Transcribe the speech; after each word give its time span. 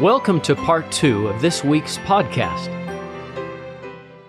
Welcome 0.00 0.42
to 0.42 0.54
part 0.54 0.92
two 0.92 1.26
of 1.26 1.40
this 1.40 1.64
week's 1.64 1.96
podcast. 1.96 2.66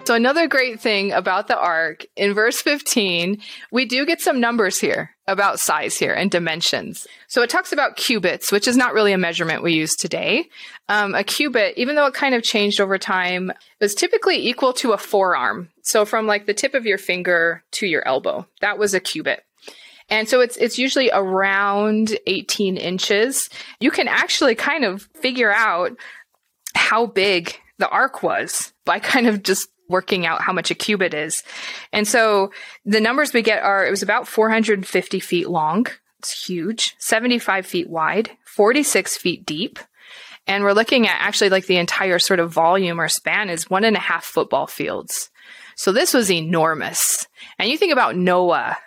So, 0.05 0.15
another 0.15 0.47
great 0.47 0.79
thing 0.79 1.11
about 1.11 1.49
the 1.49 1.59
ark 1.59 2.05
in 2.15 2.33
verse 2.33 2.61
15, 2.61 3.41
we 3.69 3.83
do 3.83 4.05
get 4.05 4.21
some 4.21 4.39
numbers 4.39 4.79
here 4.79 5.13
about 5.27 5.59
size 5.59 5.97
here 5.97 6.13
and 6.13 6.31
dimensions. 6.31 7.05
So, 7.27 7.41
it 7.41 7.49
talks 7.49 7.73
about 7.73 7.97
cubits, 7.97 8.49
which 8.49 8.65
is 8.65 8.77
not 8.77 8.93
really 8.93 9.11
a 9.11 9.17
measurement 9.17 9.61
we 9.61 9.73
use 9.73 9.97
today. 9.97 10.47
Um, 10.87 11.13
a 11.13 11.25
cubit, 11.25 11.73
even 11.75 11.97
though 11.97 12.05
it 12.05 12.13
kind 12.13 12.33
of 12.33 12.43
changed 12.43 12.79
over 12.79 12.97
time, 12.97 13.51
was 13.81 13.93
typically 13.93 14.47
equal 14.47 14.71
to 14.71 14.93
a 14.93 14.97
forearm. 14.97 15.67
So, 15.81 16.05
from 16.05 16.27
like 16.27 16.45
the 16.45 16.53
tip 16.53 16.75
of 16.75 16.85
your 16.85 16.97
finger 16.97 17.61
to 17.71 17.87
your 17.87 18.07
elbow, 18.07 18.47
that 18.61 18.79
was 18.79 18.93
a 18.93 19.01
cubit. 19.01 19.43
And 20.09 20.27
so 20.29 20.41
it's 20.41 20.57
it's 20.57 20.77
usually 20.77 21.09
around 21.11 22.17
18 22.27 22.77
inches. 22.77 23.49
You 23.79 23.91
can 23.91 24.07
actually 24.07 24.55
kind 24.55 24.85
of 24.85 25.09
figure 25.15 25.51
out 25.51 25.91
how 26.75 27.05
big 27.05 27.59
the 27.77 27.89
ark 27.89 28.23
was 28.23 28.73
by 28.85 28.99
kind 28.99 29.27
of 29.27 29.43
just 29.43 29.69
working 29.89 30.25
out 30.25 30.41
how 30.41 30.53
much 30.53 30.71
a 30.71 30.75
cubit 30.75 31.13
is. 31.13 31.43
And 31.93 32.07
so 32.07 32.51
the 32.85 33.01
numbers 33.01 33.33
we 33.33 33.41
get 33.41 33.63
are 33.63 33.85
it 33.85 33.91
was 33.91 34.03
about 34.03 34.27
450 34.27 35.19
feet 35.19 35.49
long. 35.49 35.87
It's 36.19 36.47
huge, 36.47 36.95
75 36.97 37.65
feet 37.65 37.89
wide, 37.89 38.31
46 38.45 39.17
feet 39.17 39.45
deep. 39.45 39.79
And 40.47 40.63
we're 40.63 40.73
looking 40.73 41.07
at 41.07 41.17
actually 41.19 41.49
like 41.49 41.65
the 41.65 41.77
entire 41.77 42.19
sort 42.19 42.39
of 42.39 42.51
volume 42.51 42.99
or 42.99 43.09
span 43.09 43.49
is 43.49 43.69
one 43.69 43.83
and 43.83 43.97
a 43.97 43.99
half 43.99 44.23
football 44.23 44.65
fields. 44.65 45.29
So 45.75 45.91
this 45.91 46.13
was 46.13 46.31
enormous. 46.31 47.27
And 47.59 47.69
you 47.69 47.77
think 47.77 47.93
about 47.93 48.15
Noah 48.15 48.77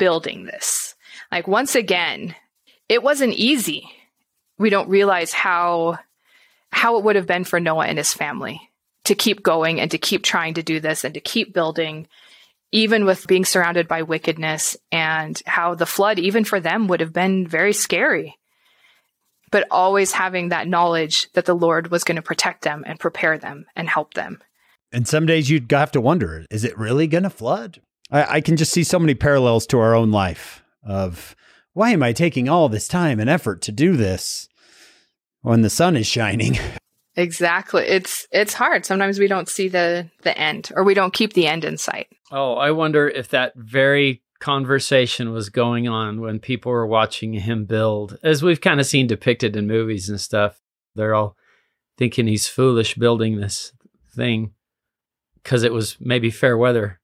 building 0.00 0.46
this. 0.46 0.96
Like 1.30 1.46
once 1.46 1.76
again, 1.76 2.34
it 2.88 3.04
wasn't 3.04 3.34
easy. 3.34 3.88
We 4.58 4.70
don't 4.70 4.88
realize 4.88 5.32
how 5.32 5.98
how 6.72 6.96
it 6.96 7.04
would 7.04 7.16
have 7.16 7.26
been 7.26 7.44
for 7.44 7.60
Noah 7.60 7.86
and 7.86 7.98
his 7.98 8.12
family 8.12 8.60
to 9.04 9.14
keep 9.14 9.42
going 9.42 9.80
and 9.80 9.90
to 9.90 9.98
keep 9.98 10.24
trying 10.24 10.54
to 10.54 10.62
do 10.62 10.80
this 10.80 11.04
and 11.04 11.14
to 11.14 11.20
keep 11.20 11.52
building 11.52 12.08
even 12.72 13.04
with 13.04 13.26
being 13.26 13.44
surrounded 13.44 13.88
by 13.88 14.02
wickedness 14.02 14.76
and 14.92 15.42
how 15.46 15.74
the 15.74 15.86
flood 15.86 16.18
even 16.18 16.44
for 16.44 16.60
them 16.60 16.86
would 16.86 17.00
have 17.00 17.12
been 17.12 17.46
very 17.46 17.72
scary 17.72 18.38
but 19.50 19.66
always 19.72 20.12
having 20.12 20.50
that 20.50 20.68
knowledge 20.68 21.30
that 21.32 21.44
the 21.44 21.56
lord 21.56 21.90
was 21.90 22.04
going 22.04 22.16
to 22.16 22.22
protect 22.22 22.62
them 22.62 22.84
and 22.86 23.00
prepare 23.00 23.36
them 23.36 23.66
and 23.74 23.88
help 23.88 24.14
them 24.14 24.40
and 24.92 25.08
some 25.08 25.26
days 25.26 25.50
you'd 25.50 25.70
have 25.72 25.90
to 25.90 26.00
wonder 26.00 26.46
is 26.50 26.62
it 26.64 26.78
really 26.78 27.08
going 27.08 27.24
to 27.24 27.30
flood 27.30 27.80
I, 28.10 28.36
I 28.36 28.40
can 28.40 28.56
just 28.56 28.72
see 28.72 28.84
so 28.84 28.98
many 28.98 29.14
parallels 29.14 29.66
to 29.68 29.78
our 29.78 29.94
own 29.94 30.10
life 30.10 30.62
of 30.84 31.36
why 31.72 31.90
am 31.90 32.02
I 32.02 32.12
taking 32.12 32.48
all 32.48 32.68
this 32.68 32.88
time 32.88 33.20
and 33.20 33.30
effort 33.30 33.62
to 33.62 33.72
do 33.72 33.96
this 33.96 34.48
when 35.42 35.62
the 35.62 35.70
sun 35.70 35.96
is 35.96 36.06
shining? 36.06 36.58
Exactly. 37.16 37.82
It's 37.82 38.28
it's 38.30 38.54
hard. 38.54 38.86
Sometimes 38.86 39.18
we 39.18 39.26
don't 39.26 39.48
see 39.48 39.66
the 39.66 40.08
the 40.22 40.38
end 40.38 40.70
or 40.76 40.84
we 40.84 40.94
don't 40.94 41.12
keep 41.12 41.32
the 41.32 41.48
end 41.48 41.64
in 41.64 41.76
sight. 41.76 42.06
Oh, 42.30 42.54
I 42.54 42.70
wonder 42.70 43.08
if 43.08 43.28
that 43.30 43.52
very 43.56 44.22
conversation 44.38 45.32
was 45.32 45.48
going 45.48 45.88
on 45.88 46.20
when 46.20 46.38
people 46.38 46.70
were 46.70 46.86
watching 46.86 47.32
him 47.32 47.64
build. 47.64 48.16
As 48.22 48.44
we've 48.44 48.60
kind 48.60 48.78
of 48.78 48.86
seen 48.86 49.08
depicted 49.08 49.56
in 49.56 49.66
movies 49.66 50.08
and 50.08 50.20
stuff. 50.20 50.60
They're 50.94 51.14
all 51.14 51.36
thinking 51.98 52.28
he's 52.28 52.48
foolish 52.48 52.94
building 52.94 53.38
this 53.38 53.72
thing 54.14 54.52
because 55.42 55.64
it 55.64 55.72
was 55.72 55.96
maybe 56.00 56.30
fair 56.30 56.56
weather 56.56 56.99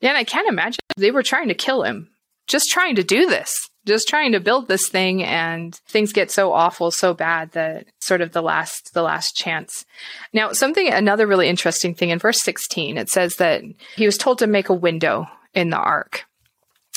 yeah, 0.00 0.10
and 0.10 0.18
I 0.18 0.24
can't 0.24 0.48
imagine 0.48 0.78
they 0.96 1.10
were 1.10 1.22
trying 1.22 1.48
to 1.48 1.54
kill 1.54 1.82
him, 1.82 2.10
just 2.46 2.70
trying 2.70 2.96
to 2.96 3.04
do 3.04 3.26
this, 3.26 3.68
just 3.86 4.08
trying 4.08 4.32
to 4.32 4.40
build 4.40 4.68
this 4.68 4.88
thing, 4.88 5.24
and 5.24 5.74
things 5.88 6.12
get 6.12 6.30
so 6.30 6.52
awful, 6.52 6.90
so 6.90 7.14
bad 7.14 7.52
that 7.52 7.86
sort 8.00 8.20
of 8.20 8.32
the 8.32 8.42
last 8.42 8.94
the 8.94 9.02
last 9.02 9.34
chance. 9.34 9.84
Now, 10.32 10.52
something 10.52 10.88
another 10.88 11.26
really 11.26 11.48
interesting 11.48 11.94
thing 11.94 12.10
in 12.10 12.18
verse 12.18 12.40
16, 12.42 12.96
it 12.96 13.08
says 13.08 13.36
that 13.36 13.62
he 13.96 14.06
was 14.06 14.18
told 14.18 14.38
to 14.38 14.46
make 14.46 14.68
a 14.68 14.74
window 14.74 15.26
in 15.54 15.70
the 15.70 15.78
ark. 15.78 16.24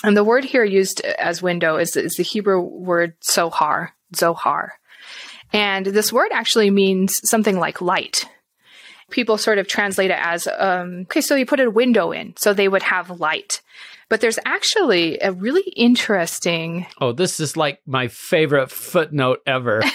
And 0.04 0.18
the 0.18 0.24
word 0.24 0.46
here 0.46 0.64
used 0.64 1.02
as 1.02 1.44
window 1.44 1.78
is, 1.78 1.96
is 1.96 2.16
the 2.16 2.24
Hebrew 2.24 2.60
word 2.60 3.14
zohar, 3.24 3.94
zohar. 4.16 4.74
And 5.54 5.86
this 5.86 6.12
word 6.12 6.32
actually 6.32 6.72
means 6.72 7.22
something 7.30 7.60
like 7.60 7.82
light 7.82 8.26
people 9.12 9.38
sort 9.38 9.58
of 9.58 9.68
translate 9.68 10.12
it 10.12 10.20
as, 10.20 10.48
um, 10.58 11.02
okay, 11.02 11.22
so 11.22 11.36
you 11.36 11.46
put 11.46 11.60
a 11.60 11.70
window 11.70 12.12
in, 12.12 12.34
so 12.38 12.54
they 12.54 12.68
would 12.68 12.84
have 12.84 13.20
light. 13.20 13.62
But 14.10 14.20
there's 14.20 14.40
actually 14.46 15.20
a 15.22 15.32
really 15.32 15.70
interesting. 15.76 16.86
Oh, 17.00 17.14
this 17.14 17.40
is 17.40 17.56
like 17.56 17.80
my 17.86 18.08
favorite 18.10 18.70
footnote 18.70 19.40
ever. 19.46 19.82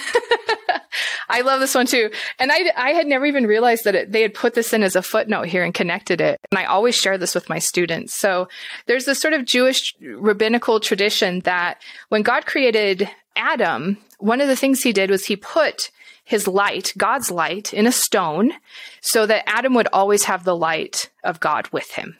I 1.29 1.41
love 1.41 1.59
this 1.59 1.75
one 1.75 1.85
too. 1.85 2.09
And 2.39 2.51
I, 2.51 2.71
I 2.75 2.91
had 2.91 3.05
never 3.05 3.25
even 3.25 3.45
realized 3.45 3.83
that 3.83 3.95
it, 3.95 4.11
they 4.11 4.21
had 4.21 4.33
put 4.33 4.53
this 4.53 4.73
in 4.73 4.81
as 4.81 4.95
a 4.95 5.01
footnote 5.01 5.47
here 5.47 5.63
and 5.63 5.73
connected 5.73 6.21
it. 6.21 6.39
And 6.51 6.57
I 6.57 6.65
always 6.65 6.95
share 6.95 7.17
this 7.17 7.35
with 7.35 7.49
my 7.49 7.59
students. 7.59 8.15
So 8.15 8.47
there's 8.85 9.05
this 9.05 9.19
sort 9.19 9.33
of 9.33 9.45
Jewish 9.45 9.93
rabbinical 10.01 10.79
tradition 10.79 11.41
that 11.41 11.81
when 12.09 12.21
God 12.21 12.45
created 12.45 13.09
Adam, 13.35 13.97
one 14.19 14.41
of 14.41 14.47
the 14.47 14.55
things 14.55 14.81
he 14.81 14.93
did 14.93 15.11
was 15.11 15.25
he 15.25 15.35
put 15.35 15.91
his 16.27 16.45
light, 16.45 16.93
God's 16.97 17.31
light, 17.31 17.73
in 17.73 17.87
a 17.87 17.91
stone 17.91 18.51
so 18.99 19.25
that 19.25 19.47
Adam 19.47 19.73
would 19.75 19.87
always 19.93 20.25
have 20.25 20.43
the 20.43 20.57
light 20.57 21.09
of 21.23 21.39
God 21.39 21.69
with 21.71 21.89
him. 21.93 22.17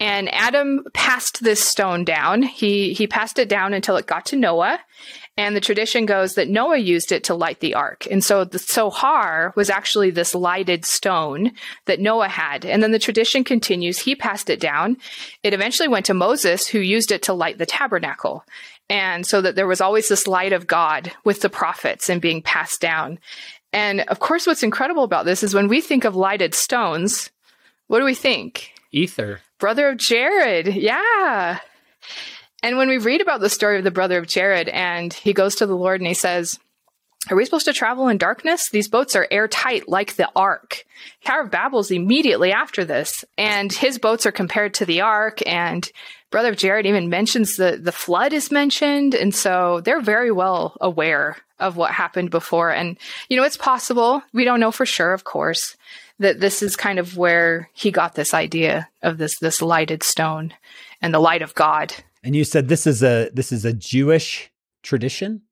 And 0.00 0.32
Adam 0.34 0.84
passed 0.92 1.42
this 1.42 1.62
stone 1.62 2.04
down. 2.04 2.42
He, 2.42 2.94
he 2.94 3.06
passed 3.06 3.38
it 3.38 3.48
down 3.48 3.74
until 3.74 3.96
it 3.96 4.08
got 4.08 4.26
to 4.26 4.36
Noah. 4.36 4.80
And 5.36 5.54
the 5.54 5.60
tradition 5.60 6.04
goes 6.04 6.34
that 6.34 6.48
Noah 6.48 6.78
used 6.78 7.12
it 7.12 7.22
to 7.24 7.34
light 7.34 7.60
the 7.60 7.74
ark. 7.74 8.08
And 8.10 8.24
so 8.24 8.42
the 8.42 8.58
Sohar 8.58 9.54
was 9.54 9.70
actually 9.70 10.10
this 10.10 10.34
lighted 10.34 10.84
stone 10.84 11.52
that 11.86 12.00
Noah 12.00 12.28
had. 12.28 12.64
And 12.64 12.82
then 12.82 12.90
the 12.90 12.98
tradition 12.98 13.44
continues. 13.44 14.00
He 14.00 14.16
passed 14.16 14.50
it 14.50 14.58
down. 14.58 14.96
It 15.44 15.54
eventually 15.54 15.86
went 15.86 16.06
to 16.06 16.14
Moses, 16.14 16.66
who 16.66 16.80
used 16.80 17.12
it 17.12 17.22
to 17.24 17.34
light 17.34 17.58
the 17.58 17.66
tabernacle. 17.66 18.44
And 18.90 19.26
so 19.26 19.40
that 19.40 19.54
there 19.54 19.66
was 19.66 19.80
always 19.80 20.08
this 20.08 20.26
light 20.26 20.52
of 20.52 20.66
God 20.66 21.12
with 21.24 21.40
the 21.40 21.50
prophets 21.50 22.08
and 22.08 22.20
being 22.20 22.42
passed 22.42 22.80
down. 22.80 23.18
And 23.72 24.00
of 24.02 24.18
course, 24.18 24.46
what's 24.46 24.62
incredible 24.62 25.04
about 25.04 25.26
this 25.26 25.42
is 25.42 25.54
when 25.54 25.68
we 25.68 25.80
think 25.80 26.04
of 26.04 26.16
lighted 26.16 26.54
stones, 26.54 27.30
what 27.86 27.98
do 27.98 28.04
we 28.04 28.14
think? 28.14 28.72
Ether. 28.92 29.40
Brother 29.58 29.90
of 29.90 29.98
Jared. 29.98 30.68
Yeah. 30.68 31.60
And 32.62 32.76
when 32.76 32.88
we 32.88 32.98
read 32.98 33.20
about 33.20 33.40
the 33.40 33.50
story 33.50 33.76
of 33.76 33.84
the 33.84 33.90
brother 33.90 34.18
of 34.18 34.26
Jared 34.26 34.68
and 34.68 35.12
he 35.12 35.32
goes 35.32 35.56
to 35.56 35.66
the 35.66 35.76
Lord 35.76 36.00
and 36.00 36.08
he 36.08 36.14
says, 36.14 36.58
are 37.30 37.36
we 37.36 37.44
supposed 37.44 37.66
to 37.66 37.72
travel 37.72 38.08
in 38.08 38.16
darkness? 38.16 38.70
These 38.70 38.88
boats 38.88 39.14
are 39.14 39.28
airtight 39.30 39.88
like 39.88 40.16
the 40.16 40.30
ark. 40.34 40.84
Tower 41.24 41.42
of 41.42 41.50
Babel's 41.50 41.90
immediately 41.90 42.52
after 42.52 42.84
this, 42.84 43.24
and 43.36 43.70
his 43.70 43.98
boats 43.98 44.24
are 44.24 44.32
compared 44.32 44.74
to 44.74 44.86
the 44.86 45.02
ark, 45.02 45.40
and 45.46 45.90
Brother 46.30 46.54
Jared 46.54 46.86
even 46.86 47.08
mentions 47.08 47.56
the, 47.56 47.78
the 47.80 47.92
flood 47.92 48.32
is 48.32 48.50
mentioned. 48.50 49.14
And 49.14 49.34
so 49.34 49.80
they're 49.80 50.00
very 50.00 50.30
well 50.30 50.76
aware 50.80 51.36
of 51.58 51.76
what 51.76 51.92
happened 51.92 52.30
before. 52.30 52.70
And, 52.70 52.98
you 53.28 53.36
know, 53.36 53.44
it's 53.44 53.56
possible. 53.56 54.22
We 54.32 54.44
don't 54.44 54.60
know 54.60 54.70
for 54.70 54.86
sure, 54.86 55.12
of 55.12 55.24
course, 55.24 55.76
that 56.18 56.40
this 56.40 56.62
is 56.62 56.76
kind 56.76 56.98
of 56.98 57.16
where 57.16 57.70
he 57.72 57.90
got 57.90 58.14
this 58.14 58.34
idea 58.34 58.88
of 59.02 59.18
this, 59.18 59.38
this 59.38 59.62
lighted 59.62 60.02
stone 60.02 60.52
and 61.00 61.14
the 61.14 61.18
light 61.20 61.42
of 61.42 61.54
God. 61.54 61.94
And 62.22 62.36
you 62.36 62.44
said 62.44 62.68
this 62.68 62.86
is 62.86 63.02
a, 63.02 63.30
this 63.32 63.52
is 63.52 63.64
a 63.64 63.72
Jewish 63.72 64.50
tradition? 64.82 65.42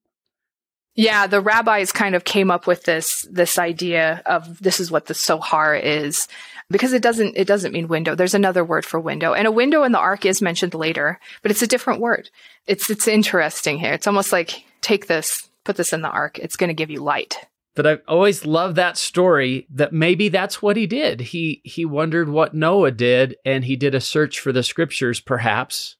Yeah, 0.97 1.27
the 1.27 1.41
rabbis 1.41 1.91
kind 1.91 2.15
of 2.15 2.23
came 2.23 2.49
up 2.49 2.65
with 2.65 2.83
this 2.83 3.25
this 3.31 3.59
idea 3.59 4.23
of 4.25 4.59
this 4.59 4.79
is 4.79 4.89
what 4.89 5.05
the 5.05 5.13
sohar 5.13 5.79
is 5.79 6.27
because 6.71 6.91
it 6.91 7.03
doesn't 7.03 7.37
it 7.37 7.47
doesn't 7.47 7.71
mean 7.71 7.87
window. 7.87 8.15
There's 8.15 8.33
another 8.33 8.65
word 8.65 8.83
for 8.83 8.99
window. 8.99 9.33
And 9.33 9.45
a 9.45 9.51
window 9.51 9.83
in 9.83 9.91
the 9.91 9.99
ark 9.99 10.25
is 10.25 10.41
mentioned 10.41 10.73
later, 10.73 11.19
but 11.43 11.51
it's 11.51 11.61
a 11.61 11.67
different 11.67 12.01
word. 12.01 12.31
It's 12.65 12.89
it's 12.89 13.07
interesting 13.07 13.77
here. 13.77 13.93
It's 13.93 14.07
almost 14.07 14.31
like 14.31 14.63
take 14.81 15.05
this, 15.05 15.47
put 15.65 15.75
this 15.75 15.93
in 15.93 16.01
the 16.01 16.09
ark. 16.09 16.39
It's 16.39 16.57
going 16.57 16.69
to 16.69 16.73
give 16.73 16.89
you 16.89 17.03
light. 17.03 17.37
But 17.75 17.85
I've 17.85 18.01
always 18.07 18.43
loved 18.43 18.75
that 18.77 18.97
story 18.97 19.67
that 19.69 19.93
maybe 19.93 20.29
that's 20.29 20.63
what 20.63 20.77
he 20.77 20.87
did. 20.87 21.21
He 21.21 21.61
he 21.63 21.85
wondered 21.85 22.27
what 22.27 22.55
Noah 22.55 22.89
did 22.89 23.35
and 23.45 23.65
he 23.65 23.75
did 23.75 23.93
a 23.93 24.01
search 24.01 24.39
for 24.39 24.51
the 24.51 24.63
scriptures 24.63 25.19
perhaps 25.19 25.96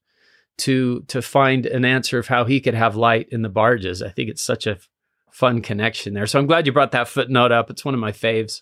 to 0.59 1.01
to 1.07 1.21
find 1.21 1.65
an 1.65 1.85
answer 1.85 2.17
of 2.17 2.27
how 2.27 2.45
he 2.45 2.59
could 2.59 2.73
have 2.73 2.95
light 2.95 3.27
in 3.31 3.41
the 3.41 3.49
barges. 3.49 4.01
I 4.01 4.09
think 4.09 4.29
it's 4.29 4.41
such 4.41 4.67
a 4.67 4.79
fun 5.31 5.61
connection 5.61 6.13
there. 6.13 6.25
So 6.25 6.39
I'm 6.39 6.47
glad 6.47 6.65
you 6.65 6.73
brought 6.73 6.91
that 6.93 7.07
footnote 7.07 7.51
up. 7.51 7.69
It's 7.69 7.85
one 7.85 7.93
of 7.93 7.99
my 7.99 8.11
faves 8.11 8.61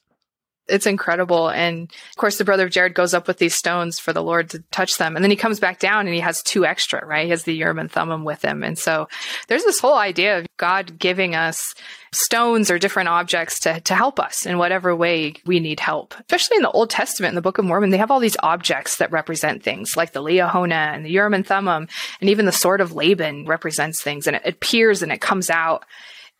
it's 0.68 0.88
incredible. 0.88 1.50
And 1.50 1.84
of 1.84 2.18
course, 2.18 2.38
the 2.38 2.46
brother 2.46 2.66
of 2.66 2.72
Jared 2.72 2.96
goes 2.96 3.14
up 3.14 3.28
with 3.28 3.38
these 3.38 3.54
stones 3.54 4.00
for 4.00 4.14
the 4.14 4.24
Lord 4.24 4.50
to 4.52 4.60
touch 4.72 4.98
them. 4.98 5.16
And 5.16 5.24
then 5.24 5.30
he 5.30 5.38
comes 5.38 5.60
back 5.60 5.80
down 5.80 6.08
and 6.08 6.14
he 6.14 6.22
has 6.22 6.42
two 6.42 6.66
extra, 6.66 7.06
right? 7.06 7.26
He 7.26 7.30
has 7.30 7.44
the 7.44 7.54
Urim 7.54 7.80
and 7.80 7.92
Thummim 7.92 8.24
with 8.24 8.44
him. 8.44 8.64
And 8.64 8.78
so 8.78 9.08
there's 9.48 9.64
this 9.64 9.80
whole 9.80 9.96
idea 9.96 10.40
of 10.40 10.48
God 10.58 10.98
giving 10.98 11.36
us 11.36 11.76
stones 12.12 12.72
or 12.72 12.80
different 12.80 13.10
objects 13.10 13.60
to, 13.60 13.80
to 13.82 13.94
help 13.94 14.20
us 14.20 14.46
in 14.46 14.58
whatever 14.58 14.96
way 14.96 15.34
we 15.46 15.60
need 15.60 15.80
help. 15.80 16.16
Especially 16.20 16.58
in 16.58 16.64
the 16.64 16.72
Old 16.72 16.90
Testament, 16.90 17.32
in 17.32 17.36
the 17.36 17.42
Book 17.42 17.58
of 17.58 17.66
Mormon, 17.66 17.92
they 17.92 17.98
have 17.98 18.10
all 18.10 18.20
these 18.20 18.38
objects 18.42 18.98
that 18.98 19.12
represent 19.12 19.62
things 19.62 19.96
like 19.96 20.14
the 20.14 20.24
Liahona 20.24 20.96
and 20.96 21.06
the 21.06 21.12
Urim 21.12 21.34
and 21.34 21.46
Thummim. 21.46 21.88
And 22.22 22.30
even 22.30 22.46
the 22.46 22.52
sword 22.52 22.82
of 22.82 22.94
Laban 22.94 23.46
represents 23.46 24.02
things 24.02 24.26
and 24.26 24.36
it 24.36 24.46
appears 24.46 25.04
and 25.04 25.12
it 25.12 25.22
comes 25.22 25.50
out. 25.50 25.86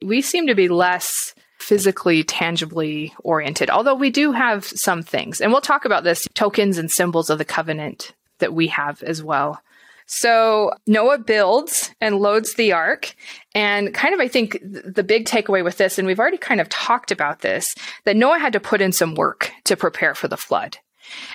We 0.04 0.22
seem 0.22 0.48
to 0.48 0.56
be 0.56 0.68
less 0.68 1.35
physically, 1.66 2.24
tangibly 2.24 3.12
oriented, 3.24 3.72
although 3.72 3.96
we 3.96 4.12
do 4.12 4.32
have 4.32 4.64
some 4.64 5.02
things. 5.02 5.42
And 5.42 5.52
we'll 5.52 5.62
talk 5.62 5.84
about 5.84 6.04
this 6.04 6.28
tokens 6.36 6.78
and 6.78 6.92
symbols 6.92 7.32
of 7.32 7.40
the 7.40 7.46
covenant 7.46 8.14
that 8.38 8.54
we 8.54 8.68
have 8.68 9.02
as 9.02 9.24
well. 9.24 9.60
So 10.06 10.72
Noah 10.86 11.18
builds 11.18 11.90
and 12.00 12.20
loads 12.20 12.54
the 12.54 12.74
ark. 12.74 13.16
And 13.56 13.96
kind 13.96 14.14
of, 14.14 14.20
I 14.20 14.28
think 14.28 14.60
the 14.62 15.04
big 15.04 15.26
takeaway 15.26 15.64
with 15.64 15.78
this, 15.78 15.98
and 15.98 16.06
we've 16.06 16.20
already 16.20 16.38
kind 16.38 16.62
of 16.62 16.70
talked 16.70 17.10
about 17.10 17.40
this, 17.40 17.74
that 18.04 18.16
Noah 18.16 18.38
had 18.38 18.54
to 18.54 18.60
put 18.60 18.82
in 18.82 18.92
some 18.92 19.16
work 19.16 19.52
to 19.64 19.76
prepare 19.76 20.14
for 20.14 20.28
the 20.28 20.38
flood. 20.38 20.78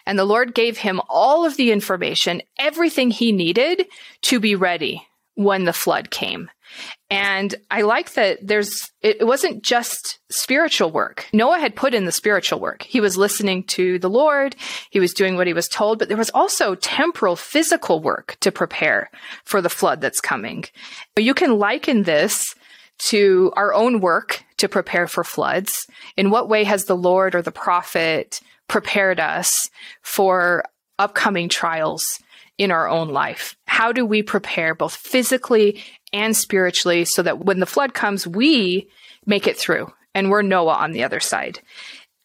And 0.06 0.16
the 0.16 0.24
Lord 0.24 0.54
gave 0.54 0.78
him 0.78 1.00
all 1.08 1.44
of 1.44 1.56
the 1.56 1.72
information, 1.72 2.42
everything 2.56 3.10
he 3.10 3.32
needed 3.32 3.86
to 4.22 4.38
be 4.38 4.54
ready 4.54 5.04
when 5.34 5.64
the 5.64 5.72
flood 5.72 6.12
came. 6.12 6.50
And 7.08 7.54
I 7.70 7.82
like 7.82 8.12
that 8.14 8.38
there's, 8.46 8.90
it 9.02 9.26
wasn't 9.26 9.62
just 9.62 10.20
spiritual 10.30 10.90
work. 10.90 11.26
Noah 11.32 11.58
had 11.58 11.74
put 11.74 11.94
in 11.94 12.04
the 12.04 12.12
spiritual 12.12 12.60
work. 12.60 12.82
He 12.82 13.00
was 13.00 13.16
listening 13.16 13.64
to 13.64 13.98
the 13.98 14.10
Lord. 14.10 14.54
He 14.90 15.00
was 15.00 15.12
doing 15.12 15.36
what 15.36 15.46
he 15.46 15.52
was 15.52 15.68
told, 15.68 15.98
but 15.98 16.08
there 16.08 16.16
was 16.16 16.30
also 16.30 16.74
temporal 16.76 17.34
physical 17.36 18.00
work 18.00 18.36
to 18.40 18.52
prepare 18.52 19.10
for 19.44 19.60
the 19.60 19.68
flood 19.68 20.00
that's 20.00 20.20
coming. 20.20 20.64
You 21.16 21.34
can 21.34 21.58
liken 21.58 22.04
this 22.04 22.54
to 23.08 23.52
our 23.56 23.72
own 23.74 24.00
work 24.00 24.44
to 24.58 24.68
prepare 24.68 25.06
for 25.06 25.24
floods. 25.24 25.86
In 26.16 26.30
what 26.30 26.48
way 26.48 26.64
has 26.64 26.84
the 26.84 26.96
Lord 26.96 27.34
or 27.34 27.42
the 27.42 27.50
prophet 27.50 28.40
prepared 28.68 29.18
us 29.18 29.68
for 30.02 30.64
upcoming 30.98 31.48
trials 31.48 32.20
in 32.60 32.70
our 32.70 32.86
own 32.90 33.08
life? 33.08 33.56
How 33.66 33.90
do 33.90 34.04
we 34.04 34.22
prepare 34.22 34.74
both 34.74 34.94
physically 34.94 35.82
and 36.12 36.36
spiritually 36.36 37.06
so 37.06 37.22
that 37.22 37.38
when 37.38 37.58
the 37.58 37.64
flood 37.64 37.94
comes, 37.94 38.26
we 38.26 38.86
make 39.24 39.46
it 39.46 39.56
through 39.56 39.90
and 40.14 40.30
we're 40.30 40.42
Noah 40.42 40.74
on 40.74 40.92
the 40.92 41.02
other 41.02 41.20
side? 41.20 41.60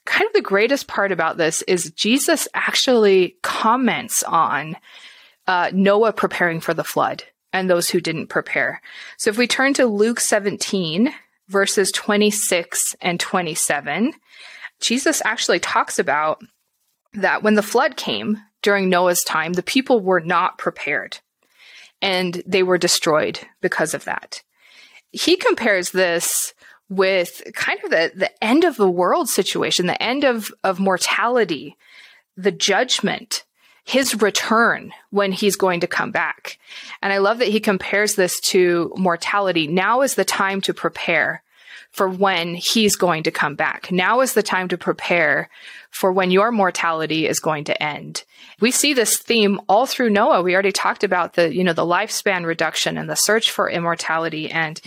Kind 0.06 0.28
of 0.28 0.34
the 0.34 0.42
greatest 0.42 0.88
part 0.88 1.14
about 1.14 1.38
this 1.38 1.62
is 1.64 1.92
Jesus 1.92 2.50
actually 2.54 3.38
comments 3.44 4.24
on 4.24 4.76
uh, 5.48 5.72
Noah 5.74 6.12
preparing 6.12 6.60
for 6.60 6.74
the 6.74 6.84
flood 6.84 7.24
and 7.54 7.70
those 7.70 7.90
who 7.90 8.02
didn't 8.02 8.28
prepare. 8.28 8.82
So 9.18 9.30
if 9.30 9.38
we 9.38 9.48
turn 9.48 9.74
to 9.76 9.86
Luke 9.86 10.20
17, 10.20 11.14
verses 11.48 11.94
26 11.94 12.94
and 13.00 13.22
27, 13.22 14.12
Jesus 14.82 15.22
actually 15.24 15.62
talks 15.62 15.98
about 15.98 16.42
that 17.14 17.42
when 17.42 17.56
the 17.56 17.64
flood 17.64 17.96
came, 17.96 18.38
during 18.66 18.90
Noah's 18.90 19.24
time, 19.24 19.54
the 19.54 19.62
people 19.62 20.00
were 20.00 20.20
not 20.20 20.58
prepared 20.58 21.20
and 22.02 22.42
they 22.48 22.64
were 22.64 22.80
destroyed 22.80 23.40
because 23.62 23.94
of 23.94 24.06
that. 24.06 24.42
He 25.12 25.38
compares 25.38 25.92
this 25.92 26.56
with 26.90 27.44
kind 27.54 27.80
of 27.84 27.92
the, 27.92 28.12
the 28.16 28.44
end 28.44 28.64
of 28.64 28.76
the 28.76 28.90
world 28.90 29.30
situation, 29.30 29.86
the 29.86 30.02
end 30.02 30.24
of, 30.24 30.52
of 30.64 30.80
mortality, 30.80 31.78
the 32.36 32.52
judgment, 32.52 33.44
his 33.84 34.20
return 34.20 34.92
when 35.12 35.32
he's 35.32 35.56
going 35.56 35.82
to 35.82 35.88
come 35.88 36.10
back. 36.10 36.58
And 37.04 37.14
I 37.14 37.20
love 37.20 37.38
that 37.38 37.50
he 37.50 37.60
compares 37.60 38.16
this 38.16 38.40
to 38.50 38.92
mortality. 38.98 39.68
Now 39.68 40.02
is 40.02 40.16
the 40.16 40.26
time 40.26 40.60
to 40.62 40.74
prepare 40.74 41.44
for 41.96 42.10
when 42.10 42.56
he's 42.56 42.98
going 42.98 43.24
to 43.24 43.32
come 43.32 43.56
back. 43.56 43.90
Now 43.90 44.20
is 44.20 44.34
the 44.34 44.44
time 44.44 44.68
to 44.68 44.78
prepare 44.78 45.50
for 45.92 46.12
when 46.12 46.30
your 46.30 46.52
mortality 46.52 47.26
is 47.26 47.40
going 47.40 47.64
to 47.64 47.84
end. 47.84 48.26
We 48.60 48.72
see 48.72 48.94
this 48.94 49.18
theme 49.18 49.62
all 49.70 49.86
through 49.86 50.10
Noah. 50.10 50.42
We 50.42 50.54
already 50.54 50.74
talked 50.74 51.06
about 51.06 51.36
the, 51.36 51.56
you 51.56 51.64
know, 51.64 51.72
the 51.72 51.84
lifespan 51.84 52.46
reduction 52.46 52.98
and 52.98 53.10
the 53.10 53.16
search 53.16 53.50
for 53.50 53.70
immortality. 53.70 54.52
And 54.52 54.82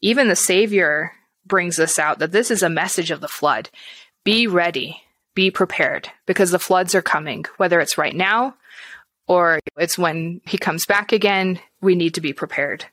even 0.00 0.26
the 0.26 0.34
Savior 0.34 1.12
brings 1.46 1.76
this 1.76 1.96
out 1.96 2.18
that 2.18 2.32
this 2.32 2.50
is 2.50 2.64
a 2.64 2.68
message 2.68 3.12
of 3.12 3.20
the 3.20 3.28
flood. 3.28 3.70
Be 4.24 4.48
ready, 4.48 5.00
be 5.36 5.52
prepared 5.52 6.10
because 6.26 6.50
the 6.50 6.58
floods 6.58 6.92
are 6.92 7.02
coming, 7.02 7.44
whether 7.58 7.78
it's 7.78 7.96
right 7.96 8.16
now 8.16 8.56
or 9.28 9.60
it's 9.76 9.96
when 9.96 10.40
he 10.44 10.58
comes 10.58 10.86
back 10.86 11.12
again. 11.12 11.60
We 11.80 11.94
need 11.94 12.14
to 12.14 12.20
be 12.20 12.32
prepared. 12.32 12.84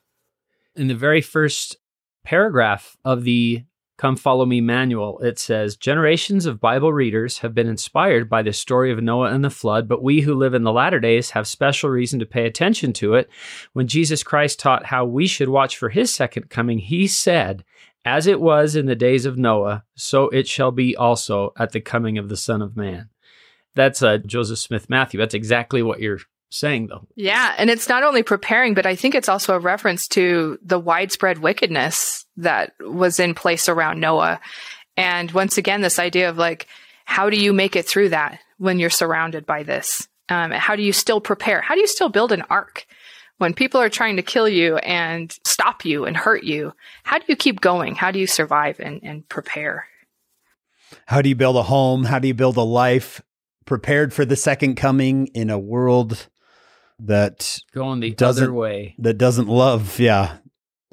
In 0.76 0.88
the 0.88 0.94
very 0.94 1.22
first 1.22 1.78
paragraph 2.25 2.98
of 3.06 3.24
the 3.24 3.63
Come 3.98 4.18
Follow 4.18 4.45
Me 4.45 4.60
manual, 4.60 5.19
it 5.19 5.39
says 5.39 5.77
Generations 5.77 6.45
of 6.45 6.60
Bible 6.60 6.92
readers 6.92 7.38
have 7.38 7.56
been 7.56 7.69
inspired 7.69 8.30
by 8.30 8.42
the 8.42 8.51
story 8.51 8.92
of 8.92 9.01
Noah 9.01 9.31
and 9.31 9.42
the 9.42 9.50
flood, 9.50 9.88
but 9.88 10.04
we 10.04 10.19
who 10.19 10.36
live 10.36 10.54
in 10.54 10.63
the 10.63 10.74
latter 10.74 11.00
days 11.00 11.30
have 11.30 11.48
special 11.48 11.89
reason 11.89 12.19
to 12.19 12.25
pay 12.25 12.45
attention 12.45 12.92
to 12.94 13.13
it. 13.13 13.30
When 13.72 13.88
Jesus 13.88 14.22
Christ 14.22 14.60
taught 14.60 14.88
how 14.88 15.06
we 15.06 15.27
should 15.27 15.48
watch 15.48 15.77
for 15.77 15.88
his 15.88 16.13
second 16.13 16.50
coming, 16.50 16.80
he 16.80 17.07
said, 17.07 17.63
As 18.04 18.28
it 18.28 18.42
was 18.42 18.75
in 18.75 18.86
the 18.86 18.98
days 18.98 19.25
of 19.25 19.38
Noah, 19.38 19.86
so 19.95 20.28
it 20.28 20.45
shall 20.45 20.71
be 20.71 20.94
also 20.98 21.54
at 21.57 21.71
the 21.71 21.80
coming 21.80 22.18
of 22.18 22.28
the 22.28 22.38
Son 22.38 22.62
of 22.62 22.75
Man. 22.75 23.10
That's 23.75 24.01
uh, 24.01 24.18
Joseph 24.18 24.60
Smith 24.60 24.89
Matthew. 24.89 25.19
That's 25.19 25.33
exactly 25.33 25.81
what 25.81 26.01
you're 26.01 26.19
saying 26.56 26.88
though. 26.88 27.06
Yeah. 27.16 27.54
And 27.57 27.69
it's 27.69 27.90
not 27.90 28.04
only 28.04 28.24
preparing, 28.24 28.74
but 28.74 28.86
I 28.86 28.96
think 28.96 29.13
it's 29.13 29.30
also 29.30 29.56
a 29.56 29.60
reference 29.60 30.07
to 30.10 30.57
the 30.63 30.80
widespread 30.80 31.40
wickedness 31.40 32.25
that 32.38 32.74
was 32.80 33.19
in 33.19 33.36
place 33.36 33.68
around 33.69 34.00
Noah. 34.00 34.40
And 34.98 35.31
once 35.31 35.57
again, 35.57 35.81
this 35.81 36.00
idea 36.00 36.30
of 36.30 36.38
like, 36.38 36.68
how 37.06 37.30
do 37.30 37.38
you 37.38 37.54
make 37.54 37.75
it 37.75 37.86
through 37.86 38.10
that 38.10 38.40
when 38.57 38.80
you're 38.80 38.90
surrounded 38.90 39.46
by 39.46 39.63
this? 39.63 40.07
Um, 40.30 40.52
how 40.52 40.75
do 40.75 40.81
you 40.81 40.94
still 40.94 41.22
prepare? 41.22 41.62
How 41.62 41.75
do 41.75 41.81
you 41.81 41.88
still 41.88 42.10
build 42.10 42.31
an 42.31 42.44
ark 42.50 42.86
when 43.38 43.54
people 43.54 43.81
are 43.81 43.90
trying 43.90 44.16
to 44.16 44.24
kill 44.24 44.50
you 44.50 44.78
and 44.78 45.38
stop 45.44 45.86
you 45.86 46.06
and 46.06 46.18
hurt 46.18 46.44
you? 46.44 46.74
How 47.04 47.19
do 47.19 47.25
you 47.28 47.36
keep 47.36 47.62
going? 47.62 47.96
How 47.96 48.12
do 48.12 48.19
you 48.19 48.28
survive 48.28 48.80
and, 48.80 49.02
and 49.04 49.28
prepare? 49.30 49.88
How 51.06 51.22
do 51.22 51.30
you 51.30 51.36
build 51.36 51.57
a 51.57 51.63
home? 51.63 52.06
How 52.06 52.19
do 52.19 52.28
you 52.28 52.34
build 52.34 52.57
a 52.57 52.62
life 52.62 53.22
prepared 53.66 54.13
for 54.13 54.25
the 54.25 54.36
second 54.36 54.75
coming 54.75 55.28
in 55.28 55.50
a 55.50 55.60
world 55.60 56.28
that 57.00 57.59
going 57.74 58.00
the 58.00 58.15
other 58.25 58.53
way. 58.53 58.95
that 59.00 59.18
doesn't 59.18 59.47
love 59.47 60.00
yeah 60.00 60.38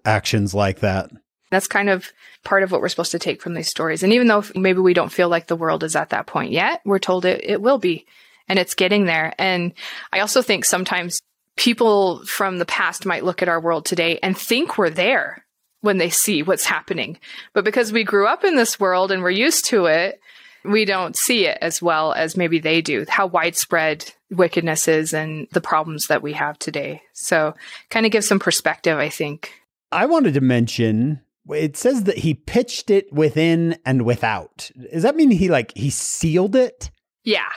actions 0.04 0.52
like 0.54 0.80
that. 0.80 1.10
That's 1.50 1.68
kind 1.68 1.90
of 1.90 2.10
part 2.44 2.62
of 2.62 2.72
what 2.72 2.80
we're 2.80 2.88
supposed 2.88 3.12
to 3.12 3.18
take 3.18 3.42
from 3.42 3.54
these 3.54 3.68
stories. 3.68 4.02
And 4.02 4.12
even 4.12 4.26
though 4.26 4.42
maybe 4.56 4.80
we 4.80 4.94
don't 4.94 5.12
feel 5.12 5.28
like 5.28 5.46
the 5.46 5.56
world 5.56 5.84
is 5.84 5.94
at 5.94 6.10
that 6.10 6.26
point 6.26 6.50
yet 6.50 6.80
we're 6.84 6.98
told 6.98 7.24
it, 7.24 7.40
it 7.44 7.60
will 7.60 7.78
be 7.78 8.06
and 8.48 8.58
it's 8.58 8.74
getting 8.74 9.04
there. 9.04 9.34
And 9.38 9.72
i 10.12 10.20
also 10.20 10.42
think 10.42 10.64
sometimes 10.64 11.20
people 11.56 12.24
from 12.26 12.58
the 12.58 12.66
past 12.66 13.06
might 13.06 13.24
look 13.24 13.42
at 13.42 13.48
our 13.48 13.60
world 13.60 13.84
today 13.84 14.18
and 14.22 14.36
think 14.36 14.78
we're 14.78 14.90
there 14.90 15.44
when 15.82 15.98
they 15.98 16.10
see 16.10 16.42
what's 16.42 16.64
happening. 16.64 17.18
But 17.52 17.64
because 17.64 17.92
we 17.92 18.04
grew 18.04 18.26
up 18.26 18.44
in 18.44 18.56
this 18.56 18.80
world 18.80 19.12
and 19.12 19.22
we're 19.22 19.30
used 19.30 19.66
to 19.66 19.86
it 19.86 20.20
we 20.64 20.84
don't 20.84 21.16
see 21.16 21.46
it 21.46 21.58
as 21.60 21.82
well 21.82 22.12
as 22.12 22.36
maybe 22.36 22.58
they 22.58 22.80
do, 22.80 23.04
how 23.08 23.26
widespread 23.26 24.12
wickedness 24.32 24.88
is 24.88 25.14
and 25.14 25.46
the 25.52 25.60
problems 25.60 26.08
that 26.08 26.22
we 26.22 26.32
have 26.32 26.58
today. 26.58 27.02
So, 27.12 27.54
kind 27.90 28.06
of 28.06 28.12
give 28.12 28.24
some 28.24 28.38
perspective, 28.38 28.98
I 28.98 29.08
think. 29.08 29.52
I 29.90 30.06
wanted 30.06 30.34
to 30.34 30.40
mention 30.40 31.20
it 31.48 31.76
says 31.76 32.04
that 32.04 32.18
he 32.18 32.34
pitched 32.34 32.90
it 32.90 33.12
within 33.12 33.76
and 33.84 34.02
without. 34.02 34.70
Does 34.92 35.02
that 35.02 35.16
mean 35.16 35.30
he 35.30 35.48
like 35.48 35.76
he 35.76 35.90
sealed 35.90 36.54
it? 36.54 36.90
Yeah. 37.24 37.50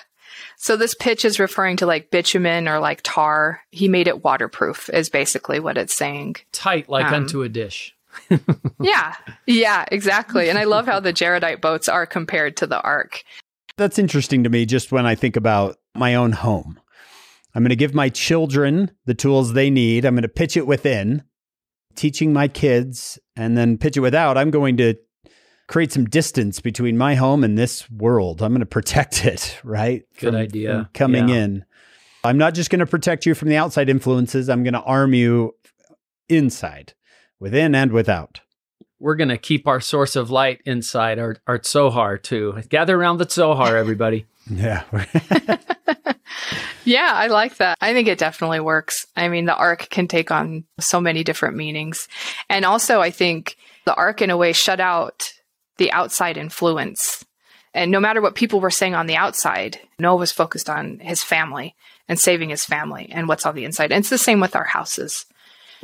So 0.58 0.76
this 0.76 0.96
pitch 0.96 1.26
is 1.26 1.40
referring 1.40 1.78
to 1.78 1.86
like 1.86 2.12
bitumen 2.12 2.68
or 2.68 2.80
like 2.80 3.02
tar. 3.04 3.62
He 3.72 3.88
made 3.88 4.08
it 4.08 4.24
waterproof 4.24 4.90
is 4.90 5.10
basically 5.10 5.60
what 5.60 5.78
it's 5.78 5.94
saying. 5.94 6.38
Tight 6.52 6.90
like 6.90 7.06
um, 7.06 7.14
unto 7.14 7.44
a 7.44 7.50
dish. 7.50 7.96
yeah. 8.80 9.16
Yeah, 9.46 9.86
exactly. 9.92 10.50
And 10.50 10.58
I 10.58 10.64
love 10.64 10.86
how 10.86 11.00
the 11.00 11.14
Jaredite 11.14 11.62
boats 11.62 11.90
are 11.90 12.06
compared 12.06 12.58
to 12.58 12.68
the 12.68 12.82
ark. 12.82 13.24
That's 13.78 14.00
interesting 14.00 14.44
to 14.44 14.50
me 14.50 14.66
just 14.66 14.92
when 14.92 15.06
I 15.06 15.16
think 15.16 15.36
about 15.36 15.78
my 15.96 16.16
own 16.16 16.32
home. 16.32 16.80
I'm 17.54 17.64
going 17.64 17.70
to 17.70 17.76
give 17.76 17.94
my 17.94 18.10
children 18.10 18.92
the 19.06 19.14
tools 19.14 19.54
they 19.54 19.70
need. 19.70 20.06
I'm 20.06 20.16
going 20.16 20.24
to 20.24 20.28
pitch 20.28 20.58
it 20.58 20.68
within, 20.68 21.24
teaching 21.96 22.34
my 22.34 22.48
kids, 22.48 23.18
and 23.36 23.58
then 23.58 23.78
pitch 23.78 23.96
it 23.96 24.02
without. 24.02 24.38
I'm 24.38 24.52
going 24.52 24.78
to 24.78 24.96
create 25.68 25.92
some 25.92 26.06
distance 26.06 26.60
between 26.60 26.98
my 26.98 27.16
home 27.16 27.44
and 27.44 27.58
this 27.58 27.90
world. 27.90 28.42
I'm 28.42 28.52
going 28.52 28.60
to 28.60 28.66
protect 28.66 29.26
it, 29.26 29.58
right? 29.64 30.04
Good 30.20 30.34
from, 30.34 30.36
idea. 30.36 30.74
From 30.74 30.90
coming 30.94 31.30
yeah. 31.30 31.36
in. 31.36 31.66
I'm 32.24 32.38
not 32.38 32.56
just 32.56 32.70
going 32.70 32.80
to 32.80 32.86
protect 32.86 33.26
you 33.26 33.36
from 33.36 33.50
the 33.50 33.58
outside 33.58 33.90
influences. 33.90 34.50
I'm 34.50 34.64
going 34.64 34.74
to 34.74 34.82
arm 34.82 35.14
you 35.14 35.56
inside, 36.28 36.94
within 37.40 37.76
and 37.76 37.92
without 37.92 38.42
we're 39.00 39.16
going 39.16 39.30
to 39.30 39.38
keep 39.38 39.68
our 39.68 39.82
source 39.82 40.16
of 40.16 40.32
light 40.32 40.62
inside 40.66 41.20
our, 41.20 41.36
our 41.48 41.60
Tzohar 41.60 42.22
too. 42.22 42.62
Gather 42.70 42.96
around 42.96 43.18
the 43.18 43.26
Tzohar, 43.26 43.74
everybody. 43.80 44.26
Yeah. 44.50 44.84
yeah, 46.86 47.12
I 47.14 47.28
like 47.28 47.58
that. 47.58 47.78
I 47.82 47.94
think 47.94 48.08
it 48.08 48.20
definitely 48.20 48.60
works. 48.60 49.06
I 49.16 49.28
mean, 49.28 49.46
the 49.46 49.56
ark 49.56 49.88
can 49.90 50.08
take 50.08 50.32
on 50.32 50.66
so 50.80 51.02
many 51.02 51.24
different 51.24 51.56
meanings. 51.56 52.08
And 52.50 52.66
also, 52.66 53.02
I 53.02 53.12
think 53.12 53.58
the 53.86 53.96
ark, 53.96 54.22
in 54.22 54.30
a 54.30 54.38
way, 54.38 54.54
shut 54.54 54.80
out 54.80 55.32
the 55.78 55.92
outside 55.92 56.38
influence. 56.38 57.26
And 57.74 57.92
no 57.92 58.00
matter 58.00 58.22
what 58.22 58.36
people 58.36 58.62
were 58.62 58.70
saying 58.70 58.96
on 58.96 59.08
the 59.08 59.18
outside, 59.18 59.80
Noah 60.00 60.18
was 60.18 60.32
focused 60.32 60.70
on 60.70 61.00
his 61.00 61.24
family 61.24 61.76
and 62.08 62.20
saving 62.20 62.50
his 62.50 62.64
family 62.64 63.10
and 63.12 63.28
what's 63.28 63.46
on 63.46 63.56
the 63.56 63.66
inside. 63.66 63.92
And 63.92 64.00
it's 64.00 64.10
the 64.10 64.18
same 64.18 64.40
with 64.40 64.56
our 64.56 64.64
houses 64.64 65.26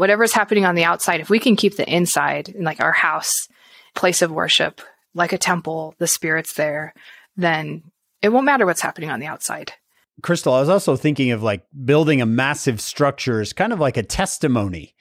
whatever's 0.01 0.33
happening 0.33 0.65
on 0.65 0.73
the 0.73 0.83
outside, 0.83 1.19
if 1.19 1.29
we 1.29 1.37
can 1.37 1.55
keep 1.55 1.77
the 1.77 1.87
inside 1.87 2.49
in 2.49 2.63
like 2.63 2.79
our 2.79 2.91
house, 2.91 3.47
place 3.93 4.23
of 4.23 4.31
worship, 4.31 4.81
like 5.13 5.31
a 5.31 5.37
temple, 5.37 5.93
the 5.99 6.07
spirit's 6.07 6.53
there, 6.53 6.95
then 7.37 7.83
it 8.21 8.29
won't 8.29 8.45
matter 8.45 8.65
what's 8.65 8.81
happening 8.81 9.09
on 9.09 9.19
the 9.19 9.25
outside. 9.25 9.73
Crystal, 10.21 10.53
I 10.53 10.59
was 10.59 10.69
also 10.69 10.95
thinking 10.95 11.31
of 11.31 11.41
like 11.41 11.65
building 11.85 12.21
a 12.21 12.25
massive 12.25 12.79
structure 12.79 13.41
is 13.41 13.53
kind 13.53 13.73
of 13.73 13.79
like 13.79 13.97
a 13.97 14.03
testimony. 14.03 14.95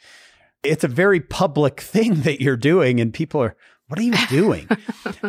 It's 0.63 0.85
a 0.85 0.89
very 0.89 1.21
public 1.21 1.81
thing 1.81 2.23
that 2.23 2.41
you're 2.41 2.57
doing, 2.57 3.01
and 3.01 3.13
people 3.13 3.43
are, 3.43 3.57
what 3.89 3.99
are 3.99 4.03
you 4.03 4.15
doing? 4.29 4.69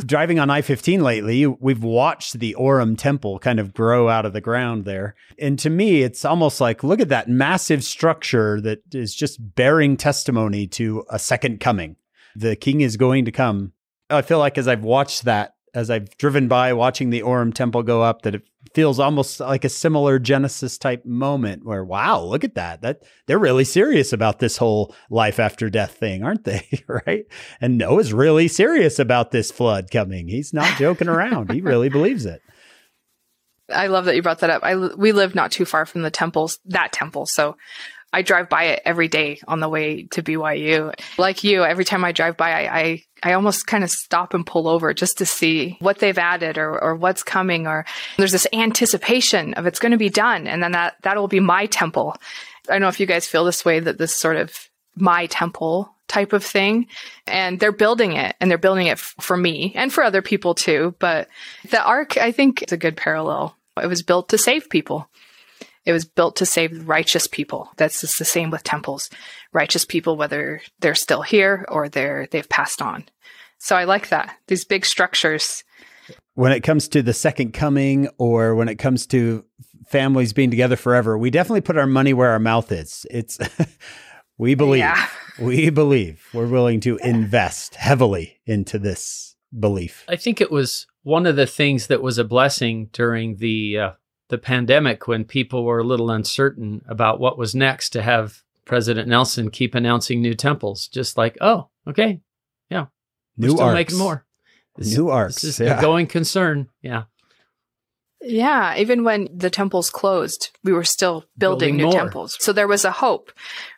Driving 0.05 0.39
on 0.39 0.49
I 0.49 0.61
15 0.61 1.01
lately, 1.01 1.45
we've 1.45 1.83
watched 1.83 2.39
the 2.39 2.55
Orem 2.57 2.97
temple 2.97 3.39
kind 3.39 3.59
of 3.59 3.73
grow 3.73 4.07
out 4.07 4.25
of 4.25 4.33
the 4.33 4.41
ground 4.41 4.85
there. 4.85 5.15
And 5.39 5.57
to 5.59 5.69
me, 5.69 6.03
it's 6.03 6.23
almost 6.23 6.61
like 6.61 6.83
look 6.83 6.99
at 6.99 7.09
that 7.09 7.27
massive 7.27 7.83
structure 7.83 8.61
that 8.61 8.81
is 8.93 9.15
just 9.15 9.55
bearing 9.55 9.97
testimony 9.97 10.67
to 10.67 11.03
a 11.09 11.19
second 11.19 11.59
coming. 11.59 11.95
The 12.35 12.55
king 12.55 12.81
is 12.81 12.97
going 12.97 13.25
to 13.25 13.31
come. 13.31 13.73
I 14.09 14.21
feel 14.21 14.39
like 14.39 14.57
as 14.57 14.67
I've 14.67 14.83
watched 14.83 15.23
that, 15.23 15.55
as 15.73 15.89
I've 15.89 16.17
driven 16.17 16.47
by 16.47 16.73
watching 16.73 17.09
the 17.09 17.21
Orem 17.21 17.53
temple 17.53 17.83
go 17.83 18.01
up, 18.01 18.23
that 18.23 18.35
it 18.35 18.43
feels 18.73 18.99
almost 18.99 19.39
like 19.39 19.65
a 19.65 19.69
similar 19.69 20.19
Genesis 20.19 20.77
type 20.77 21.05
moment 21.05 21.65
where, 21.65 21.83
wow, 21.83 22.21
look 22.21 22.43
at 22.43 22.55
that. 22.55 22.81
That 22.81 23.03
they're 23.25 23.39
really 23.39 23.63
serious 23.63 24.13
about 24.13 24.39
this 24.39 24.57
whole 24.57 24.95
life 25.09 25.39
after 25.39 25.69
death 25.69 25.91
thing, 25.91 26.23
aren't 26.23 26.43
they? 26.43 26.67
right. 26.87 27.25
And 27.59 27.77
Noah's 27.77 28.13
really 28.13 28.47
serious 28.47 28.99
about 28.99 29.31
this 29.31 29.51
flood 29.51 29.91
coming. 29.91 30.27
He's 30.27 30.53
not 30.53 30.77
joking 30.77 31.07
around. 31.07 31.51
he 31.51 31.61
really 31.61 31.89
believes 31.89 32.25
it. 32.25 32.41
I 33.69 33.87
love 33.87 34.05
that 34.05 34.15
you 34.15 34.21
brought 34.21 34.39
that 34.39 34.49
up. 34.49 34.63
I 34.63 34.75
we 34.75 35.13
live 35.13 35.33
not 35.33 35.51
too 35.51 35.63
far 35.63 35.85
from 35.85 36.01
the 36.01 36.11
temples, 36.11 36.59
that 36.65 36.91
temple. 36.91 37.25
So 37.25 37.55
I 38.13 38.21
drive 38.21 38.49
by 38.49 38.63
it 38.65 38.81
every 38.83 39.07
day 39.07 39.39
on 39.47 39.59
the 39.59 39.69
way 39.69 40.03
to 40.11 40.21
BYU. 40.21 40.93
Like 41.17 41.43
you, 41.43 41.63
every 41.63 41.85
time 41.85 42.03
I 42.03 42.11
drive 42.11 42.35
by, 42.35 42.51
I, 42.51 42.79
I, 42.79 43.03
I 43.23 43.33
almost 43.33 43.67
kind 43.67 43.83
of 43.83 43.89
stop 43.89 44.33
and 44.33 44.45
pull 44.45 44.67
over 44.67 44.93
just 44.93 45.19
to 45.19 45.25
see 45.25 45.77
what 45.79 45.99
they've 45.99 46.17
added 46.17 46.57
or, 46.57 46.81
or 46.81 46.95
what's 46.95 47.23
coming. 47.23 47.67
Or 47.67 47.85
there's 48.17 48.33
this 48.33 48.47
anticipation 48.51 49.53
of 49.53 49.65
it's 49.65 49.79
going 49.79 49.93
to 49.93 49.97
be 49.97 50.09
done. 50.09 50.47
And 50.47 50.61
then 50.61 50.73
that, 50.73 50.95
that 51.03 51.15
will 51.15 51.29
be 51.29 51.39
my 51.39 51.67
temple. 51.67 52.15
I 52.67 52.73
don't 52.73 52.81
know 52.81 52.89
if 52.89 52.99
you 52.99 53.05
guys 53.05 53.27
feel 53.27 53.45
this 53.45 53.63
way 53.63 53.79
that 53.79 53.97
this 53.97 54.15
sort 54.15 54.35
of 54.35 54.69
my 54.95 55.25
temple 55.27 55.95
type 56.09 56.33
of 56.33 56.43
thing. 56.43 56.87
And 57.25 57.59
they're 57.59 57.71
building 57.71 58.13
it 58.13 58.35
and 58.41 58.51
they're 58.51 58.57
building 58.57 58.87
it 58.87 58.93
f- 58.93 59.15
for 59.21 59.37
me 59.37 59.71
and 59.75 59.91
for 59.91 60.03
other 60.03 60.21
people 60.21 60.53
too. 60.53 60.95
But 60.99 61.29
the 61.69 61.81
ark, 61.81 62.17
I 62.17 62.33
think, 62.33 62.63
is 62.63 62.73
a 62.73 62.77
good 62.77 62.97
parallel. 62.97 63.55
It 63.81 63.87
was 63.87 64.03
built 64.03 64.29
to 64.29 64.37
save 64.37 64.69
people. 64.69 65.07
It 65.85 65.93
was 65.93 66.05
built 66.05 66.35
to 66.37 66.45
save 66.45 66.87
righteous 66.87 67.27
people. 67.27 67.71
That's 67.77 68.01
just 68.01 68.19
the 68.19 68.25
same 68.25 68.51
with 68.51 68.63
temples. 68.63 69.09
Righteous 69.51 69.85
people, 69.85 70.15
whether 70.15 70.61
they're 70.79 70.95
still 70.95 71.23
here 71.23 71.65
or 71.69 71.89
they're 71.89 72.27
they've 72.29 72.47
passed 72.47 72.81
on. 72.81 73.05
So 73.57 73.75
I 73.75 73.83
like 73.83 74.09
that. 74.09 74.35
These 74.47 74.65
big 74.65 74.85
structures. 74.85 75.63
When 76.33 76.51
it 76.51 76.61
comes 76.61 76.87
to 76.89 77.01
the 77.01 77.13
second 77.13 77.53
coming 77.53 78.09
or 78.17 78.55
when 78.55 78.69
it 78.69 78.75
comes 78.75 79.05
to 79.07 79.45
families 79.87 80.33
being 80.33 80.49
together 80.49 80.75
forever, 80.75 81.17
we 81.17 81.29
definitely 81.29 81.61
put 81.61 81.77
our 81.77 81.87
money 81.87 82.13
where 82.13 82.29
our 82.29 82.39
mouth 82.39 82.71
is. 82.71 83.05
It's 83.11 83.37
we 84.37 84.55
believe. 84.55 84.79
Yeah. 84.79 85.07
We 85.39 85.69
believe. 85.69 86.27
We're 86.33 86.47
willing 86.47 86.79
to 86.81 86.97
invest 86.97 87.75
heavily 87.75 88.39
into 88.45 88.79
this 88.79 89.35
belief. 89.57 90.05
I 90.07 90.15
think 90.15 90.41
it 90.41 90.51
was 90.51 90.87
one 91.03 91.25
of 91.25 91.35
the 91.35 91.47
things 91.47 91.87
that 91.87 92.01
was 92.01 92.17
a 92.17 92.23
blessing 92.23 92.89
during 92.93 93.37
the 93.37 93.77
uh, 93.77 93.91
the 94.31 94.37
pandemic 94.37 95.07
when 95.07 95.25
people 95.25 95.65
were 95.65 95.79
a 95.79 95.83
little 95.83 96.09
uncertain 96.09 96.81
about 96.87 97.19
what 97.19 97.37
was 97.37 97.53
next 97.53 97.89
to 97.89 98.01
have 98.01 98.41
President 98.63 99.07
Nelson 99.07 99.51
keep 99.51 99.75
announcing 99.75 100.21
new 100.21 100.33
temples, 100.33 100.87
just 100.87 101.17
like, 101.17 101.37
oh, 101.41 101.67
okay, 101.85 102.21
yeah, 102.69 102.85
new 103.37 103.49
we're 103.49 103.55
still 103.57 103.67
arks. 103.67 103.73
making 103.75 103.97
more. 103.97 104.25
This, 104.77 104.95
new 104.95 105.09
arks. 105.09 105.41
This 105.41 105.59
is 105.59 105.59
yeah. 105.59 105.77
a 105.77 105.81
going 105.81 106.07
concern. 106.07 106.69
Yeah. 106.81 107.03
Yeah, 108.23 108.77
even 108.77 109.03
when 109.03 109.27
the 109.33 109.49
temples 109.49 109.89
closed, 109.89 110.51
we 110.63 110.73
were 110.73 110.83
still 110.83 111.25
building, 111.37 111.75
building 111.75 111.77
new 111.77 111.83
more. 111.85 111.93
temples. 111.93 112.37
So 112.39 112.53
there 112.53 112.67
was 112.67 112.85
a 112.85 112.91
hope. 112.91 113.31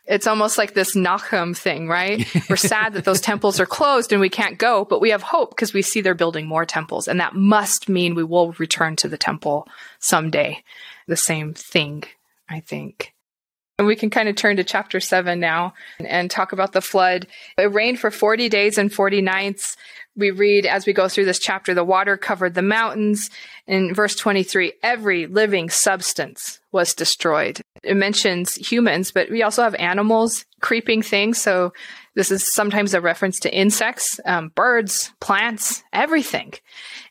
It's 0.06 0.26
almost 0.26 0.58
like 0.58 0.74
this 0.74 0.94
Nahum 0.94 1.54
thing, 1.54 1.88
right? 1.88 2.28
we're 2.50 2.56
sad 2.56 2.92
that 2.92 3.06
those 3.06 3.22
temples 3.22 3.58
are 3.58 3.66
closed 3.66 4.12
and 4.12 4.20
we 4.20 4.28
can't 4.28 4.58
go, 4.58 4.84
but 4.84 5.00
we 5.00 5.10
have 5.10 5.22
hope 5.22 5.50
because 5.50 5.72
we 5.72 5.80
see 5.80 6.02
they're 6.02 6.14
building 6.14 6.46
more 6.46 6.66
temples. 6.66 7.08
And 7.08 7.20
that 7.20 7.34
must 7.34 7.88
mean 7.88 8.14
we 8.14 8.24
will 8.24 8.52
return 8.52 8.96
to 8.96 9.08
the 9.08 9.16
temple 9.16 9.66
someday. 9.98 10.62
The 11.06 11.16
same 11.16 11.54
thing, 11.54 12.04
I 12.48 12.60
think. 12.60 13.14
And 13.78 13.88
we 13.88 13.96
can 13.96 14.10
kind 14.10 14.28
of 14.28 14.36
turn 14.36 14.56
to 14.58 14.64
chapter 14.64 15.00
seven 15.00 15.40
now 15.40 15.74
and 15.98 16.30
talk 16.30 16.52
about 16.52 16.72
the 16.72 16.80
flood. 16.80 17.26
It 17.58 17.72
rained 17.72 17.98
for 17.98 18.10
40 18.10 18.48
days 18.48 18.78
and 18.78 18.92
40 18.92 19.20
nights 19.22 19.76
we 20.16 20.30
read 20.30 20.66
as 20.66 20.86
we 20.86 20.92
go 20.92 21.08
through 21.08 21.24
this 21.24 21.38
chapter, 21.38 21.74
the 21.74 21.84
water 21.84 22.16
covered 22.16 22.54
the 22.54 22.62
mountains. 22.62 23.30
In 23.66 23.94
verse 23.94 24.14
23, 24.14 24.74
every 24.82 25.26
living 25.26 25.70
substance 25.70 26.60
was 26.72 26.94
destroyed. 26.94 27.60
It 27.82 27.96
mentions 27.96 28.54
humans, 28.54 29.10
but 29.10 29.30
we 29.30 29.42
also 29.42 29.62
have 29.62 29.74
animals, 29.76 30.44
creeping 30.60 31.02
things. 31.02 31.40
So 31.40 31.72
this 32.14 32.30
is 32.30 32.52
sometimes 32.54 32.94
a 32.94 33.00
reference 33.00 33.40
to 33.40 33.54
insects, 33.54 34.20
um, 34.24 34.48
birds, 34.54 35.12
plants, 35.20 35.82
everything. 35.92 36.54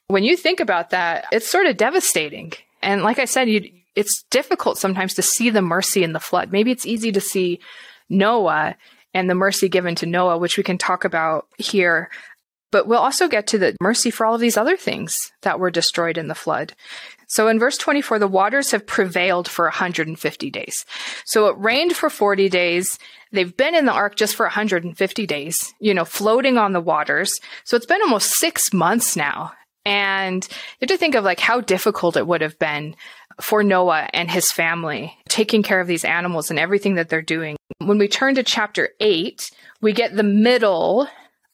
When 0.08 0.24
you 0.24 0.38
think 0.38 0.60
about 0.60 0.92
that, 0.92 1.26
it's 1.32 1.50
sort 1.50 1.66
of 1.66 1.78
devastating. 1.78 2.54
And 2.82 3.04
like 3.04 3.20
I 3.20 3.26
said, 3.26 3.50
you, 3.50 3.70
it's 3.96 4.24
difficult 4.30 4.78
sometimes 4.78 5.14
to 5.16 5.22
see 5.22 5.50
the 5.50 5.62
mercy 5.62 6.04
in 6.04 6.14
the 6.14 6.20
flood. 6.20 6.52
Maybe 6.52 6.72
it's 6.72 6.86
easy 6.86 7.12
to 7.12 7.22
see 7.22 7.60
Noah 8.10 8.76
and 9.14 9.30
the 9.30 9.36
mercy 9.36 9.70
given 9.70 9.96
to 9.96 10.06
Noah, 10.06 10.38
which 10.38 10.58
we 10.58 10.64
can 10.64 10.78
talk 10.78 11.06
about 11.06 11.48
here. 11.58 12.10
But 12.74 12.88
we'll 12.88 12.98
also 12.98 13.28
get 13.28 13.46
to 13.48 13.60
the 13.60 13.76
mercy 13.80 14.10
for 14.10 14.26
all 14.26 14.34
of 14.34 14.42
these 14.42 14.58
other 14.58 14.76
things 14.76 15.16
that 15.44 15.60
were 15.60 15.70
destroyed 15.70 16.18
in 16.18 16.28
the 16.28 16.34
flood. 16.34 16.74
So 17.28 17.48
in 17.48 17.60
verse 17.60 17.78
24, 17.78 18.18
the 18.18 18.28
waters 18.28 18.72
have 18.72 18.88
prevailed 18.88 19.48
for 19.48 19.66
150 19.66 20.50
days. 20.50 20.84
So 21.24 21.50
it 21.50 21.56
rained 21.60 21.96
for 21.96 22.10
40 22.10 22.50
days. 22.50 22.98
They've 23.32 23.56
been 23.56 23.76
in 23.76 23.86
the 23.86 23.92
ark 23.92 24.16
just 24.16 24.36
for 24.36 24.48
150 24.48 25.28
days, 25.28 25.72
you 25.80 25.94
know, 25.94 26.04
floating 26.04 26.58
on 26.58 26.74
the 26.74 26.82
waters. 26.82 27.40
So 27.64 27.78
it's 27.78 27.86
been 27.86 28.02
almost 28.02 28.40
six 28.40 28.74
months 28.74 29.16
now. 29.16 29.54
And 29.86 30.44
you 30.50 30.88
have 30.88 30.90
to 30.90 30.98
think 30.98 31.14
of 31.14 31.24
like 31.24 31.40
how 31.40 31.62
difficult 31.62 32.18
it 32.18 32.26
would 32.26 32.42
have 32.42 32.58
been 32.58 32.96
for 33.40 33.64
Noah 33.64 34.10
and 34.14 34.32
his 34.32 34.52
family 34.52 35.16
taking 35.30 35.62
care 35.62 35.80
of 35.80 35.88
these 35.88 36.06
animals 36.06 36.50
and 36.50 36.58
everything 36.58 36.96
that 36.96 37.10
they're 37.10 37.22
doing. 37.22 37.56
When 37.78 38.00
we 38.00 38.08
turn 38.08 38.34
to 38.36 38.44
chapter 38.44 38.90
eight, 39.00 39.52
we 39.80 39.94
get 39.94 40.16
the 40.16 40.24
middle 40.24 41.08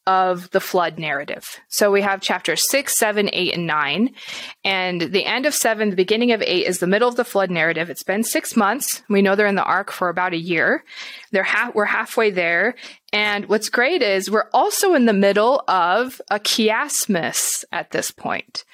of 0.07 0.49
the 0.51 0.59
flood 0.59 0.97
narrative. 0.97 1.59
So 1.67 1.91
we 1.91 2.01
have 2.01 2.21
chapters 2.21 2.67
six, 2.69 2.97
seven, 2.97 3.29
eight, 3.31 3.53
and 3.53 3.67
nine. 3.67 4.15
And 4.63 5.01
the 5.01 5.25
end 5.25 5.45
of 5.45 5.53
seven, 5.53 5.89
the 5.89 5.95
beginning 5.95 6.31
of 6.31 6.41
eight 6.41 6.65
is 6.65 6.79
the 6.79 6.87
middle 6.87 7.09
of 7.09 7.15
the 7.15 7.25
flood 7.25 7.51
narrative. 7.51 7.89
It's 7.89 8.03
been 8.03 8.23
six 8.23 8.55
months. 8.55 9.03
We 9.09 9.21
know 9.21 9.35
they're 9.35 9.47
in 9.47 9.55
the 9.55 9.63
ark 9.63 9.91
for 9.91 10.09
about 10.09 10.33
a 10.33 10.37
year. 10.37 10.83
They're 11.31 11.47
we're 11.73 11.85
halfway 11.85 12.31
there. 12.31 12.75
And 13.13 13.45
what's 13.47 13.69
great 13.69 14.01
is 14.01 14.29
we're 14.29 14.49
also 14.53 14.93
in 14.93 15.05
the 15.05 15.13
middle 15.13 15.63
of 15.67 16.21
a 16.29 16.39
chiasmus 16.39 17.63
at 17.71 17.91
this 17.91 18.11
point. 18.11 18.65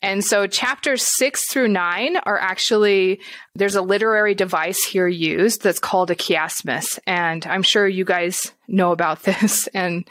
And 0.00 0.24
so 0.24 0.46
chapters 0.46 1.02
six 1.02 1.50
through 1.50 1.68
nine 1.68 2.16
are 2.18 2.38
actually, 2.38 3.20
there's 3.54 3.74
a 3.74 3.82
literary 3.82 4.34
device 4.34 4.82
here 4.84 5.08
used 5.08 5.62
that's 5.62 5.80
called 5.80 6.10
a 6.10 6.14
chiasmus. 6.14 6.98
And 7.06 7.44
I'm 7.46 7.62
sure 7.62 7.88
you 7.88 8.04
guys 8.04 8.52
know 8.68 8.92
about 8.92 9.22
this 9.24 9.66
and 9.68 10.08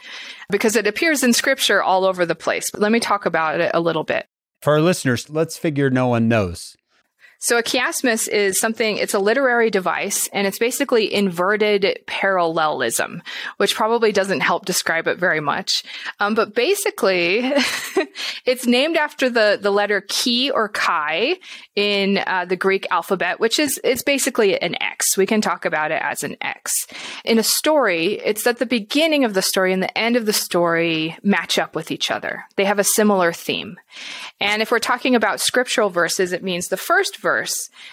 because 0.50 0.76
it 0.76 0.86
appears 0.86 1.22
in 1.22 1.32
scripture 1.32 1.82
all 1.82 2.04
over 2.04 2.26
the 2.26 2.34
place. 2.34 2.70
But 2.70 2.80
let 2.80 2.92
me 2.92 3.00
talk 3.00 3.26
about 3.26 3.60
it 3.60 3.70
a 3.74 3.80
little 3.80 4.04
bit. 4.04 4.26
For 4.60 4.72
our 4.74 4.80
listeners, 4.80 5.30
let's 5.30 5.56
figure 5.56 5.88
no 5.88 6.08
one 6.08 6.28
knows. 6.28 6.76
So 7.40 7.56
a 7.56 7.62
chiasmus 7.62 8.26
is 8.26 8.58
something, 8.58 8.96
it's 8.96 9.14
a 9.14 9.20
literary 9.20 9.70
device 9.70 10.28
and 10.32 10.44
it's 10.44 10.58
basically 10.58 11.14
inverted 11.14 12.00
parallelism, 12.06 13.22
which 13.58 13.76
probably 13.76 14.10
doesn't 14.10 14.40
help 14.40 14.64
describe 14.64 15.06
it 15.06 15.18
very 15.18 15.38
much. 15.38 15.84
Um, 16.18 16.34
but 16.34 16.52
basically, 16.52 17.52
it's 18.44 18.66
named 18.66 18.96
after 18.96 19.30
the, 19.30 19.56
the 19.60 19.70
letter 19.70 20.00
chi 20.00 20.50
or 20.52 20.68
chi 20.68 21.36
in 21.76 22.18
uh, 22.26 22.44
the 22.44 22.56
Greek 22.56 22.88
alphabet, 22.90 23.38
which 23.38 23.60
is, 23.60 23.80
it's 23.84 24.02
basically 24.02 24.60
an 24.60 24.74
X. 24.82 25.16
We 25.16 25.26
can 25.26 25.40
talk 25.40 25.64
about 25.64 25.92
it 25.92 26.02
as 26.02 26.24
an 26.24 26.36
X. 26.40 26.88
In 27.24 27.38
a 27.38 27.44
story, 27.44 28.14
it's 28.14 28.42
that 28.42 28.58
the 28.58 28.66
beginning 28.66 29.22
of 29.22 29.34
the 29.34 29.42
story 29.42 29.72
and 29.72 29.80
the 29.80 29.96
end 29.96 30.16
of 30.16 30.26
the 30.26 30.32
story 30.32 31.16
match 31.22 31.56
up 31.56 31.76
with 31.76 31.92
each 31.92 32.10
other. 32.10 32.46
They 32.56 32.64
have 32.64 32.80
a 32.80 32.84
similar 32.84 33.32
theme. 33.32 33.78
And 34.40 34.60
if 34.60 34.72
we're 34.72 34.80
talking 34.80 35.14
about 35.14 35.40
scriptural 35.40 35.88
verses, 35.88 36.32
it 36.32 36.42
means 36.42 36.66
the 36.66 36.76
first 36.76 37.16
verse 37.18 37.27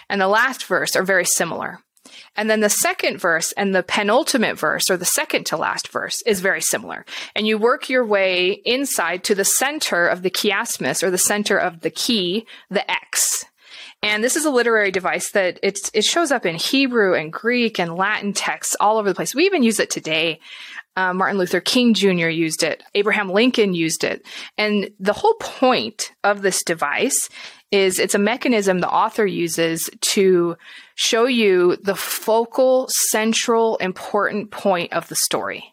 and 0.08 0.20
the 0.20 0.28
last 0.28 0.64
verse 0.64 0.96
are 0.96 1.04
very 1.04 1.24
similar. 1.24 1.80
And 2.36 2.48
then 2.48 2.60
the 2.60 2.68
second 2.70 3.18
verse 3.18 3.52
and 3.52 3.74
the 3.74 3.82
penultimate 3.82 4.58
verse, 4.58 4.90
or 4.90 4.96
the 4.96 5.04
second 5.04 5.46
to 5.46 5.56
last 5.56 5.88
verse, 5.88 6.22
is 6.22 6.40
very 6.40 6.60
similar. 6.60 7.04
And 7.34 7.46
you 7.46 7.58
work 7.58 7.88
your 7.88 8.04
way 8.04 8.60
inside 8.64 9.24
to 9.24 9.34
the 9.34 9.44
center 9.44 10.06
of 10.06 10.22
the 10.22 10.30
chiasmus, 10.30 11.02
or 11.02 11.10
the 11.10 11.18
center 11.18 11.56
of 11.58 11.80
the 11.80 11.90
key, 11.90 12.46
the 12.70 12.88
X. 12.90 13.44
And 14.02 14.22
this 14.22 14.36
is 14.36 14.44
a 14.44 14.50
literary 14.50 14.90
device 14.90 15.30
that 15.32 15.58
it's, 15.62 15.90
it 15.94 16.04
shows 16.04 16.30
up 16.30 16.44
in 16.46 16.56
Hebrew 16.56 17.14
and 17.14 17.32
Greek 17.32 17.80
and 17.80 17.96
Latin 17.96 18.32
texts 18.34 18.76
all 18.78 18.98
over 18.98 19.08
the 19.08 19.14
place. 19.14 19.34
We 19.34 19.46
even 19.46 19.62
use 19.62 19.80
it 19.80 19.90
today 19.90 20.38
Uh, 20.96 21.12
Martin 21.12 21.36
Luther 21.38 21.60
King 21.60 21.92
Jr. 21.92 22.30
used 22.30 22.62
it. 22.62 22.82
Abraham 22.94 23.28
Lincoln 23.28 23.74
used 23.74 24.02
it. 24.02 24.24
And 24.56 24.90
the 24.98 25.12
whole 25.12 25.34
point 25.34 26.12
of 26.24 26.40
this 26.40 26.62
device 26.64 27.28
is 27.70 27.98
it's 27.98 28.14
a 28.14 28.18
mechanism 28.18 28.78
the 28.78 28.88
author 28.88 29.26
uses 29.26 29.90
to 30.00 30.56
show 30.94 31.26
you 31.26 31.76
the 31.82 31.96
focal, 31.96 32.88
central, 32.88 33.76
important 33.78 34.50
point 34.50 34.92
of 34.92 35.08
the 35.08 35.16
story. 35.16 35.72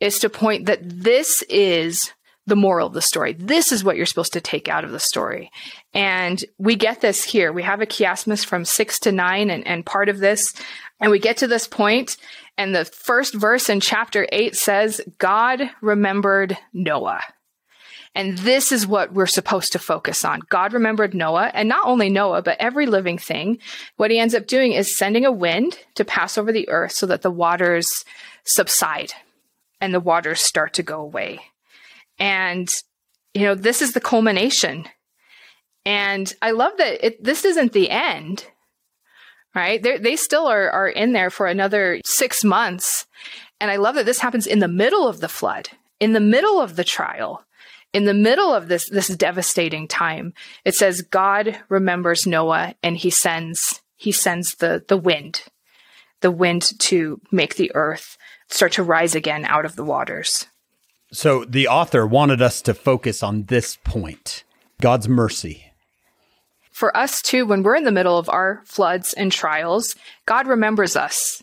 Is 0.00 0.18
to 0.20 0.28
point 0.28 0.66
that 0.66 0.80
this 0.82 1.42
is 1.48 2.12
the 2.46 2.56
moral 2.56 2.88
of 2.88 2.92
the 2.92 3.00
story. 3.00 3.32
This 3.32 3.72
is 3.72 3.82
what 3.82 3.96
you're 3.96 4.04
supposed 4.04 4.34
to 4.34 4.40
take 4.40 4.68
out 4.68 4.84
of 4.84 4.90
the 4.90 5.00
story. 5.00 5.50
And 5.94 6.44
we 6.58 6.76
get 6.76 7.00
this 7.00 7.24
here. 7.24 7.52
We 7.52 7.62
have 7.62 7.80
a 7.80 7.86
chiasmus 7.86 8.44
from 8.44 8.64
six 8.64 8.98
to 9.00 9.12
nine 9.12 9.50
and, 9.50 9.66
and 9.66 9.86
part 9.86 10.08
of 10.08 10.18
this. 10.18 10.52
And 11.00 11.10
we 11.10 11.18
get 11.18 11.38
to 11.38 11.46
this 11.46 11.66
point, 11.66 12.16
and 12.58 12.74
the 12.74 12.84
first 12.84 13.34
verse 13.34 13.68
in 13.68 13.80
chapter 13.80 14.28
eight 14.30 14.56
says, 14.56 15.00
God 15.18 15.70
remembered 15.80 16.56
Noah. 16.72 17.22
And 18.14 18.38
this 18.38 18.70
is 18.70 18.86
what 18.86 19.12
we're 19.12 19.26
supposed 19.26 19.72
to 19.72 19.78
focus 19.78 20.24
on. 20.24 20.40
God 20.48 20.72
remembered 20.72 21.14
Noah, 21.14 21.50
and 21.52 21.68
not 21.68 21.86
only 21.86 22.08
Noah, 22.08 22.42
but 22.42 22.56
every 22.60 22.86
living 22.86 23.18
thing. 23.18 23.58
What 23.96 24.10
he 24.10 24.18
ends 24.18 24.34
up 24.34 24.46
doing 24.46 24.72
is 24.72 24.96
sending 24.96 25.26
a 25.26 25.32
wind 25.32 25.80
to 25.96 26.04
pass 26.04 26.38
over 26.38 26.52
the 26.52 26.68
earth 26.68 26.92
so 26.92 27.06
that 27.06 27.22
the 27.22 27.30
waters 27.30 27.88
subside 28.44 29.12
and 29.80 29.92
the 29.92 30.00
waters 30.00 30.40
start 30.40 30.74
to 30.74 30.82
go 30.82 31.00
away. 31.00 31.40
And, 32.18 32.72
you 33.34 33.42
know, 33.42 33.56
this 33.56 33.82
is 33.82 33.92
the 33.92 34.00
culmination. 34.00 34.86
And 35.84 36.32
I 36.40 36.52
love 36.52 36.72
that 36.78 37.04
it, 37.04 37.22
this 37.22 37.44
isn't 37.44 37.72
the 37.72 37.90
end, 37.90 38.46
right? 39.54 39.82
They're, 39.82 39.98
they 39.98 40.16
still 40.16 40.46
are, 40.46 40.70
are 40.70 40.88
in 40.88 41.12
there 41.12 41.30
for 41.30 41.46
another 41.46 42.00
six 42.04 42.44
months. 42.44 43.06
And 43.60 43.70
I 43.70 43.76
love 43.76 43.96
that 43.96 44.06
this 44.06 44.20
happens 44.20 44.46
in 44.46 44.60
the 44.60 44.68
middle 44.68 45.08
of 45.08 45.20
the 45.20 45.28
flood, 45.28 45.70
in 45.98 46.12
the 46.12 46.20
middle 46.20 46.60
of 46.60 46.76
the 46.76 46.84
trial, 46.84 47.44
in 47.94 48.04
the 48.04 48.12
middle 48.12 48.52
of 48.52 48.68
this, 48.68 48.90
this 48.90 49.08
devastating 49.08 49.86
time. 49.86 50.34
It 50.64 50.74
says 50.74 51.00
God 51.00 51.60
remembers 51.68 52.26
Noah 52.26 52.74
and 52.82 52.96
he 52.96 53.08
sends, 53.08 53.80
he 53.96 54.10
sends 54.12 54.56
the, 54.56 54.84
the 54.88 54.96
wind, 54.96 55.44
the 56.20 56.32
wind 56.32 56.78
to 56.80 57.20
make 57.30 57.54
the 57.54 57.70
earth 57.74 58.18
start 58.48 58.72
to 58.72 58.82
rise 58.82 59.14
again 59.14 59.44
out 59.44 59.64
of 59.64 59.76
the 59.76 59.84
waters. 59.84 60.46
So 61.12 61.44
the 61.44 61.68
author 61.68 62.04
wanted 62.04 62.42
us 62.42 62.60
to 62.62 62.74
focus 62.74 63.22
on 63.22 63.44
this 63.44 63.78
point 63.84 64.42
God's 64.80 65.08
mercy. 65.08 65.72
For 66.72 66.94
us 66.96 67.22
too, 67.22 67.46
when 67.46 67.62
we're 67.62 67.76
in 67.76 67.84
the 67.84 67.92
middle 67.92 68.18
of 68.18 68.28
our 68.28 68.62
floods 68.64 69.12
and 69.12 69.30
trials, 69.30 69.94
God 70.26 70.48
remembers 70.48 70.96
us. 70.96 71.40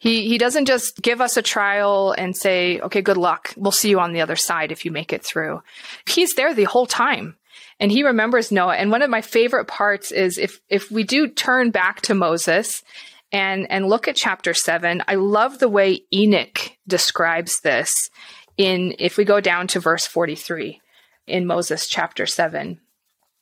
He, 0.00 0.28
he 0.28 0.38
doesn't 0.38 0.64
just 0.64 1.00
give 1.02 1.20
us 1.20 1.36
a 1.36 1.42
trial 1.42 2.14
and 2.16 2.34
say, 2.34 2.80
okay, 2.80 3.02
good 3.02 3.18
luck. 3.18 3.52
We'll 3.56 3.70
see 3.70 3.90
you 3.90 4.00
on 4.00 4.14
the 4.14 4.22
other 4.22 4.34
side 4.34 4.72
if 4.72 4.86
you 4.86 4.90
make 4.90 5.12
it 5.12 5.22
through. 5.22 5.62
He's 6.08 6.34
there 6.34 6.54
the 6.54 6.64
whole 6.64 6.86
time 6.86 7.36
and 7.78 7.92
he 7.92 8.02
remembers 8.02 8.50
Noah. 8.50 8.76
And 8.76 8.90
one 8.90 9.02
of 9.02 9.10
my 9.10 9.20
favorite 9.20 9.66
parts 9.66 10.10
is 10.10 10.38
if, 10.38 10.58
if 10.70 10.90
we 10.90 11.04
do 11.04 11.28
turn 11.28 11.70
back 11.70 12.00
to 12.02 12.14
Moses 12.14 12.82
and, 13.30 13.70
and 13.70 13.88
look 13.88 14.08
at 14.08 14.16
chapter 14.16 14.54
seven, 14.54 15.02
I 15.06 15.16
love 15.16 15.58
the 15.58 15.68
way 15.68 16.00
Enoch 16.12 16.72
describes 16.88 17.60
this 17.60 18.10
in 18.56 18.94
if 18.98 19.18
we 19.18 19.24
go 19.24 19.40
down 19.40 19.66
to 19.68 19.80
verse 19.80 20.06
43 20.06 20.80
in 21.26 21.46
Moses 21.46 21.86
chapter 21.86 22.26
7. 22.26 22.80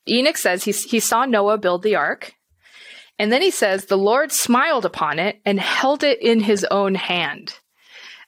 Enoch 0.08 0.36
says 0.36 0.64
he, 0.64 0.72
he 0.72 1.00
saw 1.00 1.24
Noah 1.24 1.58
build 1.58 1.82
the 1.82 1.96
ark. 1.96 2.34
And 3.18 3.32
then 3.32 3.42
he 3.42 3.50
says, 3.50 3.86
the 3.86 3.98
Lord 3.98 4.30
smiled 4.30 4.84
upon 4.84 5.18
it 5.18 5.40
and 5.44 5.58
held 5.58 6.04
it 6.04 6.22
in 6.22 6.40
his 6.40 6.64
own 6.70 6.94
hand. 6.94 7.58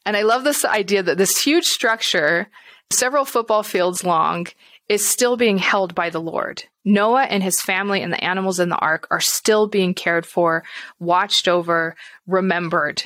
And 0.05 0.17
I 0.17 0.23
love 0.23 0.45
this 0.45 0.65
idea 0.65 1.03
that 1.03 1.19
this 1.19 1.43
huge 1.43 1.67
structure, 1.67 2.49
several 2.91 3.25
football 3.25 3.63
fields 3.63 4.03
long, 4.03 4.47
is 4.89 5.09
still 5.09 5.37
being 5.37 5.59
held 5.59 5.95
by 5.95 6.11
the 6.11 6.21
Lord. 6.21 6.65
Noah 6.85 7.25
and 7.25 7.43
his 7.43 7.61
family 7.61 8.03
and 8.03 8.13
the 8.13 8.25
animals 8.25 8.59
in 8.59 8.71
the 8.71 8.79
ark 8.79 9.07
are 9.11 9.21
still 9.21 9.69
being 9.69 9.95
cared 9.95 10.27
for, 10.27 10.65
watched 10.99 11.47
over, 11.47 11.95
remembered. 12.27 13.05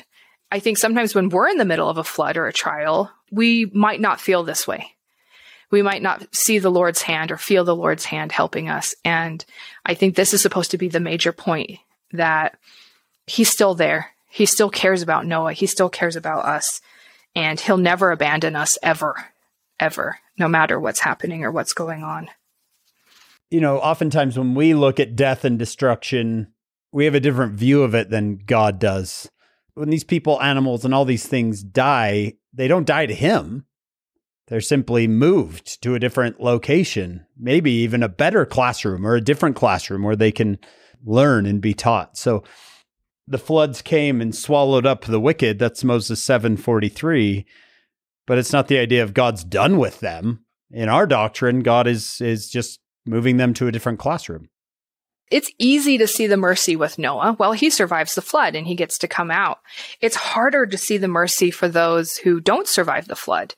I 0.51 0.59
think 0.59 0.77
sometimes 0.77 1.13
when 1.13 1.29
we're 1.29 1.49
in 1.49 1.57
the 1.57 1.65
middle 1.65 1.89
of 1.89 1.97
a 1.97 2.03
flood 2.03 2.37
or 2.37 2.47
a 2.47 2.53
trial, 2.53 3.11
we 3.29 3.65
might 3.73 4.01
not 4.01 4.21
feel 4.21 4.43
this 4.43 4.67
way. 4.67 4.95
We 5.71 5.81
might 5.81 6.01
not 6.01 6.33
see 6.33 6.59
the 6.59 6.71
Lord's 6.71 7.01
hand 7.01 7.31
or 7.31 7.37
feel 7.37 7.63
the 7.63 7.75
Lord's 7.75 8.05
hand 8.05 8.31
helping 8.31 8.69
us. 8.69 8.95
And 9.03 9.43
I 9.85 9.93
think 9.93 10.15
this 10.15 10.33
is 10.33 10.41
supposed 10.41 10.71
to 10.71 10.77
be 10.77 10.87
the 10.87 10.99
major 10.99 11.33
point 11.33 11.79
that 12.15 12.57
he's 13.27 13.49
still 13.49 13.75
there. 13.75 14.11
He 14.29 14.45
still 14.45 14.69
cares 14.69 15.01
about 15.01 15.25
Noah. 15.25 15.53
He 15.53 15.65
still 15.65 15.89
cares 15.89 16.15
about 16.15 16.45
us. 16.45 16.81
And 17.35 17.59
he'll 17.59 17.77
never 17.77 18.11
abandon 18.11 18.55
us 18.55 18.77
ever, 18.81 19.15
ever, 19.79 20.19
no 20.37 20.47
matter 20.47 20.79
what's 20.79 20.99
happening 20.99 21.43
or 21.43 21.51
what's 21.51 21.73
going 21.73 22.03
on. 22.03 22.29
You 23.49 23.61
know, 23.61 23.77
oftentimes 23.79 24.37
when 24.37 24.55
we 24.55 24.73
look 24.73 24.99
at 24.99 25.15
death 25.15 25.45
and 25.45 25.59
destruction, 25.59 26.53
we 26.91 27.05
have 27.05 27.15
a 27.15 27.19
different 27.19 27.53
view 27.53 27.83
of 27.83 27.93
it 27.93 28.09
than 28.09 28.37
God 28.37 28.79
does. 28.79 29.29
When 29.73 29.89
these 29.89 30.05
people, 30.05 30.41
animals, 30.41 30.85
and 30.85 30.93
all 30.93 31.05
these 31.05 31.27
things 31.27 31.61
die, 31.61 32.33
they 32.53 32.67
don't 32.67 32.87
die 32.87 33.05
to 33.05 33.13
him. 33.13 33.65
They're 34.47 34.61
simply 34.61 35.07
moved 35.07 35.81
to 35.81 35.95
a 35.95 35.99
different 35.99 36.39
location, 36.39 37.25
maybe 37.37 37.71
even 37.71 38.03
a 38.03 38.09
better 38.09 38.45
classroom 38.45 39.05
or 39.05 39.15
a 39.15 39.21
different 39.21 39.55
classroom 39.55 40.03
where 40.03 40.15
they 40.15 40.31
can 40.31 40.59
learn 41.05 41.45
and 41.45 41.61
be 41.61 41.73
taught. 41.73 42.17
So 42.17 42.43
the 43.27 43.37
floods 43.37 43.81
came 43.81 44.21
and 44.21 44.35
swallowed 44.35 44.85
up 44.85 45.05
the 45.05 45.19
wicked. 45.19 45.59
That's 45.59 45.83
Moses 45.83 46.21
743. 46.23 47.45
But 48.27 48.37
it's 48.37 48.53
not 48.53 48.67
the 48.67 48.79
idea 48.79 49.03
of 49.03 49.13
God's 49.13 49.43
done 49.43 49.77
with 49.77 49.99
them. 49.99 50.45
In 50.71 50.89
our 50.89 51.05
doctrine, 51.05 51.61
God 51.61 51.87
is 51.87 52.19
is 52.21 52.49
just 52.49 52.79
moving 53.05 53.37
them 53.37 53.53
to 53.55 53.67
a 53.67 53.71
different 53.71 53.99
classroom. 53.99 54.49
It's 55.31 55.51
easy 55.57 55.97
to 55.97 56.07
see 56.07 56.27
the 56.27 56.37
mercy 56.37 56.75
with 56.75 56.99
Noah. 56.99 57.35
Well, 57.39 57.53
he 57.53 57.71
survives 57.71 58.13
the 58.13 58.21
flood 58.21 58.55
and 58.55 58.67
he 58.67 58.75
gets 58.75 58.99
to 58.99 59.07
come 59.07 59.31
out. 59.31 59.59
It's 59.99 60.15
harder 60.15 60.67
to 60.67 60.77
see 60.77 60.97
the 60.97 61.07
mercy 61.07 61.49
for 61.49 61.67
those 61.67 62.17
who 62.17 62.39
don't 62.39 62.67
survive 62.67 63.07
the 63.07 63.15
flood. 63.15 63.55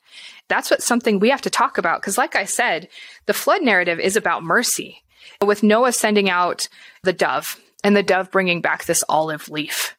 That's 0.48 0.70
what 0.70 0.82
something 0.82 1.18
we 1.18 1.28
have 1.28 1.42
to 1.42 1.50
talk 1.50 1.76
about. 1.76 2.00
Cause 2.00 2.16
like 2.16 2.36
I 2.36 2.46
said, 2.46 2.88
the 3.26 3.34
flood 3.34 3.62
narrative 3.62 4.00
is 4.00 4.16
about 4.16 4.42
mercy 4.42 5.02
with 5.44 5.62
Noah 5.62 5.92
sending 5.92 6.30
out 6.30 6.68
the 7.02 7.12
dove 7.12 7.60
and 7.84 7.96
the 7.96 8.02
dove 8.02 8.30
bringing 8.30 8.60
back 8.60 8.84
this 8.84 9.04
olive 9.08 9.48
leaf. 9.48 9.96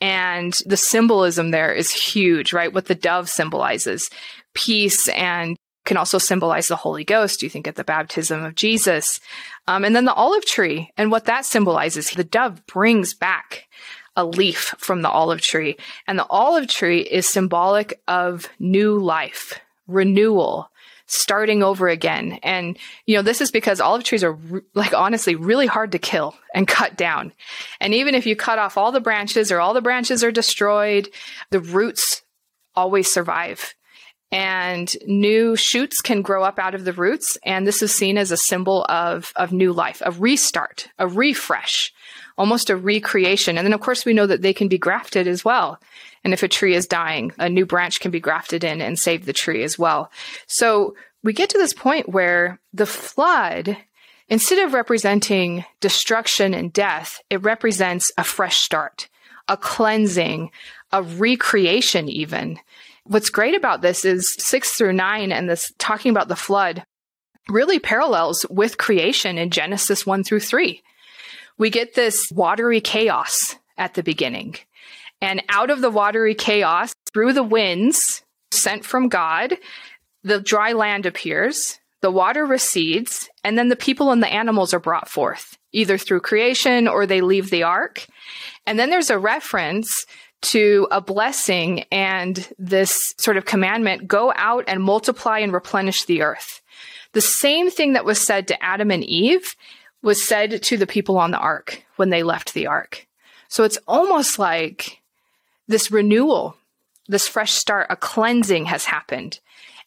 And 0.00 0.56
the 0.64 0.76
symbolism 0.76 1.50
there 1.50 1.72
is 1.72 1.90
huge, 1.90 2.52
right? 2.52 2.72
What 2.72 2.86
the 2.86 2.94
dove 2.94 3.28
symbolizes 3.28 4.08
peace 4.54 5.08
and 5.10 5.56
can 5.84 5.96
also 5.96 6.18
symbolize 6.18 6.68
the 6.68 6.76
Holy 6.76 7.04
Ghost. 7.04 7.42
You 7.42 7.50
think 7.50 7.66
of 7.66 7.74
the 7.74 7.84
baptism 7.84 8.44
of 8.44 8.54
Jesus. 8.54 9.20
Um, 9.66 9.84
and 9.84 9.94
then 9.94 10.04
the 10.04 10.14
olive 10.14 10.44
tree 10.44 10.90
and 10.96 11.10
what 11.10 11.26
that 11.26 11.44
symbolizes. 11.44 12.10
The 12.10 12.24
dove 12.24 12.64
brings 12.66 13.14
back 13.14 13.66
a 14.16 14.24
leaf 14.24 14.74
from 14.78 15.02
the 15.02 15.08
olive 15.08 15.40
tree. 15.40 15.76
And 16.06 16.18
the 16.18 16.26
olive 16.28 16.68
tree 16.68 17.00
is 17.00 17.26
symbolic 17.26 18.00
of 18.08 18.48
new 18.58 18.98
life, 18.98 19.58
renewal, 19.86 20.70
starting 21.10 21.62
over 21.62 21.88
again. 21.88 22.38
And, 22.42 22.78
you 23.06 23.16
know, 23.16 23.22
this 23.22 23.40
is 23.40 23.50
because 23.50 23.80
olive 23.80 24.04
trees 24.04 24.22
are 24.22 24.32
re- 24.32 24.62
like 24.74 24.94
honestly 24.94 25.34
really 25.34 25.66
hard 25.66 25.92
to 25.92 25.98
kill 25.98 26.36
and 26.54 26.68
cut 26.68 26.96
down. 26.96 27.32
And 27.80 27.92
even 27.94 28.14
if 28.14 28.26
you 28.26 28.36
cut 28.36 28.58
off 28.58 28.76
all 28.76 28.92
the 28.92 29.00
branches 29.00 29.50
or 29.50 29.60
all 29.60 29.74
the 29.74 29.80
branches 29.80 30.22
are 30.22 30.32
destroyed, 30.32 31.08
the 31.50 31.60
roots 31.60 32.22
always 32.74 33.12
survive 33.12 33.74
and 34.32 34.94
new 35.06 35.56
shoots 35.56 36.00
can 36.00 36.22
grow 36.22 36.44
up 36.44 36.58
out 36.58 36.74
of 36.74 36.84
the 36.84 36.92
roots. 36.92 37.36
And 37.44 37.66
this 37.66 37.82
is 37.82 37.92
seen 37.92 38.16
as 38.16 38.30
a 38.30 38.36
symbol 38.36 38.84
of, 38.88 39.32
of 39.36 39.52
new 39.52 39.72
life, 39.72 40.00
a 40.04 40.12
restart, 40.12 40.88
a 40.98 41.08
refresh, 41.08 41.92
almost 42.38 42.70
a 42.70 42.76
recreation. 42.76 43.58
And 43.58 43.66
then, 43.66 43.72
of 43.72 43.80
course, 43.80 44.04
we 44.04 44.12
know 44.12 44.26
that 44.26 44.42
they 44.42 44.54
can 44.54 44.68
be 44.68 44.78
grafted 44.78 45.26
as 45.26 45.44
well. 45.44 45.80
And 46.24 46.32
if 46.32 46.42
a 46.42 46.48
tree 46.48 46.74
is 46.74 46.86
dying, 46.86 47.32
a 47.38 47.48
new 47.48 47.64
branch 47.64 48.00
can 48.00 48.10
be 48.10 48.20
grafted 48.20 48.62
in 48.64 48.80
and 48.80 48.98
save 48.98 49.24
the 49.24 49.32
tree 49.32 49.62
as 49.62 49.78
well. 49.78 50.10
So 50.46 50.94
we 51.22 51.32
get 51.32 51.50
to 51.50 51.58
this 51.58 51.72
point 51.72 52.08
where 52.08 52.60
the 52.72 52.86
flood, 52.86 53.76
instead 54.28 54.58
of 54.58 54.74
representing 54.74 55.64
destruction 55.80 56.54
and 56.54 56.72
death, 56.72 57.20
it 57.30 57.42
represents 57.42 58.12
a 58.18 58.24
fresh 58.24 58.58
start, 58.58 59.08
a 59.48 59.56
cleansing, 59.56 60.50
a 60.92 61.02
recreation 61.02 62.08
even 62.08 62.58
What's 63.10 63.30
great 63.30 63.56
about 63.56 63.82
this 63.82 64.04
is 64.04 64.36
six 64.38 64.76
through 64.76 64.92
nine 64.92 65.32
and 65.32 65.50
this 65.50 65.72
talking 65.78 66.10
about 66.10 66.28
the 66.28 66.36
flood 66.36 66.84
really 67.48 67.80
parallels 67.80 68.46
with 68.48 68.78
creation 68.78 69.36
in 69.36 69.50
Genesis 69.50 70.06
one 70.06 70.22
through 70.22 70.40
three. 70.40 70.82
We 71.58 71.70
get 71.70 71.94
this 71.94 72.30
watery 72.30 72.80
chaos 72.80 73.56
at 73.76 73.94
the 73.94 74.04
beginning. 74.04 74.56
And 75.20 75.42
out 75.48 75.70
of 75.70 75.80
the 75.80 75.90
watery 75.90 76.34
chaos, 76.34 76.92
through 77.12 77.32
the 77.32 77.42
winds 77.42 78.22
sent 78.50 78.84
from 78.84 79.08
God, 79.08 79.56
the 80.22 80.40
dry 80.40 80.72
land 80.72 81.06
appears, 81.06 81.78
the 82.00 82.10
water 82.10 82.46
recedes, 82.46 83.28
and 83.44 83.58
then 83.58 83.68
the 83.68 83.76
people 83.76 84.10
and 84.10 84.22
the 84.22 84.32
animals 84.32 84.72
are 84.72 84.80
brought 84.80 85.08
forth, 85.08 85.58
either 85.72 85.98
through 85.98 86.20
creation 86.20 86.88
or 86.88 87.06
they 87.06 87.20
leave 87.20 87.50
the 87.50 87.62
ark. 87.62 88.06
And 88.66 88.78
then 88.78 88.90
there's 88.90 89.10
a 89.10 89.18
reference 89.18 90.06
to 90.42 90.88
a 90.90 91.00
blessing 91.00 91.84
and 91.92 92.48
this 92.58 92.98
sort 93.18 93.36
of 93.36 93.44
commandment 93.44 94.08
go 94.08 94.32
out 94.36 94.64
and 94.66 94.82
multiply 94.82 95.38
and 95.38 95.52
replenish 95.52 96.04
the 96.04 96.22
earth. 96.22 96.62
The 97.12 97.20
same 97.20 97.70
thing 97.70 97.92
that 97.92 98.04
was 98.04 98.24
said 98.24 98.48
to 98.48 98.62
Adam 98.62 98.90
and 98.90 99.04
Eve 99.04 99.54
was 100.02 100.26
said 100.26 100.62
to 100.62 100.76
the 100.76 100.86
people 100.86 101.18
on 101.18 101.30
the 101.30 101.38
ark 101.38 101.84
when 101.96 102.08
they 102.08 102.22
left 102.22 102.54
the 102.54 102.66
ark. 102.66 103.06
So 103.48 103.64
it's 103.64 103.78
almost 103.86 104.38
like 104.38 104.99
this 105.70 105.90
renewal, 105.90 106.56
this 107.08 107.28
fresh 107.28 107.52
start, 107.52 107.86
a 107.90 107.96
cleansing 107.96 108.66
has 108.66 108.84
happened. 108.84 109.38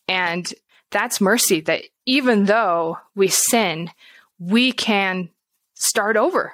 And 0.08 0.52
that's 0.92 1.22
mercy 1.22 1.60
that 1.62 1.84
even 2.06 2.46
though 2.46 2.98
we 3.16 3.28
sin, 3.28 3.92
we 4.40 4.72
can 4.72 5.30
start 5.74 6.16
over. 6.16 6.54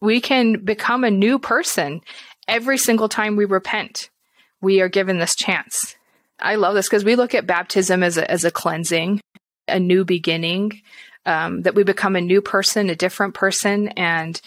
We 0.00 0.20
can 0.20 0.64
become 0.64 1.04
a 1.04 1.10
new 1.10 1.38
person 1.38 2.00
every 2.46 2.78
single 2.78 3.08
time 3.08 3.36
we 3.36 3.44
repent. 3.44 4.08
We 4.60 4.80
are 4.80 4.88
given 4.88 5.18
this 5.18 5.34
chance. 5.34 5.96
I 6.40 6.54
love 6.54 6.74
this 6.74 6.88
because 6.88 7.04
we 7.04 7.16
look 7.16 7.34
at 7.34 7.46
baptism 7.46 8.02
as 8.02 8.16
a, 8.16 8.30
as 8.30 8.44
a 8.44 8.50
cleansing, 8.50 9.20
a 9.66 9.80
new 9.80 10.04
beginning, 10.04 10.80
um, 11.26 11.62
that 11.62 11.74
we 11.74 11.82
become 11.82 12.14
a 12.14 12.20
new 12.20 12.40
person, 12.40 12.88
a 12.88 12.96
different 12.96 13.34
person. 13.34 13.88
And, 13.88 14.40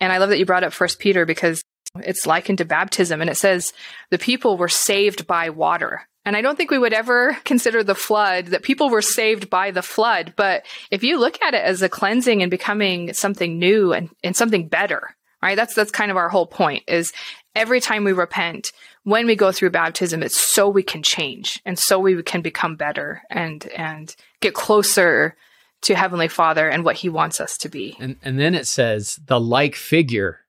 and 0.00 0.12
I 0.12 0.18
love 0.18 0.30
that 0.30 0.38
you 0.38 0.46
brought 0.46 0.64
up 0.64 0.72
first 0.72 0.98
Peter 0.98 1.26
because 1.26 1.62
it's 2.04 2.26
likened 2.26 2.58
to 2.58 2.64
baptism 2.64 3.20
and 3.20 3.30
it 3.30 3.36
says 3.36 3.72
the 4.10 4.18
people 4.18 4.56
were 4.56 4.68
saved 4.68 5.26
by 5.26 5.50
water. 5.50 6.08
And 6.24 6.36
I 6.36 6.40
don't 6.40 6.56
think 6.56 6.70
we 6.70 6.78
would 6.78 6.92
ever 6.92 7.36
consider 7.44 7.84
the 7.84 7.94
flood 7.94 8.46
that 8.46 8.64
people 8.64 8.90
were 8.90 9.02
saved 9.02 9.48
by 9.48 9.70
the 9.70 9.82
flood. 9.82 10.34
But 10.36 10.66
if 10.90 11.04
you 11.04 11.20
look 11.20 11.40
at 11.40 11.54
it 11.54 11.62
as 11.62 11.82
a 11.82 11.88
cleansing 11.88 12.42
and 12.42 12.50
becoming 12.50 13.12
something 13.12 13.58
new 13.58 13.92
and, 13.92 14.10
and 14.24 14.34
something 14.34 14.66
better, 14.66 15.14
right? 15.40 15.54
That's, 15.54 15.74
that's 15.74 15.92
kind 15.92 16.10
of 16.10 16.16
our 16.16 16.28
whole 16.28 16.46
point 16.46 16.82
is 16.88 17.12
every 17.54 17.80
time 17.80 18.02
we 18.02 18.12
repent, 18.12 18.72
when 19.04 19.26
we 19.26 19.36
go 19.36 19.52
through 19.52 19.70
baptism, 19.70 20.24
it's 20.24 20.36
so 20.36 20.68
we 20.68 20.82
can 20.82 21.04
change 21.04 21.62
and 21.64 21.78
so 21.78 22.00
we 22.00 22.20
can 22.24 22.42
become 22.42 22.74
better 22.74 23.22
and, 23.30 23.64
and 23.68 24.16
get 24.40 24.52
closer 24.52 25.36
to 25.82 25.94
Heavenly 25.94 26.28
Father 26.28 26.68
and 26.68 26.84
what 26.84 26.96
He 26.96 27.08
wants 27.08 27.40
us 27.40 27.56
to 27.58 27.68
be. 27.68 27.96
And 28.00 28.16
and 28.22 28.38
then 28.38 28.54
it 28.54 28.66
says 28.66 29.20
the 29.24 29.40
like 29.40 29.74
figure, 29.74 30.40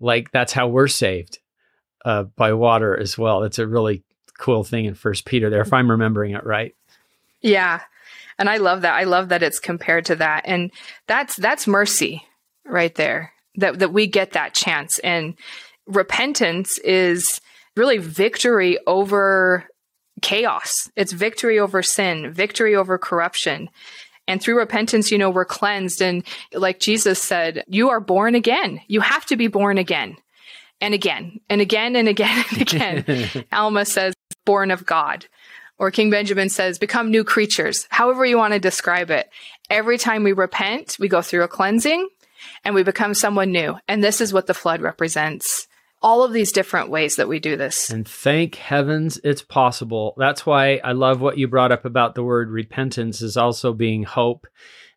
like 0.00 0.30
that's 0.32 0.52
how 0.52 0.68
we're 0.68 0.88
saved 0.88 1.38
uh, 2.04 2.24
by 2.24 2.52
water 2.52 2.98
as 2.98 3.16
well. 3.16 3.42
It's 3.42 3.58
a 3.58 3.66
really 3.66 4.02
cool 4.38 4.64
thing 4.64 4.84
in 4.84 4.94
First 4.94 5.24
Peter 5.24 5.50
there, 5.50 5.62
if 5.62 5.72
I'm 5.72 5.90
remembering 5.90 6.32
it 6.32 6.44
right. 6.44 6.74
Yeah, 7.40 7.80
and 8.38 8.48
I 8.48 8.56
love 8.56 8.82
that. 8.82 8.94
I 8.94 9.04
love 9.04 9.28
that 9.28 9.42
it's 9.42 9.60
compared 9.60 10.06
to 10.06 10.16
that, 10.16 10.42
and 10.46 10.70
that's 11.06 11.36
that's 11.36 11.66
mercy 11.66 12.26
right 12.64 12.94
there. 12.94 13.32
That 13.56 13.78
that 13.78 13.92
we 13.92 14.06
get 14.06 14.32
that 14.32 14.54
chance, 14.54 14.98
and 15.00 15.34
repentance 15.86 16.78
is 16.78 17.40
really 17.76 17.98
victory 17.98 18.78
over 18.86 19.64
chaos. 20.22 20.90
It's 20.96 21.12
victory 21.12 21.58
over 21.58 21.82
sin, 21.82 22.32
victory 22.32 22.74
over 22.74 22.98
corruption. 22.98 23.68
And 24.26 24.40
through 24.40 24.58
repentance, 24.58 25.10
you 25.10 25.18
know, 25.18 25.30
we're 25.30 25.44
cleansed. 25.44 26.00
And 26.00 26.24
like 26.52 26.80
Jesus 26.80 27.22
said, 27.22 27.64
you 27.68 27.90
are 27.90 28.00
born 28.00 28.34
again. 28.34 28.80
You 28.86 29.00
have 29.00 29.26
to 29.26 29.36
be 29.36 29.48
born 29.48 29.78
again 29.78 30.16
and 30.80 30.94
again 30.94 31.40
and 31.50 31.60
again 31.60 31.96
and 31.96 32.08
again 32.08 32.44
and 32.50 32.62
again. 32.62 33.44
Alma 33.52 33.84
says, 33.84 34.14
born 34.44 34.70
of 34.70 34.86
God. 34.86 35.26
Or 35.76 35.90
King 35.90 36.10
Benjamin 36.10 36.48
says, 36.48 36.78
become 36.78 37.10
new 37.10 37.24
creatures. 37.24 37.86
However 37.90 38.24
you 38.24 38.38
want 38.38 38.54
to 38.54 38.60
describe 38.60 39.10
it. 39.10 39.28
Every 39.68 39.98
time 39.98 40.22
we 40.22 40.32
repent, 40.32 40.96
we 41.00 41.08
go 41.08 41.20
through 41.20 41.42
a 41.42 41.48
cleansing 41.48 42.08
and 42.64 42.74
we 42.74 42.82
become 42.82 43.14
someone 43.14 43.50
new. 43.50 43.76
And 43.88 44.02
this 44.02 44.20
is 44.20 44.32
what 44.32 44.46
the 44.46 44.54
flood 44.54 44.80
represents 44.80 45.66
all 46.04 46.22
of 46.22 46.34
these 46.34 46.52
different 46.52 46.90
ways 46.90 47.16
that 47.16 47.28
we 47.28 47.40
do 47.40 47.56
this. 47.56 47.88
And 47.88 48.06
thank 48.06 48.56
heavens 48.56 49.18
it's 49.24 49.40
possible. 49.40 50.12
That's 50.18 50.44
why 50.44 50.78
I 50.84 50.92
love 50.92 51.22
what 51.22 51.38
you 51.38 51.48
brought 51.48 51.72
up 51.72 51.86
about 51.86 52.14
the 52.14 52.22
word 52.22 52.50
repentance 52.50 53.22
is 53.22 53.38
also 53.38 53.72
being 53.72 54.02
hope. 54.02 54.46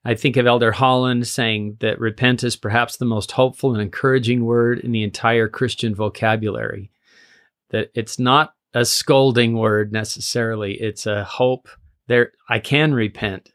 I 0.04 0.16
think 0.16 0.36
of 0.36 0.46
Elder 0.46 0.74
Holland 0.74 1.26
saying 1.26 1.78
that 1.80 2.02
repent 2.02 2.44
is 2.44 2.58
perhaps 2.58 2.98
the 2.98 3.06
most 3.06 3.32
hopeful 3.32 3.72
and 3.72 3.82
encouraging 3.82 4.44
word 4.44 4.80
in 4.80 4.92
the 4.92 5.04
entire 5.04 5.48
Christian 5.48 5.96
vocabulary. 5.96 6.92
That 7.70 7.90
it's 7.94 8.20
not 8.20 8.54
a 8.74 8.84
scolding 8.84 9.58
word 9.58 9.94
necessarily, 9.94 10.74
it's 10.74 11.06
a 11.06 11.24
hope 11.24 11.70
there 12.08 12.34
I 12.50 12.60
can 12.60 12.94
repent. 12.94 13.50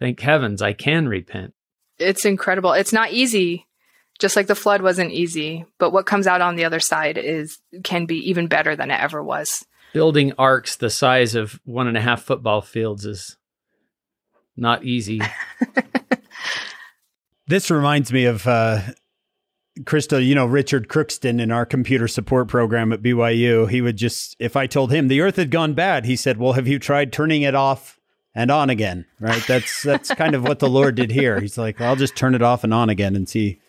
Thank 0.00 0.18
heavens 0.20 0.62
I 0.62 0.72
can 0.72 1.08
repent. 1.08 1.52
It's 1.98 2.24
incredible. 2.24 2.72
It's 2.72 2.92
not 2.92 3.12
easy 3.12 3.66
just 4.18 4.36
like 4.36 4.46
the 4.46 4.54
flood 4.54 4.82
wasn't 4.82 5.12
easy, 5.12 5.64
but 5.78 5.92
what 5.92 6.06
comes 6.06 6.26
out 6.26 6.40
on 6.40 6.56
the 6.56 6.64
other 6.64 6.80
side 6.80 7.18
is 7.18 7.58
can 7.82 8.06
be 8.06 8.18
even 8.28 8.46
better 8.46 8.76
than 8.76 8.90
it 8.90 9.00
ever 9.00 9.22
was. 9.22 9.64
Building 9.92 10.32
arks 10.38 10.76
the 10.76 10.90
size 10.90 11.34
of 11.34 11.60
one 11.64 11.86
and 11.86 11.96
a 11.96 12.00
half 12.00 12.22
football 12.22 12.60
fields 12.60 13.04
is 13.04 13.36
not 14.56 14.84
easy. 14.84 15.20
this 17.46 17.70
reminds 17.70 18.12
me 18.12 18.24
of 18.24 18.46
uh, 18.46 18.80
Crystal, 19.84 20.20
you 20.20 20.34
know, 20.34 20.46
Richard 20.46 20.88
Crookston 20.88 21.40
in 21.40 21.50
our 21.50 21.66
computer 21.66 22.06
support 22.06 22.48
program 22.48 22.92
at 22.92 23.02
BYU. 23.02 23.68
He 23.68 23.80
would 23.80 23.96
just, 23.96 24.36
if 24.38 24.56
I 24.56 24.66
told 24.66 24.92
him 24.92 25.08
the 25.08 25.20
earth 25.20 25.36
had 25.36 25.50
gone 25.50 25.74
bad, 25.74 26.04
he 26.04 26.16
said, 26.16 26.38
Well, 26.38 26.52
have 26.52 26.68
you 26.68 26.78
tried 26.78 27.12
turning 27.12 27.42
it 27.42 27.54
off 27.54 27.98
and 28.34 28.50
on 28.50 28.70
again? 28.70 29.06
Right. 29.18 29.44
That's 29.46 29.82
that's 29.82 30.14
kind 30.14 30.34
of 30.34 30.44
what 30.44 30.60
the 30.60 30.68
Lord 30.68 30.94
did 30.94 31.10
here. 31.10 31.40
He's 31.40 31.58
like, 31.58 31.80
well, 31.80 31.90
I'll 31.90 31.96
just 31.96 32.16
turn 32.16 32.34
it 32.34 32.42
off 32.42 32.62
and 32.62 32.72
on 32.72 32.88
again 32.88 33.16
and 33.16 33.28
see 33.28 33.60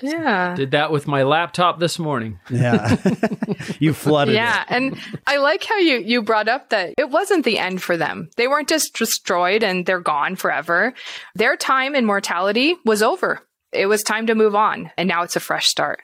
yeah. 0.00 0.54
Did 0.54 0.70
that 0.72 0.90
with 0.90 1.06
my 1.06 1.22
laptop 1.22 1.78
this 1.78 1.98
morning. 1.98 2.38
Yeah. 2.50 2.96
you 3.78 3.92
flooded 3.92 4.34
yeah. 4.34 4.62
It. 4.62 4.66
And 4.70 4.98
I 5.26 5.36
like 5.36 5.64
how 5.64 5.78
you, 5.78 5.98
you 5.98 6.22
brought 6.22 6.48
up 6.48 6.70
that 6.70 6.94
it 6.96 7.10
wasn't 7.10 7.44
the 7.44 7.58
end 7.58 7.82
for 7.82 7.96
them. 7.96 8.30
They 8.36 8.48
weren't 8.48 8.68
just 8.68 8.94
destroyed 8.96 9.62
and 9.62 9.84
they're 9.84 10.00
gone 10.00 10.36
forever. 10.36 10.94
Their 11.34 11.56
time 11.56 11.94
in 11.94 12.06
mortality 12.06 12.76
was 12.84 13.02
over. 13.02 13.40
It 13.72 13.86
was 13.86 14.02
time 14.02 14.26
to 14.26 14.34
move 14.34 14.54
on. 14.54 14.90
And 14.96 15.08
now 15.08 15.22
it's 15.22 15.36
a 15.36 15.40
fresh 15.40 15.66
start. 15.66 16.02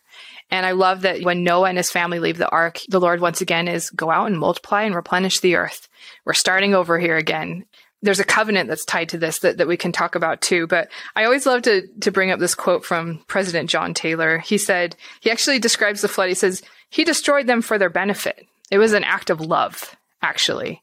And 0.50 0.64
I 0.64 0.72
love 0.72 1.02
that 1.02 1.22
when 1.22 1.44
Noah 1.44 1.68
and 1.68 1.76
his 1.76 1.90
family 1.90 2.20
leave 2.20 2.38
the 2.38 2.48
ark, 2.48 2.80
the 2.88 3.00
Lord 3.00 3.20
once 3.20 3.40
again 3.40 3.68
is 3.68 3.90
go 3.90 4.10
out 4.10 4.28
and 4.28 4.38
multiply 4.38 4.82
and 4.82 4.94
replenish 4.94 5.40
the 5.40 5.56
earth. 5.56 5.88
We're 6.24 6.32
starting 6.32 6.74
over 6.74 6.98
here 6.98 7.16
again 7.16 7.66
there's 8.02 8.20
a 8.20 8.24
covenant 8.24 8.68
that's 8.68 8.84
tied 8.84 9.08
to 9.10 9.18
this 9.18 9.40
that, 9.40 9.58
that 9.58 9.66
we 9.66 9.76
can 9.76 9.92
talk 9.92 10.14
about 10.14 10.40
too. 10.40 10.66
But 10.66 10.88
I 11.16 11.24
always 11.24 11.46
love 11.46 11.62
to, 11.62 11.86
to 12.00 12.12
bring 12.12 12.30
up 12.30 12.38
this 12.38 12.54
quote 12.54 12.84
from 12.84 13.22
President 13.26 13.68
John 13.68 13.94
Taylor. 13.94 14.38
He 14.38 14.58
said, 14.58 14.96
he 15.20 15.30
actually 15.30 15.58
describes 15.58 16.00
the 16.00 16.08
flood. 16.08 16.28
He 16.28 16.34
says, 16.34 16.62
he 16.90 17.04
destroyed 17.04 17.46
them 17.46 17.60
for 17.60 17.78
their 17.78 17.90
benefit. 17.90 18.46
It 18.70 18.78
was 18.78 18.92
an 18.92 19.04
act 19.04 19.30
of 19.30 19.40
love, 19.40 19.96
actually. 20.22 20.80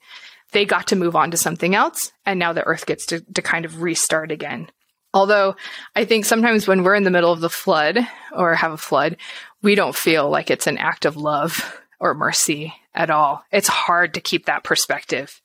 They 0.52 0.66
got 0.66 0.88
to 0.88 0.96
move 0.96 1.16
on 1.16 1.32
to 1.32 1.38
something 1.38 1.76
else. 1.76 2.12
And 2.26 2.40
now 2.40 2.54
the 2.54 2.64
earth 2.64 2.86
gets 2.86 3.06
to, 3.08 3.22
to 3.34 3.42
kind 3.42 3.66
of 3.66 3.82
restart 3.82 4.32
again. 4.32 4.70
Although 5.14 5.56
I 5.96 6.04
think 6.04 6.26
sometimes 6.26 6.68
when 6.68 6.84
we're 6.84 6.96
in 6.96 7.04
the 7.04 7.12
middle 7.12 7.32
of 7.32 7.40
the 7.40 7.50
flood 7.50 8.00
or 8.34 8.56
have 8.56 8.74
a 8.74 8.78
flood, 8.78 9.16
we 9.62 9.76
don't 9.76 9.96
feel 9.96 10.30
like 10.30 10.52
it's 10.52 10.68
an 10.68 10.78
act 10.78 11.06
of 11.06 11.16
love 11.16 11.82
or 12.00 12.14
mercy 12.14 12.74
at 12.94 13.10
all. 13.10 13.44
It's 13.52 13.70
hard 13.70 14.14
to 14.16 14.22
keep 14.22 14.46
that 14.46 14.66
perspective. 14.66 15.42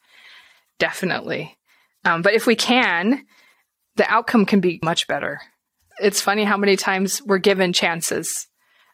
Definitely. 0.80 1.56
Um, 2.04 2.22
but 2.22 2.34
if 2.34 2.46
we 2.46 2.56
can, 2.56 3.24
the 3.96 4.10
outcome 4.10 4.46
can 4.46 4.60
be 4.60 4.80
much 4.82 5.06
better. 5.06 5.40
It's 5.98 6.20
funny 6.20 6.44
how 6.44 6.56
many 6.56 6.76
times 6.76 7.20
we're 7.22 7.38
given 7.38 7.72
chances 7.72 8.46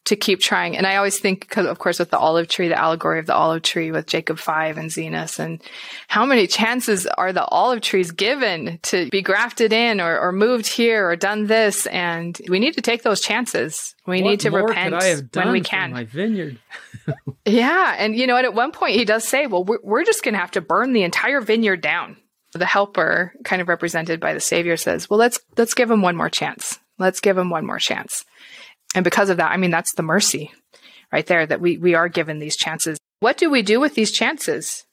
to 0.07 0.16
keep 0.16 0.40
trying. 0.40 0.77
And 0.77 0.87
I 0.87 0.97
always 0.97 1.19
think, 1.19 1.49
cause 1.49 1.66
of 1.66 1.81
course, 1.81 1.99
with 1.99 2.11
the 2.11 2.19
olive 2.19 2.47
tree, 2.47 2.69
the 2.69 2.79
allegory 2.79 3.19
of 3.19 3.27
the 3.27 3.35
olive 3.35 3.62
tree 3.62 3.90
with 3.90 4.07
Jacob 4.07 4.38
5 4.38 4.79
and 4.79 4.88
Zenos, 4.88 5.40
and 5.40 5.61
how 6.07 6.25
many 6.25 6.47
chances 6.47 7.07
are 7.07 7.33
the 7.33 7.45
olive 7.45 7.81
trees 7.81 8.12
given 8.12 8.79
to 8.85 9.09
be 9.11 9.21
grafted 9.21 9.73
in 9.73 10.01
or, 10.01 10.19
or 10.19 10.31
moved 10.31 10.69
here 10.69 11.09
or 11.09 11.16
done 11.16 11.47
this? 11.47 11.87
And 11.87 12.40
we 12.49 12.61
need 12.61 12.75
to 12.75 12.83
take 12.83 13.03
those 13.03 13.21
chances. 13.21 13.97
We 14.07 14.23
what 14.23 14.31
need 14.31 14.40
to 14.40 14.51
repent 14.51 14.95
when 15.35 15.51
we 15.51 15.61
can. 15.61 15.90
my 15.90 16.05
vineyard. 16.05 16.59
yeah. 17.45 17.97
And 17.99 18.16
you 18.16 18.29
know, 18.29 18.37
and 18.37 18.47
at 18.47 18.55
one 18.55 18.71
point 18.71 18.95
he 18.95 19.05
does 19.05 19.27
say, 19.27 19.49
well, 19.49 19.64
we're, 19.64 19.81
we're 19.83 20.05
just 20.05 20.23
going 20.23 20.35
to 20.35 20.40
have 20.40 20.53
to 20.53 20.61
burn 20.61 20.92
the 20.92 21.03
entire 21.03 21.40
vineyard 21.40 21.81
down 21.81 22.16
the 22.57 22.66
helper, 22.66 23.33
kind 23.45 23.62
of 23.62 23.69
represented 23.69 24.21
by 24.21 24.35
the 24.35 24.40
Savior, 24.40 24.77
says, 24.77 25.09
"Well, 25.09 25.19
let's 25.19 25.40
let's 25.57 25.75
give 25.75 25.90
him 25.90 26.03
one 26.03 26.16
more 26.16 26.31
chance. 26.31 26.79
Let's 26.99 27.21
give 27.21 27.37
him 27.37 27.51
one 27.51 27.66
more 27.66 27.79
chance." 27.79 28.25
And 28.95 29.05
because 29.05 29.31
of 29.31 29.37
that, 29.38 29.53
I 29.53 29.57
mean, 29.57 29.71
that's 29.71 29.95
the 29.95 30.03
mercy 30.03 30.53
right 31.12 31.27
there 31.27 31.47
that 31.47 31.61
we 31.61 31.79
we 31.79 31.95
are 31.95 32.09
given 32.09 32.38
these 32.38 32.57
chances. 32.57 32.99
What 33.21 33.38
do 33.38 33.51
we 33.51 33.62
do 33.62 33.81
with 33.81 33.95
these 33.95 34.12
chances? 34.12 34.85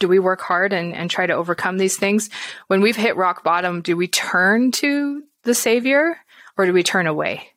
Do 0.00 0.08
we 0.08 0.18
work 0.18 0.40
hard 0.40 0.72
and, 0.72 0.94
and 0.94 1.10
try 1.10 1.26
to 1.26 1.34
overcome 1.34 1.78
these 1.78 1.96
things? 1.96 2.30
When 2.66 2.80
we've 2.80 2.96
hit 2.96 3.16
rock 3.16 3.44
bottom, 3.44 3.80
do 3.80 3.96
we 3.96 4.08
turn 4.08 4.72
to 4.72 5.22
the 5.44 5.54
Savior 5.54 6.16
or 6.56 6.66
do 6.66 6.72
we 6.72 6.82
turn 6.82 7.06
away? 7.06 7.48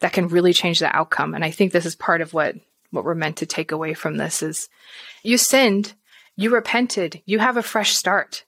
That 0.00 0.12
can 0.12 0.28
really 0.28 0.52
change 0.52 0.78
the 0.78 0.94
outcome. 0.94 1.34
And 1.34 1.44
I 1.44 1.50
think 1.50 1.72
this 1.72 1.86
is 1.86 1.96
part 1.96 2.20
of 2.20 2.34
what 2.34 2.56
what 2.90 3.04
we're 3.04 3.14
meant 3.14 3.36
to 3.38 3.46
take 3.46 3.72
away 3.72 3.94
from 3.94 4.16
this 4.16 4.42
is 4.42 4.68
you 5.22 5.36
sinned, 5.38 5.94
you 6.36 6.50
repented, 6.50 7.22
you 7.26 7.38
have 7.38 7.56
a 7.56 7.62
fresh 7.62 7.94
start 7.94 8.44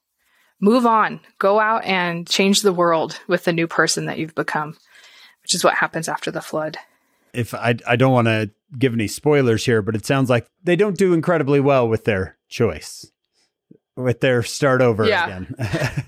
move 0.60 0.86
on, 0.86 1.20
go 1.38 1.60
out 1.60 1.84
and 1.84 2.26
change 2.28 2.62
the 2.62 2.72
world 2.72 3.20
with 3.26 3.44
the 3.44 3.52
new 3.52 3.66
person 3.66 4.06
that 4.06 4.18
you've 4.18 4.34
become, 4.34 4.76
which 5.42 5.54
is 5.54 5.62
what 5.64 5.74
happens 5.74 6.08
after 6.08 6.30
the 6.30 6.40
flood. 6.42 6.76
If 7.32 7.54
I, 7.54 7.76
I 7.86 7.96
don't 7.96 8.12
want 8.12 8.26
to 8.26 8.50
give 8.78 8.92
any 8.94 9.06
spoilers 9.08 9.64
here, 9.64 9.82
but 9.82 9.94
it 9.94 10.04
sounds 10.06 10.28
like 10.30 10.48
they 10.64 10.76
don't 10.76 10.96
do 10.98 11.12
incredibly 11.12 11.60
well 11.60 11.88
with 11.88 12.04
their 12.04 12.36
choice, 12.48 13.10
with 13.96 14.20
their 14.20 14.42
start 14.42 14.80
over 14.80 15.06
Yeah. 15.06 15.24
again. 15.24 15.54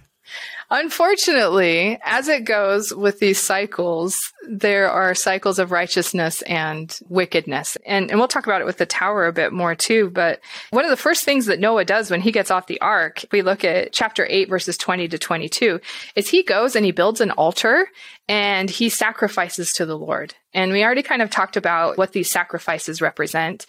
Unfortunately, 0.72 1.98
as 2.04 2.28
it 2.28 2.44
goes 2.44 2.94
with 2.94 3.18
these 3.18 3.42
cycles, 3.42 4.33
there 4.48 4.88
are 4.88 5.16
cycles 5.16 5.59
of 5.59 5.72
righteousness 5.72 6.42
and 6.42 6.96
wickedness. 7.09 7.76
And, 7.85 8.09
and 8.09 8.20
we'll 8.20 8.28
talk 8.28 8.46
about 8.46 8.61
it 8.61 8.66
with 8.66 8.78
the 8.78 8.87
tower 8.87 9.26
a 9.26 9.33
bit 9.33 9.52
more 9.52 9.74
too. 9.74 10.11
But 10.11 10.40
one 10.70 10.85
of 10.85 10.90
the 10.90 10.96
first 10.96 11.24
things 11.24 11.46
that 11.46 11.59
Noah 11.59 11.85
does 11.85 12.09
when 12.09 12.20
he 12.20 12.30
gets 12.30 12.52
off 12.52 12.68
the 12.68 12.80
ark, 12.80 13.24
we 13.33 13.42
look 13.42 13.64
at 13.64 13.92
chapter 13.92 14.24
8, 14.30 14.48
verses 14.48 14.76
20 14.76 15.09
to 15.09 15.18
22, 15.18 15.80
is 16.14 16.28
he 16.28 16.44
goes 16.44 16.76
and 16.76 16.85
he 16.85 16.92
builds 16.92 17.20
an 17.20 17.33
altar 17.33 17.88
and 18.28 18.70
he 18.70 18.88
sacrifices 18.88 19.72
to 19.72 19.87
the 19.87 19.98
Lord. 19.98 20.35
And 20.54 20.70
we 20.70 20.85
already 20.85 21.02
kind 21.02 21.20
of 21.20 21.30
talked 21.30 21.56
about 21.56 21.98
what 21.98 22.12
these 22.12 22.30
sacrifices 22.30 23.02
represent. 23.02 23.66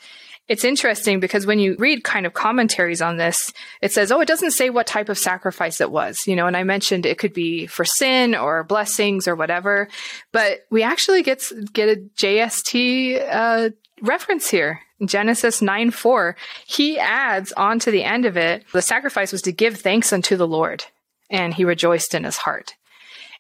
It's 0.52 0.66
interesting 0.66 1.22
because 1.22 1.46
when 1.46 1.60
you 1.60 1.78
read 1.80 2.04
kind 2.04 2.26
of 2.26 2.34
commentaries 2.34 3.02
on 3.02 3.16
this, 3.16 3.54
it 3.82 3.94
says, 3.94 4.12
oh, 4.12 4.20
it 4.20 4.28
doesn't 4.28 4.52
say 4.52 4.70
what 4.70 4.86
type 4.86 5.08
of 5.08 5.18
sacrifice 5.18 5.80
it 5.80 5.90
was, 5.90 6.28
you 6.28 6.36
know, 6.36 6.46
and 6.46 6.58
I 6.58 6.66
mentioned 6.66 7.06
it 7.06 7.20
could 7.20 7.32
be 7.32 7.68
for 7.68 7.86
sin 7.86 8.36
or 8.36 8.66
blessings 8.66 9.30
or 9.30 9.36
whatever, 9.38 9.88
but 10.34 10.66
we 10.70 10.84
actually 10.84 11.24
get, 11.24 11.42
get 11.72 11.88
a 11.88 12.02
JST, 12.18 13.26
uh, 13.32 13.70
reference 14.02 14.50
here. 14.50 14.82
Genesis 15.06 15.62
9 15.62 15.90
4, 15.90 16.36
he 16.66 17.00
adds 17.00 17.54
on 17.54 17.80
to 17.80 17.90
the 17.90 18.04
end 18.04 18.26
of 18.26 18.36
it, 18.36 18.66
the 18.74 18.82
sacrifice 18.82 19.32
was 19.32 19.44
to 19.44 19.54
give 19.54 19.78
thanks 19.78 20.12
unto 20.12 20.36
the 20.36 20.46
Lord, 20.46 20.84
and 21.30 21.54
he 21.54 21.64
rejoiced 21.64 22.14
in 22.14 22.26
his 22.26 22.36
heart. 22.36 22.76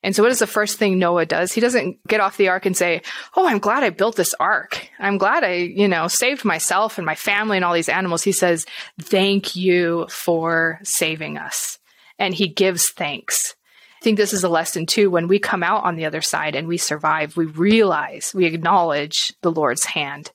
And 0.04 0.16
so 0.16 0.24
what 0.24 0.32
is 0.32 0.40
the 0.40 0.48
first 0.48 0.78
thing 0.78 0.98
Noah 0.98 1.26
does? 1.26 1.54
He 1.54 1.62
doesn't 1.62 2.06
get 2.08 2.22
off 2.22 2.38
the 2.38 2.50
ark 2.50 2.66
and 2.66 2.76
say, 2.76 3.02
Oh, 3.36 3.48
I'm 3.48 3.60
glad 3.60 3.84
I 3.84 3.92
built 3.92 4.16
this 4.16 4.34
ark. 4.40 4.90
I'm 5.00 5.18
glad 5.18 5.44
I, 5.44 5.54
you 5.54 5.88
know, 5.88 6.08
saved 6.08 6.44
myself 6.44 6.98
and 6.98 7.06
my 7.06 7.16
family 7.16 7.58
and 7.58 7.66
all 7.66 7.74
these 7.74 7.90
animals. 7.90 8.24
He 8.24 8.32
says, 8.32 8.66
thank 9.00 9.56
you 9.56 10.08
for 10.10 10.80
saving 10.84 11.38
us. 11.38 11.78
And 12.18 12.34
he 12.34 12.48
gives 12.48 12.90
thanks. 12.90 13.56
I 14.00 14.04
think 14.04 14.18
this 14.18 14.34
is 14.34 14.44
a 14.44 14.50
lesson 14.50 14.88
too. 14.88 15.12
When 15.12 15.28
we 15.28 15.38
come 15.38 15.62
out 15.62 15.84
on 15.84 15.96
the 15.96 16.06
other 16.06 16.22
side 16.22 16.56
and 16.56 16.68
we 16.68 16.78
survive, 16.78 17.38
we 17.38 17.46
realize, 17.46 18.34
we 18.34 18.46
acknowledge 18.46 19.34
the 19.42 19.52
Lord's 19.52 19.86
hand 19.86 20.32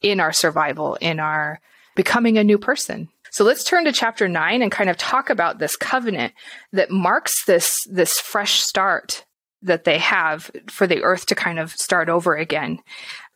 in 0.00 0.20
our 0.20 0.32
survival, 0.32 0.96
in 0.96 1.20
our 1.20 1.60
becoming 1.94 2.38
a 2.38 2.44
new 2.44 2.56
person. 2.56 3.08
So 3.32 3.44
let's 3.44 3.64
turn 3.64 3.86
to 3.86 3.92
chapter 3.92 4.28
nine 4.28 4.60
and 4.60 4.70
kind 4.70 4.90
of 4.90 4.98
talk 4.98 5.30
about 5.30 5.58
this 5.58 5.74
covenant 5.74 6.34
that 6.72 6.90
marks 6.90 7.44
this, 7.46 7.78
this 7.90 8.20
fresh 8.20 8.60
start 8.60 9.24
that 9.62 9.84
they 9.84 9.98
have 9.98 10.50
for 10.68 10.86
the 10.86 11.02
earth 11.02 11.26
to 11.26 11.34
kind 11.34 11.58
of 11.58 11.72
start 11.72 12.10
over 12.10 12.36
again. 12.36 12.78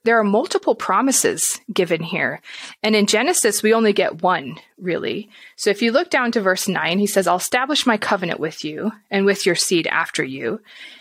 There 0.04 0.18
are 0.20 0.24
multiple 0.24 0.74
promises 0.74 1.60
given 1.72 2.02
here. 2.02 2.42
And 2.82 2.94
in 2.94 3.06
Genesis, 3.06 3.62
we 3.62 3.72
only 3.72 3.94
get 3.94 4.22
one, 4.22 4.56
really. 4.78 5.30
So 5.56 5.70
if 5.70 5.80
you 5.80 5.92
look 5.92 6.10
down 6.10 6.30
to 6.32 6.42
verse 6.42 6.68
9, 6.68 6.98
he 6.98 7.06
says, 7.06 7.26
I'll 7.26 7.36
establish 7.36 7.86
my 7.86 7.96
covenant 7.96 8.38
with 8.38 8.64
you 8.64 8.92
and 9.10 9.24
with 9.24 9.46
your 9.46 9.54
seed 9.54 9.86
after 9.86 10.22
you. 10.22 10.60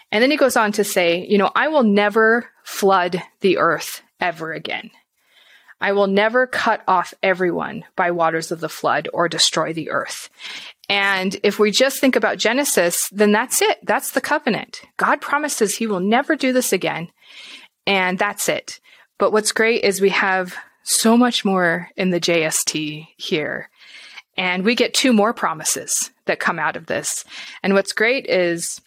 And 0.10 0.24
then 0.24 0.32
he 0.32 0.38
goes 0.38 0.56
on 0.56 0.72
to 0.72 0.86
say, 0.86 1.26
you 1.28 1.38
know, 1.38 1.52
I 1.54 1.68
will 1.68 1.84
never 1.84 2.50
flood 2.64 3.22
the 3.42 3.58
earth 3.58 4.02
ever 4.22 4.54
again. 4.54 4.90
I 5.82 5.92
will 5.92 6.08
never 6.08 6.48
cut 6.48 6.82
off 6.88 7.14
everyone 7.22 7.84
by 7.96 8.12
waters 8.12 8.52
of 8.52 8.60
the 8.60 8.70
flood 8.70 9.10
or 9.14 9.28
destroy 9.28 9.74
the 9.74 9.90
earth. 9.90 10.30
And 10.88 11.36
if 11.44 11.60
we 11.60 11.72
just 11.72 12.00
think 12.00 12.16
about 12.16 12.38
Genesis, 12.38 13.10
then 13.12 13.32
that's 13.32 13.62
it. 13.62 13.80
That's 13.84 14.12
the 14.12 14.22
covenant. 14.22 14.82
God 14.98 15.20
promises 15.20 15.76
he 15.76 15.88
will 15.88 16.00
never 16.00 16.36
do 16.36 16.54
this 16.54 16.72
again. 16.72 17.10
And 17.88 18.18
that's 18.18 18.48
it. 18.50 18.80
But 19.18 19.32
what's 19.32 19.52
great 19.52 19.84
is 19.84 20.00
we 20.00 20.10
have 20.10 20.56
so 20.84 21.18
much 21.18 21.44
more 21.44 21.90
in 21.98 22.12
the 22.12 22.20
JST 22.20 23.08
here. 23.18 23.70
And 24.38 24.64
we 24.64 24.76
get 24.76 24.94
two 24.94 25.14
more 25.14 25.34
promises 25.34 26.12
that 26.26 26.40
come 26.40 26.60
out 26.60 26.76
of 26.76 26.86
this. 26.86 27.24
And 27.64 27.74
what's 27.74 27.94
great 27.94 28.28
is 28.28 28.80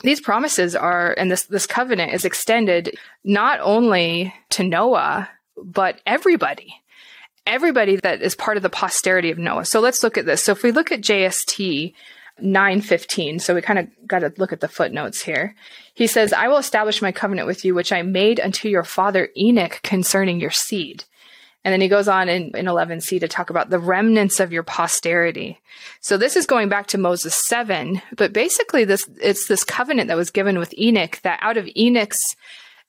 these 0.00 0.20
promises 0.20 0.76
are, 0.76 1.14
and 1.16 1.30
this, 1.30 1.44
this 1.44 1.66
covenant 1.66 2.12
is 2.12 2.24
extended 2.24 2.96
not 3.24 3.58
only 3.60 4.34
to 4.50 4.62
Noah, 4.62 5.28
but 5.56 6.00
everybody 6.06 6.80
everybody 7.46 7.96
that 7.96 8.22
is 8.22 8.34
part 8.34 8.56
of 8.56 8.62
the 8.62 8.68
posterity 8.68 9.30
of 9.30 9.38
Noah. 9.38 9.64
So 9.64 9.80
let's 9.80 10.02
look 10.02 10.18
at 10.18 10.26
this. 10.26 10.42
So 10.42 10.52
if 10.52 10.62
we 10.62 10.72
look 10.72 10.90
at 10.90 11.00
JST 11.00 11.94
915, 12.40 13.38
so 13.38 13.54
we 13.54 13.62
kind 13.62 13.78
of 13.78 13.88
got 14.06 14.18
to 14.18 14.32
look 14.36 14.52
at 14.52 14.60
the 14.60 14.68
footnotes 14.68 15.22
here. 15.22 15.54
He 15.94 16.06
says, 16.06 16.32
I 16.32 16.48
will 16.48 16.58
establish 16.58 17.00
my 17.00 17.12
covenant 17.12 17.46
with 17.46 17.64
you, 17.64 17.74
which 17.74 17.92
I 17.92 18.02
made 18.02 18.40
unto 18.40 18.68
your 18.68 18.84
father 18.84 19.30
Enoch 19.36 19.80
concerning 19.82 20.40
your 20.40 20.50
seed. 20.50 21.04
And 21.64 21.72
then 21.72 21.80
he 21.80 21.88
goes 21.88 22.06
on 22.06 22.28
in, 22.28 22.56
in 22.56 22.66
11c 22.66 23.18
to 23.18 23.26
talk 23.26 23.50
about 23.50 23.70
the 23.70 23.78
remnants 23.78 24.38
of 24.38 24.52
your 24.52 24.62
posterity. 24.62 25.58
So 26.00 26.16
this 26.16 26.36
is 26.36 26.46
going 26.46 26.68
back 26.68 26.86
to 26.88 26.98
Moses 26.98 27.34
7, 27.48 28.00
but 28.16 28.32
basically 28.32 28.84
this, 28.84 29.08
it's 29.20 29.48
this 29.48 29.64
covenant 29.64 30.08
that 30.08 30.16
was 30.16 30.30
given 30.30 30.58
with 30.58 30.78
Enoch 30.78 31.18
that 31.22 31.40
out 31.42 31.56
of 31.56 31.68
Enoch's 31.76 32.36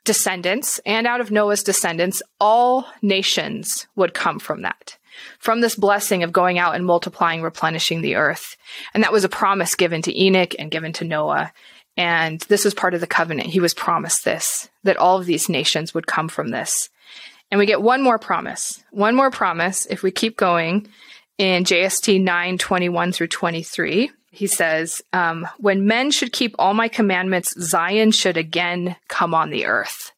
descendants 0.07 0.79
and 0.85 1.05
out 1.05 1.21
of 1.21 1.29
Noah's 1.29 1.61
descendants, 1.61 2.23
all 2.39 2.87
nations 3.03 3.85
would 3.95 4.15
come 4.15 4.39
from 4.39 4.63
that. 4.63 4.97
From 5.37 5.61
this 5.61 5.75
blessing 5.75 6.23
of 6.23 6.31
going 6.31 6.57
out 6.57 6.75
and 6.75 6.85
multiplying, 6.85 7.41
replenishing 7.41 8.01
the 8.01 8.15
earth. 8.15 8.55
And 8.93 9.03
that 9.03 9.11
was 9.11 9.23
a 9.23 9.29
promise 9.29 9.75
given 9.75 10.01
to 10.03 10.19
Enoch 10.19 10.55
and 10.57 10.71
given 10.71 10.93
to 10.93 11.05
Noah. 11.05 11.51
And 11.95 12.39
this 12.41 12.63
was 12.63 12.73
part 12.73 12.93
of 12.93 13.01
the 13.01 13.07
covenant. 13.07 13.49
He 13.49 13.59
was 13.59 13.73
promised 13.73 14.23
this, 14.23 14.69
that 14.83 14.97
all 14.97 15.19
of 15.19 15.25
these 15.25 15.49
nations 15.49 15.93
would 15.93 16.07
come 16.07 16.29
from 16.29 16.49
this. 16.49 16.89
And 17.51 17.59
we 17.59 17.65
get 17.65 17.81
one 17.81 18.01
more 18.01 18.19
promise. 18.19 18.83
One 18.91 19.15
more 19.15 19.31
promise 19.31 19.85
if 19.87 20.03
we 20.03 20.11
keep 20.11 20.37
going 20.37 20.87
in 21.37 21.63
JST 21.63 22.21
9 22.21 22.57
21 22.57 23.11
through 23.11 23.27
23 23.27 24.11
he 24.37 24.45
says, 24.45 25.01
um, 25.13 25.47
when 25.57 25.87
men 25.87 26.11
should 26.11 26.31
keep 26.31 26.53
all 26.59 26.75
my 26.75 26.87
commandments, 26.87 27.59
Zion 27.59 28.11
should 28.11 28.37
again 28.37 28.95
come 29.07 29.33
on 29.33 29.49
the 29.49 29.65
earth. 29.65 30.11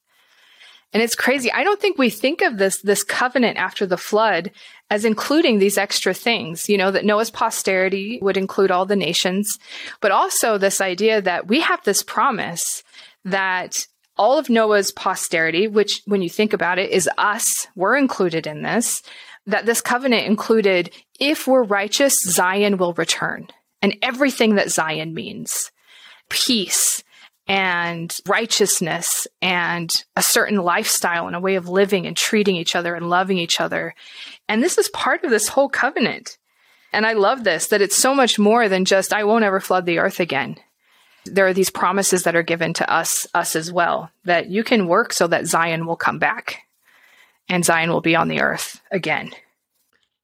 And 0.92 1.02
it's 1.02 1.16
crazy. 1.16 1.50
I 1.54 1.64
don't 1.64 1.80
think 1.80 1.98
we 1.98 2.10
think 2.10 2.42
of 2.42 2.58
this, 2.58 2.82
this 2.82 3.02
covenant 3.02 3.58
after 3.58 3.86
the 3.86 3.96
flood 3.96 4.52
as 4.90 5.06
including 5.06 5.60
these 5.60 5.78
extra 5.78 6.14
things, 6.14 6.68
you 6.68 6.78
know, 6.78 6.92
that 6.92 7.06
Noah's 7.06 7.32
posterity 7.32 8.20
would 8.22 8.36
include 8.36 8.72
all 8.72 8.86
the 8.86 8.98
nations, 8.98 9.58
but 10.02 10.12
also 10.12 10.58
this 10.58 10.82
idea 10.82 11.22
that 11.22 11.48
we 11.48 11.62
have 11.62 11.82
this 11.86 12.04
promise 12.04 12.84
that 13.24 13.88
all 14.18 14.38
of 14.38 14.50
Noah's 14.50 14.92
posterity, 14.92 15.70
which 15.70 16.02
when 16.08 16.22
you 16.22 16.30
think 16.30 16.52
about 16.52 16.78
it 16.78 16.90
is 16.90 17.10
us, 17.18 17.68
we're 17.74 17.96
included 17.96 18.46
in 18.46 18.64
this, 18.64 19.02
that 19.46 19.66
this 19.66 19.80
covenant 19.80 20.26
included, 20.26 20.92
if 21.22 21.48
we're 21.48 21.64
righteous, 21.64 22.20
Zion 22.26 22.78
will 22.78 22.92
return 22.94 23.48
and 23.82 23.98
everything 24.02 24.56
that 24.56 24.72
Zion 24.72 25.14
means 25.14 25.72
peace 26.30 27.04
and 27.48 28.16
righteousness 28.28 29.28
and 29.42 29.90
a 30.16 30.22
certain 30.22 30.58
lifestyle 30.58 31.26
and 31.26 31.36
a 31.36 31.40
way 31.40 31.56
of 31.56 31.68
living 31.68 32.06
and 32.06 32.16
treating 32.16 32.56
each 32.56 32.76
other 32.76 32.94
and 32.94 33.10
loving 33.10 33.40
each 33.40 33.60
other. 33.60 33.96
And 34.48 34.62
this 34.62 34.78
is 34.78 34.88
part 34.90 35.24
of 35.24 35.32
this 35.32 35.48
whole 35.48 35.68
covenant. 35.68 36.38
And 36.94 37.06
I 37.06 37.14
love 37.14 37.44
this 37.44 37.68
that 37.68 37.82
it's 37.82 37.98
so 37.98 38.14
much 38.14 38.38
more 38.38 38.70
than 38.70 38.86
just, 38.86 39.14
I 39.14 39.24
won't 39.24 39.44
ever 39.44 39.60
flood 39.60 39.88
the 39.88 39.98
earth 39.98 40.20
again. 40.20 40.58
There 41.26 41.48
are 41.48 41.54
these 41.54 41.72
promises 41.72 42.24
that 42.24 42.36
are 42.36 42.44
given 42.44 42.74
to 42.76 42.90
us, 42.92 43.28
us 43.34 43.56
as 43.56 43.72
well, 43.72 44.12
that 44.26 44.50
you 44.50 44.64
can 44.64 44.88
work 44.88 45.12
so 45.12 45.28
that 45.28 45.48
Zion 45.48 45.86
will 45.86 45.96
come 45.96 46.20
back 46.20 46.62
and 47.50 47.66
Zion 47.66 47.90
will 47.92 48.02
be 48.02 48.16
on 48.16 48.28
the 48.28 48.42
earth 48.42 48.80
again. 48.92 49.32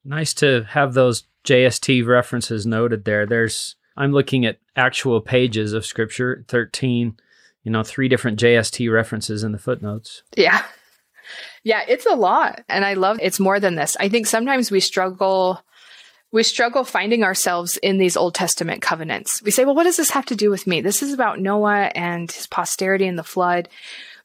Nice 0.04 0.34
to 0.36 0.64
have 0.70 0.94
those 0.94 1.24
JST 1.46 2.06
references 2.06 2.66
noted 2.66 3.06
there. 3.06 3.26
There's 3.26 3.76
I'm 3.98 4.12
looking 4.12 4.46
at 4.46 4.60
actual 4.76 5.22
pages 5.22 5.74
of 5.74 5.86
scripture, 5.86 6.44
13, 6.48 7.18
you 7.64 7.72
know, 7.72 7.84
three 7.84 8.10
different 8.10 8.40
JST 8.40 8.92
references 8.92 9.44
in 9.44 9.52
the 9.52 9.58
footnotes. 9.58 10.24
Yeah. 10.36 10.64
Yeah, 11.64 11.82
it's 11.88 12.06
a 12.06 12.16
lot. 12.16 12.64
And 12.70 12.86
I 12.86 12.94
love 12.94 13.20
it's 13.22 13.40
more 13.40 13.60
than 13.60 13.76
this. 13.76 13.98
I 14.00 14.10
think 14.10 14.28
sometimes 14.28 14.70
we 14.70 14.80
struggle 14.80 15.62
we 16.32 16.44
struggle 16.44 16.84
finding 16.84 17.24
ourselves 17.24 17.78
in 17.78 17.98
these 17.98 18.18
Old 18.18 18.36
Testament 18.36 18.82
covenants. 18.82 19.42
We 19.42 19.52
say, 19.52 19.64
well, 19.64 19.76
what 19.76 19.84
does 19.84 19.98
this 19.98 20.10
have 20.10 20.26
to 20.26 20.36
do 20.36 20.50
with 20.50 20.68
me? 20.68 20.82
This 20.82 21.02
is 21.02 21.14
about 21.14 21.40
Noah 21.40 21.92
and 21.96 22.30
his 22.30 22.46
posterity 22.46 23.08
and 23.08 23.18
the 23.18 23.24
flood. 23.24 23.70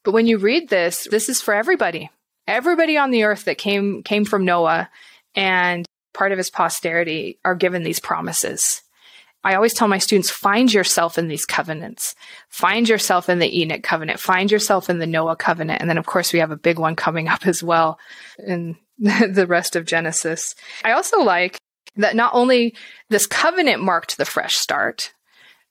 But 0.03 0.13
when 0.13 0.27
you 0.27 0.39
read 0.39 0.69
this, 0.69 1.07
this 1.11 1.29
is 1.29 1.41
for 1.41 1.55
everybody. 1.55 2.11
Everybody 2.49 2.97
on 2.97 3.11
the 3.11 3.25
earth 3.25 3.45
that 3.45 3.59
came 3.59 4.03
came 4.03 4.25
from 4.25 4.45
Noah 4.45 4.91
and 5.35 5.87
part 6.13 6.33
of 6.33 6.39
his 6.39 6.51
posterity 6.51 7.39
are 7.45 7.55
given 7.55 7.83
these 7.83 8.01
promises. 8.01 8.83
I 9.43 9.55
always 9.55 9.73
tell 9.73 9.89
my 9.89 9.99
students, 9.99 10.31
find 10.31 10.73
yourself 10.73 11.17
in 11.17 11.29
these 11.29 11.47
covenants. 11.47 12.15
Find 12.51 12.89
yourself 12.89 13.29
in 13.31 13.39
the 13.39 13.61
Enoch 13.61 13.83
covenant. 13.83 14.21
Find 14.21 14.51
yourself 14.51 14.91
in 14.91 14.99
the 14.99 15.07
Noah 15.07 15.37
covenant. 15.37 15.81
And 15.81 15.89
then, 15.89 15.97
of 15.97 16.05
course, 16.05 16.33
we 16.33 16.41
have 16.41 16.51
a 16.51 16.57
big 16.57 16.79
one 16.79 16.95
coming 16.95 17.27
up 17.29 17.47
as 17.47 17.63
well 17.63 17.99
in 18.39 18.77
the 18.99 19.47
rest 19.49 19.77
of 19.77 19.87
Genesis. 19.87 20.55
I 20.85 20.93
also 20.93 21.21
like 21.21 21.57
that 21.97 22.17
not 22.17 22.35
only 22.35 22.75
this 23.09 23.27
covenant 23.27 23.83
marked 23.83 24.19
the 24.19 24.27
fresh 24.27 24.57
start, 24.57 25.15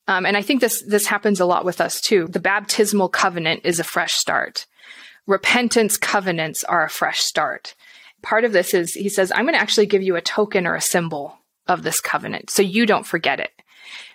um, 0.08 0.25
and 0.25 0.36
I 0.36 0.41
think 0.41 0.62
this, 0.62 0.82
this 0.82 1.06
happens 1.06 1.39
a 1.39 1.45
lot 1.45 1.63
with 1.63 1.80
us 1.80 2.02
too. 2.02 2.28
The 2.28 2.39
baptismal 2.39 3.10
covenant 3.10 3.62
is 3.63 3.80
a 3.80 3.84
fresh 3.84 4.13
start. 4.13 4.65
repentance 5.28 5.95
covenants 5.95 6.63
are 6.63 6.84
a 6.84 6.89
fresh 6.89 7.19
start. 7.19 7.75
Part 8.21 8.43
of 8.45 8.51
this 8.51 8.73
is 8.73 8.93
he 8.93 9.10
says, 9.10 9.32
I'm 9.32 9.45
going 9.45 9.55
to 9.55 9.62
actually 9.62 9.86
give 9.86 10.01
you 10.01 10.15
a 10.15 10.21
token 10.21 10.67
or 10.67 10.75
a 10.75 10.82
symbol 10.82 11.38
of 11.67 11.84
this 11.84 12.01
covenant 12.01 12.49
so 12.49 12.62
you 12.62 12.86
don't 12.86 13.05
forget 13.05 13.39
it. 13.39 13.51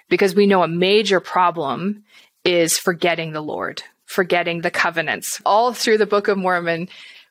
Because 0.08 0.34
we 0.34 0.46
know 0.46 0.62
a 0.62 0.68
major 0.68 1.20
problem 1.20 2.04
is 2.44 2.78
forgetting 2.78 3.32
the 3.32 3.40
Lord, 3.40 3.82
forgetting 4.04 4.60
the 4.60 4.70
covenants. 4.70 5.40
All 5.46 5.72
through 5.72 5.98
the 5.98 6.06
Book 6.06 6.28
of 6.28 6.36
Mormon, 6.36 6.88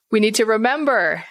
we 0.10 0.20
need 0.20 0.36
to 0.36 0.46
remember 0.46 1.24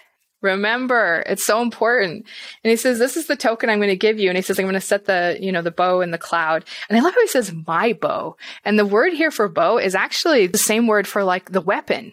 Remember, 0.43 1.23
it's 1.27 1.47
so 1.47 1.63
important. 1.63 2.27
And 2.65 2.71
he 2.71 2.77
says, 2.77 2.99
this 2.99 3.17
is 3.17 3.29
the 3.29 3.37
token 3.37 3.71
I'm 3.71 3.79
going 3.79 3.89
to 3.89 3.97
give 3.97 4.19
you. 4.19 4.29
And 4.29 4.37
he 4.37 4.43
says, 4.43 4.59
I'm 4.59 4.65
going 4.65 4.75
to 4.75 4.81
set 4.81 5.05
the, 5.05 5.39
you 5.41 5.53
know, 5.53 5.63
the 5.63 5.71
bow 5.71 6.01
in 6.01 6.11
the 6.11 6.19
cloud. 6.19 6.65
And 6.89 6.99
I 6.99 7.01
love 7.01 7.15
how 7.15 7.21
he 7.21 7.29
says 7.29 7.55
my 7.67 7.93
bow. 7.93 8.37
And 8.65 8.77
the 8.77 8.85
word 8.85 9.13
here 9.13 9.31
for 9.31 9.49
bow 9.49 9.79
is 9.79 9.95
actually 9.95 10.49
the 10.49 10.59
same 10.59 10.89
word 10.89 11.07
for 11.07 11.23
like 11.23 11.53
the 11.53 11.61
weapon, 11.61 12.13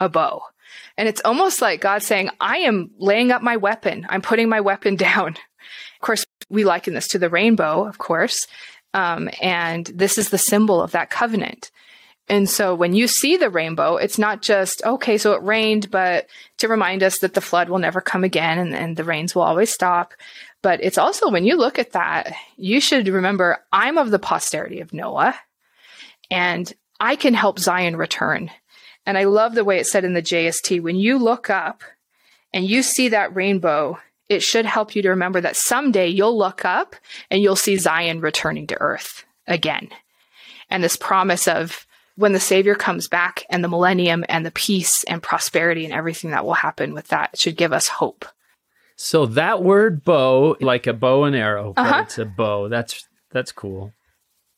a 0.00 0.08
bow. 0.08 0.42
And 0.96 1.08
it's 1.08 1.20
almost 1.24 1.62
like 1.62 1.80
God 1.80 2.02
saying, 2.02 2.30
I 2.40 2.58
am 2.58 2.90
laying 2.98 3.30
up 3.30 3.42
my 3.42 3.56
weapon. 3.56 4.06
I'm 4.08 4.22
putting 4.22 4.48
my 4.48 4.60
weapon 4.60 4.96
down. 4.96 5.28
Of 5.30 6.00
course, 6.00 6.24
we 6.48 6.64
liken 6.64 6.94
this 6.94 7.08
to 7.08 7.18
the 7.18 7.30
rainbow, 7.30 7.86
of 7.86 7.98
course. 7.98 8.46
Um, 8.92 9.30
and 9.40 9.86
this 9.86 10.18
is 10.18 10.30
the 10.30 10.38
symbol 10.38 10.82
of 10.82 10.92
that 10.92 11.10
covenant. 11.10 11.70
And 12.28 12.48
so 12.48 12.76
when 12.76 12.94
you 12.94 13.08
see 13.08 13.36
the 13.36 13.50
rainbow, 13.50 13.96
it's 13.96 14.18
not 14.18 14.40
just, 14.40 14.84
okay, 14.84 15.18
so 15.18 15.32
it 15.32 15.42
rained, 15.42 15.90
but 15.90 16.28
to 16.58 16.68
remind 16.68 17.02
us 17.02 17.18
that 17.18 17.34
the 17.34 17.40
flood 17.40 17.68
will 17.68 17.80
never 17.80 18.00
come 18.00 18.22
again 18.22 18.58
and, 18.58 18.72
and 18.72 18.96
the 18.96 19.04
rains 19.04 19.34
will 19.34 19.42
always 19.42 19.72
stop. 19.72 20.14
But 20.62 20.82
it's 20.82 20.98
also 20.98 21.30
when 21.30 21.44
you 21.44 21.56
look 21.56 21.80
at 21.80 21.92
that, 21.92 22.32
you 22.56 22.80
should 22.80 23.08
remember 23.08 23.64
I'm 23.72 23.98
of 23.98 24.12
the 24.12 24.20
posterity 24.20 24.80
of 24.80 24.92
Noah 24.92 25.34
and 26.30 26.72
I 27.00 27.16
can 27.16 27.34
help 27.34 27.58
Zion 27.58 27.96
return. 27.96 28.50
And 29.10 29.18
I 29.18 29.24
love 29.24 29.56
the 29.56 29.64
way 29.64 29.80
it 29.80 29.88
said 29.88 30.04
in 30.04 30.14
the 30.14 30.22
JST 30.22 30.80
when 30.80 30.94
you 30.94 31.18
look 31.18 31.50
up 31.50 31.82
and 32.54 32.64
you 32.64 32.80
see 32.80 33.08
that 33.08 33.34
rainbow, 33.34 33.98
it 34.28 34.40
should 34.40 34.64
help 34.64 34.94
you 34.94 35.02
to 35.02 35.08
remember 35.10 35.40
that 35.40 35.56
someday 35.56 36.06
you'll 36.06 36.38
look 36.38 36.64
up 36.64 36.94
and 37.28 37.42
you'll 37.42 37.56
see 37.56 37.76
Zion 37.76 38.20
returning 38.20 38.68
to 38.68 38.80
earth 38.80 39.24
again. 39.48 39.88
And 40.70 40.84
this 40.84 40.96
promise 40.96 41.48
of 41.48 41.88
when 42.14 42.34
the 42.34 42.38
Savior 42.38 42.76
comes 42.76 43.08
back 43.08 43.42
and 43.50 43.64
the 43.64 43.68
millennium 43.68 44.24
and 44.28 44.46
the 44.46 44.52
peace 44.52 45.02
and 45.08 45.20
prosperity 45.20 45.84
and 45.84 45.92
everything 45.92 46.30
that 46.30 46.44
will 46.44 46.54
happen 46.54 46.94
with 46.94 47.08
that 47.08 47.36
should 47.36 47.56
give 47.56 47.72
us 47.72 47.88
hope. 47.88 48.24
So 48.94 49.26
that 49.26 49.60
word 49.60 50.04
bow, 50.04 50.56
like 50.60 50.86
a 50.86 50.92
bow 50.92 51.24
and 51.24 51.34
arrow, 51.34 51.74
uh-huh. 51.76 52.02
it's 52.04 52.18
a 52.18 52.26
bow. 52.26 52.68
That's 52.68 53.08
that's 53.32 53.50
cool. 53.50 53.92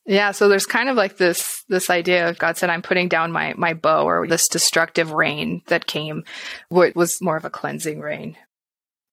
Yeah, 0.05 0.33
so 0.33 0.49
there's 0.49 0.67
kind 0.67 0.88
of 0.88 0.97
like 0.97 1.17
this 1.17 1.65
this 1.69 1.88
idea 1.88 2.29
of 2.29 2.38
God 2.38 2.57
said, 2.57 2.71
"I'm 2.71 2.83
putting 2.83 3.09
down 3.09 3.31
my 3.31 3.55
my 3.57 3.73
bow," 3.73 4.09
or 4.09 4.27
this 4.27 4.49
destructive 4.49 5.12
rain 5.12 5.62
that 5.69 5.87
came, 5.87 6.25
what 6.69 6.97
was 6.97 7.23
more 7.23 7.37
of 7.37 7.45
a 7.45 7.51
cleansing 7.51 8.01
rain. 8.01 8.37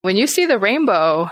When 0.02 0.16
you 0.16 0.26
see 0.26 0.46
the 0.46 0.58
rainbow, 0.58 1.30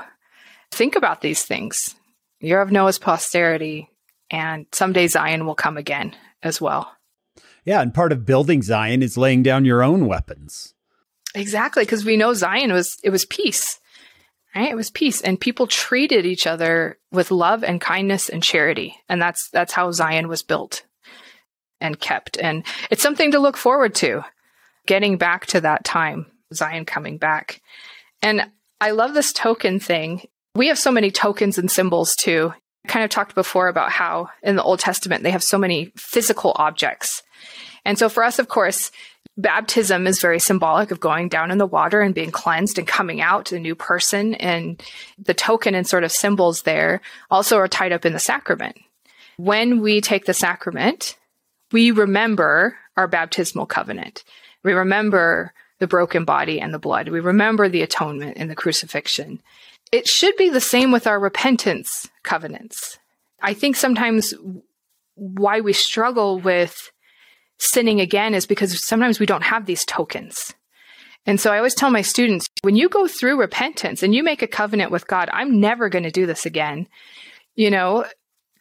think 0.72 0.96
about 0.96 1.22
these 1.22 1.44
things. 1.44 1.96
You're 2.40 2.62
of 2.62 2.72
Noah's 2.72 3.00
posterity, 3.00 3.90
and 4.30 4.68
someday 4.72 5.08
Zion 5.08 5.46
will 5.46 5.56
come 5.56 5.78
again 5.78 6.16
as 6.44 6.62
well. 6.62 6.92
Yeah, 7.66 7.82
and 7.82 7.94
part 7.94 8.12
of 8.12 8.26
building 8.26 8.62
Zion 8.62 9.02
is 9.02 9.18
laying 9.18 9.42
down 9.42 9.66
your 9.66 9.82
own 9.82 10.06
weapons. 10.06 10.76
Exactly, 11.34 11.84
because 11.84 12.06
we 12.06 12.16
know 12.16 12.34
Zion 12.34 12.72
was 12.72 12.98
it 13.04 13.10
was 13.10 13.26
peace. 13.26 13.80
Right? 14.58 14.72
It 14.72 14.76
was 14.76 14.90
peace 14.90 15.22
and 15.22 15.40
people 15.40 15.68
treated 15.68 16.26
each 16.26 16.48
other 16.48 16.98
with 17.12 17.30
love 17.30 17.64
and 17.64 17.80
kindness 17.80 18.28
and 18.28 18.42
charity. 18.42 18.96
And 19.08 19.22
that's 19.22 19.50
that's 19.52 19.74
how 19.74 19.92
Zion 19.92 20.28
was 20.28 20.42
built 20.42 20.84
and 21.80 22.00
kept. 22.00 22.40
And 22.40 22.66
it's 22.90 23.04
something 23.04 23.32
to 23.34 23.40
look 23.40 23.56
forward 23.56 23.94
to. 23.96 24.24
Getting 24.88 25.18
back 25.18 25.46
to 25.48 25.62
that 25.62 25.84
time, 25.84 26.26
Zion 26.56 26.86
coming 26.86 27.20
back. 27.20 27.62
And 28.24 28.50
I 28.82 28.92
love 28.92 29.14
this 29.14 29.32
token 29.32 29.80
thing. 29.80 30.28
We 30.56 30.70
have 30.70 30.80
so 30.80 30.92
many 30.92 31.12
tokens 31.12 31.60
and 31.60 31.70
symbols 31.70 32.16
too. 32.16 32.52
I 32.84 32.88
kind 32.88 33.04
of 33.06 33.12
talked 33.12 33.36
before 33.36 33.68
about 33.68 33.92
how 33.92 34.30
in 34.42 34.56
the 34.56 34.64
Old 34.64 34.80
Testament 34.80 35.22
they 35.22 35.32
have 35.32 35.44
so 35.44 35.60
many 35.60 35.92
physical 35.96 36.54
objects 36.56 37.22
and 37.88 37.98
so 37.98 38.10
for 38.10 38.22
us, 38.22 38.38
of 38.38 38.50
course, 38.50 38.92
baptism 39.38 40.08
is 40.08 40.20
very 40.20 40.40
symbolic 40.40 40.92
of 40.92 41.00
going 41.00 41.30
down 41.30 41.52
in 41.52 41.60
the 41.60 41.66
water 41.66 42.02
and 42.02 42.16
being 42.16 42.32
cleansed 42.32 42.78
and 42.80 42.88
coming 42.88 43.22
out 43.22 43.52
a 43.52 43.60
new 43.60 43.76
person. 43.76 44.34
And 44.36 44.82
the 45.18 45.34
token 45.34 45.76
and 45.76 45.88
sort 45.88 46.04
of 46.04 46.12
symbols 46.12 46.64
there 46.64 47.02
also 47.30 47.58
are 47.58 47.68
tied 47.68 47.92
up 47.92 48.06
in 48.06 48.14
the 48.14 48.20
sacrament. 48.20 48.78
When 49.38 49.82
we 49.82 50.02
take 50.02 50.26
the 50.26 50.34
sacrament, 50.34 51.18
we 51.72 51.92
remember 51.92 52.76
our 52.98 53.08
baptismal 53.08 53.68
covenant. 53.68 54.24
We 54.64 54.74
remember 54.74 55.54
the 55.80 55.88
broken 55.88 56.26
body 56.26 56.60
and 56.60 56.74
the 56.74 56.80
blood. 56.80 57.10
We 57.10 57.20
remember 57.20 57.70
the 57.70 57.84
atonement 57.84 58.38
and 58.38 58.50
the 58.50 58.56
crucifixion. 58.56 59.40
It 59.92 60.08
should 60.08 60.36
be 60.36 60.50
the 60.50 60.60
same 60.60 60.92
with 60.92 61.06
our 61.06 61.20
repentance 61.20 62.10
covenants. 62.24 62.98
I 63.42 63.54
think 63.54 63.76
sometimes 63.76 64.34
why 65.14 65.62
we 65.62 65.74
struggle 65.74 66.40
with 66.40 66.92
sinning 67.58 68.02
again 68.02 68.34
is 68.34 68.46
because 68.46 68.86
sometimes 68.86 69.20
we 69.20 69.26
don't 69.26 69.44
have 69.44 69.66
these 69.66 69.86
tokens. 69.86 70.54
And 71.26 71.40
so 71.40 71.52
I 71.52 71.58
always 71.58 71.76
tell 71.76 71.90
my 71.90 72.02
students, 72.02 72.48
when 72.62 72.76
you 72.76 72.88
go 72.88 73.08
through 73.08 73.40
repentance 73.40 74.02
and 74.02 74.16
you 74.16 74.24
make 74.24 74.42
a 74.42 74.48
covenant 74.48 74.92
with 74.92 75.08
God, 75.08 75.30
I'm 75.34 75.60
never 75.60 75.90
going 75.90 76.04
to 76.04 76.12
do 76.12 76.26
this 76.26 76.46
again. 76.46 76.88
You 77.56 77.70
know, 77.70 78.06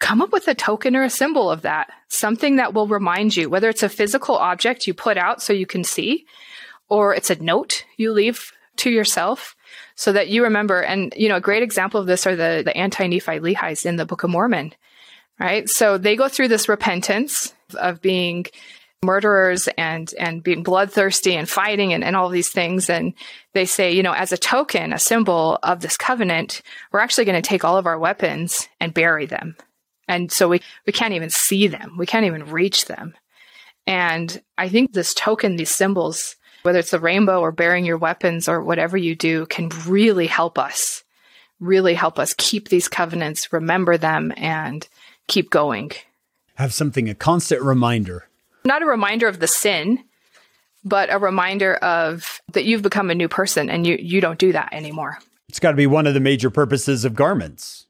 come 0.00 0.20
up 0.20 0.32
with 0.32 0.48
a 0.48 0.54
token 0.54 0.96
or 0.96 1.04
a 1.04 1.10
symbol 1.10 1.50
of 1.50 1.62
that, 1.62 1.90
something 2.08 2.56
that 2.56 2.74
will 2.74 2.88
remind 2.88 3.36
you, 3.36 3.48
whether 3.48 3.68
it's 3.68 3.84
a 3.84 3.88
physical 3.88 4.36
object 4.36 4.86
you 4.86 4.94
put 4.94 5.16
out 5.16 5.40
so 5.40 5.52
you 5.52 5.66
can 5.66 5.84
see, 5.84 6.26
or 6.88 7.14
it's 7.14 7.30
a 7.30 7.42
note 7.42 7.84
you 7.96 8.12
leave 8.12 8.50
to 8.76 8.90
yourself 8.90 9.54
so 9.94 10.12
that 10.12 10.28
you 10.28 10.42
remember. 10.42 10.80
And, 10.80 11.14
you 11.16 11.28
know, 11.28 11.36
a 11.36 11.40
great 11.40 11.62
example 11.62 12.00
of 12.00 12.06
this 12.06 12.26
are 12.26 12.36
the, 12.36 12.62
the 12.64 12.76
Anti-Nephi-Lehies 12.76 13.86
in 13.86 13.96
the 13.96 14.06
Book 14.06 14.24
of 14.24 14.30
Mormon, 14.30 14.74
right? 15.38 15.68
So 15.68 15.98
they 15.98 16.16
go 16.16 16.28
through 16.28 16.48
this 16.48 16.68
repentance 16.68 17.54
of 17.76 18.02
being 18.02 18.46
murderers 19.06 19.68
and 19.78 20.12
and 20.18 20.42
being 20.42 20.62
bloodthirsty 20.62 21.34
and 21.34 21.48
fighting 21.48 21.92
and, 21.92 22.04
and 22.04 22.14
all 22.16 22.28
these 22.28 22.50
things. 22.50 22.90
And 22.90 23.14
they 23.54 23.64
say 23.64 23.92
you 23.92 24.02
know 24.02 24.12
as 24.12 24.32
a 24.32 24.36
token 24.36 24.92
a 24.92 24.98
symbol 24.98 25.58
of 25.62 25.80
this 25.80 25.96
covenant 25.96 26.62
we're 26.92 27.00
actually 27.00 27.24
going 27.24 27.40
to 27.40 27.48
take 27.48 27.64
all 27.64 27.78
of 27.78 27.86
our 27.86 27.98
weapons 27.98 28.68
and 28.80 28.92
bury 28.92 29.26
them. 29.26 29.56
And 30.08 30.30
so 30.30 30.48
we 30.48 30.60
we 30.86 30.92
can't 30.92 31.14
even 31.14 31.30
see 31.30 31.68
them. 31.68 31.96
We 31.96 32.06
can't 32.06 32.26
even 32.26 32.50
reach 32.50 32.84
them. 32.84 33.14
And 33.86 34.42
i 34.58 34.68
think 34.68 34.92
this 34.92 35.14
token 35.14 35.56
these 35.56 35.74
symbols 35.74 36.36
whether 36.62 36.80
it's 36.80 36.90
the 36.90 36.98
rainbow 36.98 37.40
or 37.40 37.52
burying 37.52 37.84
your 37.84 37.96
weapons 37.96 38.48
or 38.48 38.60
whatever 38.60 38.96
you 38.96 39.14
do 39.14 39.46
can 39.46 39.70
really 39.86 40.26
help 40.26 40.58
us 40.58 41.04
really 41.60 41.94
help 41.94 42.18
us 42.18 42.34
keep 42.36 42.68
these 42.68 42.88
covenants 42.88 43.52
remember 43.52 43.96
them 43.96 44.32
and 44.36 44.88
keep 45.26 45.50
going. 45.50 45.92
Have 46.56 46.72
something 46.72 47.08
a 47.08 47.14
constant 47.14 47.62
reminder 47.62 48.28
not 48.66 48.82
a 48.82 48.86
reminder 48.86 49.28
of 49.28 49.40
the 49.40 49.46
sin, 49.46 50.04
but 50.84 51.12
a 51.12 51.18
reminder 51.18 51.74
of 51.74 52.40
that 52.52 52.64
you've 52.64 52.82
become 52.82 53.10
a 53.10 53.14
new 53.14 53.28
person 53.28 53.68
and 53.68 53.86
you 53.86 53.96
you 54.00 54.20
don't 54.20 54.38
do 54.38 54.52
that 54.52 54.72
anymore. 54.72 55.18
It's 55.48 55.60
got 55.60 55.72
to 55.72 55.76
be 55.76 55.86
one 55.86 56.06
of 56.06 56.14
the 56.14 56.20
major 56.20 56.48
purposes 56.48 57.04
of 57.04 57.14
garments, 57.14 57.86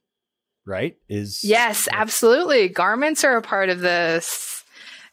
right? 0.64 0.96
Is 1.08 1.44
Yes, 1.44 1.88
absolutely. 1.92 2.68
Garments 2.68 3.24
are 3.24 3.36
a 3.36 3.42
part 3.42 3.68
of 3.68 3.80
this. 3.80 4.64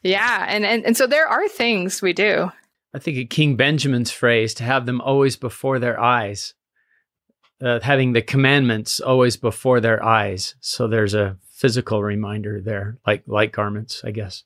Yeah, 0.02 0.46
and 0.48 0.66
and, 0.66 0.86
and 0.86 0.98
so 0.98 1.08
there 1.08 1.28
are 1.28 1.48
things 1.48 2.02
we 2.02 2.14
do. 2.14 2.52
I 2.94 3.00
think 3.00 3.18
of 3.18 3.30
King 3.30 3.56
Benjamin's 3.56 4.12
phrase 4.12 4.54
to 4.56 4.64
have 4.64 4.86
them 4.86 5.02
always 5.02 5.36
before 5.36 5.80
their 5.80 6.00
eyes. 6.00 6.54
Uh, 7.62 7.80
having 7.82 8.12
the 8.12 8.22
commandments 8.22 9.00
always 9.00 9.38
before 9.38 9.80
their 9.80 10.04
eyes. 10.04 10.56
So 10.60 10.88
there's 10.88 11.14
a 11.14 11.38
physical 11.50 12.04
reminder 12.04 12.60
there, 12.60 12.98
like 13.08 13.24
like 13.26 13.54
garments, 13.54 14.02
I 14.04 14.12
guess 14.12 14.44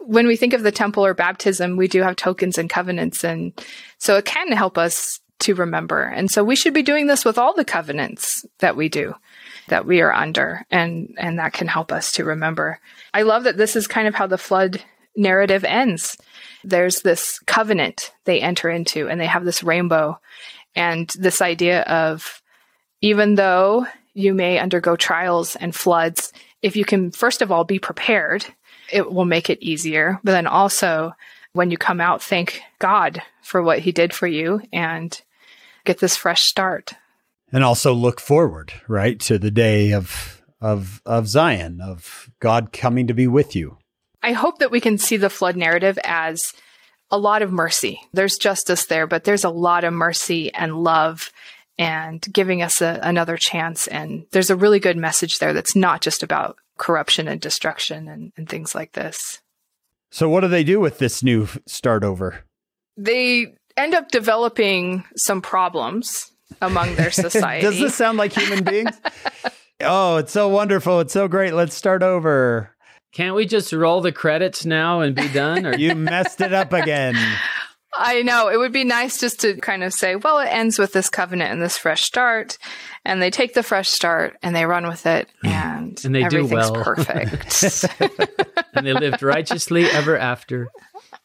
when 0.00 0.26
we 0.26 0.36
think 0.36 0.52
of 0.52 0.62
the 0.62 0.72
temple 0.72 1.04
or 1.04 1.14
baptism, 1.14 1.76
we 1.76 1.88
do 1.88 2.02
have 2.02 2.16
tokens 2.16 2.58
and 2.58 2.70
covenants. 2.70 3.24
And 3.24 3.52
so 3.98 4.16
it 4.16 4.24
can 4.24 4.52
help 4.52 4.78
us 4.78 5.20
to 5.40 5.54
remember. 5.54 6.02
And 6.02 6.30
so 6.30 6.42
we 6.42 6.56
should 6.56 6.74
be 6.74 6.82
doing 6.82 7.06
this 7.06 7.24
with 7.24 7.38
all 7.38 7.54
the 7.54 7.64
covenants 7.64 8.44
that 8.60 8.76
we 8.76 8.88
do, 8.88 9.14
that 9.68 9.84
we 9.84 10.00
are 10.00 10.12
under. 10.12 10.64
And, 10.70 11.14
and 11.18 11.38
that 11.38 11.52
can 11.52 11.66
help 11.66 11.92
us 11.92 12.12
to 12.12 12.24
remember. 12.24 12.80
I 13.12 13.22
love 13.22 13.44
that 13.44 13.56
this 13.56 13.76
is 13.76 13.86
kind 13.86 14.08
of 14.08 14.14
how 14.14 14.26
the 14.26 14.38
flood 14.38 14.82
narrative 15.16 15.64
ends. 15.64 16.16
There's 16.64 17.00
this 17.00 17.38
covenant 17.40 18.12
they 18.24 18.40
enter 18.40 18.70
into 18.70 19.08
and 19.08 19.20
they 19.20 19.26
have 19.26 19.44
this 19.44 19.62
rainbow 19.62 20.18
and 20.74 21.08
this 21.18 21.40
idea 21.40 21.82
of 21.82 22.42
even 23.00 23.34
though 23.34 23.86
you 24.14 24.34
may 24.34 24.58
undergo 24.58 24.96
trials 24.96 25.56
and 25.56 25.74
floods, 25.74 26.32
if 26.62 26.76
you 26.76 26.84
can, 26.84 27.10
first 27.10 27.42
of 27.42 27.52
all, 27.52 27.64
be 27.64 27.78
prepared 27.78 28.46
it 28.92 29.12
will 29.12 29.24
make 29.24 29.50
it 29.50 29.62
easier. 29.62 30.20
But 30.24 30.32
then 30.32 30.46
also, 30.46 31.12
when 31.52 31.70
you 31.70 31.78
come 31.78 32.00
out, 32.00 32.22
thank 32.22 32.60
God 32.78 33.22
for 33.42 33.62
what 33.62 33.80
He 33.80 33.92
did 33.92 34.12
for 34.12 34.26
you 34.26 34.60
and 34.72 35.20
get 35.84 35.98
this 35.98 36.16
fresh 36.16 36.42
start. 36.42 36.92
And 37.52 37.64
also 37.64 37.92
look 37.92 38.20
forward, 38.20 38.72
right, 38.88 39.18
to 39.20 39.38
the 39.38 39.50
day 39.50 39.92
of 39.92 40.42
of 40.60 41.00
of 41.06 41.28
Zion, 41.28 41.80
of 41.80 42.30
God 42.40 42.72
coming 42.72 43.06
to 43.06 43.14
be 43.14 43.26
with 43.26 43.54
you. 43.54 43.78
I 44.22 44.32
hope 44.32 44.58
that 44.58 44.70
we 44.70 44.80
can 44.80 44.98
see 44.98 45.16
the 45.16 45.30
flood 45.30 45.56
narrative 45.56 45.98
as 46.02 46.52
a 47.10 47.18
lot 47.18 47.42
of 47.42 47.52
mercy. 47.52 48.00
There's 48.12 48.36
justice 48.36 48.86
there, 48.86 49.06
but 49.06 49.24
there's 49.24 49.44
a 49.44 49.50
lot 49.50 49.84
of 49.84 49.92
mercy 49.92 50.52
and 50.52 50.82
love 50.82 51.30
and 51.78 52.24
giving 52.32 52.62
us 52.62 52.80
a, 52.80 52.98
another 53.02 53.36
chance. 53.36 53.86
And 53.86 54.26
there's 54.32 54.50
a 54.50 54.56
really 54.56 54.80
good 54.80 54.96
message 54.96 55.38
there 55.38 55.52
that's 55.52 55.76
not 55.76 56.00
just 56.00 56.22
about 56.22 56.56
corruption 56.78 57.28
and 57.28 57.40
destruction 57.40 58.08
and, 58.08 58.32
and 58.36 58.48
things 58.48 58.74
like 58.74 58.92
this. 58.92 59.40
So, 60.10 60.28
what 60.28 60.40
do 60.40 60.48
they 60.48 60.64
do 60.64 60.80
with 60.80 60.98
this 60.98 61.22
new 61.22 61.48
start 61.66 62.04
over? 62.04 62.44
They 62.96 63.54
end 63.76 63.94
up 63.94 64.10
developing 64.10 65.04
some 65.16 65.42
problems 65.42 66.32
among 66.62 66.94
their 66.94 67.10
society. 67.10 67.62
Does 67.62 67.78
this 67.78 67.94
sound 67.94 68.18
like 68.18 68.32
human 68.32 68.64
beings? 68.70 68.98
oh, 69.80 70.16
it's 70.16 70.32
so 70.32 70.48
wonderful. 70.48 71.00
It's 71.00 71.12
so 71.12 71.28
great. 71.28 71.54
Let's 71.54 71.74
start 71.74 72.02
over. 72.02 72.70
Can't 73.12 73.34
we 73.34 73.46
just 73.46 73.72
roll 73.72 74.00
the 74.00 74.12
credits 74.12 74.66
now 74.66 75.00
and 75.00 75.14
be 75.14 75.28
done? 75.28 75.66
Or 75.66 75.74
you 75.74 75.94
messed 75.94 76.40
it 76.40 76.52
up 76.52 76.72
again. 76.72 77.16
I 77.98 78.22
know. 78.22 78.48
It 78.48 78.58
would 78.58 78.72
be 78.72 78.84
nice 78.84 79.18
just 79.18 79.40
to 79.40 79.54
kind 79.56 79.82
of 79.82 79.92
say, 79.92 80.16
well, 80.16 80.38
it 80.38 80.46
ends 80.46 80.78
with 80.78 80.92
this 80.92 81.08
covenant 81.08 81.52
and 81.52 81.62
this 81.62 81.76
fresh 81.78 82.02
start. 82.02 82.58
And 83.04 83.20
they 83.22 83.30
take 83.30 83.54
the 83.54 83.62
fresh 83.62 83.88
start 83.88 84.36
and 84.42 84.54
they 84.54 84.66
run 84.66 84.86
with 84.86 85.06
it 85.06 85.28
and, 85.44 85.98
and 86.04 86.14
they 86.14 86.24
do 86.28 86.46
well. 86.46 86.74
perfect. 86.74 87.84
and 88.74 88.86
they 88.86 88.92
lived 88.92 89.22
righteously 89.22 89.84
ever 89.86 90.16
after. 90.16 90.68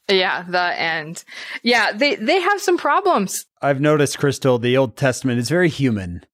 yeah, 0.09 0.43
the 0.43 0.79
end. 0.79 1.23
Yeah, 1.63 1.91
they, 1.91 2.15
they 2.15 2.39
have 2.39 2.61
some 2.61 2.77
problems. 2.77 3.45
I've 3.61 3.81
noticed, 3.81 4.17
Crystal, 4.19 4.57
the 4.59 4.77
Old 4.77 4.95
Testament 4.97 5.39
is 5.39 5.49
very 5.49 5.69
human. 5.69 6.25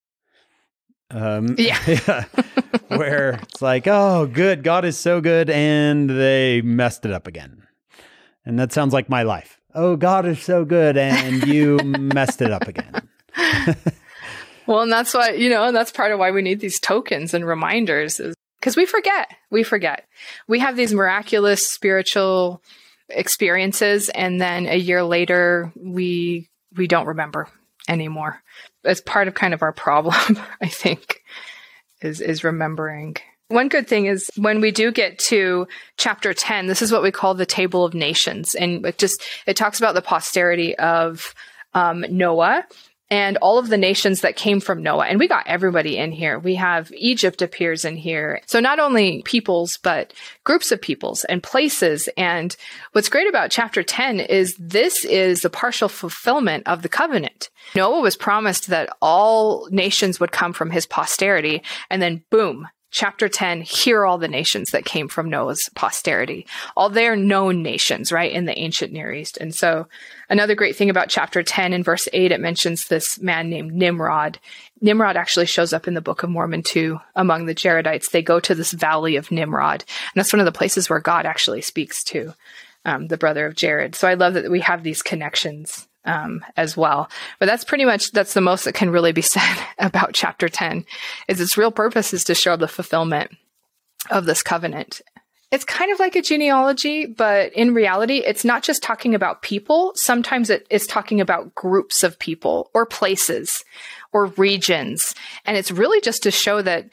Um, 1.09 1.55
Yeah. 1.57 1.79
yeah. 1.87 2.25
Where 2.89 3.39
it's 3.43 3.61
like, 3.61 3.87
oh, 3.87 4.27
good. 4.27 4.63
God 4.63 4.85
is 4.85 4.97
so 4.97 5.21
good. 5.21 5.49
And 5.49 6.09
they 6.09 6.61
messed 6.61 7.05
it 7.05 7.11
up 7.11 7.27
again. 7.27 7.63
And 8.45 8.57
that 8.59 8.71
sounds 8.71 8.93
like 8.93 9.09
my 9.09 9.23
life. 9.23 9.59
Oh, 9.77 9.95
God 9.95 10.25
is 10.25 10.41
so 10.41 10.65
good. 10.65 10.97
And 10.97 11.45
you 11.45 11.77
messed 11.83 12.41
it 12.41 12.51
up 12.51 12.67
again. 12.67 13.07
Well, 14.67 14.81
and 14.81 14.91
that's 14.91 15.13
why, 15.13 15.31
you 15.31 15.49
know, 15.49 15.63
and 15.63 15.75
that's 15.75 15.93
part 15.93 16.11
of 16.11 16.19
why 16.19 16.31
we 16.31 16.41
need 16.41 16.59
these 16.59 16.79
tokens 16.79 17.33
and 17.33 17.47
reminders 17.47 18.19
is 18.19 18.35
because 18.59 18.75
we 18.75 18.85
forget. 18.85 19.29
We 19.49 19.63
forget. 19.63 20.05
We 20.47 20.59
have 20.59 20.75
these 20.75 20.93
miraculous 20.93 21.65
spiritual 21.65 22.61
experiences 23.09 24.09
and 24.09 24.41
then 24.41 24.67
a 24.67 24.75
year 24.75 25.01
later 25.03 25.71
we 25.77 26.49
we 26.75 26.87
don't 26.87 27.07
remember 27.07 27.47
anymore. 27.87 28.43
It's 28.83 28.99
part 28.99 29.29
of 29.29 29.33
kind 29.33 29.53
of 29.53 29.61
our 29.61 29.71
problem, 29.71 30.37
I 30.61 30.67
think, 30.67 31.23
is 32.01 32.19
is 32.19 32.43
remembering. 32.43 33.15
One 33.49 33.69
good 33.69 33.87
thing 33.87 34.07
is 34.07 34.29
when 34.35 34.59
we 34.59 34.71
do 34.71 34.91
get 34.91 35.19
to 35.19 35.67
chapter 35.95 36.33
10, 36.33 36.67
this 36.67 36.81
is 36.81 36.91
what 36.91 37.03
we 37.03 37.11
call 37.11 37.33
the 37.33 37.45
table 37.45 37.85
of 37.85 37.93
nations. 37.93 38.55
And 38.55 38.85
it 38.85 38.97
just, 38.97 39.23
it 39.45 39.55
talks 39.55 39.79
about 39.79 39.95
the 39.95 40.01
posterity 40.01 40.77
of 40.77 41.33
um, 41.73 42.05
Noah 42.09 42.65
and 43.09 43.37
all 43.37 43.57
of 43.57 43.69
the 43.69 43.77
nations 43.77 44.19
that 44.21 44.35
came 44.35 44.59
from 44.59 44.83
Noah. 44.83 45.05
And 45.05 45.17
we 45.17 45.29
got 45.29 45.47
everybody 45.47 45.97
in 45.97 46.11
here. 46.11 46.37
We 46.39 46.55
have 46.55 46.91
Egypt 46.91 47.41
appears 47.41 47.85
in 47.85 47.95
here. 47.95 48.41
So 48.47 48.59
not 48.59 48.79
only 48.79 49.21
peoples, 49.21 49.77
but 49.81 50.13
groups 50.43 50.71
of 50.73 50.81
peoples 50.81 51.23
and 51.23 51.41
places. 51.41 52.09
And 52.17 52.53
what's 52.91 53.07
great 53.07 53.29
about 53.29 53.51
chapter 53.51 53.81
10 53.81 54.19
is 54.19 54.55
this 54.59 55.05
is 55.05 55.41
the 55.41 55.49
partial 55.49 55.87
fulfillment 55.87 56.67
of 56.67 56.81
the 56.81 56.89
covenant. 56.89 57.49
Noah 57.75 58.01
was 58.01 58.17
promised 58.17 58.67
that 58.67 58.89
all 59.01 59.69
nations 59.71 60.19
would 60.19 60.33
come 60.33 60.51
from 60.51 60.69
his 60.69 60.85
posterity. 60.85 61.63
And 61.89 62.01
then 62.01 62.23
boom, 62.29 62.67
chapter 62.91 63.27
10, 63.27 63.61
here 63.61 64.01
are 64.01 64.05
all 64.05 64.17
the 64.17 64.27
nations 64.27 64.71
that 64.71 64.85
came 64.85 65.07
from 65.07 65.29
Noah's 65.29 65.69
posterity. 65.75 66.47
All 66.75 66.89
their 66.89 67.15
known 67.15 67.61
nations, 67.61 68.11
right, 68.11 68.31
in 68.31 68.45
the 68.45 68.57
ancient 68.57 68.93
Near 68.93 69.13
East. 69.13 69.37
And 69.37 69.53
so 69.53 69.87
another 70.29 70.55
great 70.55 70.75
thing 70.75 70.89
about 70.89 71.09
chapter 71.09 71.43
10 71.43 71.73
in 71.73 71.83
verse 71.83 72.07
8, 72.13 72.31
it 72.31 72.39
mentions 72.39 72.87
this 72.87 73.19
man 73.19 73.49
named 73.49 73.73
Nimrod. 73.73 74.39
Nimrod 74.81 75.17
actually 75.17 75.47
shows 75.47 75.73
up 75.73 75.87
in 75.87 75.93
the 75.93 76.01
Book 76.01 76.23
of 76.23 76.29
Mormon 76.29 76.63
too 76.63 76.99
among 77.15 77.45
the 77.45 77.55
Jaredites. 77.55 78.11
They 78.11 78.21
go 78.21 78.39
to 78.39 78.55
this 78.55 78.71
valley 78.71 79.15
of 79.15 79.31
Nimrod. 79.31 79.81
And 79.81 80.13
that's 80.15 80.33
one 80.33 80.39
of 80.39 80.45
the 80.45 80.51
places 80.51 80.89
where 80.89 80.99
God 80.99 81.25
actually 81.25 81.61
speaks 81.61 82.03
to 82.05 82.33
um, 82.85 83.07
the 83.07 83.17
brother 83.17 83.45
of 83.45 83.55
Jared. 83.55 83.95
So 83.95 84.07
I 84.07 84.13
love 84.13 84.35
that 84.35 84.49
we 84.49 84.61
have 84.61 84.83
these 84.83 85.01
connections 85.01 85.86
um, 86.07 86.43
as 86.55 86.75
well. 86.75 87.09
But 87.37 87.45
that's 87.45 87.63
pretty 87.63 87.85
much 87.85 88.11
that's 88.11 88.33
the 88.33 88.41
most 88.41 88.65
that 88.65 88.73
can 88.73 88.89
really 88.89 89.11
be 89.11 89.21
said 89.21 89.57
about 89.77 90.13
chapter 90.13 90.49
10 90.49 90.85
is 91.27 91.39
its 91.39 91.57
real 91.57 91.71
purpose 91.71 92.13
is 92.13 92.23
to 92.25 92.35
show 92.35 92.55
the 92.55 92.67
fulfillment 92.67 93.31
of 94.09 94.25
this 94.25 94.41
covenant. 94.41 95.01
It's 95.49 95.63
kind 95.63 95.93
of 95.93 95.99
like 95.99 96.15
a 96.17 96.21
genealogy, 96.21 97.05
but 97.05 97.53
in 97.53 97.73
reality, 97.73 98.17
it's 98.17 98.43
not 98.43 98.63
just 98.63 98.83
talking 98.83 99.15
about 99.15 99.41
people. 99.41 99.93
Sometimes 99.95 100.49
it 100.49 100.67
is 100.69 100.85
talking 100.85 101.21
about 101.21 101.55
groups 101.55 102.03
of 102.03 102.19
people 102.19 102.69
or 102.73 102.85
places 102.85 103.63
or 104.11 104.25
regions. 104.25 105.15
And 105.45 105.55
it's 105.55 105.71
really 105.71 106.01
just 106.01 106.23
to 106.23 106.31
show 106.31 106.61
that 106.63 106.89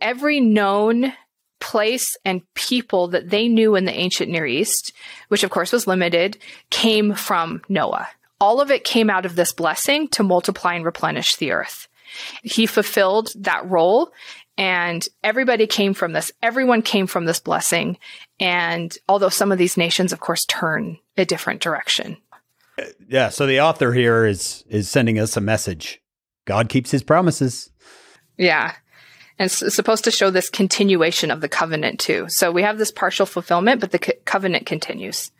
every 0.00 0.40
known 0.40 1.12
place 1.60 2.16
and 2.24 2.42
people 2.54 3.08
that 3.08 3.28
they 3.28 3.46
knew 3.46 3.74
in 3.74 3.84
the 3.84 3.92
ancient 3.92 4.30
Near 4.30 4.46
East, 4.46 4.92
which 5.28 5.42
of 5.42 5.50
course 5.50 5.72
was 5.72 5.86
limited, 5.86 6.38
came 6.70 7.14
from 7.14 7.60
Noah 7.68 8.08
all 8.40 8.60
of 8.60 8.70
it 8.70 8.84
came 8.84 9.10
out 9.10 9.26
of 9.26 9.36
this 9.36 9.52
blessing 9.52 10.08
to 10.08 10.22
multiply 10.22 10.74
and 10.74 10.84
replenish 10.84 11.36
the 11.36 11.52
earth. 11.52 11.88
He 12.42 12.66
fulfilled 12.66 13.30
that 13.36 13.68
role 13.68 14.12
and 14.56 15.06
everybody 15.22 15.66
came 15.66 15.94
from 15.94 16.12
this. 16.12 16.32
Everyone 16.42 16.82
came 16.82 17.06
from 17.06 17.26
this 17.26 17.40
blessing. 17.40 17.98
And 18.40 18.96
although 19.08 19.28
some 19.28 19.52
of 19.52 19.58
these 19.58 19.76
nations, 19.76 20.12
of 20.12 20.20
course, 20.20 20.44
turn 20.44 20.98
a 21.16 21.24
different 21.24 21.60
direction. 21.60 22.16
Yeah. 23.08 23.28
So 23.28 23.46
the 23.46 23.60
author 23.60 23.92
here 23.92 24.24
is 24.24 24.64
is 24.68 24.88
sending 24.88 25.18
us 25.18 25.36
a 25.36 25.40
message. 25.40 26.00
God 26.44 26.68
keeps 26.68 26.90
his 26.90 27.02
promises. 27.02 27.70
Yeah. 28.36 28.74
And 29.38 29.46
it's 29.46 29.74
supposed 29.74 30.04
to 30.04 30.10
show 30.10 30.30
this 30.30 30.50
continuation 30.50 31.30
of 31.30 31.40
the 31.40 31.48
covenant 31.48 32.00
too. 32.00 32.26
So 32.28 32.50
we 32.50 32.62
have 32.62 32.78
this 32.78 32.90
partial 32.90 33.26
fulfillment, 33.26 33.80
but 33.80 33.92
the 33.92 33.98
co- 33.98 34.12
covenant 34.24 34.66
continues 34.66 35.30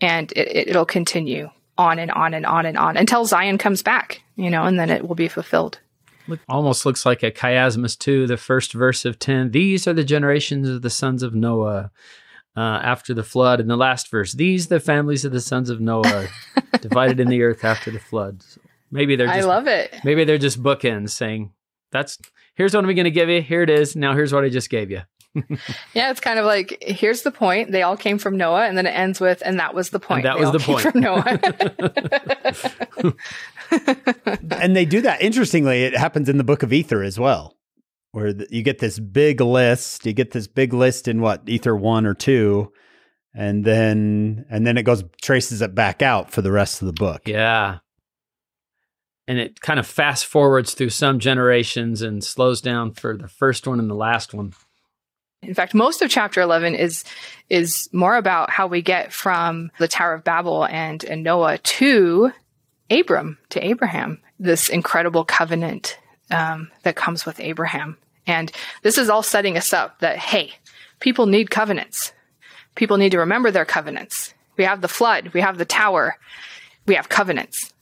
and 0.00 0.30
it, 0.32 0.68
it'll 0.68 0.84
continue 0.84 1.50
on 1.80 1.98
and 1.98 2.10
on 2.10 2.34
and 2.34 2.44
on 2.44 2.66
and 2.66 2.76
on 2.76 2.96
until 2.96 3.24
Zion 3.24 3.56
comes 3.56 3.82
back, 3.82 4.22
you 4.36 4.50
know, 4.50 4.64
and 4.64 4.78
then 4.78 4.90
it 4.90 5.08
will 5.08 5.14
be 5.14 5.28
fulfilled. 5.28 5.80
Look, 6.28 6.40
almost 6.48 6.84
looks 6.84 7.06
like 7.06 7.22
a 7.22 7.30
chiasmus 7.30 7.98
too. 7.98 8.26
The 8.26 8.36
first 8.36 8.74
verse 8.74 9.04
of 9.06 9.18
ten. 9.18 9.50
These 9.50 9.88
are 9.88 9.94
the 9.94 10.04
generations 10.04 10.68
of 10.68 10.82
the 10.82 10.90
sons 10.90 11.22
of 11.22 11.34
Noah 11.34 11.90
uh, 12.56 12.60
after 12.60 13.14
the 13.14 13.24
flood, 13.24 13.60
and 13.60 13.70
the 13.70 13.76
last 13.76 14.10
verse. 14.10 14.32
These 14.32 14.68
the 14.68 14.78
families 14.78 15.24
of 15.24 15.32
the 15.32 15.40
sons 15.40 15.70
of 15.70 15.80
Noah 15.80 16.28
divided 16.80 17.18
in 17.18 17.28
the 17.28 17.42
earth 17.42 17.64
after 17.64 17.90
the 17.90 17.98
flood. 17.98 18.42
So 18.42 18.60
maybe 18.90 19.16
they're. 19.16 19.26
Just, 19.26 19.38
I 19.38 19.44
love 19.44 19.66
it. 19.66 19.94
Maybe 20.04 20.24
they're 20.24 20.38
just 20.38 20.62
bookends 20.62 21.10
saying, 21.10 21.52
"That's 21.90 22.18
here's 22.54 22.74
what 22.74 22.84
I'm 22.84 22.94
going 22.94 23.04
to 23.04 23.10
give 23.10 23.30
you. 23.30 23.40
Here 23.40 23.62
it 23.62 23.70
is. 23.70 23.96
Now 23.96 24.14
here's 24.14 24.32
what 24.32 24.44
I 24.44 24.50
just 24.50 24.68
gave 24.68 24.90
you." 24.90 25.00
yeah, 25.94 26.10
it's 26.10 26.20
kind 26.20 26.38
of 26.38 26.44
like 26.44 26.76
here's 26.80 27.22
the 27.22 27.30
point. 27.30 27.70
They 27.70 27.82
all 27.82 27.96
came 27.96 28.18
from 28.18 28.36
Noah, 28.36 28.66
and 28.66 28.76
then 28.76 28.86
it 28.86 28.90
ends 28.90 29.20
with, 29.20 29.42
and 29.44 29.60
that 29.60 29.74
was 29.74 29.90
the 29.90 30.00
point. 30.00 30.26
And 30.26 30.34
that 30.34 30.38
they 30.38 30.44
was 30.44 30.52
the 30.52 30.58
point 30.58 30.80
from 30.80 31.00
Noah. 31.00 31.38
and 34.60 34.74
they 34.74 34.84
do 34.84 35.00
that. 35.02 35.22
Interestingly, 35.22 35.84
it 35.84 35.96
happens 35.96 36.28
in 36.28 36.36
the 36.36 36.44
Book 36.44 36.62
of 36.64 36.72
Ether 36.72 37.02
as 37.02 37.18
well, 37.18 37.56
where 38.10 38.32
the, 38.32 38.46
you 38.50 38.62
get 38.62 38.80
this 38.80 38.98
big 38.98 39.40
list. 39.40 40.04
You 40.04 40.12
get 40.12 40.32
this 40.32 40.48
big 40.48 40.72
list 40.72 41.06
in 41.06 41.20
what 41.20 41.42
Ether 41.46 41.76
one 41.76 42.06
or 42.06 42.14
two, 42.14 42.72
and 43.32 43.64
then 43.64 44.46
and 44.50 44.66
then 44.66 44.76
it 44.76 44.82
goes 44.82 45.04
traces 45.22 45.62
it 45.62 45.76
back 45.76 46.02
out 46.02 46.32
for 46.32 46.42
the 46.42 46.52
rest 46.52 46.82
of 46.82 46.86
the 46.86 46.92
book. 46.92 47.22
Yeah. 47.26 47.78
And 49.28 49.38
it 49.38 49.60
kind 49.60 49.78
of 49.78 49.86
fast 49.86 50.26
forwards 50.26 50.74
through 50.74 50.90
some 50.90 51.20
generations 51.20 52.02
and 52.02 52.24
slows 52.24 52.60
down 52.60 52.94
for 52.94 53.16
the 53.16 53.28
first 53.28 53.64
one 53.64 53.78
and 53.78 53.88
the 53.88 53.94
last 53.94 54.34
one. 54.34 54.54
In 55.42 55.54
fact, 55.54 55.74
most 55.74 56.02
of 56.02 56.10
chapter 56.10 56.40
11 56.40 56.74
is 56.74 57.04
is 57.48 57.88
more 57.92 58.16
about 58.16 58.50
how 58.50 58.66
we 58.66 58.82
get 58.82 59.12
from 59.12 59.70
the 59.78 59.88
Tower 59.88 60.14
of 60.14 60.24
Babel 60.24 60.66
and, 60.66 61.02
and 61.02 61.24
Noah 61.24 61.58
to 61.58 62.32
Abram, 62.90 63.38
to 63.48 63.64
Abraham, 63.64 64.20
this 64.38 64.68
incredible 64.68 65.24
covenant 65.24 65.98
um, 66.30 66.70
that 66.82 66.94
comes 66.94 67.26
with 67.26 67.40
Abraham. 67.40 67.96
And 68.26 68.52
this 68.82 68.98
is 68.98 69.08
all 69.08 69.22
setting 69.22 69.56
us 69.56 69.72
up 69.72 69.98
that, 70.00 70.18
hey, 70.18 70.52
people 71.00 71.26
need 71.26 71.50
covenants. 71.50 72.12
People 72.76 72.98
need 72.98 73.12
to 73.12 73.18
remember 73.18 73.50
their 73.50 73.64
covenants. 73.64 74.34
We 74.56 74.64
have 74.64 74.80
the 74.80 74.88
flood, 74.88 75.30
we 75.32 75.40
have 75.40 75.58
the 75.58 75.64
tower, 75.64 76.18
we 76.86 76.94
have 76.94 77.08
covenants. 77.08 77.72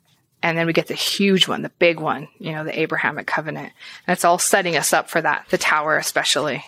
And 0.42 0.56
then 0.56 0.66
we 0.66 0.72
get 0.72 0.86
the 0.86 0.94
huge 0.94 1.48
one, 1.48 1.62
the 1.62 1.68
big 1.68 1.98
one, 1.98 2.28
you 2.38 2.52
know, 2.52 2.62
the 2.62 2.78
Abrahamic 2.78 3.26
covenant. 3.26 3.72
And 4.06 4.14
it's 4.14 4.24
all 4.24 4.38
setting 4.38 4.76
us 4.76 4.92
up 4.92 5.10
for 5.10 5.20
that, 5.20 5.46
the 5.50 5.58
tower 5.58 5.98
especially. 5.98 6.64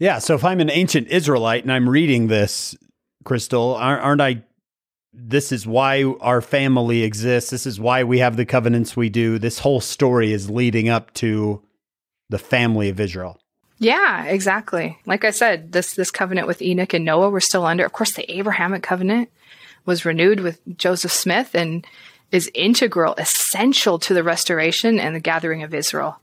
Yeah. 0.00 0.18
So 0.18 0.34
if 0.34 0.44
I'm 0.44 0.58
an 0.58 0.70
ancient 0.70 1.08
Israelite 1.08 1.62
and 1.62 1.72
I'm 1.72 1.88
reading 1.88 2.26
this, 2.26 2.74
Crystal, 3.24 3.76
aren't 3.76 4.20
I? 4.20 4.42
This 5.12 5.52
is 5.52 5.66
why 5.66 6.04
our 6.20 6.40
family 6.40 7.02
exists. 7.02 7.50
This 7.50 7.66
is 7.66 7.78
why 7.78 8.02
we 8.04 8.18
have 8.18 8.36
the 8.36 8.46
covenants 8.46 8.96
we 8.96 9.10
do. 9.10 9.38
This 9.38 9.58
whole 9.58 9.80
story 9.80 10.32
is 10.32 10.48
leading 10.48 10.88
up 10.88 11.12
to 11.14 11.62
the 12.30 12.38
family 12.38 12.88
of 12.88 12.98
Israel. 12.98 13.38
Yeah, 13.78 14.24
exactly. 14.24 14.98
Like 15.04 15.24
I 15.24 15.30
said, 15.30 15.72
this 15.72 15.94
this 15.94 16.10
covenant 16.10 16.46
with 16.46 16.62
Enoch 16.62 16.94
and 16.94 17.04
Noah 17.04 17.30
we're 17.30 17.40
still 17.40 17.66
under. 17.66 17.84
Of 17.84 17.92
course, 17.92 18.12
the 18.12 18.30
Abrahamic 18.30 18.82
covenant 18.82 19.30
was 19.84 20.04
renewed 20.04 20.40
with 20.40 20.60
Joseph 20.76 21.12
Smith 21.12 21.54
and 21.54 21.86
is 22.30 22.50
integral, 22.54 23.14
essential 23.18 23.98
to 23.98 24.14
the 24.14 24.22
restoration 24.22 24.98
and 25.00 25.14
the 25.14 25.20
gathering 25.20 25.62
of 25.62 25.74
Israel. 25.74 26.20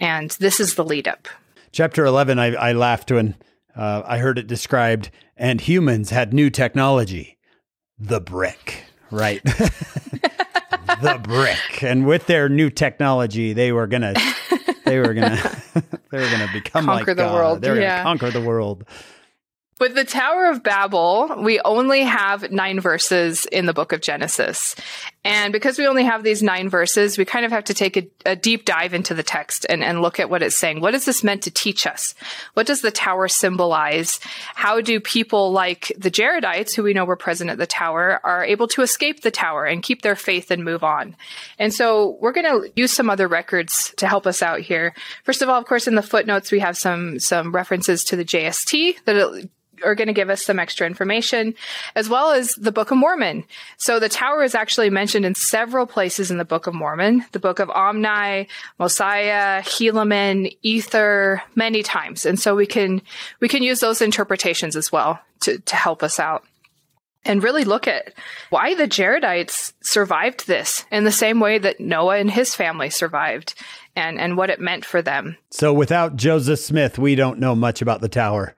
And 0.00 0.30
this 0.40 0.58
is 0.58 0.74
the 0.74 0.84
lead 0.84 1.06
up. 1.06 1.28
Chapter 1.72 2.04
11, 2.04 2.38
I, 2.38 2.54
I 2.54 2.72
laughed 2.72 3.10
when 3.10 3.34
uh, 3.74 4.02
I 4.04 4.18
heard 4.18 4.38
it 4.38 4.46
described, 4.46 5.10
and 5.36 5.60
humans 5.60 6.10
had 6.10 6.34
new 6.34 6.50
technology 6.50 7.38
the 7.98 8.20
brick, 8.20 8.84
right? 9.10 9.42
the 9.44 11.20
brick. 11.22 11.82
And 11.82 12.04
with 12.04 12.26
their 12.26 12.48
new 12.48 12.68
technology, 12.68 13.52
they 13.52 13.72
were 13.72 13.86
going 13.86 14.02
to. 14.02 14.34
They 14.84 14.98
were 14.98 15.14
gonna, 15.14 15.36
they 16.10 16.18
were 16.18 16.30
gonna 16.30 16.50
become 16.52 16.84
conquer 16.84 17.06
like 17.06 17.06
the 17.06 17.22
God. 17.22 17.34
world. 17.34 17.62
They 17.62 17.70
were 17.70 17.80
yeah. 17.80 18.02
gonna 18.02 18.18
conquer 18.18 18.30
the 18.30 18.44
world. 18.44 18.84
With 19.82 19.96
the 19.96 20.04
Tower 20.04 20.46
of 20.46 20.62
Babel, 20.62 21.42
we 21.42 21.60
only 21.64 22.02
have 22.02 22.52
nine 22.52 22.78
verses 22.78 23.46
in 23.46 23.66
the 23.66 23.72
book 23.72 23.92
of 23.92 24.00
Genesis. 24.00 24.76
And 25.24 25.52
because 25.52 25.76
we 25.76 25.88
only 25.88 26.04
have 26.04 26.22
these 26.22 26.40
nine 26.40 26.68
verses, 26.68 27.18
we 27.18 27.24
kind 27.24 27.44
of 27.44 27.50
have 27.50 27.64
to 27.64 27.74
take 27.74 27.96
a, 27.96 28.08
a, 28.24 28.36
deep 28.36 28.64
dive 28.64 28.94
into 28.94 29.12
the 29.12 29.24
text 29.24 29.66
and, 29.68 29.82
and 29.82 30.00
look 30.00 30.20
at 30.20 30.30
what 30.30 30.40
it's 30.40 30.56
saying. 30.56 30.80
What 30.80 30.94
is 30.94 31.04
this 31.04 31.24
meant 31.24 31.42
to 31.42 31.50
teach 31.50 31.84
us? 31.84 32.14
What 32.54 32.68
does 32.68 32.80
the 32.80 32.92
tower 32.92 33.26
symbolize? 33.26 34.20
How 34.54 34.80
do 34.80 35.00
people 35.00 35.50
like 35.50 35.92
the 35.98 36.12
Jaredites, 36.12 36.76
who 36.76 36.84
we 36.84 36.94
know 36.94 37.04
were 37.04 37.16
present 37.16 37.50
at 37.50 37.58
the 37.58 37.66
tower, 37.66 38.20
are 38.22 38.44
able 38.44 38.68
to 38.68 38.82
escape 38.82 39.22
the 39.22 39.32
tower 39.32 39.64
and 39.64 39.82
keep 39.82 40.02
their 40.02 40.14
faith 40.14 40.52
and 40.52 40.64
move 40.64 40.84
on? 40.84 41.16
And 41.58 41.74
so 41.74 42.18
we're 42.20 42.30
going 42.30 42.46
to 42.46 42.72
use 42.76 42.92
some 42.92 43.10
other 43.10 43.26
records 43.26 43.92
to 43.96 44.06
help 44.06 44.28
us 44.28 44.42
out 44.42 44.60
here. 44.60 44.94
First 45.24 45.42
of 45.42 45.48
all, 45.48 45.58
of 45.58 45.66
course, 45.66 45.88
in 45.88 45.96
the 45.96 46.02
footnotes, 46.02 46.52
we 46.52 46.60
have 46.60 46.76
some, 46.76 47.18
some 47.18 47.50
references 47.50 48.04
to 48.04 48.14
the 48.14 48.24
JST 48.24 49.04
that 49.06 49.16
it, 49.16 49.50
are 49.84 49.94
going 49.94 50.08
to 50.08 50.12
give 50.12 50.30
us 50.30 50.44
some 50.44 50.58
extra 50.58 50.86
information, 50.86 51.54
as 51.94 52.08
well 52.08 52.30
as 52.30 52.54
the 52.54 52.72
Book 52.72 52.90
of 52.90 52.98
Mormon. 52.98 53.44
So 53.76 53.98
the 53.98 54.08
tower 54.08 54.42
is 54.42 54.54
actually 54.54 54.90
mentioned 54.90 55.24
in 55.24 55.34
several 55.34 55.86
places 55.86 56.30
in 56.30 56.38
the 56.38 56.44
Book 56.44 56.66
of 56.66 56.74
Mormon, 56.74 57.24
the 57.32 57.38
Book 57.38 57.58
of 57.58 57.70
Omni, 57.70 58.48
Mosiah, 58.78 59.62
Helaman, 59.62 60.56
Ether, 60.62 61.42
many 61.54 61.82
times. 61.82 62.26
And 62.26 62.38
so 62.38 62.54
we 62.54 62.66
can, 62.66 63.02
we 63.40 63.48
can 63.48 63.62
use 63.62 63.80
those 63.80 64.02
interpretations 64.02 64.76
as 64.76 64.90
well 64.90 65.20
to, 65.40 65.58
to 65.58 65.76
help 65.76 66.02
us 66.02 66.18
out 66.18 66.44
and 67.24 67.42
really 67.42 67.64
look 67.64 67.86
at 67.86 68.12
why 68.50 68.74
the 68.74 68.88
Jaredites 68.88 69.72
survived 69.80 70.46
this 70.46 70.84
in 70.90 71.04
the 71.04 71.12
same 71.12 71.40
way 71.40 71.58
that 71.58 71.80
Noah 71.80 72.18
and 72.18 72.30
his 72.30 72.54
family 72.54 72.90
survived 72.90 73.54
and, 73.94 74.18
and 74.18 74.36
what 74.36 74.50
it 74.50 74.60
meant 74.60 74.84
for 74.84 75.02
them. 75.02 75.36
So 75.50 75.72
without 75.72 76.16
Joseph 76.16 76.58
Smith, 76.58 76.98
we 76.98 77.14
don't 77.14 77.38
know 77.38 77.54
much 77.54 77.82
about 77.82 78.00
the 78.00 78.08
tower. 78.08 78.54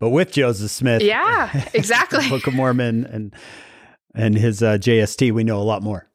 But 0.00 0.10
with 0.10 0.32
Joseph 0.32 0.70
Smith, 0.70 1.02
yeah, 1.02 1.68
exactly, 1.74 2.28
Book 2.28 2.46
of 2.46 2.54
Mormon 2.54 3.04
and 3.06 3.34
and 4.14 4.36
his 4.36 4.62
uh, 4.62 4.78
JST, 4.78 5.32
we 5.32 5.44
know 5.44 5.60
a 5.60 5.64
lot 5.64 5.82
more. 5.82 6.08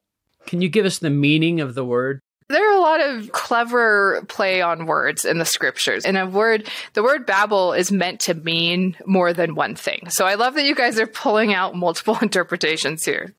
Can 0.46 0.62
you 0.62 0.70
give 0.70 0.86
us 0.86 1.00
the 1.00 1.10
meaning 1.10 1.62
of 1.62 1.76
the 1.76 1.86
word? 1.86 2.20
There 2.48 2.68
are 2.68 2.78
a 2.78 2.82
lot 2.82 3.02
of 3.02 3.32
clever 3.32 4.24
play 4.28 4.62
on 4.62 4.88
words 4.88 5.24
in 5.24 5.38
the 5.38 5.46
scriptures. 5.46 6.04
And 6.04 6.18
a 6.18 6.26
word, 6.26 6.68
the 6.94 7.04
word 7.04 7.28
Babel 7.28 7.74
is 7.74 7.92
meant 7.92 8.22
to 8.22 8.34
mean 8.34 8.98
more 9.06 9.34
than 9.34 9.54
one 9.54 9.76
thing. 9.76 10.10
So 10.10 10.26
I 10.26 10.34
love 10.34 10.56
that 10.56 10.66
you 10.66 10.74
guys 10.74 10.98
are 10.98 11.06
pulling 11.06 11.54
out 11.54 11.76
multiple 11.76 12.18
interpretations 12.22 13.06
here. 13.06 13.36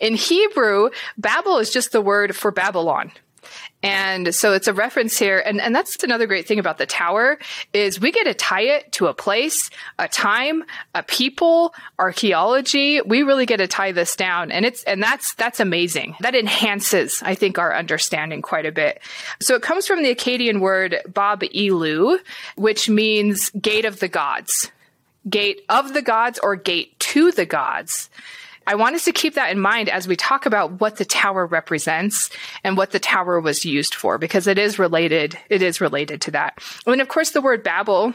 In 0.00 0.14
Hebrew, 0.14 0.90
Babel 1.16 1.58
is 1.58 1.70
just 1.70 1.92
the 1.92 2.02
word 2.02 2.36
for 2.36 2.50
Babylon. 2.50 3.12
And 3.82 4.34
so 4.34 4.54
it's 4.54 4.66
a 4.66 4.72
reference 4.72 5.18
here. 5.18 5.38
And, 5.38 5.60
and 5.60 5.74
that's 5.74 6.02
another 6.02 6.26
great 6.26 6.48
thing 6.48 6.58
about 6.58 6.78
the 6.78 6.86
tower 6.86 7.38
is 7.72 8.00
we 8.00 8.12
get 8.12 8.24
to 8.24 8.32
tie 8.32 8.62
it 8.62 8.92
to 8.92 9.08
a 9.08 9.14
place, 9.14 9.68
a 9.98 10.08
time, 10.08 10.64
a 10.94 11.02
people, 11.02 11.74
archaeology. 11.98 13.02
We 13.02 13.22
really 13.22 13.44
get 13.44 13.58
to 13.58 13.66
tie 13.66 13.92
this 13.92 14.16
down. 14.16 14.50
And 14.52 14.64
it's, 14.64 14.84
and 14.84 15.02
that's, 15.02 15.34
that's 15.34 15.60
amazing. 15.60 16.16
That 16.20 16.34
enhances, 16.34 17.22
I 17.22 17.34
think, 17.34 17.58
our 17.58 17.74
understanding 17.74 18.40
quite 18.40 18.64
a 18.64 18.72
bit. 18.72 19.02
So 19.40 19.54
it 19.54 19.62
comes 19.62 19.86
from 19.86 20.02
the 20.02 20.14
Akkadian 20.14 20.60
word 20.60 20.96
Bab 21.06 21.40
Elu, 21.40 22.18
which 22.56 22.88
means 22.88 23.50
gate 23.50 23.84
of 23.84 24.00
the 24.00 24.08
gods, 24.08 24.70
gate 25.28 25.62
of 25.68 25.92
the 25.92 26.02
gods 26.02 26.38
or 26.42 26.56
gate 26.56 26.98
to 27.00 27.32
the 27.32 27.46
gods. 27.46 28.08
I 28.66 28.74
want 28.76 28.94
us 28.94 29.04
to 29.04 29.12
keep 29.12 29.34
that 29.34 29.50
in 29.50 29.60
mind 29.60 29.88
as 29.88 30.08
we 30.08 30.16
talk 30.16 30.46
about 30.46 30.80
what 30.80 30.96
the 30.96 31.04
tower 31.04 31.46
represents 31.46 32.30
and 32.62 32.76
what 32.76 32.92
the 32.92 32.98
tower 32.98 33.40
was 33.40 33.64
used 33.64 33.94
for, 33.94 34.18
because 34.18 34.46
it 34.46 34.58
is 34.58 34.78
related. 34.78 35.38
It 35.48 35.62
is 35.62 35.80
related 35.80 36.20
to 36.22 36.30
that. 36.32 36.58
And 36.86 37.00
of 37.00 37.08
course, 37.08 37.30
the 37.30 37.42
word 37.42 37.62
Babel 37.62 38.14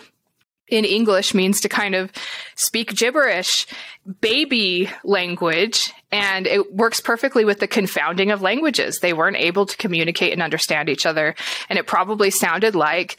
in 0.67 0.85
English 0.85 1.33
means 1.33 1.61
to 1.61 1.69
kind 1.69 1.95
of 1.95 2.11
speak 2.55 2.95
gibberish, 2.95 3.65
baby 4.21 4.89
language, 5.03 5.91
and 6.11 6.45
it 6.45 6.75
works 6.75 6.99
perfectly 6.99 7.43
with 7.43 7.59
the 7.59 7.67
confounding 7.67 8.29
of 8.31 8.41
languages. 8.41 8.99
They 8.99 9.13
weren't 9.13 9.37
able 9.37 9.65
to 9.65 9.77
communicate 9.77 10.31
and 10.31 10.43
understand 10.43 10.89
each 10.89 11.05
other, 11.05 11.35
and 11.69 11.79
it 11.79 11.87
probably 11.87 12.29
sounded 12.29 12.75
like 12.75 13.17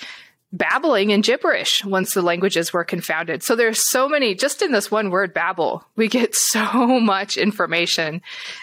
babbling 0.53 1.12
and 1.12 1.22
gibberish 1.22 1.84
once 1.84 2.14
the 2.14 2.22
languages 2.22 2.72
were 2.72 2.84
confounded. 2.84 3.42
So 3.42 3.55
there's 3.55 3.88
so 3.90 4.09
many, 4.09 4.34
just 4.34 4.62
in 4.62 4.72
this 4.72 4.90
one 4.90 5.11
word, 5.11 5.32
babble, 5.32 5.84
we 5.96 6.09
get 6.09 6.34
so 6.34 7.01
much 7.01 7.36
information. 7.36 8.22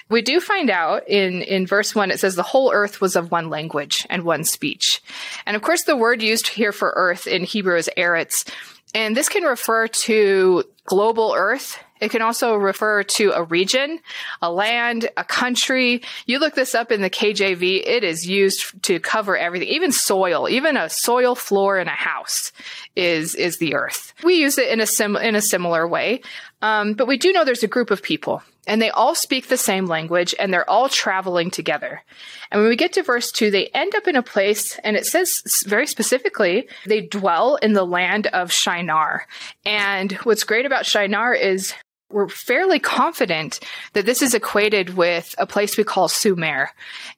We 0.09 0.21
do 0.21 0.39
find 0.39 0.69
out 0.69 1.07
in, 1.07 1.41
in 1.41 1.65
verse 1.65 1.95
one, 1.95 2.11
it 2.11 2.19
says 2.19 2.35
the 2.35 2.43
whole 2.43 2.71
earth 2.73 2.99
was 2.99 3.15
of 3.15 3.31
one 3.31 3.49
language 3.49 4.05
and 4.09 4.23
one 4.23 4.43
speech. 4.43 5.01
And 5.45 5.55
of 5.55 5.61
course, 5.61 5.83
the 5.83 5.97
word 5.97 6.21
used 6.21 6.47
here 6.47 6.71
for 6.71 6.93
earth 6.95 7.27
in 7.27 7.43
Hebrew 7.43 7.77
is 7.77 7.89
eretz. 7.97 8.49
And 8.93 9.15
this 9.15 9.29
can 9.29 9.43
refer 9.43 9.87
to 9.87 10.63
global 10.85 11.33
earth 11.35 11.79
it 11.99 12.11
can 12.11 12.21
also 12.21 12.55
refer 12.55 13.03
to 13.03 13.31
a 13.31 13.43
region, 13.43 13.99
a 14.41 14.51
land, 14.51 15.09
a 15.17 15.23
country. 15.23 16.01
You 16.25 16.39
look 16.39 16.55
this 16.55 16.75
up 16.75 16.91
in 16.91 17.01
the 17.01 17.09
KJV, 17.09 17.83
it 17.85 18.03
is 18.03 18.27
used 18.27 18.83
to 18.83 18.99
cover 18.99 19.37
everything, 19.37 19.69
even 19.69 19.91
soil, 19.91 20.49
even 20.49 20.77
a 20.77 20.89
soil 20.89 21.35
floor 21.35 21.79
in 21.79 21.87
a 21.87 21.91
house 21.91 22.51
is, 22.95 23.35
is 23.35 23.57
the 23.57 23.75
earth. 23.75 24.13
We 24.23 24.35
use 24.35 24.57
it 24.57 24.69
in 24.69 24.79
a 24.79 24.87
sim, 24.87 25.15
in 25.15 25.35
a 25.35 25.41
similar 25.41 25.87
way. 25.87 26.21
Um, 26.61 26.93
but 26.93 27.07
we 27.07 27.17
do 27.17 27.31
know 27.31 27.45
there's 27.45 27.63
a 27.63 27.67
group 27.67 27.91
of 27.91 28.01
people 28.01 28.41
and 28.67 28.81
they 28.81 28.89
all 28.89 29.15
speak 29.15 29.47
the 29.47 29.57
same 29.57 29.85
language 29.85 30.35
and 30.39 30.53
they're 30.53 30.69
all 30.69 30.89
traveling 30.89 31.49
together. 31.49 32.03
And 32.51 32.61
when 32.61 32.69
we 32.69 32.75
get 32.75 32.93
to 32.93 33.03
verse 33.03 33.31
two, 33.31 33.49
they 33.49 33.67
end 33.67 33.95
up 33.95 34.07
in 34.07 34.15
a 34.15 34.23
place 34.23 34.77
and 34.83 34.95
it 34.95 35.05
says 35.05 35.41
very 35.65 35.87
specifically, 35.87 36.67
they 36.85 37.01
dwell 37.01 37.55
in 37.55 37.73
the 37.73 37.85
land 37.85 38.27
of 38.27 38.51
Shinar. 38.51 39.25
And 39.65 40.11
what's 40.23 40.43
great 40.43 40.65
about 40.65 40.85
Shinar 40.85 41.33
is 41.33 41.73
we're 42.09 42.29
fairly 42.29 42.79
confident 42.79 43.59
that 43.93 44.05
this 44.05 44.21
is 44.21 44.33
equated 44.33 44.95
with 44.95 45.35
a 45.37 45.45
place 45.45 45.77
we 45.77 45.83
call 45.83 46.07
Sumer. 46.07 46.69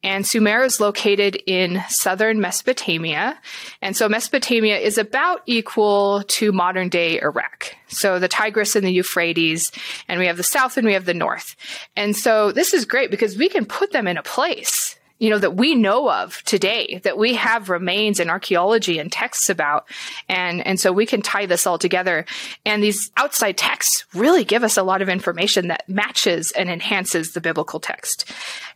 And 0.03 0.25
Sumer 0.25 0.63
is 0.63 0.79
located 0.79 1.37
in 1.45 1.83
southern 1.89 2.41
Mesopotamia. 2.41 3.39
And 3.81 3.95
so 3.95 4.09
Mesopotamia 4.09 4.77
is 4.77 4.97
about 4.97 5.41
equal 5.45 6.23
to 6.23 6.51
modern 6.51 6.89
day 6.89 7.21
Iraq. 7.21 7.75
So 7.87 8.19
the 8.19 8.27
Tigris 8.27 8.75
and 8.75 8.85
the 8.85 8.91
Euphrates, 8.91 9.71
and 10.07 10.19
we 10.19 10.25
have 10.25 10.37
the 10.37 10.43
south 10.43 10.77
and 10.77 10.85
we 10.85 10.93
have 10.93 11.05
the 11.05 11.13
north. 11.13 11.55
And 11.95 12.15
so 12.15 12.51
this 12.51 12.73
is 12.73 12.85
great 12.85 13.11
because 13.11 13.37
we 13.37 13.49
can 13.49 13.65
put 13.65 13.91
them 13.91 14.07
in 14.07 14.17
a 14.17 14.23
place 14.23 14.99
you 15.20 15.30
know, 15.30 15.38
that 15.38 15.55
we 15.55 15.76
know 15.76 16.09
of 16.09 16.41
today, 16.43 16.99
that 17.03 17.17
we 17.17 17.36
have 17.36 17.70
remains 17.70 18.20
in 18.20 18.30
archaeology 18.30 18.99
and 18.99 19.11
texts 19.11 19.49
about. 19.49 19.88
And, 20.28 20.65
and 20.65 20.80
so 20.80 20.91
we 20.91 21.05
can 21.05 21.22
tie 21.22 21.45
this 21.45 21.67
all 21.67 21.78
together. 21.78 22.26
And 22.65 22.82
these 22.82 23.11
outside 23.17 23.57
texts 23.57 24.05
really 24.13 24.45
give 24.45 24.63
us 24.63 24.78
a 24.78 24.84
lot 24.84 25.01
of 25.01 25.09
information 25.09 25.67
that 25.67 25.88
matches 25.88 26.51
and 26.51 26.70
enhances 26.70 27.34
the 27.34 27.41
biblical 27.41 27.80
text. 27.80 28.32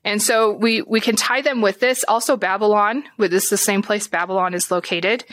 And 0.06 0.22
so 0.22 0.52
we, 0.52 0.82
we 0.82 1.00
can 1.00 1.16
tie 1.16 1.42
them 1.42 1.62
with 1.62 1.80
this. 1.80 2.04
Also 2.08 2.36
Babylon, 2.36 3.04
with 3.18 3.32
this 3.32 3.50
the 3.50 3.58
same 3.58 3.82
place 3.82 4.08
Babylon 4.08 4.54
is 4.54 4.70
located. 4.70 5.24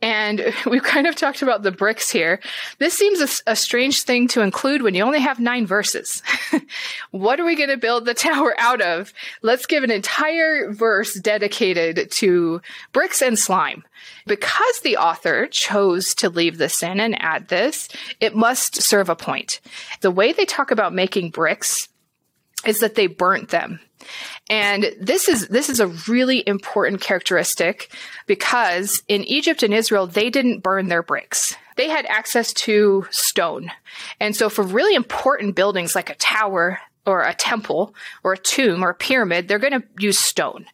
And 0.00 0.54
we've 0.66 0.82
kind 0.82 1.06
of 1.06 1.16
talked 1.16 1.42
about 1.42 1.62
the 1.62 1.72
bricks 1.72 2.10
here. 2.10 2.40
This 2.78 2.94
seems 2.94 3.20
a, 3.20 3.52
a 3.52 3.56
strange 3.56 4.02
thing 4.02 4.28
to 4.28 4.40
include 4.40 4.82
when 4.82 4.94
you 4.94 5.02
only 5.02 5.20
have 5.20 5.40
nine 5.40 5.66
verses. 5.66 6.22
what 7.10 7.40
are 7.40 7.44
we 7.44 7.56
going 7.56 7.70
to 7.70 7.76
build 7.76 8.04
the 8.04 8.14
tower 8.30 8.54
out 8.58 8.80
of? 8.80 9.12
Let's 9.42 9.66
give 9.66 9.82
an 9.82 9.90
entire 9.90 10.72
verse 10.72 11.14
dedicated 11.14 12.10
to 12.12 12.60
bricks 12.92 13.22
and 13.22 13.38
slime. 13.38 13.84
Because 14.26 14.80
the 14.82 14.96
author 14.96 15.46
chose 15.48 16.14
to 16.14 16.30
leave 16.30 16.56
this 16.56 16.82
in 16.82 17.00
and 17.00 17.20
add 17.20 17.48
this, 17.48 17.88
it 18.20 18.34
must 18.34 18.80
serve 18.80 19.08
a 19.08 19.16
point. 19.16 19.60
The 20.00 20.10
way 20.10 20.32
they 20.32 20.44
talk 20.44 20.70
about 20.70 20.94
making 20.94 21.30
bricks 21.30 21.88
is 22.64 22.80
that 22.80 22.94
they 22.94 23.06
burnt 23.06 23.48
them. 23.48 23.80
And 24.48 24.94
this 25.00 25.28
is 25.28 25.48
this 25.48 25.68
is 25.68 25.80
a 25.80 25.88
really 26.08 26.46
important 26.46 27.00
characteristic 27.00 27.94
because 28.26 29.02
in 29.08 29.24
Egypt 29.24 29.62
and 29.62 29.74
Israel 29.74 30.06
they 30.06 30.30
didn't 30.30 30.60
burn 30.60 30.88
their 30.88 31.02
bricks. 31.02 31.56
They 31.76 31.88
had 31.88 32.06
access 32.06 32.52
to 32.54 33.06
stone. 33.10 33.70
And 34.18 34.36
so 34.36 34.48
for 34.48 34.62
really 34.62 34.94
important 34.94 35.54
buildings 35.54 35.94
like 35.94 36.10
a 36.10 36.14
tower, 36.16 36.78
or 37.10 37.22
a 37.22 37.34
temple 37.34 37.94
or 38.22 38.32
a 38.32 38.38
tomb 38.38 38.84
or 38.84 38.90
a 38.90 38.94
pyramid, 38.94 39.48
they're 39.48 39.58
going 39.58 39.80
to 39.80 39.86
use 39.98 40.18
stone. 40.18 40.66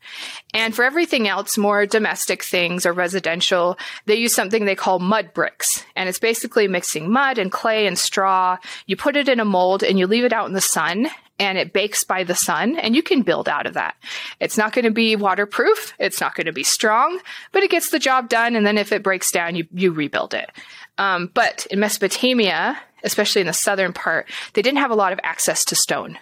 And 0.54 0.74
for 0.74 0.84
everything 0.84 1.28
else, 1.28 1.58
more 1.58 1.86
domestic 1.86 2.42
things 2.42 2.86
or 2.86 2.92
residential, 2.92 3.78
they 4.06 4.16
use 4.16 4.34
something 4.34 4.64
they 4.64 4.74
call 4.74 4.98
mud 4.98 5.34
bricks. 5.34 5.84
And 5.94 6.08
it's 6.08 6.18
basically 6.18 6.68
mixing 6.68 7.10
mud 7.10 7.38
and 7.38 7.50
clay 7.52 7.86
and 7.86 7.98
straw. 7.98 8.58
You 8.86 8.96
put 8.96 9.16
it 9.16 9.28
in 9.28 9.40
a 9.40 9.44
mold 9.44 9.82
and 9.82 9.98
you 9.98 10.06
leave 10.06 10.24
it 10.24 10.32
out 10.32 10.46
in 10.46 10.54
the 10.54 10.60
sun 10.60 11.08
and 11.38 11.58
it 11.58 11.72
bakes 11.72 12.04
by 12.04 12.24
the 12.24 12.34
sun 12.34 12.78
and 12.78 12.96
you 12.96 13.02
can 13.02 13.22
build 13.22 13.48
out 13.48 13.66
of 13.66 13.74
that. 13.74 13.96
It's 14.40 14.56
not 14.56 14.72
going 14.72 14.84
to 14.84 14.90
be 14.90 15.16
waterproof. 15.16 15.94
It's 15.98 16.20
not 16.20 16.34
going 16.34 16.46
to 16.46 16.52
be 16.52 16.64
strong, 16.64 17.20
but 17.52 17.62
it 17.62 17.70
gets 17.70 17.90
the 17.90 17.98
job 17.98 18.28
done. 18.28 18.56
And 18.56 18.66
then 18.66 18.78
if 18.78 18.92
it 18.92 19.02
breaks 19.02 19.30
down, 19.30 19.56
you, 19.56 19.66
you 19.74 19.92
rebuild 19.92 20.34
it. 20.34 20.50
Um, 20.98 21.30
but 21.34 21.66
in 21.70 21.80
Mesopotamia, 21.80 22.78
especially 23.04 23.40
in 23.40 23.46
the 23.46 23.52
southern 23.52 23.92
part, 23.92 24.28
they 24.54 24.62
didn't 24.62 24.78
have 24.78 24.90
a 24.90 24.96
lot 24.96 25.12
of 25.12 25.20
access 25.22 25.64
to 25.66 25.76
stone. 25.76 26.18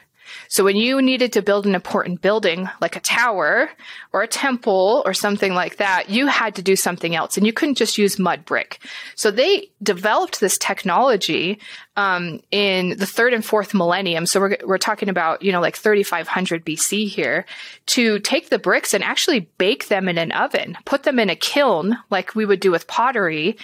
So 0.48 0.64
when 0.64 0.76
you 0.76 1.00
needed 1.02 1.32
to 1.34 1.42
build 1.42 1.66
an 1.66 1.74
important 1.74 2.20
building 2.20 2.68
like 2.80 2.96
a 2.96 3.00
tower 3.00 3.70
or 4.12 4.22
a 4.22 4.28
temple 4.28 5.02
or 5.04 5.14
something 5.14 5.54
like 5.54 5.76
that, 5.76 6.10
you 6.10 6.26
had 6.26 6.54
to 6.56 6.62
do 6.62 6.76
something 6.76 7.14
else 7.14 7.36
and 7.36 7.46
you 7.46 7.52
couldn't 7.52 7.76
just 7.76 7.98
use 7.98 8.18
mud 8.18 8.44
brick. 8.44 8.78
So 9.14 9.30
they 9.30 9.70
developed 9.82 10.40
this 10.40 10.58
technology 10.58 11.58
um, 11.96 12.40
in 12.50 12.96
the 12.98 13.06
third 13.06 13.34
and 13.34 13.44
fourth 13.44 13.74
millennium. 13.74 14.26
So 14.26 14.40
we're, 14.40 14.56
we're 14.64 14.78
talking 14.78 15.08
about, 15.08 15.42
you 15.42 15.52
know, 15.52 15.60
like 15.60 15.76
3500 15.76 16.64
BC 16.64 17.08
here 17.08 17.44
to 17.86 18.18
take 18.20 18.50
the 18.50 18.58
bricks 18.58 18.94
and 18.94 19.04
actually 19.04 19.40
bake 19.58 19.88
them 19.88 20.08
in 20.08 20.18
an 20.18 20.32
oven, 20.32 20.76
put 20.84 21.04
them 21.04 21.18
in 21.18 21.30
a 21.30 21.36
kiln 21.36 21.96
like 22.10 22.34
we 22.34 22.46
would 22.46 22.60
do 22.60 22.70
with 22.70 22.86
pottery 22.86 23.56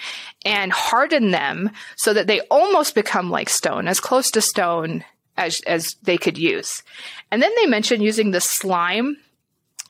and 0.45 0.71
harden 0.71 1.31
them 1.31 1.71
so 1.95 2.13
that 2.13 2.27
they 2.27 2.41
almost 2.41 2.95
become 2.95 3.29
like 3.29 3.49
stone, 3.49 3.87
as 3.87 3.99
close 3.99 4.31
to 4.31 4.41
stone 4.41 5.03
as, 5.37 5.61
as 5.61 5.95
they 6.03 6.17
could 6.17 6.37
use. 6.37 6.83
And 7.31 7.41
then 7.41 7.51
they 7.55 7.65
mentioned 7.65 8.03
using 8.03 8.31
the 8.31 8.41
slime 8.41 9.17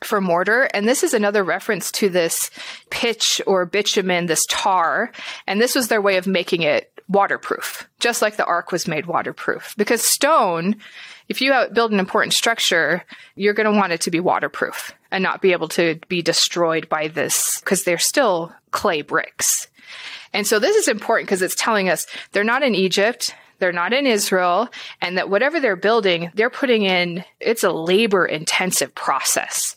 for 0.04 0.20
mortar. 0.20 0.62
And 0.74 0.88
this 0.88 1.02
is 1.02 1.14
another 1.14 1.44
reference 1.44 1.90
to 1.92 2.08
this 2.08 2.50
pitch 2.90 3.40
or 3.46 3.64
bitumen, 3.64 4.26
this 4.26 4.44
tar. 4.48 5.12
And 5.46 5.60
this 5.60 5.74
was 5.74 5.88
their 5.88 6.02
way 6.02 6.16
of 6.16 6.26
making 6.26 6.62
it 6.62 6.88
waterproof, 7.08 7.88
just 8.00 8.22
like 8.22 8.36
the 8.36 8.44
ark 8.44 8.72
was 8.72 8.88
made 8.88 9.06
waterproof. 9.06 9.74
Because 9.76 10.02
stone, 10.02 10.76
if 11.28 11.40
you 11.40 11.52
build 11.72 11.92
an 11.92 12.00
important 12.00 12.32
structure, 12.32 13.04
you're 13.34 13.54
going 13.54 13.70
to 13.70 13.78
want 13.78 13.92
it 13.92 14.00
to 14.02 14.10
be 14.10 14.20
waterproof 14.20 14.92
and 15.10 15.22
not 15.22 15.42
be 15.42 15.52
able 15.52 15.68
to 15.68 15.98
be 16.08 16.22
destroyed 16.22 16.88
by 16.88 17.08
this 17.08 17.60
because 17.60 17.84
they're 17.84 17.98
still 17.98 18.52
clay 18.70 19.02
bricks. 19.02 19.68
And 20.32 20.46
so 20.46 20.58
this 20.58 20.76
is 20.76 20.88
important 20.88 21.28
because 21.28 21.42
it's 21.42 21.54
telling 21.54 21.90
us 21.90 22.06
they're 22.32 22.44
not 22.44 22.62
in 22.62 22.74
Egypt 22.74 23.34
they're 23.62 23.70
not 23.70 23.92
in 23.92 24.08
Israel, 24.08 24.68
and 25.00 25.16
that 25.16 25.30
whatever 25.30 25.60
they're 25.60 25.76
building, 25.76 26.32
they're 26.34 26.50
putting 26.50 26.82
in, 26.82 27.24
it's 27.38 27.62
a 27.62 27.70
labor 27.70 28.26
intensive 28.26 28.92
process 28.96 29.76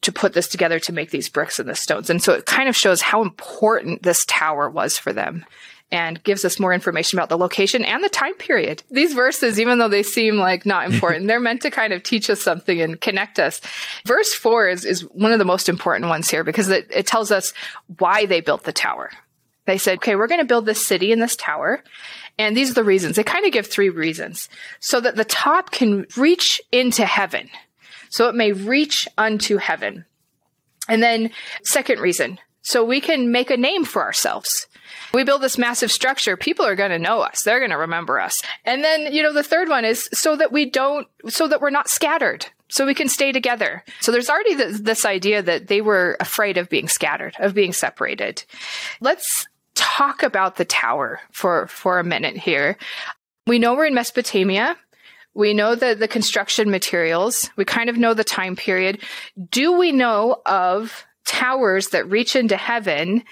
to 0.00 0.10
put 0.10 0.32
this 0.32 0.48
together 0.48 0.80
to 0.80 0.92
make 0.92 1.12
these 1.12 1.28
bricks 1.28 1.60
and 1.60 1.68
the 1.68 1.76
stones. 1.76 2.10
And 2.10 2.20
so 2.20 2.32
it 2.32 2.46
kind 2.46 2.68
of 2.68 2.74
shows 2.74 3.00
how 3.00 3.22
important 3.22 4.02
this 4.02 4.24
tower 4.24 4.68
was 4.68 4.98
for 4.98 5.12
them 5.12 5.46
and 5.92 6.20
gives 6.24 6.44
us 6.44 6.58
more 6.58 6.74
information 6.74 7.16
about 7.16 7.28
the 7.28 7.38
location 7.38 7.84
and 7.84 8.02
the 8.02 8.08
time 8.08 8.34
period. 8.34 8.82
These 8.90 9.14
verses, 9.14 9.60
even 9.60 9.78
though 9.78 9.88
they 9.88 10.02
seem 10.02 10.38
like 10.38 10.66
not 10.66 10.86
important, 10.92 11.28
they're 11.28 11.38
meant 11.38 11.62
to 11.62 11.70
kind 11.70 11.92
of 11.92 12.02
teach 12.02 12.28
us 12.28 12.42
something 12.42 12.80
and 12.80 13.00
connect 13.00 13.38
us. 13.38 13.60
Verse 14.04 14.34
four 14.34 14.68
is, 14.68 14.84
is 14.84 15.02
one 15.02 15.30
of 15.30 15.38
the 15.38 15.44
most 15.44 15.68
important 15.68 16.08
ones 16.08 16.28
here 16.28 16.42
because 16.42 16.68
it, 16.70 16.88
it 16.90 17.06
tells 17.06 17.30
us 17.30 17.54
why 17.98 18.26
they 18.26 18.40
built 18.40 18.64
the 18.64 18.72
tower. 18.72 19.10
They 19.64 19.78
said, 19.78 19.98
okay, 19.98 20.16
we're 20.16 20.26
going 20.26 20.40
to 20.40 20.46
build 20.46 20.66
this 20.66 20.84
city 20.84 21.12
and 21.12 21.22
this 21.22 21.36
tower. 21.36 21.84
And 22.42 22.56
these 22.56 22.70
are 22.70 22.74
the 22.74 22.84
reasons. 22.84 23.16
They 23.16 23.24
kind 23.24 23.46
of 23.46 23.52
give 23.52 23.66
three 23.66 23.88
reasons. 23.88 24.48
So 24.80 25.00
that 25.00 25.16
the 25.16 25.24
top 25.24 25.70
can 25.70 26.06
reach 26.16 26.60
into 26.72 27.06
heaven. 27.06 27.48
So 28.10 28.28
it 28.28 28.34
may 28.34 28.52
reach 28.52 29.08
unto 29.16 29.56
heaven. 29.58 30.04
And 30.88 31.02
then 31.02 31.30
second 31.62 32.00
reason. 32.00 32.38
So 32.62 32.84
we 32.84 33.00
can 33.00 33.32
make 33.32 33.50
a 33.50 33.56
name 33.56 33.84
for 33.84 34.02
ourselves. 34.02 34.66
We 35.14 35.24
build 35.24 35.42
this 35.42 35.58
massive 35.58 35.92
structure. 35.92 36.36
People 36.36 36.64
are 36.64 36.76
going 36.76 36.90
to 36.90 36.98
know 36.98 37.20
us. 37.20 37.42
They're 37.42 37.58
going 37.58 37.70
to 37.70 37.76
remember 37.78 38.20
us. 38.20 38.40
And 38.64 38.82
then, 38.82 39.12
you 39.12 39.22
know, 39.22 39.32
the 39.32 39.42
third 39.42 39.68
one 39.68 39.84
is 39.84 40.08
so 40.12 40.36
that 40.36 40.52
we 40.52 40.68
don't, 40.68 41.06
so 41.28 41.48
that 41.48 41.60
we're 41.60 41.70
not 41.70 41.88
scattered. 41.88 42.46
So 42.68 42.86
we 42.86 42.94
can 42.94 43.08
stay 43.08 43.32
together. 43.32 43.84
So 44.00 44.12
there's 44.12 44.30
already 44.30 44.54
this, 44.54 44.80
this 44.80 45.04
idea 45.04 45.42
that 45.42 45.66
they 45.66 45.82
were 45.82 46.16
afraid 46.20 46.56
of 46.56 46.70
being 46.70 46.88
scattered, 46.88 47.36
of 47.38 47.52
being 47.52 47.74
separated. 47.74 48.44
Let's 49.00 49.46
talk 49.74 50.22
about 50.22 50.56
the 50.56 50.64
tower 50.64 51.20
for, 51.30 51.66
for 51.66 51.98
a 51.98 52.04
minute 52.04 52.36
here. 52.36 52.76
We 53.46 53.58
know 53.58 53.74
we're 53.74 53.86
in 53.86 53.94
Mesopotamia. 53.94 54.76
We 55.34 55.54
know 55.54 55.74
the, 55.74 55.94
the 55.94 56.08
construction 56.08 56.70
materials. 56.70 57.50
We 57.56 57.64
kind 57.64 57.88
of 57.88 57.96
know 57.96 58.14
the 58.14 58.24
time 58.24 58.56
period. 58.56 59.02
Do 59.50 59.78
we 59.78 59.92
know 59.92 60.42
of 60.44 61.06
towers 61.24 61.88
that 61.88 62.10
reach 62.10 62.36
into 62.36 62.56
heaven 62.56 63.24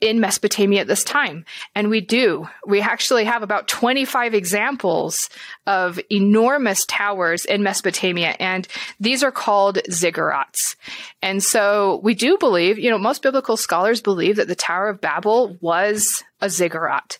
in 0.00 0.20
Mesopotamia 0.20 0.82
at 0.82 0.86
this 0.86 1.04
time. 1.04 1.44
And 1.74 1.88
we 1.88 2.00
do. 2.00 2.48
We 2.66 2.80
actually 2.80 3.24
have 3.24 3.42
about 3.42 3.68
25 3.68 4.34
examples 4.34 5.30
of 5.66 5.98
enormous 6.10 6.84
towers 6.84 7.44
in 7.44 7.62
Mesopotamia, 7.62 8.36
and 8.38 8.68
these 9.00 9.22
are 9.22 9.32
called 9.32 9.78
ziggurats. 9.90 10.76
And 11.22 11.42
so 11.42 12.00
we 12.02 12.14
do 12.14 12.36
believe, 12.38 12.78
you 12.78 12.90
know, 12.90 12.98
most 12.98 13.22
biblical 13.22 13.56
scholars 13.56 14.00
believe 14.00 14.36
that 14.36 14.48
the 14.48 14.54
Tower 14.54 14.88
of 14.88 15.00
Babel 15.00 15.56
was 15.60 16.24
a 16.40 16.50
ziggurat. 16.50 17.18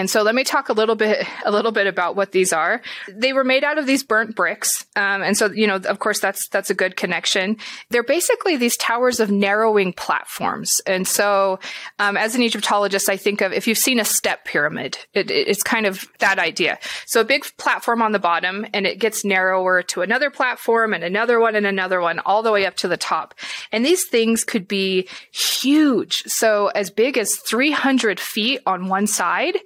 And 0.00 0.08
so 0.08 0.22
let 0.22 0.34
me 0.34 0.44
talk 0.44 0.70
a 0.70 0.72
little 0.72 0.94
bit, 0.94 1.26
a 1.44 1.50
little 1.50 1.72
bit 1.72 1.86
about 1.86 2.16
what 2.16 2.32
these 2.32 2.54
are. 2.54 2.80
They 3.06 3.34
were 3.34 3.44
made 3.44 3.64
out 3.64 3.76
of 3.76 3.84
these 3.84 4.02
burnt 4.02 4.34
bricks. 4.34 4.86
Um, 4.96 5.22
and 5.22 5.36
so, 5.36 5.52
you 5.52 5.66
know, 5.66 5.76
of 5.76 5.98
course, 5.98 6.20
that's, 6.20 6.48
that's 6.48 6.70
a 6.70 6.74
good 6.74 6.96
connection. 6.96 7.58
They're 7.90 8.02
basically 8.02 8.56
these 8.56 8.78
towers 8.78 9.20
of 9.20 9.30
narrowing 9.30 9.92
platforms. 9.92 10.80
And 10.86 11.06
so, 11.06 11.58
um, 11.98 12.16
as 12.16 12.34
an 12.34 12.40
Egyptologist, 12.40 13.10
I 13.10 13.18
think 13.18 13.42
of 13.42 13.52
if 13.52 13.66
you've 13.66 13.76
seen 13.76 14.00
a 14.00 14.04
step 14.06 14.46
pyramid, 14.46 14.96
it, 15.12 15.30
it's 15.30 15.62
kind 15.62 15.84
of 15.84 16.08
that 16.20 16.38
idea. 16.38 16.78
So 17.04 17.20
a 17.20 17.24
big 17.24 17.44
platform 17.58 18.00
on 18.00 18.12
the 18.12 18.18
bottom 18.18 18.66
and 18.72 18.86
it 18.86 19.00
gets 19.00 19.22
narrower 19.22 19.82
to 19.82 20.00
another 20.00 20.30
platform 20.30 20.94
and 20.94 21.04
another 21.04 21.38
one 21.38 21.54
and 21.54 21.66
another 21.66 22.00
one 22.00 22.20
all 22.20 22.42
the 22.42 22.52
way 22.52 22.64
up 22.64 22.76
to 22.76 22.88
the 22.88 22.96
top. 22.96 23.34
And 23.70 23.84
these 23.84 24.06
things 24.06 24.44
could 24.44 24.66
be 24.66 25.08
huge. 25.30 26.22
So 26.22 26.68
as 26.68 26.88
big 26.88 27.18
as 27.18 27.36
300 27.36 28.18
feet 28.18 28.62
on 28.64 28.88
one 28.88 29.06
side 29.06 29.58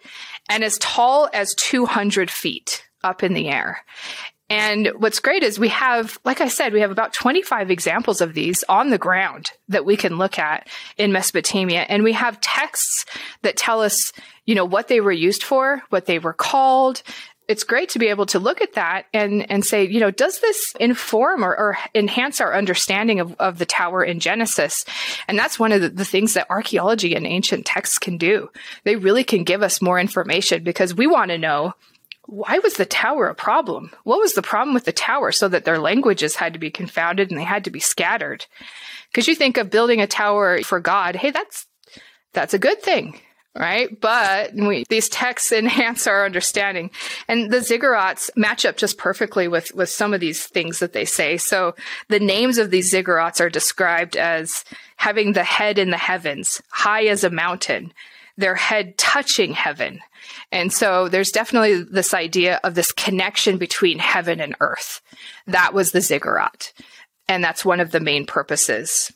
and 0.49 0.65
as 0.65 0.79
tall 0.79 1.29
as 1.33 1.55
200 1.55 2.31
feet 2.31 2.87
up 3.03 3.23
in 3.23 3.35
the 3.35 3.49
air. 3.49 3.85
And 4.51 4.89
what's 4.99 5.21
great 5.21 5.43
is 5.43 5.59
we 5.59 5.69
have, 5.69 6.19
like 6.25 6.43
I 6.43 6.49
said, 6.49 6.73
we 6.73 6.81
have 6.81 6.91
about 6.91 7.15
25 7.15 7.71
examples 7.71 8.21
of 8.21 8.35
these 8.35 8.63
on 8.69 8.91
the 8.91 8.99
ground 8.99 9.53
that 9.69 9.87
we 9.87 9.97
can 9.97 10.19
look 10.19 10.39
at 10.39 10.69
in 10.99 11.13
Mesopotamia. 11.13 11.87
And 11.89 12.05
we 12.05 12.13
have 12.13 12.41
texts 12.41 13.07
that 13.43 13.57
tell 13.57 13.81
us, 13.81 14.13
you 14.45 14.55
know, 14.55 14.67
what 14.67 14.89
they 14.89 15.01
were 15.01 15.13
used 15.13 15.43
for, 15.43 15.83
what 15.89 16.05
they 16.05 16.19
were 16.19 16.35
called, 16.35 17.03
it's 17.47 17.65
great 17.65 17.91
to 17.91 17.99
be 17.99 18.09
able 18.09 18.27
to 18.27 18.39
look 18.39 18.61
at 18.61 18.75
that 18.75 19.07
and, 19.13 19.51
and 19.51 19.65
say, 19.65 19.87
you 19.87 20.01
know, 20.01 20.11
does 20.11 20.41
this 20.41 20.73
inform 20.81 21.45
or, 21.45 21.57
or 21.57 21.79
enhance 21.95 22.41
our 22.41 22.55
understanding 22.55 23.21
of, 23.21 23.35
of 23.39 23.59
the 23.59 23.67
tower 23.67 24.03
in 24.03 24.21
Genesis? 24.21 24.85
And 25.29 25.39
that's 25.39 25.59
one 25.59 25.73
of 25.73 25.83
the, 25.83 25.91
the 25.91 26.05
things 26.05 26.35
that 26.35 26.47
archaeology 26.49 27.15
and 27.15 27.27
ancient 27.27 27.67
texts 27.67 27.99
can 27.99 28.17
do. 28.17 28.51
They 28.85 28.97
really 28.97 29.25
can 29.25 29.45
give 29.45 29.63
us 29.63 29.83
more 29.83 30.01
information 30.01 30.65
because 30.65 30.95
we 30.95 31.07
want 31.07 31.31
to 31.31 31.39
know 31.39 31.75
why 32.27 32.59
was 32.61 32.75
the 32.75 32.87
tower 32.87 33.27
a 33.27 33.35
problem? 33.35 33.91
What 34.05 34.21
was 34.21 34.33
the 34.33 34.41
problem 34.41 34.73
with 34.73 34.87
the 34.87 34.93
tower 34.93 35.31
so 35.31 35.47
that 35.49 35.67
their 35.67 35.79
languages 35.79 36.37
had 36.37 36.55
to 36.55 36.59
be 36.59 36.71
confounded 36.71 37.31
and 37.31 37.39
they 37.39 37.45
had 37.45 37.65
to 37.65 37.71
be 37.71 37.81
scattered? 37.81 38.47
Because 39.11 39.29
you 39.29 39.35
think 39.35 39.59
of 39.59 39.71
building 39.71 40.01
a 40.01 40.07
tower 40.07 40.63
for 40.63 40.81
God, 40.81 41.17
hey, 41.17 41.31
that's, 41.31 41.67
that's 42.33 42.55
a 42.55 42.59
good 42.59 42.81
thing 42.83 43.21
right? 43.55 44.01
But 44.01 44.55
we, 44.55 44.85
these 44.89 45.09
texts 45.09 45.53
enhance 45.53 46.07
our 46.07 46.25
understanding. 46.25 46.91
And 47.29 47.53
the 47.53 47.59
ziggurats 47.59 48.31
match 48.37 48.65
up 48.65 48.77
just 48.77 48.99
perfectly 48.99 49.47
with, 49.49 49.75
with 49.75 49.89
some 49.89 50.13
of 50.13 50.21
these 50.21 50.47
things 50.47 50.81
that 50.81 50.93
they 50.93 51.05
say. 51.05 51.37
So 51.37 51.75
the 52.09 52.21
names 52.21 52.59
of 52.59 52.71
these 52.71 52.93
ziggurats 52.93 53.41
are 53.41 53.51
described 53.51 54.17
as 54.17 54.65
having 54.97 55.33
the 55.33 55.45
head 55.45 55.79
in 55.79 55.91
the 55.91 55.97
heavens, 55.97 56.61
high 56.71 57.05
as 57.05 57.23
a 57.23 57.31
mountain, 57.31 57.93
their 58.37 58.57
head 58.57 58.99
touching 58.99 59.53
heaven. 59.53 60.01
And 60.51 60.73
so 60.73 61.09
there's 61.09 61.31
definitely 61.31 61.85
this 61.85 62.15
idea 62.15 62.61
of 62.65 62.75
this 62.75 62.91
connection 62.93 63.59
between 63.59 63.99
heaven 63.99 64.41
and 64.41 64.57
earth. 64.61 65.01
That 65.47 65.75
was 65.75 65.93
the 65.93 66.01
ziggurat. 66.01 66.73
And 67.29 67.43
that's 67.43 67.65
one 67.65 67.81
of 67.81 67.93
the 67.93 68.01
main 68.01 68.27
purposes. 68.27 69.13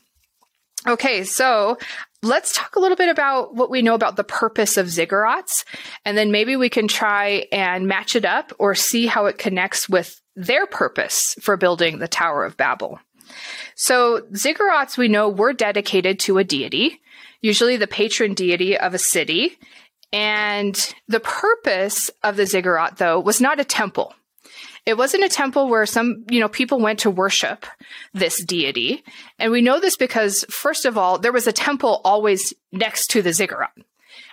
Okay, 0.87 1.25
so 1.25 1.77
let's 2.21 2.53
talk 2.53 2.75
a 2.75 2.79
little 2.79 2.97
bit 2.97 3.09
about 3.09 3.55
what 3.55 3.69
we 3.69 3.81
know 3.81 3.93
about 3.93 4.15
the 4.15 4.23
purpose 4.23 4.77
of 4.77 4.87
ziggurats, 4.87 5.63
and 6.05 6.17
then 6.17 6.31
maybe 6.31 6.55
we 6.55 6.69
can 6.69 6.87
try 6.87 7.45
and 7.51 7.87
match 7.87 8.15
it 8.15 8.25
up 8.25 8.51
or 8.59 8.75
see 8.75 9.07
how 9.07 9.25
it 9.25 9.37
connects 9.37 9.87
with 9.87 10.21
their 10.35 10.65
purpose 10.65 11.35
for 11.41 11.57
building 11.57 11.99
the 11.99 12.07
Tower 12.07 12.45
of 12.45 12.57
Babel. 12.57 12.99
So, 13.75 14.21
ziggurats 14.33 14.97
we 14.97 15.07
know 15.07 15.29
were 15.29 15.53
dedicated 15.53 16.19
to 16.21 16.37
a 16.37 16.43
deity, 16.43 17.01
usually 17.41 17.77
the 17.77 17.87
patron 17.87 18.33
deity 18.33 18.77
of 18.77 18.93
a 18.93 18.99
city. 18.99 19.57
And 20.11 20.75
the 21.07 21.19
purpose 21.19 22.09
of 22.23 22.35
the 22.35 22.47
ziggurat, 22.47 22.97
though, 22.97 23.19
was 23.19 23.39
not 23.39 23.59
a 23.59 23.63
temple. 23.63 24.13
It 24.89 24.97
wasn't 24.97 25.23
a 25.23 25.29
temple 25.29 25.69
where 25.69 25.85
some, 25.85 26.25
you 26.29 26.39
know, 26.39 26.49
people 26.49 26.79
went 26.79 26.99
to 26.99 27.11
worship 27.11 27.65
this 28.13 28.43
deity. 28.43 29.03
And 29.37 29.51
we 29.51 29.61
know 29.61 29.79
this 29.79 29.95
because, 29.95 30.43
first 30.49 30.85
of 30.85 30.97
all, 30.97 31.19
there 31.19 31.31
was 31.31 31.47
a 31.47 31.53
temple 31.53 32.01
always 32.03 32.53
next 32.71 33.07
to 33.11 33.21
the 33.21 33.31
ziggurat. 33.31 33.71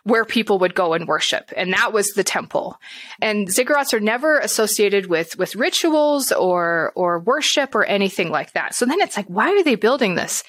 where 0.06 0.24
people 0.24 0.60
would 0.60 0.76
go 0.76 0.92
and 0.92 1.08
worship. 1.08 1.52
And 1.56 1.72
that 1.72 1.92
was 1.92 2.10
the 2.10 2.22
temple. 2.22 2.78
And 3.20 3.48
ziggurats 3.48 3.92
are 3.92 3.98
never 3.98 4.38
associated 4.38 5.06
with, 5.06 5.36
with 5.36 5.56
rituals 5.56 6.30
or, 6.30 6.92
or 6.94 7.18
worship 7.18 7.74
or 7.74 7.84
anything 7.84 8.30
like 8.30 8.52
that. 8.52 8.72
So 8.72 8.86
then 8.86 9.00
it's 9.00 9.16
like, 9.16 9.26
why 9.26 9.50
are 9.50 9.64
they 9.64 9.74
building 9.74 10.14
this? 10.14 10.44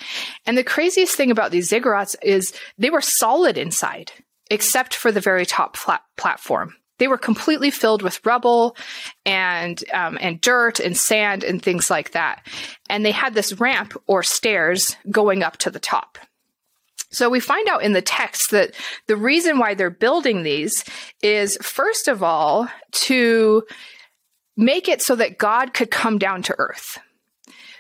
And 0.46 0.56
the 0.56 0.64
craziest 0.64 1.16
thing 1.16 1.32
about 1.32 1.50
these 1.50 1.72
ziggurats 1.72 2.16
is 2.22 2.54
they 2.78 2.92
were 2.92 3.02
solid 3.02 3.58
inside, 3.58 4.12
except 4.52 4.94
for 4.94 5.12
the 5.12 5.22
very 5.22 5.46
top 5.46 5.76
flat 5.76 6.04
platform. 6.18 6.76
They 6.98 7.08
were 7.08 7.18
completely 7.18 7.72
filled 7.72 8.02
with 8.02 8.26
rubble 8.26 8.76
and 9.26 9.84
um, 9.94 10.18
and 10.20 10.42
dirt 10.42 10.80
and 10.80 10.98
sand 10.98 11.44
and 11.44 11.62
things 11.62 11.90
like 11.90 12.12
that. 12.12 12.46
And 12.90 13.06
they 13.06 13.12
had 13.12 13.34
this 13.34 13.60
ramp 13.60 13.94
or 14.08 14.24
stairs 14.24 14.98
going 15.12 15.44
up 15.44 15.58
to 15.58 15.70
the 15.70 15.80
top. 15.80 16.18
So 17.10 17.30
we 17.30 17.40
find 17.40 17.68
out 17.70 17.84
in 17.84 17.94
the 17.94 18.02
text 18.02 18.52
that 18.52 18.74
the 19.08 19.16
reason 19.16 19.60
why 19.60 19.74
they're 19.74 19.90
building 19.90 20.44
these 20.44 20.84
is 21.22 21.58
first 21.62 22.08
of 22.08 22.22
all 22.22 22.68
to 22.92 23.64
make 24.58 24.90
it 24.90 25.02
so 25.02 25.16
that 25.16 25.38
God 25.38 25.74
could 25.74 25.92
come 25.92 26.18
down 26.18 26.42
to 26.44 26.56
earth. 26.58 27.00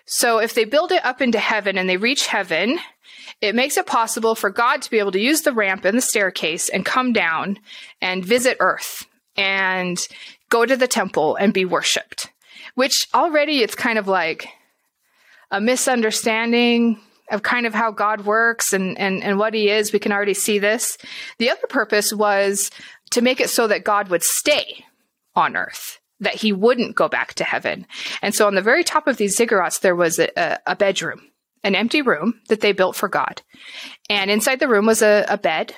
So 0.06 0.40
if 0.40 0.54
they 0.54 0.64
build 0.64 0.94
it 0.94 1.04
up 1.04 1.22
into 1.22 1.40
heaven 1.40 1.78
and 1.78 1.90
they 1.90 1.98
reach 1.98 2.28
heaven, 2.28 2.80
it 3.42 3.56
makes 3.56 3.78
it 3.78 3.86
possible 3.86 4.36
for 4.36 4.50
God 4.50 4.82
to 4.82 4.90
be 4.90 5.00
able 5.00 5.12
to 5.12 5.20
use 5.20 5.42
the 5.42 5.54
ramp 5.54 5.86
and 5.86 5.98
the 5.98 6.02
staircase 6.02 6.70
and 6.70 6.86
come 6.86 7.14
down 7.14 7.60
and 8.02 8.26
visit 8.26 8.58
earth 8.60 9.06
and 9.36 9.98
go 10.50 10.66
to 10.66 10.76
the 10.76 10.88
temple 10.88 11.36
and 11.36 11.54
be 11.54 11.66
worshiped. 11.66 12.32
Which 12.76 13.08
already 13.14 13.62
it's 13.62 13.76
kind 13.76 14.00
of 14.00 14.08
like 14.08 14.50
a 15.52 15.62
misunderstanding 15.62 17.00
of 17.32 17.44
kind 17.44 17.66
of 17.66 17.74
how 17.74 17.92
God 17.92 18.26
works 18.26 18.74
and, 18.74 18.98
and, 18.98 19.24
and 19.24 19.38
what 19.38 19.54
he 19.54 19.70
is. 19.70 19.92
We 19.92 20.00
can 20.00 20.12
already 20.12 20.34
see 20.34 20.60
this. 20.60 20.98
The 21.38 21.50
other 21.50 21.68
purpose 21.68 22.14
was 22.14 22.72
to 23.12 23.22
make 23.22 23.40
it 23.40 23.50
so 23.50 23.68
that 23.68 23.84
God 23.84 24.10
would 24.10 24.24
stay 24.24 24.86
on 25.36 25.56
earth, 25.56 26.00
that 26.20 26.36
he 26.36 26.52
wouldn't 26.52 26.96
go 26.96 27.08
back 27.08 27.34
to 27.36 27.44
heaven. 27.44 27.86
And 28.22 28.34
so 28.34 28.48
on 28.48 28.56
the 28.56 28.62
very 28.62 28.84
top 28.84 29.08
of 29.08 29.18
these 29.18 29.38
ziggurats, 29.38 29.82
there 29.82 29.96
was 29.96 30.20
a, 30.20 30.60
a 30.66 30.76
bedroom, 30.76 31.22
an 31.68 31.76
empty 31.76 32.02
room 32.02 32.40
that 32.48 32.62
they 32.62 32.72
built 32.72 32.96
for 32.96 33.10
God. 33.10 33.42
And 34.10 34.32
inside 34.32 34.60
the 34.60 34.70
room 34.70 34.86
was 34.86 35.02
a, 35.02 35.26
a 35.28 35.38
bed 35.38 35.76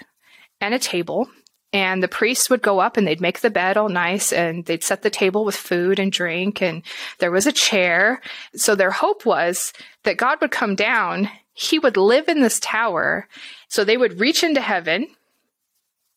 and 0.62 0.74
a 0.74 0.80
table 0.80 1.28
and 1.74 2.02
the 2.02 2.08
priests 2.08 2.50
would 2.50 2.62
go 2.62 2.80
up 2.80 2.96
and 2.96 3.06
they'd 3.06 3.22
make 3.22 3.42
the 3.42 3.50
bed 3.50 3.76
all 3.76 3.90
nice 3.90 4.32
and 4.32 4.66
they'd 4.66 4.84
set 4.84 5.02
the 5.02 5.10
table 5.10 5.46
with 5.46 5.56
food 5.56 6.00
and 6.00 6.12
drink 6.12 6.62
and 6.62 6.84
there 7.18 7.32
was 7.32 7.48
a 7.48 7.52
chair. 7.52 8.22
So 8.56 8.76
their 8.76 8.92
hope 8.92 9.26
was 9.26 9.74
that 10.04 10.18
God 10.18 10.40
would 10.42 10.52
come 10.52 10.76
down. 10.76 11.30
He 11.54 11.80
would 11.80 11.98
live 11.98 12.28
in 12.28 12.42
this 12.42 12.60
tower. 12.60 13.28
So 13.68 13.84
they 13.84 13.98
would 13.98 14.20
reach 14.20 14.44
into 14.44 14.62
heaven, 14.62 15.08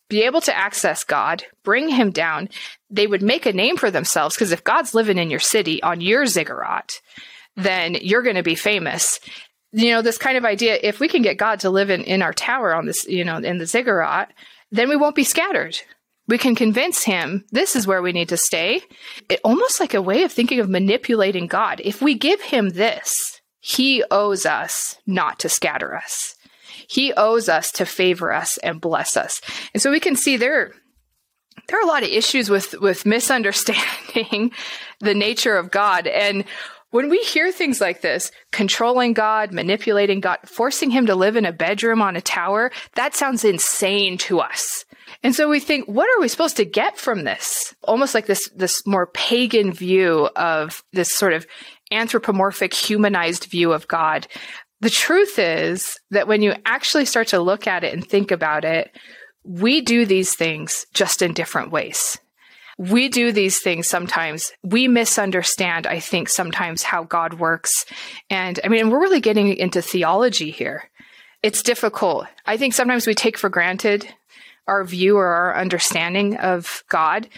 be 0.08 0.22
able 0.22 0.42
to 0.42 0.56
access 0.56 1.04
God, 1.04 1.44
bring 1.64 1.88
him 1.88 2.10
down. 2.10 2.48
They 2.90 3.06
would 3.06 3.22
make 3.22 3.46
a 3.46 3.52
name 3.52 3.76
for 3.76 3.90
themselves 3.90 4.34
because 4.34 4.52
if 4.52 4.64
God's 4.64 4.94
living 4.94 5.18
in 5.18 5.30
your 5.30 5.40
city 5.40 5.82
on 5.82 6.00
your 6.00 6.26
ziggurat, 6.26 7.00
then 7.56 7.94
you're 8.00 8.22
going 8.22 8.36
to 8.36 8.42
be 8.42 8.54
famous 8.54 9.20
you 9.72 9.90
know, 9.90 10.02
this 10.02 10.18
kind 10.18 10.36
of 10.36 10.44
idea, 10.44 10.78
if 10.82 11.00
we 11.00 11.08
can 11.08 11.22
get 11.22 11.38
God 11.38 11.60
to 11.60 11.70
live 11.70 11.90
in, 11.90 12.02
in 12.02 12.22
our 12.22 12.32
tower 12.32 12.74
on 12.74 12.86
this, 12.86 13.04
you 13.06 13.24
know, 13.24 13.38
in 13.38 13.58
the 13.58 13.66
ziggurat, 13.66 14.32
then 14.70 14.88
we 14.88 14.96
won't 14.96 15.14
be 15.14 15.24
scattered. 15.24 15.80
We 16.28 16.38
can 16.38 16.54
convince 16.54 17.02
him 17.02 17.44
this 17.50 17.74
is 17.74 17.86
where 17.86 18.02
we 18.02 18.12
need 18.12 18.28
to 18.28 18.36
stay. 18.36 18.82
It 19.28 19.40
almost 19.42 19.80
like 19.80 19.94
a 19.94 20.02
way 20.02 20.22
of 20.22 20.32
thinking 20.32 20.60
of 20.60 20.68
manipulating 20.68 21.46
God. 21.46 21.80
If 21.84 22.00
we 22.00 22.14
give 22.14 22.40
him 22.40 22.70
this, 22.70 23.40
he 23.60 24.04
owes 24.10 24.46
us 24.46 24.98
not 25.06 25.38
to 25.40 25.48
scatter 25.48 25.94
us. 25.94 26.36
He 26.88 27.12
owes 27.14 27.48
us 27.48 27.72
to 27.72 27.86
favor 27.86 28.32
us 28.32 28.58
and 28.58 28.80
bless 28.80 29.16
us. 29.16 29.40
And 29.72 29.82
so 29.82 29.90
we 29.90 30.00
can 30.00 30.16
see 30.16 30.36
there 30.36 30.72
there 31.68 31.78
are 31.78 31.84
a 31.84 31.86
lot 31.86 32.02
of 32.02 32.08
issues 32.08 32.50
with 32.50 32.74
with 32.80 33.06
misunderstanding 33.06 34.52
the 35.00 35.14
nature 35.14 35.56
of 35.56 35.70
God 35.70 36.06
and 36.06 36.44
when 36.92 37.08
we 37.08 37.18
hear 37.22 37.50
things 37.50 37.80
like 37.80 38.02
this, 38.02 38.30
controlling 38.52 39.14
God, 39.14 39.50
manipulating 39.52 40.20
God, 40.20 40.38
forcing 40.44 40.90
him 40.90 41.06
to 41.06 41.14
live 41.14 41.36
in 41.36 41.44
a 41.44 41.52
bedroom 41.52 42.00
on 42.00 42.16
a 42.16 42.20
tower, 42.20 42.70
that 42.94 43.16
sounds 43.16 43.44
insane 43.44 44.18
to 44.18 44.40
us. 44.40 44.84
And 45.22 45.34
so 45.34 45.48
we 45.48 45.58
think, 45.58 45.86
what 45.88 46.08
are 46.08 46.20
we 46.20 46.28
supposed 46.28 46.58
to 46.58 46.64
get 46.64 46.98
from 46.98 47.24
this? 47.24 47.74
Almost 47.82 48.14
like 48.14 48.26
this, 48.26 48.48
this 48.54 48.86
more 48.86 49.06
pagan 49.06 49.72
view 49.72 50.28
of 50.36 50.84
this 50.92 51.12
sort 51.12 51.32
of 51.32 51.46
anthropomorphic, 51.90 52.74
humanized 52.74 53.44
view 53.44 53.72
of 53.72 53.88
God. 53.88 54.28
The 54.80 54.90
truth 54.90 55.38
is 55.38 55.98
that 56.10 56.28
when 56.28 56.42
you 56.42 56.54
actually 56.66 57.06
start 57.06 57.28
to 57.28 57.40
look 57.40 57.66
at 57.66 57.84
it 57.84 57.94
and 57.94 58.06
think 58.06 58.30
about 58.30 58.64
it, 58.64 58.94
we 59.44 59.80
do 59.80 60.04
these 60.04 60.34
things 60.34 60.86
just 60.92 61.22
in 61.22 61.32
different 61.32 61.72
ways 61.72 62.18
we 62.90 63.08
do 63.08 63.30
these 63.30 63.60
things 63.60 63.86
sometimes. 63.86 64.52
We 64.64 64.88
misunderstand, 64.88 65.86
I 65.86 66.00
think, 66.00 66.28
sometimes 66.28 66.82
how 66.82 67.04
God 67.04 67.34
works. 67.34 67.84
And 68.28 68.58
I 68.64 68.68
mean, 68.68 68.90
we're 68.90 69.00
really 69.00 69.20
getting 69.20 69.56
into 69.56 69.80
theology 69.80 70.50
here. 70.50 70.90
It's 71.44 71.62
difficult. 71.62 72.26
I 72.44 72.56
think 72.56 72.74
sometimes 72.74 73.06
we 73.06 73.14
take 73.14 73.38
for 73.38 73.48
granted 73.48 74.12
our 74.66 74.82
view 74.82 75.16
or 75.16 75.26
our 75.26 75.56
understanding 75.56 76.36
of 76.38 76.82
God 76.88 77.28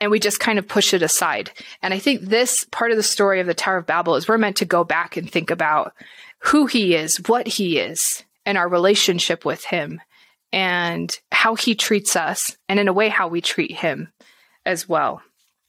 and 0.00 0.10
we 0.10 0.20
just 0.20 0.38
kind 0.38 0.58
of 0.58 0.68
push 0.68 0.94
it 0.94 1.02
aside. 1.02 1.50
And 1.80 1.92
I 1.92 1.98
think 1.98 2.20
this 2.20 2.64
part 2.70 2.92
of 2.92 2.96
the 2.96 3.02
story 3.02 3.40
of 3.40 3.48
the 3.48 3.54
Tower 3.54 3.78
of 3.78 3.86
Babel 3.86 4.14
is 4.14 4.28
we're 4.28 4.38
meant 4.38 4.56
to 4.58 4.64
go 4.64 4.84
back 4.84 5.16
and 5.16 5.28
think 5.28 5.50
about 5.50 5.94
who 6.38 6.66
he 6.66 6.94
is, 6.94 7.16
what 7.26 7.46
he 7.48 7.78
is, 7.78 8.22
and 8.46 8.56
our 8.56 8.68
relationship 8.68 9.44
with 9.44 9.64
him 9.64 10.00
and 10.52 11.18
how 11.32 11.56
he 11.56 11.74
treats 11.74 12.14
us 12.14 12.56
and 12.68 12.78
in 12.78 12.86
a 12.86 12.92
way 12.92 13.08
how 13.08 13.26
we 13.26 13.40
treat 13.40 13.72
him 13.72 14.12
as 14.64 14.88
well. 14.88 15.22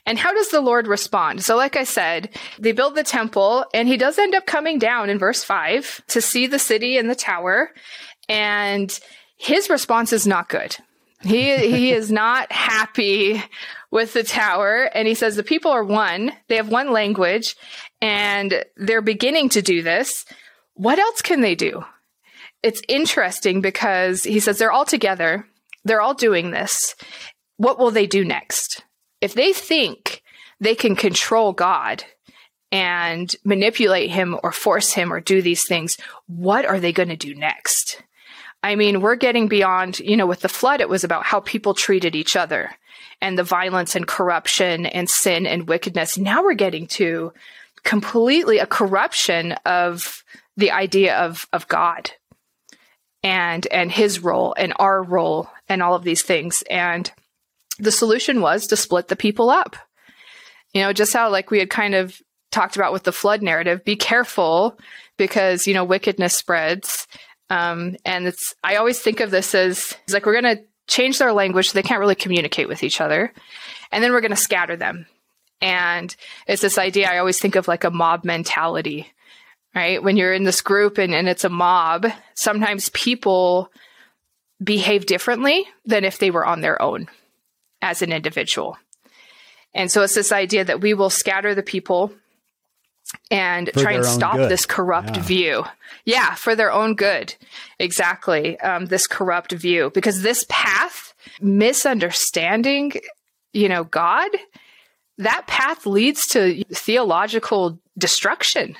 And 0.05 0.19
how 0.19 0.33
does 0.33 0.49
the 0.49 0.61
Lord 0.61 0.87
respond? 0.87 1.43
So, 1.43 1.55
like 1.55 1.77
I 1.77 1.85
said, 1.85 2.29
they 2.59 2.73
build 2.73 2.95
the 2.95 3.03
temple, 3.03 3.65
and 3.73 3.87
he 3.87 3.95
does 3.95 4.19
end 4.19 4.35
up 4.35 4.45
coming 4.45 4.77
down 4.77 5.09
in 5.09 5.17
verse 5.17 5.43
5 5.43 6.01
to 6.09 6.21
see 6.21 6.45
the 6.45 6.59
city 6.59 6.97
and 6.97 7.09
the 7.09 7.15
tower. 7.15 7.71
And 8.27 8.97
his 9.37 9.69
response 9.69 10.11
is 10.11 10.27
not 10.27 10.49
good. 10.49 10.75
He, 11.21 11.55
he 11.55 11.91
is 11.93 12.11
not 12.11 12.51
happy 12.51 13.41
with 13.91 14.13
the 14.13 14.23
tower. 14.23 14.89
And 14.93 15.07
he 15.07 15.13
says 15.13 15.35
the 15.35 15.43
people 15.43 15.71
are 15.71 15.83
one, 15.83 16.33
they 16.47 16.57
have 16.57 16.69
one 16.69 16.91
language, 16.91 17.55
and 18.01 18.65
they're 18.75 19.01
beginning 19.01 19.49
to 19.49 19.61
do 19.61 19.81
this. 19.81 20.25
What 20.73 20.99
else 20.99 21.21
can 21.21 21.41
they 21.41 21.55
do? 21.55 21.85
It's 22.61 22.81
interesting 22.87 23.61
because 23.61 24.23
he 24.23 24.39
says 24.39 24.57
they're 24.57 24.71
all 24.71 24.85
together, 24.85 25.45
they're 25.85 26.01
all 26.01 26.13
doing 26.13 26.51
this, 26.51 26.95
what 27.57 27.79
will 27.79 27.91
they 27.91 28.07
do 28.07 28.25
next? 28.25 28.83
If 29.21 29.33
they 29.33 29.53
think 29.53 30.23
they 30.59 30.75
can 30.75 30.95
control 30.95 31.53
God 31.53 32.03
and 32.71 33.33
manipulate 33.43 34.09
him 34.09 34.39
or 34.43 34.51
force 34.51 34.93
him 34.93 35.13
or 35.13 35.19
do 35.19 35.41
these 35.41 35.67
things, 35.67 35.97
what 36.27 36.65
are 36.65 36.79
they 36.79 36.91
going 36.91 37.09
to 37.09 37.15
do 37.15 37.35
next? 37.35 38.01
I 38.63 38.75
mean, 38.75 39.01
we're 39.01 39.15
getting 39.15 39.47
beyond, 39.47 39.99
you 39.99 40.15
know, 40.15 40.25
with 40.25 40.39
the 40.39 40.49
flood, 40.49 40.79
it 40.79 40.89
was 40.89 41.03
about 41.03 41.25
how 41.25 41.41
people 41.41 41.73
treated 41.73 42.15
each 42.15 42.35
other 42.35 42.71
and 43.21 43.37
the 43.37 43.43
violence 43.43 43.95
and 43.95 44.07
corruption 44.07 44.85
and 44.85 45.09
sin 45.09 45.45
and 45.45 45.67
wickedness. 45.67 46.17
Now 46.17 46.43
we're 46.43 46.53
getting 46.53 46.87
to 46.87 47.33
completely 47.83 48.59
a 48.59 48.65
corruption 48.65 49.53
of 49.65 50.23
the 50.55 50.71
idea 50.71 51.17
of, 51.17 51.45
of 51.51 51.67
God 51.67 52.11
and, 53.21 53.67
and 53.67 53.91
his 53.91 54.21
role 54.21 54.55
and 54.57 54.73
our 54.77 55.03
role 55.03 55.49
and 55.67 55.83
all 55.83 55.95
of 55.95 56.03
these 56.03 56.21
things. 56.21 56.63
And 56.69 57.11
the 57.79 57.91
solution 57.91 58.41
was 58.41 58.67
to 58.67 58.75
split 58.75 59.07
the 59.07 59.15
people 59.15 59.49
up. 59.49 59.75
You 60.73 60.81
know, 60.81 60.93
just 60.93 61.13
how 61.13 61.29
like 61.29 61.51
we 61.51 61.59
had 61.59 61.69
kind 61.69 61.95
of 61.95 62.19
talked 62.51 62.75
about 62.75 62.93
with 62.93 63.03
the 63.03 63.11
flood 63.11 63.41
narrative, 63.41 63.83
be 63.83 63.95
careful 63.95 64.77
because, 65.17 65.67
you 65.67 65.73
know, 65.73 65.83
wickedness 65.83 66.33
spreads. 66.33 67.07
Um, 67.49 67.95
and 68.05 68.27
it's, 68.27 68.55
I 68.63 68.75
always 68.75 68.99
think 68.99 69.19
of 69.19 69.31
this 69.31 69.53
as 69.53 69.95
like 70.11 70.25
we're 70.25 70.39
going 70.39 70.57
to 70.57 70.63
change 70.87 71.19
their 71.19 71.33
language 71.33 71.69
so 71.69 71.73
they 71.73 71.87
can't 71.87 71.99
really 71.99 72.15
communicate 72.15 72.67
with 72.67 72.83
each 72.83 73.01
other. 73.01 73.33
And 73.91 74.03
then 74.03 74.11
we're 74.11 74.21
going 74.21 74.31
to 74.31 74.37
scatter 74.37 74.75
them. 74.75 75.05
And 75.61 76.15
it's 76.47 76.61
this 76.61 76.77
idea 76.77 77.09
I 77.09 77.19
always 77.19 77.39
think 77.39 77.55
of 77.55 77.67
like 77.67 77.83
a 77.83 77.91
mob 77.91 78.25
mentality, 78.25 79.11
right? 79.75 80.01
When 80.01 80.17
you're 80.17 80.33
in 80.33 80.43
this 80.43 80.61
group 80.61 80.97
and, 80.97 81.13
and 81.13 81.29
it's 81.29 81.45
a 81.45 81.49
mob, 81.49 82.07
sometimes 82.33 82.89
people 82.89 83.71
behave 84.61 85.05
differently 85.05 85.65
than 85.85 86.03
if 86.03 86.17
they 86.17 86.31
were 86.31 86.45
on 86.45 86.61
their 86.61 86.81
own 86.81 87.07
as 87.83 88.01
an 88.01 88.13
individual. 88.13 88.77
And 89.75 89.91
so 89.91 90.01
it's 90.01 90.15
this 90.15 90.31
idea 90.31 90.63
that 90.63 90.81
we 90.81 90.93
will 90.93 91.09
scatter 91.09 91.53
the 91.53 91.61
people 91.61 92.13
and 93.29 93.69
for 93.73 93.81
try 93.81 93.91
and 93.91 94.05
stop 94.05 94.35
good. 94.35 94.49
this 94.49 94.65
corrupt 94.65 95.17
yeah. 95.17 95.21
view. 95.21 95.63
Yeah, 96.05 96.35
for 96.35 96.55
their 96.55 96.71
own 96.71 96.95
good. 96.95 97.35
Exactly. 97.79 98.59
Um, 98.61 98.85
this 98.85 99.05
corrupt 99.05 99.51
view. 99.51 99.91
Because 99.93 100.21
this 100.21 100.45
path, 100.47 101.13
misunderstanding, 101.41 102.93
you 103.51 103.67
know, 103.67 103.83
God, 103.83 104.29
that 105.17 105.45
path 105.47 105.85
leads 105.85 106.25
to 106.27 106.63
theological 106.71 107.79
destruction. 107.97 108.75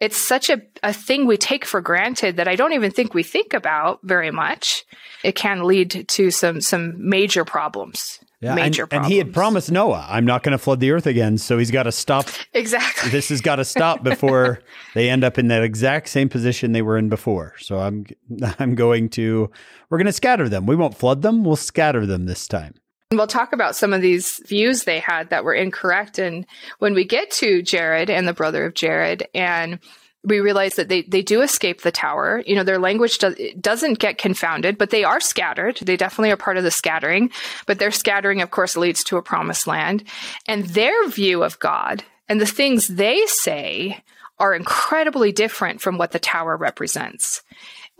It's 0.00 0.26
such 0.26 0.48
a, 0.48 0.62
a 0.82 0.92
thing 0.92 1.26
we 1.26 1.36
take 1.36 1.64
for 1.64 1.80
granted 1.80 2.36
that 2.36 2.48
I 2.48 2.56
don't 2.56 2.72
even 2.72 2.90
think 2.90 3.14
we 3.14 3.22
think 3.22 3.52
about 3.52 4.00
very 4.02 4.30
much. 4.30 4.84
It 5.24 5.34
can 5.34 5.64
lead 5.64 6.08
to 6.08 6.30
some 6.30 6.60
some 6.60 7.08
major 7.08 7.44
problems. 7.44 8.20
Yeah, 8.40 8.54
major 8.54 8.84
and, 8.84 9.02
and 9.02 9.06
he 9.06 9.18
had 9.18 9.32
promised 9.32 9.72
Noah, 9.72 10.06
"I'm 10.08 10.24
not 10.24 10.44
going 10.44 10.52
to 10.52 10.58
flood 10.58 10.78
the 10.78 10.92
earth 10.92 11.08
again." 11.08 11.38
So 11.38 11.58
he's 11.58 11.72
got 11.72 11.84
to 11.84 11.92
stop. 11.92 12.26
Exactly. 12.54 13.10
This 13.10 13.28
has 13.28 13.40
got 13.40 13.56
to 13.56 13.64
stop 13.64 14.02
before 14.02 14.60
they 14.94 15.10
end 15.10 15.22
up 15.22 15.38
in 15.38 15.48
that 15.48 15.62
exact 15.62 16.08
same 16.08 16.28
position 16.28 16.72
they 16.72 16.82
were 16.82 16.96
in 16.96 17.08
before. 17.08 17.54
So 17.58 17.78
I'm 17.78 18.06
I'm 18.58 18.74
going 18.74 19.08
to 19.10 19.50
we're 19.90 19.98
going 19.98 20.06
to 20.06 20.12
scatter 20.12 20.48
them. 20.48 20.66
We 20.66 20.76
won't 20.76 20.96
flood 20.96 21.22
them. 21.22 21.44
We'll 21.44 21.56
scatter 21.56 22.06
them 22.06 22.26
this 22.26 22.46
time. 22.46 22.74
We'll 23.10 23.26
talk 23.26 23.54
about 23.54 23.74
some 23.74 23.94
of 23.94 24.02
these 24.02 24.38
views 24.46 24.84
they 24.84 24.98
had 24.98 25.30
that 25.30 25.42
were 25.42 25.54
incorrect. 25.54 26.18
And 26.18 26.44
when 26.78 26.92
we 26.92 27.04
get 27.04 27.30
to 27.32 27.62
Jared 27.62 28.10
and 28.10 28.28
the 28.28 28.34
brother 28.34 28.66
of 28.66 28.74
Jared, 28.74 29.26
and 29.34 29.78
we 30.24 30.40
realize 30.40 30.74
that 30.74 30.90
they, 30.90 31.02
they 31.02 31.22
do 31.22 31.40
escape 31.40 31.80
the 31.80 31.90
tower. 31.90 32.42
You 32.46 32.54
know, 32.54 32.64
their 32.64 32.78
language 32.78 33.16
does, 33.16 33.34
doesn't 33.58 33.98
get 33.98 34.18
confounded, 34.18 34.76
but 34.76 34.90
they 34.90 35.04
are 35.04 35.20
scattered. 35.20 35.78
They 35.80 35.96
definitely 35.96 36.32
are 36.32 36.36
part 36.36 36.58
of 36.58 36.64
the 36.64 36.70
scattering, 36.70 37.30
but 37.66 37.78
their 37.78 37.92
scattering, 37.92 38.42
of 38.42 38.50
course, 38.50 38.76
leads 38.76 39.02
to 39.04 39.16
a 39.16 39.22
promised 39.22 39.66
land. 39.66 40.04
And 40.46 40.66
their 40.66 41.08
view 41.08 41.42
of 41.42 41.58
God 41.60 42.04
and 42.28 42.40
the 42.40 42.46
things 42.46 42.88
they 42.88 43.24
say 43.26 44.04
are 44.38 44.54
incredibly 44.54 45.32
different 45.32 45.80
from 45.80 45.96
what 45.96 46.12
the 46.12 46.18
tower 46.18 46.58
represents 46.58 47.42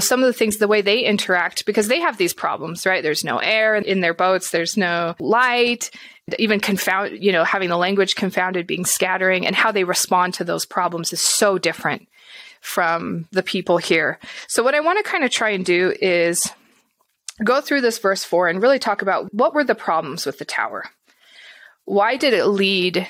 some 0.00 0.20
of 0.20 0.26
the 0.26 0.32
things, 0.32 0.58
the 0.58 0.68
way 0.68 0.80
they 0.80 1.00
interact, 1.00 1.66
because 1.66 1.88
they 1.88 2.00
have 2.00 2.16
these 2.16 2.32
problems, 2.32 2.86
right? 2.86 3.02
There's 3.02 3.24
no 3.24 3.38
air 3.38 3.74
in 3.74 4.00
their 4.00 4.14
boats, 4.14 4.50
there's 4.50 4.76
no 4.76 5.16
light, 5.18 5.90
even 6.38 6.60
confound, 6.60 7.22
you 7.22 7.32
know, 7.32 7.44
having 7.44 7.68
the 7.68 7.76
language 7.76 8.14
confounded, 8.14 8.66
being 8.66 8.84
scattering, 8.84 9.46
and 9.46 9.56
how 9.56 9.72
they 9.72 9.84
respond 9.84 10.34
to 10.34 10.44
those 10.44 10.64
problems 10.64 11.12
is 11.12 11.20
so 11.20 11.58
different 11.58 12.08
from 12.60 13.26
the 13.32 13.42
people 13.42 13.78
here. 13.78 14.18
So, 14.46 14.62
what 14.62 14.74
I 14.74 14.80
want 14.80 14.98
to 14.98 15.10
kind 15.10 15.24
of 15.24 15.30
try 15.30 15.50
and 15.50 15.64
do 15.64 15.94
is 16.00 16.48
go 17.42 17.60
through 17.60 17.80
this 17.80 17.98
verse 17.98 18.24
four 18.24 18.48
and 18.48 18.62
really 18.62 18.78
talk 18.78 19.02
about 19.02 19.32
what 19.32 19.54
were 19.54 19.64
the 19.64 19.74
problems 19.74 20.26
with 20.26 20.38
the 20.38 20.44
tower? 20.44 20.84
Why 21.84 22.16
did 22.16 22.34
it 22.34 22.46
lead 22.46 23.06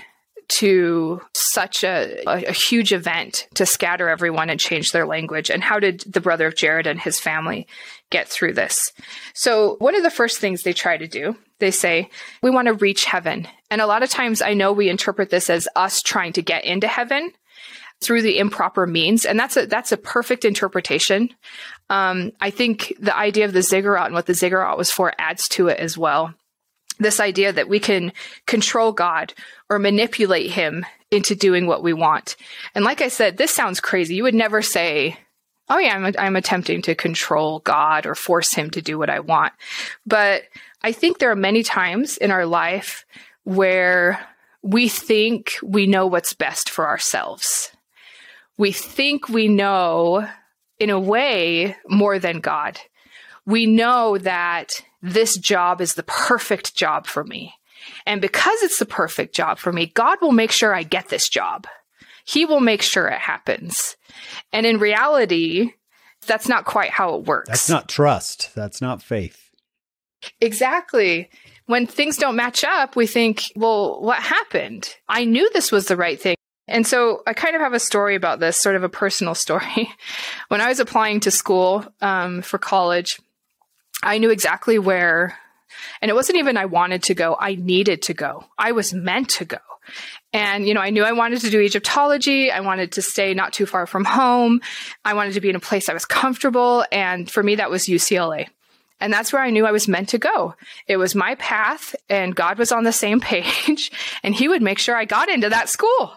to 0.49 1.21
such 1.59 1.83
a, 1.83 2.23
a, 2.29 2.45
a, 2.45 2.53
huge 2.53 2.93
event 2.93 3.49
to 3.55 3.67
scatter 3.67 4.09
everyone 4.09 4.49
and 4.49 4.61
change 4.61 4.93
their 4.93 5.05
language? 5.05 5.51
And 5.51 5.61
how 5.61 5.81
did 5.81 6.05
the 6.07 6.21
brother 6.21 6.47
of 6.47 6.55
Jared 6.55 6.87
and 6.87 7.01
his 7.01 7.19
family 7.19 7.67
get 8.11 8.29
through 8.29 8.53
this? 8.53 8.93
So, 9.35 9.75
one 9.81 9.97
of 9.97 10.05
the 10.05 10.11
first 10.11 10.39
things 10.39 10.63
they 10.63 10.73
try 10.73 10.97
to 10.97 11.09
do, 11.09 11.37
they 11.59 11.73
say, 11.73 12.11
we 12.45 12.51
want 12.51 12.69
to 12.69 12.75
reach 12.75 13.07
heaven. 13.07 13.49
And 13.73 13.81
a 13.81 13.89
lot 13.89 14.05
of 14.05 14.09
times 14.09 14.41
I 14.41 14.55
know 14.55 14.73
we 14.73 14.89
interpret 14.89 15.31
this 15.31 15.51
as 15.51 15.67
us 15.75 16.01
trying 16.01 16.33
to 16.35 16.43
get 16.43 16.65
into 16.65 16.87
heaven 16.87 17.33
through 18.01 18.23
the 18.23 18.39
improper 18.39 18.87
means. 18.87 19.27
And 19.27 19.37
that's 19.37 19.57
a, 19.57 19.67
that's 19.67 19.91
a 19.91 19.97
perfect 19.97 20.45
interpretation. 20.45 21.31
Um, 21.91 22.31
I 22.41 22.51
think 22.51 22.95
the 23.01 23.17
idea 23.17 23.47
of 23.47 23.53
the 23.53 23.63
ziggurat 23.63 24.07
and 24.07 24.15
what 24.15 24.27
the 24.27 24.35
ziggurat 24.35 24.79
was 24.79 24.93
for 24.93 25.13
adds 25.19 25.49
to 25.49 25.67
it 25.67 25.81
as 25.81 25.99
well 25.99 26.35
this 27.01 27.21
idea 27.21 27.53
that 27.53 27.69
we 27.69 27.79
can 27.79 28.13
control 28.47 28.93
God 28.93 29.33
or 29.71 29.79
manipulate 29.79 30.51
him 30.51 30.85
into 31.11 31.35
doing 31.35 31.67
what 31.67 31.83
we 31.83 31.93
want. 31.93 32.37
And 32.75 32.85
like 32.85 33.01
I 33.01 33.09
said, 33.09 33.37
this 33.37 33.55
sounds 33.55 33.81
crazy. 33.81 34.15
You 34.15 34.25
would 34.25 34.35
never 34.35 34.63
say, 34.63 35.19
Oh 35.71 35.79
yeah, 35.79 35.95
I'm, 35.95 36.15
I'm 36.19 36.37
attempting 36.37 36.81
to 36.83 36.95
control 36.95 37.61
God 37.61 38.07
or 38.07 38.15
force 38.15 38.55
him 38.55 38.71
to 38.71 38.81
do 38.81 38.99
what 38.99 39.11
I 39.11 39.21
want. 39.21 39.53
But 40.07 40.45
I 40.83 40.93
think 40.93 41.19
there 41.19 41.31
are 41.31 41.37
many 41.37 41.63
times 41.63 42.17
in 42.17 42.31
our 42.31 42.47
life 42.47 43.05
where 43.45 44.27
we 44.63 44.89
think 44.89 45.57
we 45.63 45.87
know 45.87 46.07
what's 46.07 46.33
best 46.33 46.71
for 46.71 46.89
ourselves. 46.89 47.71
We 48.57 48.73
think 48.73 49.29
we 49.29 49.49
know 49.49 50.27
in 50.79 50.91
a 50.91 51.01
way 51.01 51.77
more 51.89 52.19
than 52.19 52.41
God. 52.41 52.81
We 53.47 53.67
know 53.67 54.19
that 54.19 54.83
this 55.03 55.37
job 55.37 55.81
is 55.81 55.95
the 55.95 56.03
perfect 56.03 56.75
job 56.75 57.07
for 57.07 57.25
me. 57.25 57.55
And 58.07 58.21
because 58.21 58.63
it's 58.63 58.79
the 58.79 58.87
perfect 58.87 59.35
job 59.35 59.59
for 59.59 59.73
me, 59.73 59.87
God 59.87 60.19
will 60.21 60.33
make 60.33 60.53
sure 60.53 60.75
I 60.75 60.83
get 60.83 61.09
this 61.09 61.29
job. 61.29 61.67
He 62.25 62.45
will 62.45 62.61
make 62.61 62.83
sure 62.83 63.09
it 63.09 63.19
happens. 63.19 63.97
And 64.53 64.67
in 64.67 64.79
reality, 64.79 65.73
that's 66.27 66.49
not 66.49 66.65
quite 66.65 66.91
how 66.91 67.15
it 67.15 67.25
works. 67.25 67.49
That's 67.49 67.71
not 67.71 67.89
trust. 67.89 68.55
That's 68.55 68.81
not 68.81 69.03
faith. 69.03 69.51
Exactly. 70.41 71.31
When 71.67 71.87
things 71.87 72.17
don't 72.17 72.37
match 72.37 72.65
up, 72.65 72.97
we 72.97 73.07
think, 73.07 73.53
well, 73.57 74.01
what 74.01 74.19
happened? 74.19 74.95
I 75.09 75.25
knew 75.25 75.49
this 75.51 75.71
was 75.71 75.87
the 75.87 75.97
right 75.97 76.21
thing. 76.21 76.37
And 76.67 76.87
so 76.87 77.23
I 77.27 77.33
kind 77.33 77.55
of 77.55 77.63
have 77.63 77.73
a 77.73 77.81
story 77.81 78.15
about 78.15 78.41
this, 78.41 78.61
sort 78.61 78.77
of 78.77 78.83
a 78.85 78.89
personal 78.89 79.35
story. 79.47 79.91
when 80.49 80.61
I 80.61 80.69
was 80.69 80.81
applying 80.81 81.21
to 81.21 81.31
school 81.31 81.85
um, 82.01 82.43
for 82.43 82.59
college, 82.59 83.19
I 84.03 84.19
knew 84.19 84.31
exactly 84.31 84.79
where, 84.79 85.39
and 86.01 86.11
it 86.11 86.15
wasn't 86.15 86.39
even 86.39 86.57
I 86.57 86.67
wanted 86.67 87.03
to 87.05 87.15
go, 87.15 87.37
I 87.39 87.55
needed 87.55 88.03
to 88.03 88.15
go. 88.15 88.45
I 88.57 88.73
was 88.73 88.93
meant 88.93 89.31
to 89.31 89.45
go. 89.45 89.59
And, 90.33 90.67
you 90.67 90.75
know, 90.75 90.81
I 90.81 90.91
knew 90.91 91.03
I 91.03 91.13
wanted 91.13 91.41
to 91.41 91.51
do 91.51 91.61
Egyptology. 91.61 92.51
I 92.51 92.61
wanted 92.61 92.93
to 92.93 93.03
stay 93.03 93.33
not 93.33 93.53
too 93.53 93.67
far 93.67 93.87
from 93.87 94.05
home. 94.05 94.61
I 95.05 95.15
wanted 95.15 95.35
to 95.35 95.41
be 95.41 95.49
in 95.49 95.57
a 95.57 95.61
place 95.61 95.89
I 95.89 95.95
was 95.95 96.05
comfortable. 96.05 96.85
And 96.93 97.31
for 97.31 97.43
me, 97.43 97.57
that 97.57 97.71
was 97.71 97.87
UCLA. 97.87 98.49
And 99.01 99.13
that's 99.13 99.33
where 99.33 99.43
I 99.43 99.51
knew 99.51 99.65
I 99.65 99.71
was 99.71 99.87
meant 99.87 100.09
to 100.11 100.19
go. 100.19 100.55
It 100.89 100.97
was 100.97 101.15
my 101.15 101.37
path 101.37 101.95
and 102.09 102.35
God 102.35 102.59
was 102.59 102.73
on 102.73 102.85
the 102.85 102.93
same 102.93 103.21
page 103.23 103.93
and 104.23 104.35
he 104.35 104.49
would 104.49 104.63
make 104.63 104.79
sure 104.79 104.97
I 104.97 105.05
got 105.05 105.29
into 105.29 105.49
that 105.49 105.69
school. 105.69 106.13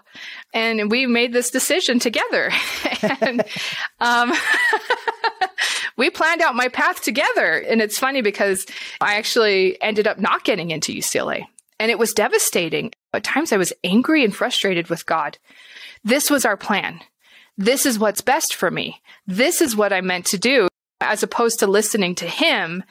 And 0.53 0.91
we 0.91 1.05
made 1.05 1.31
this 1.31 1.51
decision 1.51 1.99
together. 1.99 2.51
and, 3.21 3.43
um, 3.99 4.33
we 5.97 6.09
planned 6.09 6.41
out 6.41 6.55
my 6.55 6.67
path 6.67 7.01
together. 7.01 7.59
And 7.59 7.81
it's 7.81 7.99
funny 7.99 8.21
because 8.21 8.65
I 8.99 9.15
actually 9.15 9.81
ended 9.81 10.07
up 10.07 10.19
not 10.19 10.43
getting 10.43 10.71
into 10.71 10.93
UCLA 10.93 11.45
and 11.79 11.91
it 11.91 11.99
was 11.99 12.13
devastating. 12.13 12.91
At 13.13 13.23
times 13.23 13.51
I 13.51 13.57
was 13.57 13.73
angry 13.83 14.23
and 14.23 14.35
frustrated 14.35 14.89
with 14.89 15.05
God. 15.05 15.37
This 16.03 16.29
was 16.29 16.45
our 16.45 16.57
plan. 16.57 17.01
This 17.57 17.85
is 17.85 17.99
what's 17.99 18.21
best 18.21 18.55
for 18.55 18.71
me. 18.71 19.01
This 19.27 19.61
is 19.61 19.75
what 19.75 19.93
I 19.93 20.01
meant 20.01 20.25
to 20.27 20.37
do 20.37 20.67
as 21.01 21.23
opposed 21.23 21.59
to 21.59 21.67
listening 21.67 22.15
to 22.15 22.27
him 22.27 22.83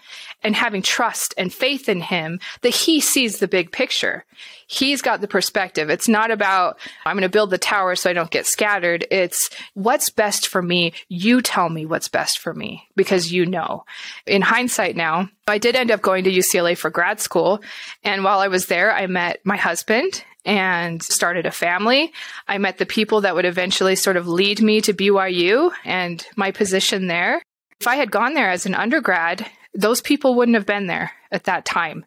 and 0.43 0.57
having 0.57 0.83
trust 0.83 1.35
and 1.37 1.53
faith 1.53 1.89
in 1.89 2.01
him 2.01 2.41
that 2.63 2.71
he 2.75 3.01
sees 3.01 3.39
the 3.39 3.49
big 3.49 3.73
picture. 3.73 4.25
He's 4.67 5.03
got 5.03 5.21
the 5.21 5.29
perspective. 5.29 5.91
It's 5.91 6.09
not 6.09 6.31
about, 6.31 6.79
I'm 7.05 7.17
going 7.17 7.23
to 7.23 7.29
build 7.29 7.51
the 7.51 7.59
tower 7.59 7.95
so 7.95 8.09
I 8.09 8.15
don't 8.15 8.31
get 8.31 8.47
scattered. 8.47 9.07
It's 9.11 9.51
what's 9.75 10.11
best 10.11 10.49
for 10.49 10.63
me. 10.63 10.93
You 11.09 11.43
tell 11.43 11.69
me 11.69 11.87
what's 11.87 12.09
best 12.09 12.39
for 12.39 12.55
me 12.55 12.89
because 12.97 13.33
you 13.33 13.47
know. 13.47 13.85
In 14.27 14.43
hindsight 14.43 14.97
now, 14.97 15.29
I 15.47 15.59
did 15.59 15.77
end 15.77 15.91
up 15.91 16.03
going 16.03 16.25
to 16.25 16.33
UCLA 16.33 16.77
for 16.77 16.91
grad 16.91 17.21
school. 17.21 17.61
And 18.03 18.25
while 18.25 18.39
I 18.39 18.49
was 18.49 18.67
there, 18.67 18.93
I 18.93 19.07
met 19.07 19.41
my 19.45 19.57
husband 19.57 20.25
and 20.45 21.03
started 21.03 21.47
a 21.47 21.51
family. 21.51 22.13
I 22.49 22.59
met 22.59 22.79
the 22.79 22.87
people 22.87 23.23
that 23.23 23.35
would 23.35 23.45
eventually 23.45 23.97
sort 23.97 24.17
of 24.17 24.27
lead 24.27 24.63
me 24.63 24.81
to 24.83 24.95
BYU 24.95 25.71
and 25.85 26.27
my 26.37 26.51
position 26.51 27.09
there. 27.09 27.43
If 27.81 27.87
I 27.87 27.97
had 27.97 28.11
gone 28.11 28.35
there 28.35 28.51
as 28.51 28.67
an 28.67 28.75
undergrad, 28.75 29.47
those 29.75 30.01
people 30.01 30.35
wouldn't 30.35 30.57
have 30.57 30.67
been 30.67 30.87
there 30.87 31.13
at 31.33 31.45
that 31.45 31.65
time. 31.65 32.05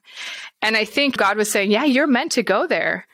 And 0.61 0.77
I 0.77 0.85
think 0.85 1.17
God 1.17 1.37
was 1.37 1.49
saying, 1.49 1.71
yeah, 1.71 1.85
you're 1.85 2.07
meant 2.07 2.33
to 2.33 2.43
go 2.43 2.67
there, 2.67 3.07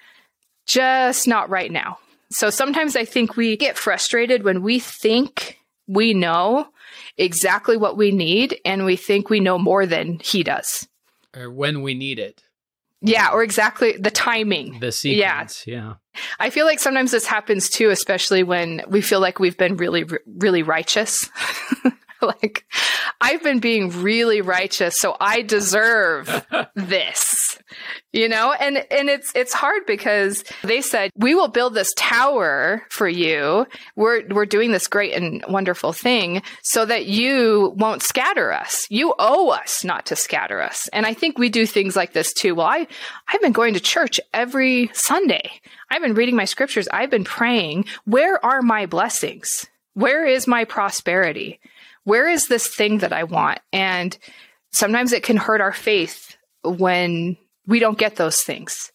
just 0.65 1.27
not 1.27 1.49
right 1.49 1.71
now. 1.71 1.99
So 2.31 2.49
sometimes 2.49 2.95
I 2.95 3.05
think 3.05 3.35
we 3.35 3.57
get 3.57 3.77
frustrated 3.77 4.43
when 4.43 4.61
we 4.61 4.79
think 4.79 5.57
we 5.87 6.13
know 6.13 6.67
exactly 7.17 7.77
what 7.77 7.97
we 7.97 8.11
need 8.11 8.59
and 8.65 8.85
we 8.85 8.95
think 8.95 9.29
we 9.29 9.39
know 9.39 9.57
more 9.57 9.85
than 9.85 10.19
he 10.19 10.43
does. 10.43 10.87
Or 11.35 11.49
when 11.49 11.81
we 11.81 11.93
need 11.93 12.19
it. 12.19 12.43
Yeah, 13.01 13.29
or 13.31 13.43
exactly 13.43 13.93
the 13.93 14.11
timing. 14.11 14.79
The 14.79 14.91
sequence, 14.91 15.65
yeah. 15.65 15.75
yeah. 15.75 15.93
I 16.39 16.49
feel 16.49 16.65
like 16.65 16.79
sometimes 16.79 17.11
this 17.11 17.25
happens 17.25 17.69
too, 17.69 17.89
especially 17.91 18.43
when 18.43 18.81
we 18.89 19.01
feel 19.01 19.21
like 19.21 19.39
we've 19.39 19.57
been 19.57 19.77
really, 19.77 20.05
really 20.27 20.63
righteous. 20.63 21.29
like 22.41 22.65
I've 23.21 23.43
been 23.43 23.59
being 23.59 23.89
really 24.01 24.41
righteous, 24.41 24.97
so 24.97 25.15
I 25.19 25.41
deserve 25.41 26.45
this. 26.75 27.57
You 28.11 28.27
know, 28.27 28.53
and 28.53 28.77
and 28.91 29.09
it's 29.09 29.31
it's 29.35 29.53
hard 29.53 29.85
because 29.85 30.43
they 30.63 30.81
said, 30.81 31.11
"We 31.15 31.35
will 31.35 31.47
build 31.47 31.75
this 31.75 31.93
tower 31.95 32.83
for 32.89 33.07
you. 33.07 33.67
We're 33.95 34.27
we're 34.29 34.47
doing 34.47 34.71
this 34.71 34.87
great 34.87 35.13
and 35.13 35.43
wonderful 35.47 35.93
thing 35.93 36.41
so 36.63 36.85
that 36.85 37.05
you 37.05 37.73
won't 37.77 38.01
scatter 38.01 38.51
us. 38.51 38.87
You 38.89 39.13
owe 39.19 39.49
us 39.49 39.83
not 39.83 40.07
to 40.07 40.15
scatter 40.15 40.61
us." 40.61 40.89
And 40.91 41.05
I 41.05 41.13
think 41.13 41.37
we 41.37 41.49
do 41.49 41.67
things 41.67 41.95
like 41.95 42.13
this 42.13 42.33
too. 42.33 42.55
Well, 42.55 42.67
I 42.67 42.87
I've 43.27 43.41
been 43.41 43.51
going 43.51 43.75
to 43.75 43.79
church 43.79 44.19
every 44.33 44.89
Sunday. 44.93 45.51
I've 45.91 46.01
been 46.01 46.15
reading 46.15 46.35
my 46.35 46.45
scriptures. 46.45 46.87
I've 46.91 47.11
been 47.11 47.23
praying. 47.23 47.85
Where 48.05 48.43
are 48.43 48.63
my 48.63 48.87
blessings? 48.87 49.67
Where 49.93 50.25
is 50.25 50.47
my 50.47 50.65
prosperity? 50.65 51.59
Where 52.03 52.27
is 52.27 52.47
this 52.47 52.67
thing 52.67 52.99
that 52.99 53.13
I 53.13 53.23
want? 53.23 53.59
And 53.71 54.17
sometimes 54.71 55.13
it 55.13 55.23
can 55.23 55.37
hurt 55.37 55.61
our 55.61 55.73
faith 55.73 56.37
when 56.63 57.37
we 57.67 57.79
don't 57.79 57.97
get 57.97 58.15
those 58.15 58.43
things. 58.43 58.91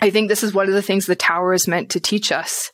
I 0.00 0.10
think 0.10 0.28
this 0.28 0.42
is 0.42 0.54
one 0.54 0.68
of 0.68 0.74
the 0.74 0.82
things 0.82 1.06
the 1.06 1.16
tower 1.16 1.52
is 1.52 1.68
meant 1.68 1.90
to 1.90 2.00
teach 2.00 2.32
us 2.32 2.72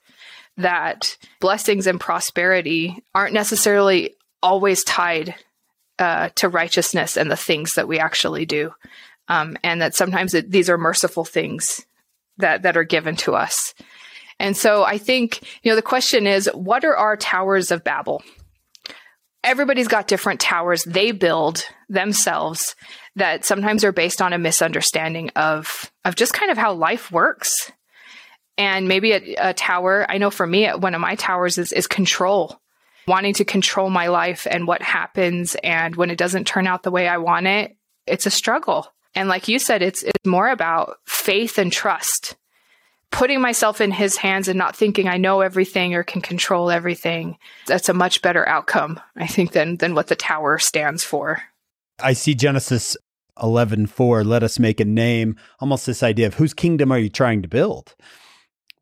that 0.56 1.16
blessings 1.40 1.86
and 1.86 2.00
prosperity 2.00 3.02
aren't 3.14 3.34
necessarily 3.34 4.14
always 4.42 4.84
tied 4.84 5.34
uh, 5.98 6.30
to 6.34 6.48
righteousness 6.48 7.16
and 7.16 7.30
the 7.30 7.36
things 7.36 7.74
that 7.74 7.88
we 7.88 7.98
actually 7.98 8.46
do. 8.46 8.72
Um, 9.28 9.56
and 9.62 9.80
that 9.80 9.94
sometimes 9.94 10.34
it, 10.34 10.50
these 10.50 10.68
are 10.68 10.78
merciful 10.78 11.24
things 11.24 11.84
that, 12.38 12.62
that 12.62 12.76
are 12.76 12.84
given 12.84 13.16
to 13.16 13.34
us. 13.34 13.74
And 14.40 14.56
so 14.56 14.82
I 14.82 14.98
think, 14.98 15.42
you 15.62 15.70
know, 15.70 15.76
the 15.76 15.82
question 15.82 16.26
is, 16.26 16.50
what 16.52 16.84
are 16.84 16.96
our 16.96 17.16
towers 17.16 17.70
of 17.70 17.84
Babel? 17.84 18.22
Everybody's 19.42 19.88
got 19.88 20.06
different 20.06 20.40
towers 20.40 20.84
they 20.84 21.12
build 21.12 21.64
themselves 21.88 22.76
that 23.16 23.44
sometimes 23.44 23.84
are 23.84 23.92
based 23.92 24.20
on 24.20 24.32
a 24.32 24.38
misunderstanding 24.38 25.30
of, 25.30 25.90
of 26.04 26.14
just 26.14 26.34
kind 26.34 26.50
of 26.50 26.58
how 26.58 26.74
life 26.74 27.10
works. 27.10 27.72
And 28.58 28.86
maybe 28.88 29.12
a, 29.12 29.36
a 29.38 29.54
tower, 29.54 30.04
I 30.08 30.18
know 30.18 30.30
for 30.30 30.46
me, 30.46 30.68
one 30.68 30.94
of 30.94 31.00
my 31.00 31.14
towers 31.14 31.56
is, 31.56 31.72
is 31.72 31.86
control 31.86 32.60
wanting 33.06 33.34
to 33.34 33.44
control 33.44 33.90
my 33.90 34.06
life 34.06 34.46
and 34.48 34.66
what 34.66 34.82
happens. 34.82 35.56
And 35.64 35.96
when 35.96 36.10
it 36.10 36.18
doesn't 36.18 36.46
turn 36.46 36.66
out 36.66 36.82
the 36.82 36.90
way 36.90 37.08
I 37.08 37.18
want 37.18 37.46
it, 37.46 37.76
it's 38.06 38.26
a 38.26 38.30
struggle. 38.30 38.86
And 39.14 39.28
like 39.28 39.48
you 39.48 39.58
said, 39.58 39.82
it's, 39.82 40.02
it's 40.02 40.24
more 40.24 40.48
about 40.48 40.98
faith 41.06 41.58
and 41.58 41.72
trust, 41.72 42.36
putting 43.10 43.40
myself 43.40 43.80
in 43.80 43.90
his 43.90 44.16
hands 44.16 44.48
and 44.48 44.58
not 44.58 44.76
thinking 44.76 45.08
I 45.08 45.16
know 45.16 45.40
everything 45.40 45.94
or 45.94 46.02
can 46.02 46.20
control 46.20 46.70
everything. 46.70 47.36
That's 47.66 47.88
a 47.88 47.94
much 47.94 48.22
better 48.22 48.48
outcome, 48.48 49.00
I 49.16 49.26
think, 49.26 49.52
than, 49.52 49.76
than 49.76 49.94
what 49.94 50.06
the 50.06 50.16
tower 50.16 50.58
stands 50.58 51.04
for. 51.04 51.42
I 52.02 52.14
see 52.14 52.34
Genesis 52.34 52.96
11:4 53.38 54.24
let 54.24 54.42
us 54.42 54.58
make 54.58 54.80
a 54.80 54.84
name 54.84 55.36
almost 55.60 55.86
this 55.86 56.02
idea 56.02 56.26
of 56.26 56.34
whose 56.34 56.52
kingdom 56.52 56.92
are 56.92 56.98
you 56.98 57.08
trying 57.08 57.42
to 57.42 57.48
build 57.48 57.94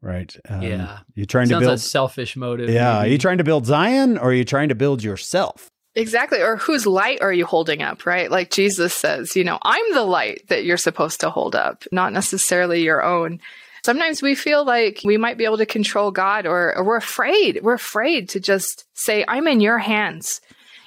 right? 0.01 0.37
Um, 0.49 0.63
yeah, 0.63 0.99
you're 1.15 1.27
trying 1.27 1.47
Sounds 1.47 1.63
to 1.63 1.69
build 1.69 1.81
selfish 1.81 2.37
motive. 2.37 2.71
Yeah, 2.71 2.99
maybe. 2.99 3.09
are 3.09 3.13
you 3.13 3.19
trying 3.19 3.39
to 3.39 3.45
build 3.45 3.67
Zion 3.67 4.19
or 4.19 4.31
are 4.31 4.35
you 4.35 4.45
trying 4.45 4.69
to 4.69 4.75
build 4.75 5.03
yourself? 5.03 5.71
Exactly. 5.95 6.41
Or 6.41 6.57
whose 6.57 6.87
light 6.87 7.21
are 7.23 7.33
you 7.33 7.45
holding 7.45 7.83
up, 7.83 8.07
right? 8.07 8.31
Like 8.31 8.51
Jesus 8.51 8.95
says, 8.95 9.35
you 9.35 9.43
know, 9.43 9.59
I'm 9.63 9.95
the 9.95 10.05
light 10.05 10.47
that 10.49 10.65
you're 10.65 10.77
supposed 10.77 11.21
to 11.21 11.31
hold 11.31 11.57
up, 11.57 11.85
not 11.91 12.13
necessarily 12.13 12.83
your 12.83 13.03
own. 13.03 13.41
Sometimes 13.89 14.21
we 14.21 14.35
feel 14.35 14.67
like 14.67 15.01
we 15.03 15.17
might 15.17 15.39
be 15.39 15.47
able 15.47 15.57
to 15.57 15.65
control 15.65 16.11
God 16.11 16.45
or, 16.45 16.77
or 16.77 16.85
we're 16.85 16.99
afraid. 16.99 17.61
We're 17.63 17.73
afraid 17.73 18.29
to 18.29 18.39
just 18.39 18.85
say, 18.93 19.25
I'm 19.27 19.49
in 19.49 19.61
your 19.61 19.79
hands. 19.79 20.43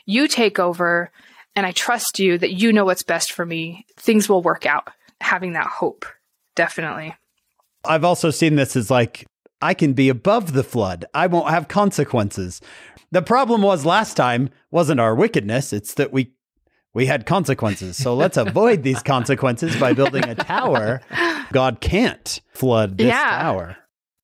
You 0.05 0.27
take 0.27 0.59
over 0.59 1.09
and 1.55 1.65
I 1.65 1.71
trust 1.71 2.19
you 2.19 2.37
that 2.37 2.53
you 2.53 2.71
know 2.71 2.85
what's 2.85 3.01
best 3.01 3.31
for 3.31 3.43
me. 3.43 3.87
Things 3.97 4.29
will 4.29 4.43
work 4.43 4.67
out. 4.67 4.87
Having 5.19 5.53
that 5.53 5.65
hope. 5.65 6.05
Definitely. 6.55 7.15
I've 7.83 8.05
also 8.05 8.29
seen 8.29 8.55
this 8.55 8.75
as 8.75 8.91
like, 8.91 9.25
I 9.63 9.73
can 9.73 9.93
be 9.93 10.07
above 10.07 10.53
the 10.53 10.63
flood. 10.63 11.05
I 11.11 11.25
won't 11.25 11.49
have 11.49 11.67
consequences. 11.67 12.61
The 13.09 13.23
problem 13.23 13.63
was 13.63 13.83
last 13.83 14.13
time 14.13 14.51
wasn't 14.69 14.99
our 14.99 15.15
wickedness, 15.15 15.73
it's 15.73 15.95
that 15.95 16.13
we 16.13 16.33
we 16.93 17.05
had 17.05 17.25
consequences. 17.25 17.97
So 17.97 18.15
let's 18.15 18.37
avoid 18.37 18.83
these 18.83 19.01
consequences 19.03 19.75
by 19.77 19.93
building 19.93 20.27
a 20.27 20.35
tower. 20.35 21.01
God 21.51 21.79
can't 21.81 22.41
flood 22.53 22.97
this 22.97 23.07
yeah. 23.07 23.41
tower. 23.41 23.77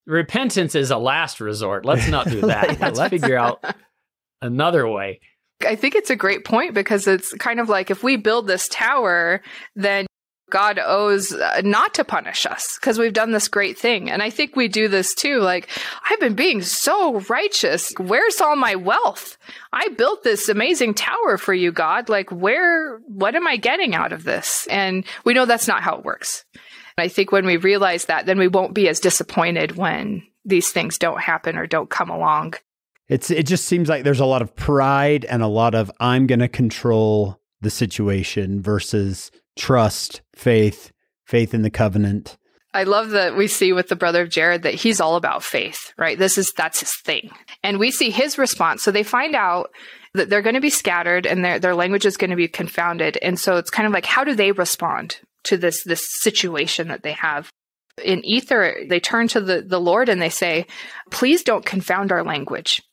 Repentance 0.06 0.76
is 0.76 0.92
a 0.92 0.98
last 0.98 1.42
resort. 1.42 1.86
Let's 1.86 2.08
not 2.08 2.28
do 2.28 2.42
that. 2.48 2.72
yeah, 2.72 2.78
let's, 2.88 3.00
let's 3.00 3.10
figure 3.10 3.38
out 3.38 3.64
another 4.42 4.88
way. 4.88 5.20
I 5.66 5.76
think 5.76 5.96
it's 5.96 6.10
a 6.10 6.16
great 6.16 6.46
point 6.46 6.74
because 6.74 7.08
it's 7.08 7.34
kind 7.34 7.60
of 7.60 7.68
like 7.68 7.90
if 7.90 8.04
we 8.04 8.16
build 8.16 8.48
this 8.48 8.68
tower, 8.68 9.42
then 9.76 10.06
God 10.50 10.80
owes 10.80 11.34
uh, 11.34 11.62
not 11.64 11.94
to 11.96 12.04
punish 12.06 12.46
us 12.46 12.78
because 12.80 12.98
we've 12.98 13.14
done 13.14 13.32
this 13.32 13.48
great 13.48 13.78
thing. 13.78 14.10
And 14.10 14.24
I 14.24 14.30
think 14.30 14.56
we 14.56 14.68
do 14.68 14.88
this 14.88 15.14
too. 15.14 15.40
Like, 15.40 15.68
I've 16.10 16.20
been 16.20 16.36
being 16.36 16.62
so 16.62 17.20
righteous. 17.22 17.94
Where's 17.98 18.40
all 18.40 18.56
my 18.56 18.76
wealth? 18.76 19.38
I 19.74 19.90
built 19.90 20.24
this 20.24 20.48
amazing 20.48 20.94
tower 20.94 21.38
for 21.38 21.54
you, 21.54 21.72
God. 21.72 22.08
Like, 22.08 22.32
where, 22.32 22.98
what 23.08 23.36
am 23.36 23.46
I 23.46 23.58
getting 23.58 23.94
out 23.94 24.14
of 24.14 24.24
this? 24.24 24.68
And 24.70 25.06
we 25.26 25.34
know 25.34 25.46
that's 25.46 25.68
not 25.68 25.84
how 25.84 25.98
it 25.98 26.06
works. 26.06 26.46
And 26.54 27.04
I 27.04 27.10
think 27.10 27.32
when 27.32 27.46
we 27.46 27.58
realize 27.58 28.06
that, 28.06 28.26
then 28.26 28.40
we 28.40 28.48
won't 28.48 28.74
be 28.74 28.88
as 28.88 29.00
disappointed 29.00 29.76
when 29.76 30.24
these 30.46 30.72
things 30.72 30.98
don't 30.98 31.20
happen 31.20 31.58
or 31.58 31.68
don't 31.68 31.90
come 31.90 32.10
along. 32.10 32.54
It's, 33.10 33.32
it 33.32 33.44
just 33.44 33.66
seems 33.66 33.90
like 33.90 34.04
there's 34.04 34.20
a 34.20 34.26
lot 34.26 34.42
of 34.42 34.56
pride 34.56 35.26
and 35.26 35.42
a 35.42 35.48
lot 35.48 35.76
of, 35.76 35.92
I'm 36.00 36.26
going 36.28 36.40
to 36.40 36.48
control 36.48 37.40
the 37.62 37.70
situation 37.70 38.62
versus 38.62 39.32
trust, 39.58 40.22
faith, 40.36 40.92
faith 41.26 41.54
in 41.54 41.62
the 41.62 41.70
covenant. 41.70 42.38
I 42.74 42.84
love 42.84 43.12
that 43.12 43.36
we 43.36 43.48
see 43.48 43.74
with 43.74 43.88
the 43.88 43.96
brother 43.96 44.22
of 44.22 44.30
Jared 44.30 44.64
that 44.64 44.76
he's 44.76 45.02
all 45.02 45.16
about 45.16 45.44
faith, 45.44 45.94
right? 45.98 46.18
This 46.18 46.38
is, 46.38 46.52
that's 46.56 46.80
his 46.80 46.94
thing. 46.96 47.32
And 47.64 47.80
we 47.80 47.92
see 47.92 48.12
his 48.12 48.38
response. 48.38 48.84
So 48.84 48.92
they 48.92 49.04
find 49.04 49.36
out 49.36 49.72
that 50.14 50.30
they're 50.30 50.42
going 50.42 50.56
to 50.56 50.62
be 50.62 50.70
scattered 50.70 51.26
and 51.26 51.44
their, 51.44 51.60
their 51.60 51.76
language 51.76 52.06
is 52.06 52.18
going 52.18 52.30
to 52.30 52.36
be 52.36 52.48
confounded. 52.48 53.18
And 53.22 53.40
so 53.40 53.58
it's 53.58 53.70
kind 53.70 53.88
of 53.88 53.94
like, 53.94 54.06
how 54.06 54.24
do 54.24 54.36
they 54.36 54.52
respond 54.52 55.20
to 55.44 55.58
this, 55.58 55.84
this 55.84 56.06
situation 56.20 56.90
that 56.90 57.04
they 57.04 57.14
have? 57.14 57.50
In 58.04 58.24
Ether, 58.24 58.78
they 58.88 59.00
turn 59.00 59.28
to 59.30 59.42
the, 59.42 59.62
the 59.62 59.80
Lord 59.80 60.08
and 60.08 60.22
they 60.22 60.30
say, 60.30 60.68
please 61.10 61.42
don't 61.42 61.66
confound 61.66 62.12
our 62.12 62.24
language. 62.24 62.84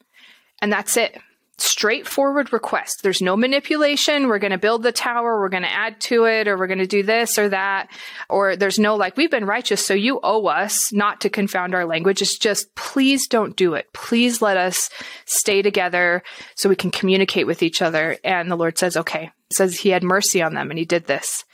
And 0.62 0.72
that's 0.72 0.96
it 0.96 1.18
straightforward 1.58 2.52
request. 2.52 3.00
There's 3.02 3.22
no 3.22 3.36
manipulation. 3.36 4.28
We're 4.28 4.38
going 4.38 4.50
to 4.50 4.58
build 4.58 4.82
the 4.82 4.92
tower. 4.92 5.40
We're 5.40 5.48
going 5.48 5.62
to 5.62 5.72
add 5.72 6.00
to 6.02 6.24
it 6.24 6.48
or 6.48 6.58
we're 6.58 6.66
going 6.66 6.78
to 6.78 6.86
do 6.86 7.02
this 7.02 7.38
or 7.38 7.48
that. 7.48 7.88
Or 8.28 8.56
there's 8.56 8.78
no 8.78 8.96
like, 8.96 9.16
we've 9.16 9.30
been 9.30 9.44
righteous. 9.44 9.84
So 9.84 9.94
you 9.94 10.20
owe 10.22 10.46
us 10.46 10.92
not 10.92 11.20
to 11.22 11.30
confound 11.30 11.74
our 11.74 11.84
language. 11.84 12.22
It's 12.22 12.38
just, 12.38 12.74
please 12.74 13.28
don't 13.28 13.56
do 13.56 13.74
it. 13.74 13.92
Please 13.92 14.42
let 14.42 14.56
us 14.56 14.90
stay 15.26 15.62
together 15.62 16.22
so 16.56 16.68
we 16.68 16.76
can 16.76 16.90
communicate 16.90 17.46
with 17.46 17.62
each 17.62 17.82
other. 17.82 18.18
And 18.24 18.50
the 18.50 18.56
Lord 18.56 18.76
says, 18.78 18.96
okay, 18.96 19.30
says 19.50 19.78
he 19.78 19.90
had 19.90 20.02
mercy 20.02 20.42
on 20.42 20.54
them 20.54 20.70
and 20.70 20.78
he 20.78 20.84
did 20.84 21.06
this. 21.06 21.44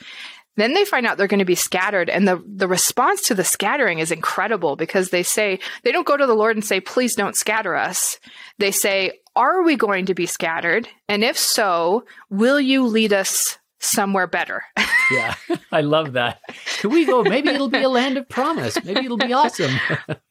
Then 0.56 0.74
they 0.74 0.84
find 0.84 1.06
out 1.06 1.16
they're 1.16 1.26
going 1.26 1.38
to 1.38 1.44
be 1.46 1.54
scattered. 1.54 2.10
And 2.10 2.26
the, 2.26 2.42
the 2.46 2.68
response 2.68 3.22
to 3.22 3.34
the 3.34 3.44
scattering 3.44 3.98
is 3.98 4.10
incredible 4.10 4.76
because 4.76 5.08
they 5.08 5.22
say, 5.22 5.60
they 5.84 5.92
don't 5.92 6.06
go 6.06 6.16
to 6.16 6.26
the 6.26 6.34
Lord 6.34 6.56
and 6.56 6.64
say, 6.64 6.80
please 6.80 7.14
don't 7.14 7.36
scatter 7.36 7.74
us. 7.74 8.18
They 8.58 8.70
say, 8.70 9.19
are 9.36 9.62
we 9.62 9.76
going 9.76 10.06
to 10.06 10.14
be 10.14 10.26
scattered? 10.26 10.88
And 11.08 11.22
if 11.24 11.38
so, 11.38 12.04
will 12.28 12.60
you 12.60 12.86
lead 12.86 13.12
us 13.12 13.58
somewhere 13.78 14.26
better? 14.26 14.62
yeah, 15.12 15.34
I 15.72 15.80
love 15.80 16.12
that. 16.12 16.40
Can 16.78 16.90
we 16.90 17.04
go? 17.06 17.22
Maybe 17.22 17.50
it'll 17.50 17.68
be 17.68 17.82
a 17.82 17.88
land 17.88 18.16
of 18.16 18.28
promise. 18.28 18.82
Maybe 18.84 19.04
it'll 19.04 19.16
be 19.16 19.32
awesome. 19.32 19.72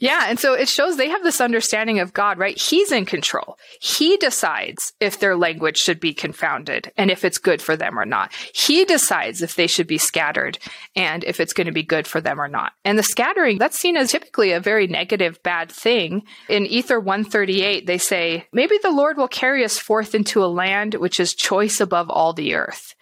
Yeah. 0.00 0.26
And 0.28 0.38
so 0.38 0.54
it 0.54 0.68
shows 0.68 0.96
they 0.96 1.08
have 1.08 1.24
this 1.24 1.40
understanding 1.40 1.98
of 1.98 2.12
God, 2.12 2.38
right? 2.38 2.56
He's 2.56 2.92
in 2.92 3.04
control. 3.04 3.58
He 3.80 4.16
decides 4.16 4.92
if 5.00 5.18
their 5.18 5.36
language 5.36 5.76
should 5.76 5.98
be 5.98 6.14
confounded 6.14 6.92
and 6.96 7.10
if 7.10 7.24
it's 7.24 7.38
good 7.38 7.60
for 7.60 7.76
them 7.76 7.98
or 7.98 8.04
not. 8.04 8.32
He 8.54 8.84
decides 8.84 9.42
if 9.42 9.56
they 9.56 9.66
should 9.66 9.88
be 9.88 9.98
scattered 9.98 10.58
and 10.94 11.24
if 11.24 11.40
it's 11.40 11.52
going 11.52 11.66
to 11.66 11.72
be 11.72 11.82
good 11.82 12.06
for 12.06 12.20
them 12.20 12.40
or 12.40 12.46
not. 12.46 12.72
And 12.84 12.96
the 12.96 13.02
scattering, 13.02 13.58
that's 13.58 13.78
seen 13.78 13.96
as 13.96 14.12
typically 14.12 14.52
a 14.52 14.60
very 14.60 14.86
negative, 14.86 15.42
bad 15.42 15.72
thing. 15.72 16.22
In 16.48 16.64
Ether 16.66 17.00
138, 17.00 17.86
they 17.86 17.98
say, 17.98 18.46
maybe 18.52 18.78
the 18.80 18.92
Lord 18.92 19.16
will 19.16 19.28
carry 19.28 19.64
us 19.64 19.78
forth 19.78 20.14
into 20.14 20.44
a 20.44 20.46
land 20.46 20.94
which 20.94 21.18
is 21.18 21.34
choice 21.34 21.80
above 21.80 22.08
all 22.08 22.32
the 22.32 22.54
earth. 22.54 22.94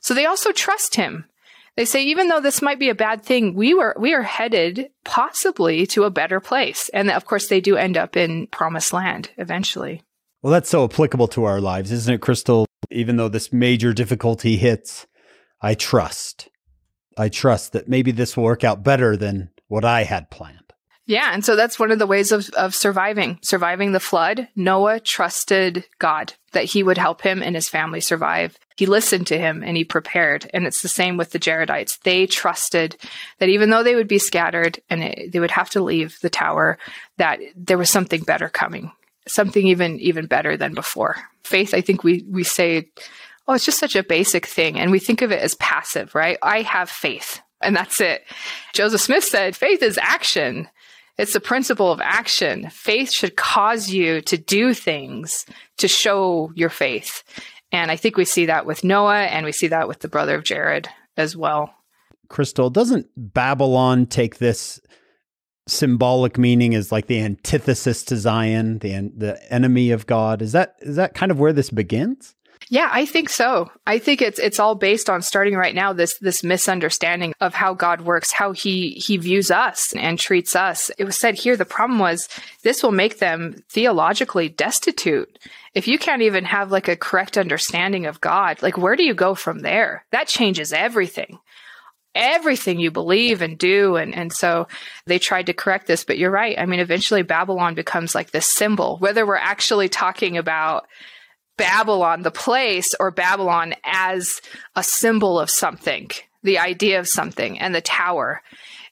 So 0.00 0.12
they 0.12 0.26
also 0.26 0.52
trust 0.52 0.96
him 0.96 1.24
they 1.76 1.84
say 1.84 2.04
even 2.04 2.28
though 2.28 2.40
this 2.40 2.62
might 2.62 2.78
be 2.78 2.90
a 2.90 2.94
bad 2.94 3.22
thing, 3.22 3.54
we 3.54 3.74
were 3.74 3.94
we 3.98 4.14
are 4.14 4.22
headed 4.22 4.90
possibly 5.04 5.86
to 5.88 6.04
a 6.04 6.10
better 6.10 6.40
place. 6.40 6.90
And 6.92 7.10
of 7.10 7.24
course 7.24 7.48
they 7.48 7.60
do 7.60 7.76
end 7.76 7.96
up 7.96 8.16
in 8.16 8.46
promised 8.48 8.92
land 8.92 9.30
eventually. 9.38 10.02
Well, 10.42 10.52
that's 10.52 10.70
so 10.70 10.84
applicable 10.84 11.28
to 11.28 11.44
our 11.44 11.60
lives, 11.60 11.92
isn't 11.92 12.14
it, 12.14 12.20
Krystal? 12.20 12.66
Even 12.90 13.16
though 13.16 13.28
this 13.28 13.52
major 13.52 13.92
difficulty 13.92 14.56
hits, 14.56 15.06
I 15.60 15.74
trust. 15.74 16.48
I 17.16 17.28
trust 17.28 17.72
that 17.72 17.88
maybe 17.88 18.10
this 18.10 18.36
will 18.36 18.44
work 18.44 18.64
out 18.64 18.82
better 18.82 19.16
than 19.16 19.50
what 19.68 19.84
I 19.84 20.02
had 20.02 20.30
planned. 20.30 20.58
Yeah. 21.06 21.30
And 21.32 21.44
so 21.44 21.56
that's 21.56 21.78
one 21.78 21.90
of 21.90 21.98
the 21.98 22.06
ways 22.06 22.32
of, 22.32 22.48
of 22.50 22.74
surviving, 22.74 23.38
surviving 23.42 23.92
the 23.92 24.00
flood. 24.00 24.48
Noah 24.54 25.00
trusted 25.00 25.84
God 25.98 26.34
that 26.52 26.64
he 26.64 26.82
would 26.82 26.98
help 26.98 27.22
him 27.22 27.42
and 27.42 27.54
his 27.54 27.68
family 27.68 28.00
survive. 28.00 28.56
He 28.76 28.86
listened 28.86 29.26
to 29.28 29.38
him 29.38 29.62
and 29.62 29.76
he 29.76 29.84
prepared. 29.84 30.50
And 30.52 30.66
it's 30.66 30.82
the 30.82 30.88
same 30.88 31.16
with 31.16 31.30
the 31.30 31.38
Jaredites. 31.38 32.00
They 32.02 32.26
trusted 32.26 32.96
that 33.38 33.48
even 33.48 33.70
though 33.70 33.82
they 33.82 33.94
would 33.94 34.08
be 34.08 34.18
scattered 34.18 34.80
and 34.90 35.02
it, 35.02 35.32
they 35.32 35.40
would 35.40 35.50
have 35.50 35.70
to 35.70 35.82
leave 35.82 36.18
the 36.20 36.30
tower, 36.30 36.78
that 37.18 37.40
there 37.56 37.78
was 37.78 37.90
something 37.90 38.22
better 38.22 38.48
coming, 38.48 38.92
something 39.26 39.66
even, 39.66 39.98
even 40.00 40.26
better 40.26 40.56
than 40.56 40.74
before. 40.74 41.16
Faith, 41.44 41.74
I 41.74 41.80
think 41.80 42.04
we, 42.04 42.24
we 42.28 42.44
say, 42.44 42.88
oh, 43.48 43.54
it's 43.54 43.64
just 43.64 43.78
such 43.78 43.96
a 43.96 44.02
basic 44.02 44.46
thing. 44.46 44.78
And 44.78 44.90
we 44.90 44.98
think 44.98 45.22
of 45.22 45.32
it 45.32 45.40
as 45.40 45.54
passive, 45.56 46.14
right? 46.14 46.38
I 46.42 46.62
have 46.62 46.88
faith 46.88 47.40
and 47.60 47.76
that's 47.76 48.00
it. 48.00 48.24
Joseph 48.72 49.00
Smith 49.00 49.24
said, 49.24 49.56
faith 49.56 49.82
is 49.82 49.98
action. 49.98 50.68
It's 51.18 51.34
the 51.34 51.40
principle 51.40 51.92
of 51.92 52.00
action. 52.00 52.70
Faith 52.70 53.10
should 53.10 53.36
cause 53.36 53.90
you 53.90 54.22
to 54.22 54.38
do 54.38 54.74
things 54.74 55.46
to 55.78 55.88
show 55.88 56.52
your 56.54 56.70
faith. 56.70 57.22
And 57.72 57.90
I 57.90 57.96
think 57.96 58.16
we 58.16 58.24
see 58.24 58.46
that 58.46 58.66
with 58.66 58.84
Noah 58.84 59.22
and 59.22 59.46
we 59.46 59.52
see 59.52 59.68
that 59.68 59.88
with 59.88 60.00
the 60.00 60.08
brother 60.08 60.36
of 60.36 60.44
Jared 60.44 60.88
as 61.16 61.36
well. 61.36 61.74
Krystal, 62.28 62.72
doesn't 62.72 63.08
Babylon 63.16 64.06
take 64.06 64.38
this 64.38 64.80
symbolic 65.66 66.38
meaning 66.38 66.74
as 66.74 66.92
like 66.92 67.06
the 67.06 67.20
antithesis 67.20 68.04
to 68.04 68.16
Zion, 68.16 68.78
the 68.78 69.10
the 69.16 69.52
enemy 69.52 69.90
of 69.90 70.06
God. 70.06 70.42
Is 70.42 70.52
that 70.52 70.76
is 70.80 70.96
that 70.96 71.14
kind 71.14 71.32
of 71.32 71.38
where 71.38 71.52
this 71.52 71.70
begins? 71.70 72.34
Yeah, 72.72 72.88
I 72.90 73.04
think 73.04 73.28
so. 73.28 73.70
I 73.86 73.98
think 73.98 74.22
it's 74.22 74.38
it's 74.38 74.58
all 74.58 74.74
based 74.74 75.10
on 75.10 75.20
starting 75.20 75.56
right 75.56 75.74
now 75.74 75.92
this 75.92 76.16
this 76.20 76.42
misunderstanding 76.42 77.34
of 77.38 77.52
how 77.52 77.74
God 77.74 78.00
works, 78.00 78.32
how 78.32 78.52
he 78.52 78.92
he 78.92 79.18
views 79.18 79.50
us 79.50 79.92
and 79.94 80.18
treats 80.18 80.56
us. 80.56 80.90
It 80.96 81.04
was 81.04 81.20
said 81.20 81.34
here 81.34 81.54
the 81.54 81.66
problem 81.66 81.98
was 81.98 82.30
this 82.62 82.82
will 82.82 82.90
make 82.90 83.18
them 83.18 83.56
theologically 83.68 84.48
destitute. 84.48 85.38
If 85.74 85.86
you 85.86 85.98
can't 85.98 86.22
even 86.22 86.46
have 86.46 86.72
like 86.72 86.88
a 86.88 86.96
correct 86.96 87.36
understanding 87.36 88.06
of 88.06 88.22
God, 88.22 88.62
like 88.62 88.78
where 88.78 88.96
do 88.96 89.04
you 89.04 89.12
go 89.12 89.34
from 89.34 89.58
there? 89.58 90.06
That 90.10 90.26
changes 90.26 90.72
everything 90.72 91.40
everything 92.14 92.78
you 92.78 92.90
believe 92.90 93.40
and 93.40 93.56
do. 93.56 93.96
And, 93.96 94.14
and 94.14 94.30
so 94.30 94.68
they 95.06 95.18
tried 95.18 95.46
to 95.46 95.54
correct 95.54 95.86
this, 95.86 96.04
but 96.04 96.18
you're 96.18 96.30
right. 96.30 96.58
I 96.58 96.66
mean, 96.66 96.80
eventually 96.80 97.22
Babylon 97.22 97.74
becomes 97.74 98.14
like 98.14 98.32
this 98.32 98.52
symbol, 98.52 98.98
whether 98.98 99.26
we're 99.26 99.36
actually 99.36 99.88
talking 99.88 100.36
about 100.36 100.86
Babylon, 101.56 102.22
the 102.22 102.30
place, 102.30 102.94
or 102.98 103.10
Babylon 103.10 103.74
as 103.84 104.40
a 104.74 104.82
symbol 104.82 105.38
of 105.38 105.50
something, 105.50 106.10
the 106.42 106.58
idea 106.58 106.98
of 106.98 107.08
something, 107.08 107.58
and 107.58 107.74
the 107.74 107.80
tower. 107.80 108.42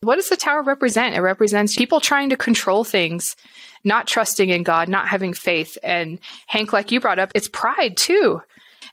What 0.02 0.16
does 0.16 0.28
the 0.28 0.36
tower 0.36 0.62
represent? 0.62 1.14
It 1.14 1.20
represents 1.20 1.76
people 1.76 2.00
trying 2.00 2.30
to 2.30 2.36
control 2.36 2.84
things, 2.84 3.36
not 3.84 4.06
trusting 4.06 4.48
in 4.48 4.62
God, 4.62 4.88
not 4.88 5.08
having 5.08 5.34
faith. 5.34 5.76
And 5.82 6.18
Hank, 6.46 6.72
like 6.72 6.90
you 6.90 7.00
brought 7.00 7.18
up, 7.18 7.32
it's 7.34 7.48
pride 7.48 7.96
too. 7.96 8.40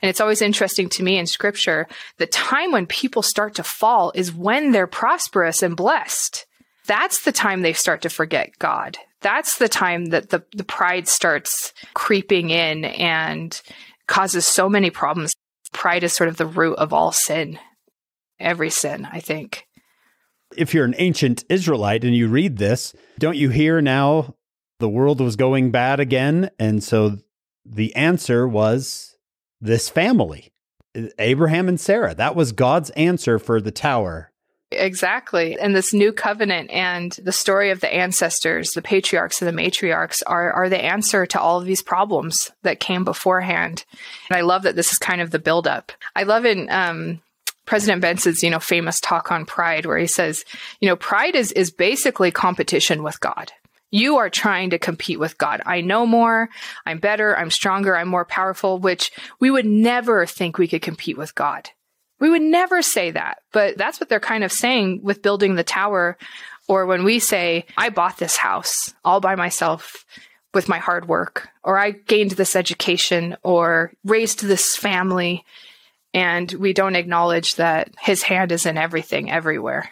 And 0.01 0.09
it's 0.09 0.22
always 0.22 0.41
interesting 0.41 0.89
to 0.89 1.03
me 1.03 1.18
in 1.18 1.26
scripture, 1.26 1.88
the 2.18 2.28
time 2.28 2.72
when 2.72 2.86
people 2.86 3.22
start 3.22 3.55
to 3.55 3.63
fall 3.63 4.11
is 4.13 4.34
when 4.34 4.72
they're 4.72 4.88
prosperous 4.88 5.63
and 5.63 5.76
blessed. 5.76 6.45
That's 6.86 7.24
the 7.24 7.32
time 7.32 7.61
they 7.61 7.74
start 7.74 8.01
to 8.03 8.09
forget 8.09 8.57
God. 8.59 8.97
That's 9.22 9.57
the 9.57 9.70
time 9.70 10.05
that 10.07 10.30
the, 10.30 10.43
the 10.55 10.63
pride 10.63 11.07
starts 11.07 11.74
creeping 11.93 12.49
in 12.49 12.86
and 12.86 13.59
causes 14.07 14.47
so 14.47 14.70
many 14.70 14.89
problems. 14.89 15.34
Pride 15.74 16.03
is 16.03 16.13
sort 16.13 16.30
of 16.30 16.38
the 16.38 16.45
root 16.45 16.76
of 16.76 16.93
all 16.93 17.11
sin, 17.11 17.59
every 18.39 18.70
sin, 18.70 19.07
I 19.11 19.20
think. 19.20 19.65
If 20.55 20.74
you're 20.74 20.86
an 20.86 20.95
ancient 20.97 21.43
Israelite 21.49 22.03
and 22.03 22.15
you 22.15 22.28
read 22.28 22.57
this, 22.57 22.93
don't 23.20 23.38
you 23.38 23.49
hear 23.49 23.82
now 23.82 24.36
the 24.80 24.88
world 24.89 25.20
was 25.20 25.36
going 25.36 25.72
bad 25.72 25.99
again? 25.99 26.49
And 26.57 26.84
so 26.84 27.18
the 27.65 27.93
answer 27.95 28.47
was 28.47 29.18
this 29.59 29.89
family, 29.89 30.53
Abraham 31.20 31.68
and 31.68 31.80
Sarah. 31.80 32.15
That 32.15 32.36
was 32.36 32.51
God's 32.51 32.91
answer 32.91 33.39
for 33.39 33.59
the 33.59 33.72
tower. 33.72 34.32
Exactly. 34.72 35.57
And 35.57 35.74
this 35.74 35.93
new 35.93 36.11
covenant 36.11 36.72
and 36.72 37.13
the 37.24 37.32
story 37.32 37.70
of 37.70 37.80
the 37.80 37.93
ancestors, 37.93 38.72
the 38.72 38.82
patriarchs 38.82 39.41
and 39.41 39.47
the 39.47 39.61
matriarchs 39.61 40.22
are, 40.28 40.51
are 40.51 40.68
the 40.68 40.84
answer 40.84 41.26
to 41.26 41.39
all 41.39 41.59
of 41.59 41.65
these 41.65 41.82
problems 41.82 42.51
that 42.63 42.82
came 42.82 43.05
beforehand. 43.05 43.86
And 44.30 44.38
I 44.38 44.41
love 44.41 44.63
that 44.63 44.76
this 44.76 44.91
is 44.91 44.99
kind 44.99 45.22
of 45.22 45.32
the 45.32 45.39
buildup. 45.39 45.93
I 46.15 46.24
love 46.24 46.45
in, 46.45 46.70
um, 46.70 47.22
President 47.65 48.01
Benson's, 48.01 48.43
you 48.43 48.49
know, 48.49 48.59
famous 48.59 48.99
talk 48.99 49.32
on 49.32 49.45
pride 49.45 49.86
where 49.86 49.97
he 49.97 50.07
says, 50.07 50.45
you 50.80 50.88
know, 50.88 50.95
pride 50.95 51.36
is, 51.36 51.51
is 51.51 51.70
basically 51.70 52.32
competition 52.32 53.03
with 53.03 53.20
God. 53.20 53.51
You 53.91 54.18
are 54.18 54.30
trying 54.30 54.70
to 54.72 54.80
compete 54.80 55.20
with 55.20 55.38
God. 55.38 55.61
I 55.65 55.82
know 55.82 56.05
more. 56.05 56.49
I'm 56.86 56.99
better. 56.99 57.38
I'm 57.38 57.51
stronger. 57.51 57.95
I'm 57.95 58.07
more 58.07 58.26
powerful, 58.26 58.80
which 58.80 59.11
we 59.39 59.51
would 59.51 59.65
never 59.65 60.26
think 60.26 60.57
we 60.57 60.68
could 60.68 60.82
compete 60.82 61.18
with 61.18 61.36
God. 61.36 61.70
We 62.20 62.30
would 62.30 62.41
never 62.41 62.82
say 62.82 63.11
that, 63.11 63.39
but 63.51 63.78
that's 63.78 63.99
what 63.99 64.09
they're 64.09 64.20
kind 64.20 64.43
of 64.43 64.51
saying 64.51 65.01
with 65.03 65.22
building 65.22 65.55
the 65.55 65.63
tower. 65.63 66.18
Or 66.68 66.86
when 66.86 67.03
we 67.03 67.20
say, 67.20 67.65
I 67.78 67.89
bought 67.89 68.18
this 68.18 68.36
house 68.36 68.93
all 69.05 69.22
by 69.22 69.36
myself 69.36 70.05
with 70.53 70.68
my 70.68 70.80
hard 70.80 71.07
work, 71.07 71.49
or 71.63 71.78
I 71.78 71.91
gained 71.91 72.32
this 72.32 72.55
education, 72.55 73.38
or 73.43 73.93
raised 74.03 74.41
this 74.41 74.76
family, 74.76 75.45
and 76.13 76.51
we 76.53 76.74
don't 76.74 76.95
acknowledge 76.95 77.55
that 77.55 77.93
his 78.01 78.24
hand 78.24 78.51
is 78.51 78.65
in 78.65 78.78
everything, 78.78 79.30
everywhere. 79.30 79.91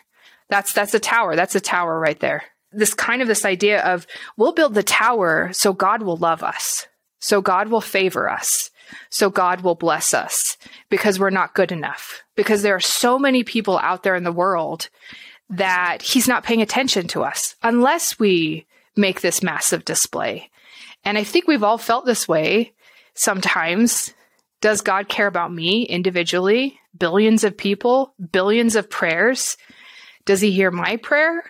That's, 0.50 0.74
that's 0.74 0.94
a 0.94 1.00
tower. 1.00 1.36
That's 1.36 1.56
a 1.56 1.62
tower 1.62 2.00
right 2.00 2.20
there 2.20 2.44
this 2.76 2.94
kind 2.94 3.22
of 3.22 3.28
this 3.28 3.46
idea 3.46 3.82
of 3.82 4.06
we'll 4.38 4.52
build 4.52 4.74
the 4.74 4.84
tower 4.84 5.50
so 5.54 5.74
God 5.74 6.04
will 6.04 6.18
love 6.18 6.44
us. 6.44 6.88
So 7.20 7.42
God 7.42 7.70
will 7.70 7.82
favor 7.82 8.30
us. 8.30 8.70
So 9.10 9.30
God 9.30 9.62
will 9.62 9.76
bless 9.76 10.14
us 10.14 10.58
because 10.90 11.20
we're 11.20 11.30
not 11.30 11.54
good 11.54 11.72
enough. 11.72 12.24
Because 12.36 12.62
there 12.62 12.76
are 12.76 12.80
so 12.80 13.18
many 13.18 13.44
people 13.44 13.78
out 13.80 14.04
there 14.04 14.16
in 14.16 14.24
the 14.24 14.32
world 14.32 14.90
that 15.50 16.02
he's 16.02 16.28
not 16.28 16.44
paying 16.44 16.62
attention 16.62 17.08
to 17.08 17.24
us 17.24 17.56
unless 17.64 18.20
we 18.20 18.66
make 18.96 19.22
this 19.22 19.44
massive 19.44 19.86
display. 19.86 20.50
And 21.04 21.18
I 21.18 21.24
think 21.24 21.48
we've 21.48 21.64
all 21.64 21.78
felt 21.78 22.06
this 22.06 22.28
way 22.28 22.74
sometimes. 23.14 24.14
Does 24.62 24.82
God 24.82 25.08
care 25.08 25.28
about 25.28 25.54
me 25.54 25.84
individually? 25.84 26.80
Billions 26.98 27.44
of 27.44 27.58
people, 27.58 28.14
billions 28.32 28.76
of 28.76 28.90
prayers. 28.90 29.58
Does 30.26 30.42
he 30.42 30.52
hear 30.52 30.72
my 30.72 30.98
prayer? 30.98 31.44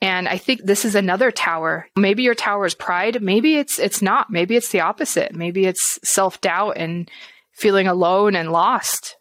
And 0.00 0.28
I 0.28 0.38
think 0.38 0.62
this 0.62 0.84
is 0.84 0.94
another 0.94 1.30
tower. 1.30 1.88
Maybe 1.96 2.22
your 2.22 2.34
tower 2.34 2.66
is 2.66 2.74
pride. 2.74 3.20
Maybe 3.20 3.56
it's 3.56 3.78
it's 3.78 4.00
not. 4.00 4.30
Maybe 4.30 4.54
it's 4.56 4.70
the 4.70 4.80
opposite. 4.80 5.34
Maybe 5.34 5.66
it's 5.66 5.98
self-doubt 6.04 6.76
and 6.76 7.10
feeling 7.52 7.88
alone 7.88 8.36
and 8.36 8.52
lost. 8.52 9.16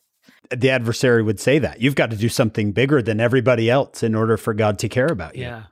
The 0.52 0.70
adversary 0.70 1.24
would 1.24 1.40
say 1.40 1.60
that. 1.60 1.82
You've 1.82 1.96
got 1.96 2.12
to 2.12 2.16
do 2.16 2.30
something 2.30 2.72
bigger 2.72 3.02
than 3.02 3.20
everybody 3.20 3.70
else 3.70 4.04
in 4.04 4.16
order 4.16 4.38
for 4.38 4.54
God 4.54 4.80
to 4.80 4.90
care 4.90 5.08
about 5.08 5.36
you. 5.36 5.44
Yeah. 5.44 5.64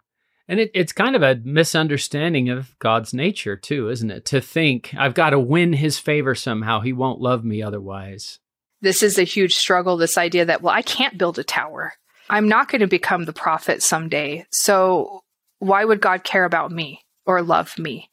And 0.48 0.60
it, 0.60 0.72
it's 0.74 0.92
kind 0.92 1.16
of 1.16 1.24
a 1.24 1.40
misunderstanding 1.44 2.50
of 2.50 2.78
God's 2.80 3.14
nature, 3.14 3.56
too, 3.56 3.90
isn't 3.90 4.12
it? 4.12 4.26
To 4.26 4.42
think 4.42 4.94
I've 4.98 5.14
got 5.14 5.30
to 5.32 5.40
win 5.40 5.74
his 5.74 5.98
favor 5.98 6.36
somehow. 6.36 6.82
He 6.82 6.94
won't 6.94 7.22
love 7.22 7.44
me 7.44 7.62
otherwise. 7.64 8.40
This 8.82 9.02
is 9.02 9.18
a 9.18 9.24
huge 9.24 9.56
struggle 9.56 9.98
this 9.98 10.18
idea 10.18 10.46
that, 10.46 10.62
well, 10.62 10.74
I 10.74 10.82
can't 10.82 11.18
build 11.18 11.40
a 11.40 11.44
tower. 11.44 11.94
I'm 12.30 12.48
not 12.48 12.70
going 12.70 12.82
to 12.82 12.88
become 12.88 13.26
the 13.26 13.34
prophet 13.34 13.84
someday. 13.84 14.46
So 14.52 15.24
why 15.60 15.86
would 15.86 16.02
God 16.02 16.24
care 16.24 16.46
about 16.46 16.72
me 16.72 17.02
or 17.26 17.42
love 17.42 17.78
me? 17.78 18.10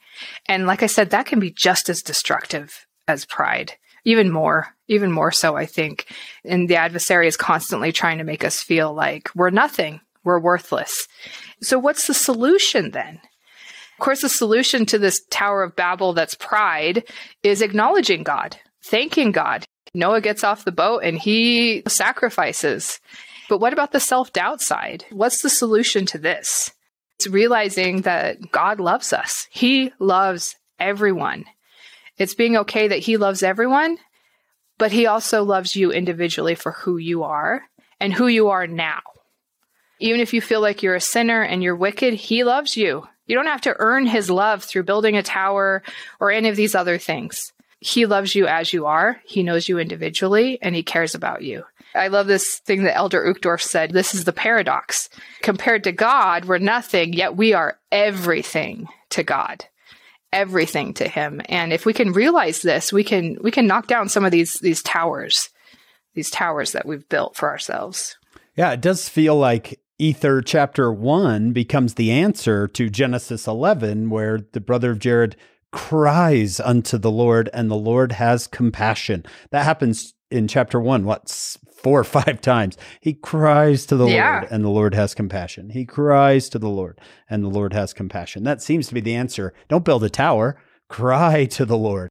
And 0.47 0.67
like 0.67 0.83
I 0.83 0.87
said, 0.87 1.11
that 1.11 1.27
can 1.27 1.41
be 1.41 1.51
just 1.51 1.89
as 1.89 2.03
destructive 2.03 2.87
as 3.09 3.25
pride, 3.25 3.75
even 4.05 4.31
more, 4.31 4.69
even 4.89 5.11
more 5.11 5.33
so, 5.33 5.57
I 5.57 5.67
think. 5.67 6.07
And 6.45 6.69
the 6.69 6.77
adversary 6.77 7.27
is 7.27 7.37
constantly 7.37 7.93
trying 7.93 8.19
to 8.19 8.25
make 8.25 8.45
us 8.45 8.63
feel 8.63 8.93
like 8.93 9.31
we're 9.35 9.51
nothing, 9.51 10.01
we're 10.25 10.39
worthless. 10.39 11.09
So 11.63 11.79
what's 11.79 12.07
the 12.07 12.15
solution 12.15 12.91
then? 12.91 13.21
Of 13.99 14.05
course, 14.05 14.23
the 14.23 14.29
solution 14.29 14.85
to 14.87 14.99
this 14.99 15.23
Tower 15.31 15.63
of 15.63 15.77
Babel 15.77 16.13
that's 16.13 16.35
pride 16.35 17.05
is 17.43 17.63
acknowledging 17.63 18.23
God, 18.23 18.57
thanking 18.85 19.33
God. 19.33 19.65
Noah 19.95 20.21
gets 20.21 20.43
off 20.43 20.65
the 20.65 20.73
boat 20.73 21.01
and 21.05 21.19
he 21.19 21.83
sacrifices. 21.87 22.99
But 23.53 23.61
what 23.61 23.75
about 23.75 23.93
the 23.93 24.01
self 24.01 24.33
doubt 24.33 24.63
side? 24.63 25.05
What's 25.11 25.43
the 25.43 25.51
solution 25.51 26.07
to 26.07 26.17
this? 26.17 26.73
It's 27.17 27.27
realizing 27.27 28.01
that 28.01 28.51
God 28.51 28.81
loves 28.81 29.13
us. 29.13 29.47
He 29.51 29.93
loves 29.99 30.57
everyone. 30.81 31.45
It's 32.17 32.35
being 32.35 32.57
okay 32.57 32.89
that 32.89 33.01
He 33.01 33.19
loves 33.19 33.43
everyone, 33.43 33.99
but 34.79 34.91
He 34.91 35.05
also 35.05 35.45
loves 35.45 35.77
you 35.77 35.93
individually 35.93 36.55
for 36.55 36.73
who 36.73 36.97
you 36.97 37.25
are 37.25 37.65
and 38.01 38.15
who 38.15 38.27
you 38.27 38.49
are 38.49 38.67
now. 38.67 39.03
Even 40.01 40.23
if 40.23 40.33
you 40.33 40.41
feel 40.41 40.63
like 40.63 40.83
you're 40.83 40.95
a 40.95 40.99
sinner 40.99 41.43
and 41.43 41.63
you're 41.63 41.77
wicked, 41.77 42.15
He 42.15 42.45
loves 42.45 42.75
you. 42.75 43.07
You 43.27 43.37
don't 43.37 43.45
have 43.45 43.61
to 43.61 43.77
earn 43.79 44.07
His 44.07 44.31
love 44.31 44.65
through 44.65 44.85
building 44.85 45.19
a 45.19 45.23
tower 45.23 45.83
or 46.21 46.31
any 46.31 46.49
of 46.49 46.57
these 46.57 46.75
other 46.75 46.97
things. 46.97 47.53
He 47.83 48.07
loves 48.07 48.37
you 48.37 48.47
as 48.47 48.73
you 48.73 48.87
are. 48.87 49.21
He 49.27 49.43
knows 49.43 49.69
you 49.69 49.81
individually 49.81 50.57
and 50.63 50.73
he 50.73 50.85
cares 50.85 51.17
about 51.17 51.43
you. 51.43 51.65
I 51.95 52.09
love 52.09 52.27
this 52.27 52.59
thing 52.61 52.85
that 52.85 52.97
Elder 52.97 53.23
Uchtdorf 53.23 53.61
said. 53.61 53.91
This 53.91 54.15
is 54.15 54.25
the 54.25 54.33
paradox. 54.33 55.09
Compared 55.43 55.85
to 55.85 55.93
God, 55.93 56.47
we're 56.47 56.59
nothing, 56.59 57.13
yet 57.13 57.37
we 57.37 57.53
are 57.53 57.79
everything 57.91 58.89
to 59.11 59.23
God. 59.23 59.65
Everything 60.33 60.95
to 60.95 61.09
him. 61.09 61.43
And 61.47 61.73
if 61.73 61.85
we 61.85 61.93
can 61.93 62.13
realize 62.13 62.63
this, 62.63 62.93
we 62.93 63.05
can 63.05 63.37
we 63.43 63.51
can 63.51 63.67
knock 63.67 63.87
down 63.87 64.09
some 64.09 64.25
of 64.25 64.33
these 64.33 64.55
these 64.55 64.83
towers, 64.83 65.51
these 66.15 66.31
towers 66.31 66.73
that 66.73 66.87
we've 66.87 67.07
built 67.09 67.37
for 67.37 67.51
ourselves. 67.51 68.17
Yeah, 68.57 68.73
it 68.73 68.81
does 68.81 69.09
feel 69.09 69.37
like 69.37 69.81
Ether 69.99 70.43
chapter 70.43 70.93
1 70.93 71.53
becomes 71.53 71.95
the 71.95 72.11
answer 72.11 72.67
to 72.69 72.91
Genesis 72.91 73.47
11 73.47 74.11
where 74.11 74.41
the 74.53 74.61
brother 74.61 74.91
of 74.91 74.99
Jared 74.99 75.37
cries 75.71 76.61
unto 76.61 76.99
the 76.99 77.11
Lord 77.11 77.49
and 77.53 77.71
the 77.71 77.77
Lord 77.77 78.13
has 78.13 78.47
compassion. 78.47 79.25
That 79.51 79.65
happens 79.65 80.15
in 80.31 80.49
chapter 80.49 80.81
1 80.81 81.05
what 81.05 81.29
four 81.83 82.01
or 82.01 82.05
five 82.05 82.41
times. 82.41 82.77
He 83.01 83.15
cries 83.15 83.87
to 83.87 83.97
the 83.97 84.07
yeah. 84.07 84.41
Lord 84.41 84.53
and 84.53 84.65
the 84.65 84.69
Lord 84.69 84.95
has 84.95 85.15
compassion. 85.15 85.71
He 85.71 85.85
cries 85.85 86.49
to 86.51 86.59
the 86.59 86.69
Lord 86.69 87.01
and 87.29 87.43
the 87.43 87.49
Lord 87.49 87.73
has 87.73 87.93
compassion. 87.93 88.45
That 88.45 88.63
seems 88.63 88.89
to 88.89 88.95
be 88.95 89.01
the 89.01 89.15
answer. 89.15 89.53
Don't 89.69 89.85
build 89.85 90.05
a 90.05 90.11
tower, 90.11 90.61
cry 90.89 91.47
to 91.47 91.65
the 91.65 91.77
Lord. 91.77 92.09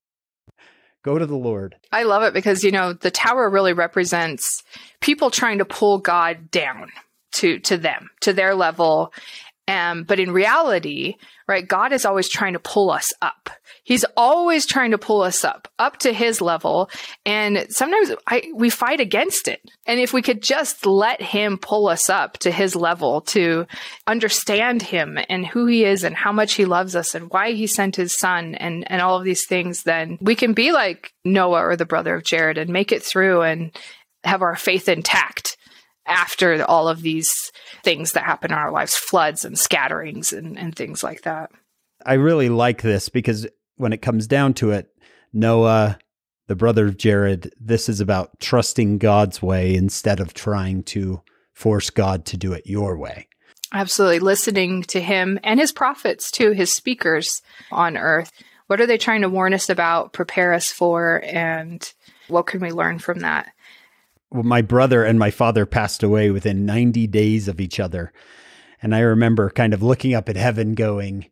Go 1.04 1.18
to 1.18 1.26
the 1.26 1.36
Lord. 1.36 1.76
I 1.92 2.04
love 2.04 2.22
it 2.24 2.34
because, 2.34 2.64
you 2.64 2.72
know, 2.72 2.94
the 2.94 3.10
tower 3.10 3.50
really 3.50 3.74
represents 3.74 4.64
people 5.00 5.32
trying 5.32 5.58
to 5.58 5.66
pull 5.66 5.98
God 5.98 6.52
down 6.52 6.90
to, 7.34 7.58
to 7.60 7.78
them, 7.78 8.12
to 8.20 8.34
their 8.34 8.54
level 8.54 9.12
Um, 9.72 10.04
but 10.04 10.20
in 10.20 10.34
reality, 10.34 11.16
right, 11.48 11.66
God 11.66 11.94
is 11.94 12.06
always 12.06 12.28
trying 12.28 12.54
to 12.54 12.60
pull 12.60 12.92
us 12.92 13.14
up. 13.22 13.50
He's 13.86 14.04
always 14.18 14.66
trying 14.66 14.92
to 14.92 14.98
pull 14.98 15.22
us 15.22 15.46
up, 15.46 15.70
up 15.80 15.98
to 16.00 16.12
his 16.12 16.42
level. 16.42 16.90
And 17.26 17.66
sometimes 17.70 18.12
I, 18.28 18.52
we 18.54 18.70
fight 18.70 19.00
against 19.00 19.48
it. 19.48 19.62
And 19.86 19.98
if 20.02 20.12
we 20.12 20.22
could 20.22 20.44
just 20.44 20.86
let 20.86 21.22
him 21.22 21.58
pull 21.58 21.88
us 21.88 22.10
up 22.10 22.38
to 22.40 22.52
his 22.52 22.76
level 22.76 23.22
to 23.22 23.66
understand 24.06 24.82
him 24.82 25.18
and 25.30 25.48
who 25.48 25.68
he 25.68 25.86
is 25.86 26.04
and 26.04 26.18
how 26.18 26.34
much 26.34 26.56
he 26.56 26.66
loves 26.66 26.94
us 26.94 27.16
and 27.16 27.30
why 27.30 27.54
he 27.54 27.66
sent 27.66 27.96
his 27.96 28.14
son 28.14 28.56
and, 28.56 28.92
and 28.92 29.02
all 29.02 29.18
of 29.18 29.24
these 29.24 29.48
things, 29.48 29.84
then 29.84 30.18
we 30.20 30.36
can 30.36 30.52
be 30.52 30.74
like 30.74 31.14
Noah 31.24 31.66
or 31.66 31.78
the 31.78 31.86
brother 31.86 32.16
of 32.16 32.26
Jared 32.26 32.58
and 32.58 32.72
make 32.72 32.92
it 32.92 33.04
through 33.04 33.44
and 33.44 33.72
have 34.26 34.42
our 34.42 34.58
faith 34.58 34.90
intact 34.90 35.56
after 36.06 36.64
all 36.66 36.90
of 36.90 37.02
these 37.02 37.52
things 37.84 38.14
that 38.14 38.24
happen 38.24 38.52
in 38.52 38.58
our 38.58 38.72
lives 38.72 38.96
floods 38.96 39.46
and 39.46 39.58
scatterings 39.58 40.34
and, 40.34 40.58
and 40.58 40.76
things 40.76 41.04
like 41.04 41.24
that. 41.24 41.52
I 42.06 42.14
really 42.14 42.50
like 42.50 42.82
this 42.82 43.10
because 43.10 43.48
when 43.78 43.94
it 43.94 44.02
comes 44.02 44.28
down 44.28 44.54
to 44.56 44.72
it, 44.72 44.90
Noah, 45.34 45.98
the 46.48 46.56
brother 46.56 46.86
of 46.86 46.98
Jared, 46.98 47.54
this 47.60 47.88
is 47.88 48.00
about 48.00 48.40
trusting 48.40 48.98
God's 48.98 49.42
way 49.42 49.76
instead 49.76 50.20
of 50.20 50.34
trying 50.34 50.84
to 50.84 51.22
force 51.54 51.90
God 51.90 52.26
to 52.26 52.38
do 52.38 52.54
it 52.54 52.66
your 52.66 52.98
way. 52.98 53.28
Absolutely. 53.74 54.20
Listening 54.20 54.84
to 54.84 55.00
him 55.00 55.40
and 55.44 55.60
his 55.60 55.72
prophets, 55.72 56.30
too, 56.30 56.52
his 56.52 56.74
speakers 56.74 57.42
on 57.72 57.98
earth. 57.98 58.32
What 58.68 58.82
are 58.82 58.86
they 58.86 58.98
trying 58.98 59.22
to 59.22 59.30
warn 59.30 59.54
us 59.54 59.70
about, 59.70 60.14
prepare 60.14 60.54
us 60.54 60.72
for, 60.72 61.22
and 61.26 61.92
what 62.28 62.48
can 62.48 62.62
we 62.62 62.72
learn 62.72 63.00
from 63.00 63.20
that? 63.20 63.52
My 64.32 64.62
brother 64.62 65.04
and 65.04 65.20
my 65.20 65.32
father 65.32 65.66
passed 65.66 66.04
away 66.04 66.32
within 66.32 66.66
90 66.66 67.08
days 67.08 67.48
of 67.48 67.60
each 67.60 67.80
other. 67.80 68.14
And 68.82 68.96
I 68.96 69.00
remember 69.00 69.50
kind 69.50 69.74
of 69.74 69.84
looking 69.84 70.14
up 70.14 70.30
at 70.30 70.38
heaven 70.38 70.74
going, 70.74 71.28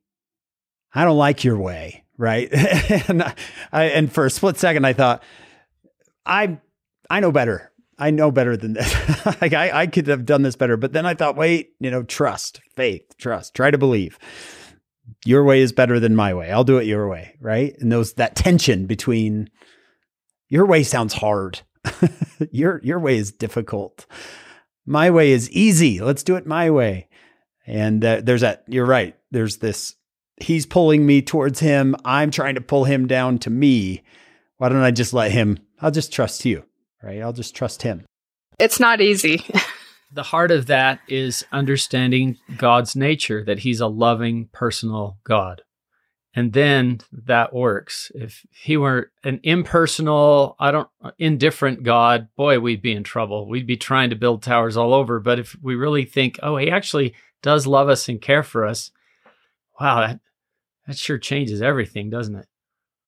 I 0.94 1.06
don't 1.06 1.18
like 1.18 1.44
your 1.44 1.58
way 1.58 2.04
right? 2.20 2.50
and 3.10 3.24
I, 3.72 3.86
and 3.86 4.12
for 4.12 4.28
a 4.28 4.30
split 4.30 4.58
second, 4.60 4.86
I 4.86 4.94
thought, 4.94 5.24
I 6.26 6.60
I 7.10 7.22
know 7.22 7.32
better. 7.32 7.72
I 7.98 8.12
know 8.12 8.30
better 8.30 8.56
than 8.56 8.74
this. 8.74 9.26
like 9.42 9.54
I, 9.54 9.82
I 9.82 9.88
could 9.88 10.08
have 10.08 10.26
done 10.26 10.44
this 10.44 10.56
better. 10.56 10.78
But 10.78 10.94
then 10.94 11.06
I 11.06 11.16
thought, 11.16 11.36
wait, 11.36 11.72
you 11.80 11.90
know, 11.90 12.04
trust, 12.04 12.62
faith, 12.76 13.18
trust, 13.18 13.56
try 13.56 13.72
to 13.72 13.78
believe. 13.78 14.20
Your 15.26 15.44
way 15.44 15.62
is 15.62 15.74
better 15.74 16.00
than 16.00 16.16
my 16.16 16.34
way. 16.34 16.52
I'll 16.52 16.64
do 16.64 16.78
it 16.78 16.86
your 16.86 17.10
way, 17.10 17.36
right? 17.42 17.76
And 17.80 17.92
those 17.92 18.14
that 18.14 18.36
tension 18.36 18.86
between 18.86 19.50
your 20.50 20.66
way 20.66 20.84
sounds 20.84 21.16
hard. 21.16 21.62
your 22.52 22.80
your 22.84 23.00
way 23.00 23.18
is 23.18 23.32
difficult. 23.32 24.06
My 24.86 25.10
way 25.10 25.32
is 25.32 25.50
easy. 25.52 26.00
Let's 26.02 26.24
do 26.24 26.36
it 26.36 26.46
my 26.46 26.70
way. 26.70 27.08
And 27.68 28.04
uh, 28.04 28.22
there's 28.24 28.42
that. 28.42 28.64
You're 28.68 28.86
right. 28.86 29.16
There's 29.32 29.58
this 29.58 29.96
he's 30.38 30.66
pulling 30.66 31.06
me 31.06 31.22
towards 31.22 31.60
him. 31.60 31.96
I'm 32.06 32.32
trying 32.32 32.56
to 32.56 32.62
pull 32.62 32.86
him 32.86 33.08
down 33.08 33.40
to 33.40 33.50
me. 33.50 34.04
Why 34.58 34.70
don't 34.70 34.82
I 34.82 34.92
just 34.92 35.14
let 35.14 35.32
him? 35.32 35.60
I'll 35.82 35.92
just 35.92 36.12
trust 36.12 36.46
you, 36.46 36.64
right? 37.04 37.22
I'll 37.22 37.34
just 37.34 37.56
trust 37.56 37.84
him. 37.84 38.06
It's 38.60 38.80
not 38.80 39.02
easy. 39.02 39.46
the 40.12 40.24
heart 40.24 40.52
of 40.52 40.66
that 40.68 41.00
is 41.08 41.46
understanding 41.52 42.38
God's 42.58 42.96
nature, 42.96 43.44
that 43.46 43.60
he's 43.60 43.80
a 43.80 43.88
loving, 43.88 44.50
personal 44.52 45.18
God. 45.24 45.62
And 46.36 46.54
then 46.54 47.00
that 47.12 47.54
works. 47.54 48.12
If 48.14 48.46
he 48.52 48.78
were 48.78 49.12
an 49.24 49.40
impersonal, 49.44 50.56
I 50.60 50.72
don't, 50.72 50.88
indifferent 51.18 51.84
God, 51.84 52.28
boy, 52.36 52.60
we'd 52.60 52.84
be 52.84 52.94
in 52.94 53.04
trouble. 53.04 53.48
We'd 53.48 53.66
be 53.66 53.78
trying 53.78 54.12
to 54.12 54.16
build 54.16 54.44
towers 54.44 54.78
all 54.78 54.94
over. 54.94 55.20
But 55.20 55.40
if 55.40 55.56
we 55.62 55.76
really 55.76 56.06
think, 56.06 56.40
oh, 56.44 56.58
he 56.58 56.70
actually 56.70 57.16
does 57.42 57.66
love 57.66 57.90
us 57.90 58.08
and 58.08 58.22
care 58.22 58.44
for 58.44 58.66
us, 58.66 58.92
wow, 59.80 60.02
that, 60.02 60.20
that 60.86 60.98
sure 60.98 61.18
changes 61.18 61.62
everything, 61.62 62.10
doesn't 62.10 62.36
it? 62.36 62.48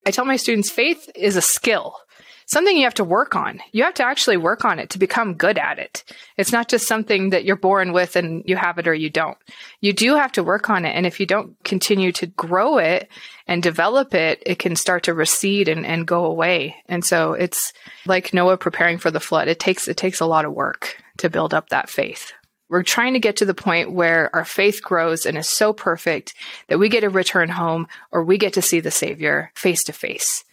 I 0.06 0.12
tell 0.12 0.26
my 0.26 0.36
students 0.36 0.72
faith 0.72 1.10
is 1.16 1.36
a 1.36 1.42
skill, 1.42 1.96
something 2.52 2.76
you 2.76 2.84
have 2.84 2.94
to 2.96 3.04
work 3.04 3.34
on. 3.34 3.62
You 3.72 3.84
have 3.84 3.94
to 3.96 4.04
actually 4.04 4.36
work 4.36 4.66
on 4.66 4.78
it 4.78 4.90
to 4.90 5.00
become 5.00 5.36
good 5.36 5.58
at 5.58 5.80
it. 5.80 6.04
It's 6.38 6.52
not 6.52 6.68
just 6.68 6.86
something 6.86 7.30
that 7.30 7.46
you're 7.46 7.56
born 7.56 7.94
with 7.94 8.18
and 8.18 8.44
you 8.46 8.58
have 8.58 8.78
it 8.78 8.88
or 8.88 8.94
you 8.94 9.10
don't. 9.10 9.38
You 9.80 9.94
do 9.94 10.16
have 10.16 10.34
to 10.34 10.44
work 10.44 10.70
on 10.70 10.84
it. 10.84 10.92
And 10.92 11.06
if 11.06 11.20
you 11.20 11.26
don't 11.26 11.56
continue 11.64 12.12
to 12.12 12.28
grow 12.28 12.78
it 12.78 13.10
and 13.48 13.64
develop 13.64 14.14
it, 14.14 14.44
it 14.46 14.60
can 14.60 14.76
start 14.76 15.04
to 15.04 15.14
recede 15.14 15.70
and, 15.70 15.86
and 15.86 16.06
go 16.06 16.26
away. 16.26 16.76
And 16.88 17.06
so 17.06 17.34
it's 17.34 17.72
like 18.06 18.34
Noah 18.34 18.58
preparing 18.58 18.98
for 18.98 19.12
the 19.12 19.22
flood. 19.22 19.48
It 19.48 19.60
takes, 19.60 19.88
it 19.88 19.96
takes 19.96 20.20
a 20.20 20.26
lot 20.26 20.44
of 20.44 20.54
work 20.54 20.98
to 21.18 21.30
build 21.30 21.54
up 21.54 21.70
that 21.70 21.90
faith. 21.90 22.34
We're 22.68 22.84
trying 22.84 23.14
to 23.14 23.20
get 23.20 23.38
to 23.38 23.46
the 23.46 23.54
point 23.54 23.92
where 23.92 24.34
our 24.34 24.46
faith 24.46 24.82
grows 24.82 25.26
and 25.26 25.38
is 25.38 25.50
so 25.50 25.72
perfect 25.72 26.34
that 26.68 26.80
we 26.80 26.90
get 26.90 27.02
to 27.02 27.10
return 27.10 27.50
home 27.50 27.88
or 28.12 28.24
we 28.24 28.38
get 28.38 28.54
to 28.54 28.62
see 28.62 28.82
the 28.82 28.92
Savior 28.92 29.52
face 29.56 29.84
to 29.86 29.94
face. 29.94 30.44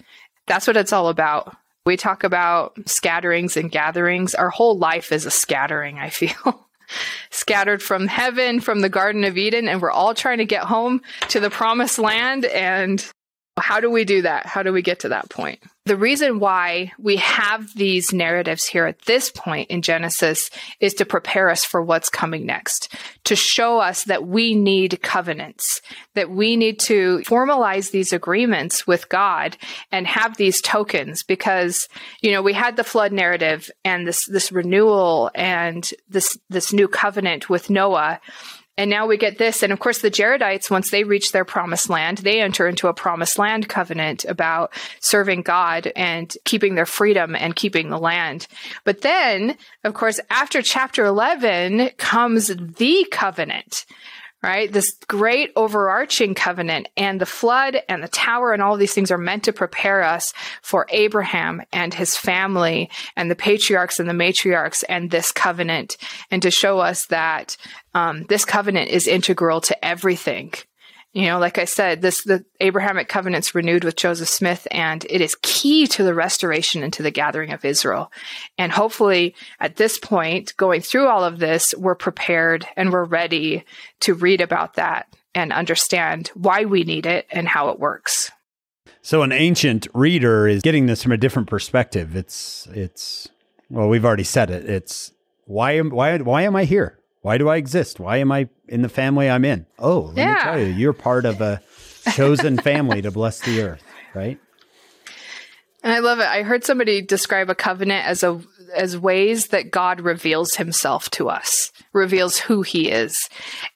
That's 0.47 0.67
what 0.67 0.77
it's 0.77 0.93
all 0.93 1.09
about. 1.09 1.57
We 1.87 1.97
talk 1.97 2.25
about 2.25 2.77
scatterings 2.87 3.57
and 3.57 3.71
gatherings. 3.71 4.35
Our 4.35 4.51
whole 4.51 4.79
life 4.79 5.13
is 5.13 5.27
a 5.27 5.31
scattering, 5.31 5.99
I 5.99 6.11
feel. 6.11 6.67
Scattered 7.31 7.83
from 7.83 8.07
heaven, 8.07 8.61
from 8.61 8.81
the 8.81 8.89
Garden 8.89 9.25
of 9.25 9.37
Eden, 9.37 9.69
and 9.69 9.83
we're 9.83 9.91
all 9.91 10.15
trying 10.15 10.39
to 10.39 10.47
get 10.47 10.65
home 10.65 11.03
to 11.29 11.39
the 11.39 11.51
promised 11.51 11.99
land. 11.99 12.47
And 12.47 13.05
how 13.59 13.81
do 13.81 13.91
we 13.91 14.05
do 14.05 14.23
that? 14.23 14.47
How 14.47 14.63
do 14.63 14.73
we 14.73 14.83
get 14.83 15.01
to 15.01 15.11
that 15.11 15.31
point? 15.31 15.61
The 15.89 15.97
reason 15.97 16.39
why 16.39 16.93
we 16.99 17.17
have 17.17 17.75
these 17.75 18.13
narratives 18.13 18.67
here 18.67 18.85
at 18.85 19.01
this 19.07 19.31
point 19.31 19.71
in 19.71 19.81
Genesis 19.81 20.51
is 20.81 20.93
to 20.95 21.07
prepare 21.07 21.49
us 21.49 21.65
for 21.65 21.83
what's 21.83 22.11
coming 22.11 22.45
next, 22.45 22.95
to 23.25 23.35
show 23.35 23.79
us 23.79 24.05
that 24.05 24.27
we 24.27 24.55
need 24.55 25.01
covenants, 25.01 25.81
that 26.15 26.29
we 26.29 26.57
need 26.57 26.79
to 26.81 27.21
formalize 27.21 27.91
these 27.91 28.13
agreements 28.13 28.87
with 28.87 29.09
God 29.09 29.57
and 29.91 30.07
have 30.07 30.37
these 30.37 30.61
tokens 30.61 31.23
because, 31.23 31.89
you 32.21 32.33
know, 32.33 32.43
we 32.43 32.53
had 32.53 32.77
the 32.77 32.85
flood 32.85 33.13
narrative 33.13 33.71
and 33.83 34.07
this, 34.07 34.27
this 34.27 34.53
renewal 34.53 35.31
and 35.35 35.89
this, 36.07 36.37
this 36.51 36.71
new 36.71 36.87
covenant 36.87 37.49
with 37.49 37.71
Noah. 37.71 38.21
And 38.79 38.89
now 38.89 39.07
we 39.09 39.17
get 39.17 39.39
this. 39.39 39.65
And 39.65 39.73
of 39.73 39.81
course, 39.81 39.99
the 39.99 40.11
Jaredites, 40.11 40.71
once 40.71 40.91
they 40.91 41.03
reach 41.03 41.33
their 41.33 41.45
promised 41.45 41.91
land, 41.91 42.19
they 42.19 42.41
enter 42.41 42.69
into 42.69 42.87
a 42.87 42.95
promised 42.95 43.37
land 43.37 43.69
covenant 43.69 44.25
about 44.25 44.73
serving 45.01 45.43
God 45.43 45.93
and 45.97 46.35
keeping 46.45 46.77
their 46.77 46.87
freedom 46.87 47.35
and 47.35 47.57
keeping 47.57 47.91
the 47.91 47.99
land. 47.99 48.47
But 48.85 49.03
then, 49.03 49.59
of 49.83 49.95
course, 49.95 50.21
after 50.31 50.63
chapter 50.63 51.05
11 51.05 51.91
comes 51.99 52.47
the 52.47 53.07
covenant 53.11 53.85
right? 54.43 54.73
This 54.73 54.93
great 55.09 55.53
overarching 55.57 56.35
covenant 56.35 56.89
and 56.97 57.21
the 57.21 57.27
flood 57.27 57.83
and 57.89 58.03
the 58.03 58.09
tower 58.09 58.53
and 58.53 58.63
all 58.63 58.77
these 58.77 58.95
things 58.95 59.11
are 59.11 59.19
meant 59.19 59.45
to 59.45 59.53
prepare 59.53 60.03
us 60.03 60.33
for 60.63 60.87
Abraham 60.91 61.63
and 61.73 61.93
his 61.93 62.17
family 62.17 62.91
and 63.17 63.31
the 63.31 63.37
patriarchs 63.37 63.99
and 63.99 64.09
the 64.09 64.13
matriarchs 64.13 64.85
and 64.89 65.11
this 65.11 65.33
covenant 65.33 65.97
and 66.31 66.43
to 66.43 66.51
show 66.51 66.79
us 66.79 67.07
that 67.07 67.57
um, 67.95 68.25
this 68.29 68.45
covenant 68.45 68.91
is 68.91 69.09
integral 69.09 69.61
to 69.63 69.85
everything 69.85 70.53
you 71.13 71.27
know, 71.27 71.39
like 71.39 71.59
I 71.59 71.65
said, 71.65 72.03
this 72.03 72.23
the 72.23 72.45
Abrahamic 72.61 73.09
covenant's 73.09 73.55
renewed 73.55 73.83
with 73.83 73.97
Joseph 73.97 74.29
Smith, 74.29 74.69
and 74.71 75.07
it 75.09 75.21
is 75.21 75.37
key 75.43 75.87
to 75.89 76.05
the 76.05 76.15
restoration 76.15 76.83
and 76.83 76.93
to 76.93 77.03
the 77.03 77.11
gathering 77.11 77.53
of 77.53 77.65
Israel. 77.65 78.13
And 78.59 78.71
hopefully, 78.71 79.35
at 79.59 79.77
this 79.77 79.99
point, 79.99 80.55
going 80.57 80.83
through 80.83 81.09
all 81.09 81.25
of 81.25 81.39
this, 81.39 81.75
we're 81.77 81.95
prepared 81.95 82.67
and 82.77 82.93
we're 82.93 83.05
ready 83.05 83.65
to 84.01 84.15
read 84.15 84.41
about 84.41 84.75
that 84.75 85.07
and 85.35 85.53
understand 85.53 86.29
why 86.35 86.65
we 86.67 86.85
need 86.85 87.07
it 87.07 87.27
and 87.31 87.49
how 87.49 87.71
it 87.71 87.81
works. 87.81 88.31
So, 89.01 89.23
an 89.23 89.33
ancient 89.33 89.89
reader 89.95 90.47
is 90.47 90.61
getting 90.61 90.87
this 90.87 91.03
from 91.03 91.13
a 91.13 91.17
different 91.17 91.49
perspective. 91.49 92.17
It's 92.17 92.69
it's 92.73 93.29
well, 93.71 93.89
we've 93.89 94.05
already 94.05 94.25
said 94.25 94.51
it. 94.51 94.69
It's 94.69 95.13
why 95.47 95.73
am 95.73 95.89
why 95.89 96.19
why 96.19 96.43
am 96.43 96.55
I 96.55 96.65
here? 96.65 96.98
Why 97.23 97.39
do 97.39 97.49
I 97.49 97.57
exist? 97.57 97.99
Why 97.99 98.19
am 98.19 98.31
I 98.31 98.49
in 98.69 98.83
the 98.83 98.89
family 98.89 99.29
I'm 99.29 99.45
in? 99.45 99.67
Oh, 99.79 100.13
let 100.15 100.17
yeah. 100.17 100.35
me 100.35 100.41
tell 100.41 100.59
you, 100.61 100.67
you're 100.67 100.93
part 100.93 101.25
of 101.25 101.41
a 101.41 101.61
chosen 102.15 102.59
family 102.59 103.03
to 103.03 103.11
bless 103.11 103.41
the 103.41 103.63
earth, 103.63 103.85
right? 104.15 104.39
And 105.83 105.93
I 105.93 106.01
love 106.01 106.19
it. 106.19 106.27
I 106.27 106.43
heard 106.43 106.65
somebody 106.65 107.03
describe 107.03 107.51
a 107.51 107.55
covenant 107.55 108.07
as 108.07 108.23
a 108.23 108.41
as 108.75 108.99
ways 108.99 109.49
that 109.49 109.71
God 109.71 110.01
reveals 110.01 110.57
himself 110.57 111.09
to 111.11 111.29
us, 111.29 111.73
reveals 111.93 112.39
who 112.39 112.61
he 112.63 112.91
is. 112.91 113.17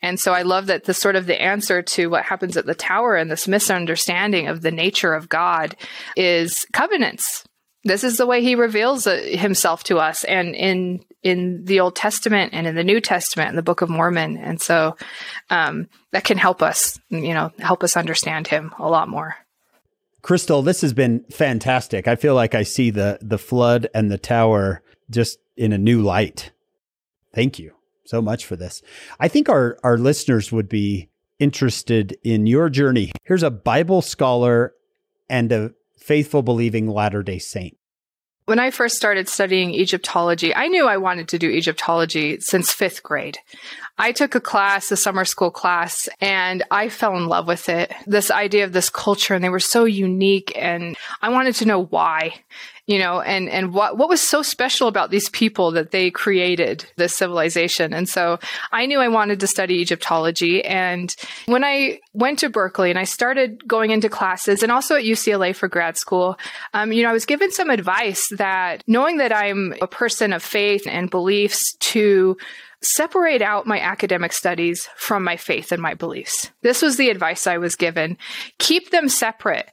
And 0.02 0.20
so 0.20 0.32
I 0.35 0.43
love 0.43 0.66
that 0.66 0.85
the 0.85 0.93
sort 0.93 1.16
of 1.16 1.27
the 1.27 1.40
answer 1.40 1.81
to 1.82 2.09
what 2.09 2.24
happens 2.24 2.56
at 2.56 2.66
the 2.66 2.74
tower 2.74 3.16
and 3.16 3.31
this 3.31 3.48
misunderstanding 3.48 4.48
of 4.48 4.60
the 4.60 4.70
nature 4.70 5.14
of 5.14 5.31
God 5.31 5.77
is 6.16 6.66
covenants. 6.73 7.44
This 7.84 8.04
is 8.04 8.16
the 8.16 8.26
way 8.26 8.42
he 8.42 8.54
reveals 8.54 9.06
uh, 9.06 9.16
himself 9.16 9.82
to 9.84 9.98
us 9.98 10.24
and 10.24 10.54
in 10.54 11.04
in 11.22 11.64
the 11.64 11.80
Old 11.80 11.96
Testament 11.96 12.52
and 12.52 12.66
in 12.66 12.74
the 12.74 12.84
New 12.84 13.00
Testament 13.00 13.48
and 13.48 13.59
the 13.59 13.62
Book 13.62 13.82
of 13.82 13.88
Mormon. 13.88 14.36
And 14.36 14.60
so 14.60 14.96
um, 15.50 15.88
that 16.10 16.24
can 16.24 16.38
help 16.38 16.62
us, 16.62 16.98
you 17.10 17.34
know, 17.34 17.52
help 17.59 17.84
us 17.84 17.96
understand 17.96 18.48
him 18.48 18.72
a 18.78 18.88
lot 18.88 19.09
more. 19.09 19.36
Krystal, 20.22 20.64
this 20.64 20.82
has 20.82 20.92
been 20.92 21.24
fantastic. 21.30 22.06
I 22.06 22.14
feel 22.16 22.34
like 22.34 22.54
I 22.54 22.62
see 22.62 22.90
the 22.90 23.18
the 23.20 23.38
flood 23.38 23.88
and 23.94 24.10
the 24.10 24.18
tower 24.18 24.82
just 25.10 25.38
in 25.56 25.72
a 25.72 25.78
new 25.78 26.02
light. 26.02 26.52
Thank 27.34 27.59
you. 27.59 27.72
so 28.04 28.20
much 28.20 28.44
for 28.44 28.56
this. 28.56 28.82
I 29.18 29.28
think 29.28 29.48
our, 29.48 29.78
our 29.82 29.96
listeners 29.96 30.52
would 30.52 30.68
be 30.68 31.09
interested 31.38 32.16
in 32.22 32.46
your 32.46 32.68
journey. 32.68 33.10
Here's 33.24 33.42
a 33.42 33.50
Bible 33.50 34.02
scholar 34.02 34.74
and 35.28 35.50
a 35.50 35.72
faithful 36.02 36.42
believing 36.42 36.88
Latter 36.88 37.22
day 37.22 37.38
Saint. 37.38 37.76
When 38.44 38.58
I 38.58 38.72
first 38.72 38.96
started 38.96 39.28
studying 39.28 39.72
Egyptology, 39.72 40.52
I 40.52 40.66
knew 40.66 40.88
I 40.88 40.96
wanted 40.96 41.28
to 41.28 41.38
do 41.38 41.48
Egyptology 41.48 42.40
since 42.40 42.72
fifth 42.72 43.02
grade. 43.04 43.38
I 43.98 44.10
took 44.10 44.34
a 44.34 44.40
class, 44.40 44.90
a 44.90 44.96
summer 44.96 45.24
school 45.24 45.52
class, 45.52 46.08
and 46.20 46.64
I 46.68 46.88
fell 46.88 47.16
in 47.16 47.28
love 47.28 47.46
with 47.46 47.68
it. 47.68 47.92
This 48.04 48.32
idea 48.32 48.64
of 48.64 48.72
this 48.72 48.90
culture, 48.90 49.34
and 49.34 49.44
they 49.44 49.48
were 49.48 49.60
so 49.60 49.84
unique, 49.84 50.52
and 50.56 50.96
I 51.20 51.28
wanted 51.28 51.54
to 51.56 51.66
know 51.66 51.84
why 51.84 52.34
you 52.86 52.98
know, 52.98 53.20
and, 53.20 53.48
and 53.48 53.72
what, 53.72 53.96
what 53.96 54.09
was 54.09 54.20
so 54.20 54.42
special 54.42 54.88
about 54.88 55.10
these 55.10 55.28
people 55.28 55.70
that 55.72 55.92
they 55.92 56.10
created 56.10 56.84
this 56.96 57.14
civilization. 57.14 57.94
And 57.94 58.09
so 58.09 58.40
I 58.72 58.86
knew 58.86 58.98
I 58.98 59.09
wanted 59.09 59.38
to 59.40 59.46
study 59.46 59.80
Egyptology. 59.80 60.64
And 60.64 61.14
when 61.46 61.62
I 61.62 62.00
went 62.12 62.40
to 62.40 62.50
Berkeley 62.50 62.90
and 62.90 62.98
I 62.98 63.04
started 63.04 63.66
going 63.68 63.92
into 63.92 64.09
classes 64.09 64.62
and 64.62 64.72
also 64.72 64.96
at 64.96 65.04
UCLA 65.04 65.54
for 65.54 65.68
grad 65.68 65.96
school, 65.96 66.36
um, 66.74 66.92
you 66.92 67.04
know, 67.04 67.10
I 67.10 67.12
was 67.12 67.24
given 67.24 67.52
some 67.52 67.70
advice 67.70 68.28
that 68.36 68.82
knowing 68.88 69.18
that 69.18 69.32
I'm 69.32 69.74
a 69.80 69.86
person 69.86 70.32
of 70.32 70.42
faith 70.42 70.86
and 70.88 71.09
beliefs 71.09 71.76
to 71.78 72.36
separate 72.82 73.42
out 73.42 73.64
my 73.64 73.78
academic 73.78 74.32
studies 74.32 74.88
from 74.96 75.22
my 75.22 75.36
faith 75.36 75.70
and 75.70 75.80
my 75.80 75.94
beliefs. 75.94 76.50
This 76.62 76.82
was 76.82 76.96
the 76.96 77.10
advice 77.10 77.46
I 77.46 77.59
was 77.59 77.76
given. 77.76 78.18
Keep 78.59 78.90
them 78.90 79.09
separate. 79.09 79.70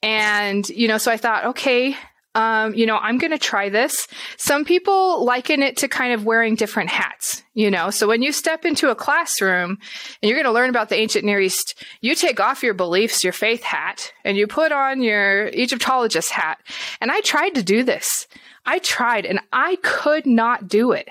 And, 0.00 0.68
you 0.68 0.86
know, 0.86 0.98
so 0.98 1.10
I 1.10 1.16
thought, 1.16 1.44
okay, 1.46 1.96
um, 2.34 2.74
you 2.74 2.86
know, 2.86 2.96
I'm 2.96 3.18
going 3.18 3.30
to 3.32 3.38
try 3.38 3.68
this. 3.68 4.06
Some 4.38 4.64
people 4.64 5.24
liken 5.24 5.62
it 5.62 5.76
to 5.78 5.88
kind 5.88 6.14
of 6.14 6.24
wearing 6.24 6.54
different 6.54 6.90
hats, 6.90 7.42
you 7.54 7.70
know. 7.70 7.90
So 7.90 8.08
when 8.08 8.22
you 8.22 8.32
step 8.32 8.64
into 8.64 8.90
a 8.90 8.94
classroom 8.94 9.78
and 10.22 10.28
you're 10.28 10.36
going 10.36 10.46
to 10.46 10.52
learn 10.52 10.70
about 10.70 10.88
the 10.88 10.96
ancient 10.96 11.24
Near 11.24 11.40
East, 11.40 11.82
you 12.00 12.14
take 12.14 12.40
off 12.40 12.62
your 12.62 12.74
beliefs, 12.74 13.22
your 13.22 13.34
faith 13.34 13.62
hat, 13.62 14.12
and 14.24 14.36
you 14.36 14.46
put 14.46 14.72
on 14.72 15.02
your 15.02 15.48
Egyptologist 15.48 16.30
hat. 16.30 16.58
And 17.00 17.10
I 17.10 17.20
tried 17.20 17.54
to 17.56 17.62
do 17.62 17.82
this. 17.82 18.26
I 18.64 18.78
tried 18.78 19.26
and 19.26 19.40
I 19.52 19.76
could 19.82 20.24
not 20.24 20.68
do 20.68 20.92
it. 20.92 21.08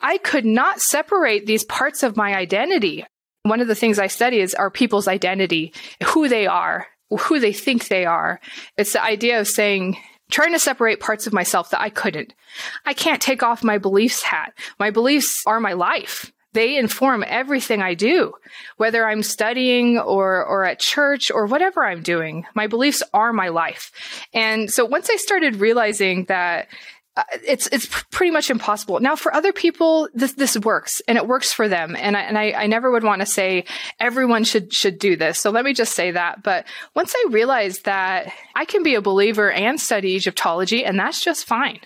I 0.00 0.18
could 0.18 0.44
not 0.44 0.80
separate 0.80 1.46
these 1.46 1.64
parts 1.64 2.02
of 2.02 2.16
my 2.16 2.34
identity. 2.34 3.04
One 3.42 3.60
of 3.60 3.68
the 3.68 3.74
things 3.74 3.98
I 3.98 4.06
study 4.06 4.38
is 4.38 4.54
our 4.54 4.70
people's 4.70 5.08
identity, 5.08 5.72
who 6.04 6.28
they 6.28 6.46
are, 6.46 6.86
who 7.08 7.40
they 7.40 7.52
think 7.52 7.88
they 7.88 8.04
are. 8.04 8.38
It's 8.76 8.92
the 8.92 9.02
idea 9.02 9.40
of 9.40 9.48
saying, 9.48 9.96
trying 10.30 10.52
to 10.52 10.58
separate 10.58 11.00
parts 11.00 11.26
of 11.26 11.32
myself 11.32 11.70
that 11.70 11.80
I 11.80 11.90
couldn't. 11.90 12.34
I 12.86 12.94
can't 12.94 13.20
take 13.20 13.42
off 13.42 13.64
my 13.64 13.78
beliefs 13.78 14.22
hat. 14.22 14.54
My 14.78 14.90
beliefs 14.90 15.42
are 15.46 15.60
my 15.60 15.72
life. 15.72 16.32
They 16.52 16.76
inform 16.76 17.24
everything 17.26 17.80
I 17.80 17.94
do, 17.94 18.32
whether 18.76 19.06
I'm 19.06 19.22
studying 19.22 19.98
or, 19.98 20.44
or 20.44 20.64
at 20.64 20.80
church 20.80 21.30
or 21.30 21.46
whatever 21.46 21.84
I'm 21.84 22.02
doing. 22.02 22.44
My 22.54 22.66
beliefs 22.66 23.04
are 23.14 23.32
my 23.32 23.48
life. 23.48 23.92
And 24.34 24.68
so 24.68 24.84
once 24.84 25.08
I 25.10 25.16
started 25.16 25.56
realizing 25.56 26.24
that 26.24 26.66
Uh, 27.16 27.24
it's 27.44 27.66
it's 27.72 27.86
pretty 28.10 28.30
much 28.30 28.50
impossible. 28.50 29.00
Now, 29.00 29.16
for 29.16 29.34
other 29.34 29.52
people, 29.52 30.08
this 30.14 30.34
this 30.34 30.56
works 30.58 31.02
and 31.08 31.18
it 31.18 31.26
works 31.26 31.52
for 31.52 31.68
them. 31.68 31.96
And 31.96 32.16
I 32.16 32.20
and 32.20 32.38
I, 32.38 32.52
I 32.52 32.66
never 32.68 32.90
would 32.90 33.02
want 33.02 33.20
to 33.20 33.26
say 33.26 33.64
everyone 33.98 34.44
should 34.44 34.72
should 34.72 34.98
do 34.98 35.16
this. 35.16 35.40
So 35.40 35.50
let 35.50 35.64
me 35.64 35.74
just 35.74 35.94
say 35.94 36.12
that. 36.12 36.42
But 36.42 36.66
once 36.94 37.12
I 37.16 37.30
realized 37.30 37.84
that 37.84 38.32
I 38.54 38.64
can 38.64 38.84
be 38.84 38.94
a 38.94 39.02
believer 39.02 39.50
and 39.50 39.80
study 39.80 40.10
Egyptology, 40.10 40.84
and 40.84 40.98
that's 40.98 41.22
just 41.22 41.46
fine. 41.46 41.80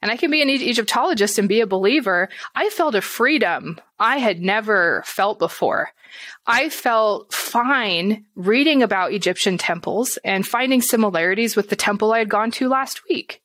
And 0.00 0.12
I 0.12 0.16
can 0.16 0.30
be 0.30 0.42
an 0.42 0.50
Egyptologist 0.50 1.38
and 1.38 1.48
be 1.48 1.60
a 1.60 1.66
believer. 1.66 2.28
I 2.54 2.68
felt 2.68 2.94
a 2.94 3.00
freedom 3.00 3.80
I 3.98 4.18
had 4.18 4.40
never 4.40 5.02
felt 5.06 5.38
before. 5.38 5.90
I 6.46 6.68
felt 6.68 7.32
fine 7.32 8.24
reading 8.36 8.82
about 8.82 9.12
Egyptian 9.12 9.58
temples 9.58 10.18
and 10.24 10.46
finding 10.46 10.82
similarities 10.82 11.56
with 11.56 11.68
the 11.68 11.76
temple 11.76 12.12
I 12.12 12.20
had 12.20 12.28
gone 12.28 12.50
to 12.52 12.68
last 12.68 13.02
week. 13.08 13.42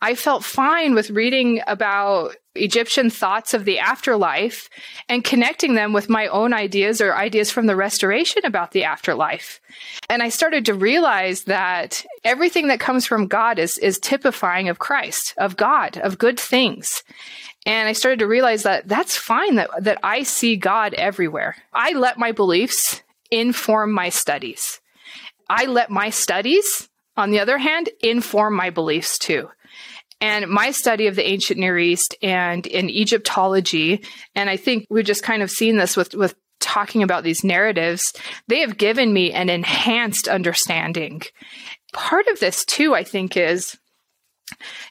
I 0.00 0.14
felt 0.14 0.44
fine 0.44 0.94
with 0.94 1.10
reading 1.10 1.60
about 1.66 2.36
Egyptian 2.54 3.10
thoughts 3.10 3.54
of 3.54 3.64
the 3.64 3.78
afterlife 3.78 4.68
and 5.08 5.24
connecting 5.24 5.74
them 5.74 5.92
with 5.92 6.08
my 6.08 6.28
own 6.28 6.52
ideas 6.52 7.00
or 7.00 7.16
ideas 7.16 7.50
from 7.50 7.66
the 7.66 7.76
restoration 7.76 8.44
about 8.44 8.72
the 8.72 8.84
afterlife. 8.84 9.60
And 10.08 10.22
I 10.22 10.28
started 10.28 10.64
to 10.66 10.74
realize 10.74 11.44
that 11.44 12.04
everything 12.24 12.68
that 12.68 12.80
comes 12.80 13.06
from 13.06 13.26
God 13.26 13.58
is, 13.58 13.78
is 13.78 13.98
typifying 13.98 14.68
of 14.68 14.78
Christ, 14.78 15.34
of 15.36 15.56
God, 15.56 15.98
of 15.98 16.18
good 16.18 16.38
things. 16.38 17.02
And 17.66 17.88
I 17.88 17.92
started 17.92 18.20
to 18.20 18.26
realize 18.26 18.62
that 18.62 18.86
that's 18.86 19.16
fine 19.16 19.56
that, 19.56 19.70
that 19.80 19.98
I 20.02 20.22
see 20.22 20.56
God 20.56 20.94
everywhere. 20.94 21.56
I 21.72 21.92
let 21.92 22.18
my 22.18 22.32
beliefs 22.32 23.02
inform 23.30 23.92
my 23.92 24.08
studies. 24.08 24.80
I 25.50 25.66
let 25.66 25.90
my 25.90 26.10
studies, 26.10 26.88
on 27.16 27.30
the 27.30 27.40
other 27.40 27.58
hand, 27.58 27.88
inform 28.00 28.54
my 28.54 28.70
beliefs 28.70 29.18
too. 29.18 29.50
And 30.20 30.48
my 30.48 30.72
study 30.72 31.06
of 31.06 31.16
the 31.16 31.26
ancient 31.26 31.60
Near 31.60 31.78
East 31.78 32.16
and 32.22 32.66
in 32.66 32.90
Egyptology, 32.90 34.04
and 34.34 34.50
I 34.50 34.56
think 34.56 34.86
we've 34.90 35.04
just 35.04 35.22
kind 35.22 35.42
of 35.42 35.50
seen 35.50 35.76
this 35.76 35.96
with, 35.96 36.14
with 36.14 36.34
talking 36.60 37.02
about 37.02 37.22
these 37.22 37.44
narratives, 37.44 38.12
they 38.48 38.60
have 38.60 38.78
given 38.78 39.12
me 39.12 39.32
an 39.32 39.48
enhanced 39.48 40.26
understanding. 40.26 41.22
Part 41.92 42.26
of 42.26 42.40
this 42.40 42.64
too, 42.64 42.94
I 42.94 43.04
think, 43.04 43.36
is 43.36 43.78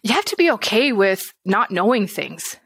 you 0.01 0.13
have 0.13 0.25
to 0.25 0.35
be 0.37 0.51
okay 0.51 0.93
with 0.93 1.33
not 1.45 1.71
knowing 1.71 2.07
things. 2.07 2.57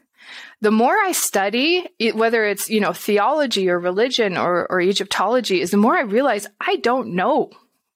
The 0.61 0.71
more 0.71 0.95
I 0.95 1.13
study, 1.13 1.87
whether 2.13 2.45
it's, 2.45 2.69
you 2.69 2.79
know, 2.79 2.93
theology 2.93 3.69
or 3.69 3.79
religion 3.79 4.37
or, 4.37 4.67
or 4.71 4.79
Egyptology, 4.79 5.59
is 5.61 5.71
the 5.71 5.77
more 5.77 5.95
I 5.95 6.01
realize 6.01 6.45
I 6.59 6.75
don't 6.75 7.15
know 7.15 7.49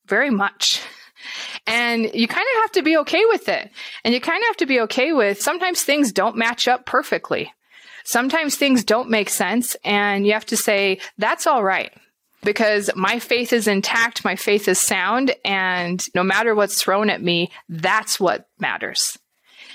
very 0.07 0.31
much. 0.31 0.81
And 1.67 2.11
you 2.13 2.27
kind 2.27 2.45
of 2.55 2.61
have 2.63 2.71
to 2.73 2.83
be 2.83 2.97
okay 2.97 3.23
with 3.25 3.49
it. 3.49 3.71
And 4.03 4.13
you 4.13 4.21
kind 4.21 4.41
of 4.41 4.47
have 4.47 4.57
to 4.57 4.65
be 4.65 4.79
okay 4.81 5.13
with 5.13 5.41
sometimes 5.41 5.83
things 5.83 6.11
don't 6.11 6.37
match 6.37 6.67
up 6.67 6.85
perfectly. 6.85 7.53
Sometimes 8.03 8.55
things 8.55 8.83
don't 8.83 9.09
make 9.09 9.29
sense 9.29 9.75
and 9.83 10.25
you 10.25 10.33
have 10.33 10.45
to 10.47 10.57
say, 10.57 10.99
that's 11.17 11.47
all 11.47 11.63
right. 11.63 11.91
Because 12.43 12.91
my 12.95 13.17
faith 13.17 13.51
is 13.51 13.67
intact, 13.67 14.23
my 14.23 14.35
faith 14.35 14.67
is 14.67 14.79
sound, 14.79 15.35
and 15.43 16.05
no 16.13 16.23
matter 16.23 16.53
what's 16.53 16.79
thrown 16.79 17.09
at 17.09 17.19
me, 17.19 17.49
that's 17.69 18.19
what 18.19 18.47
matters. 18.59 19.17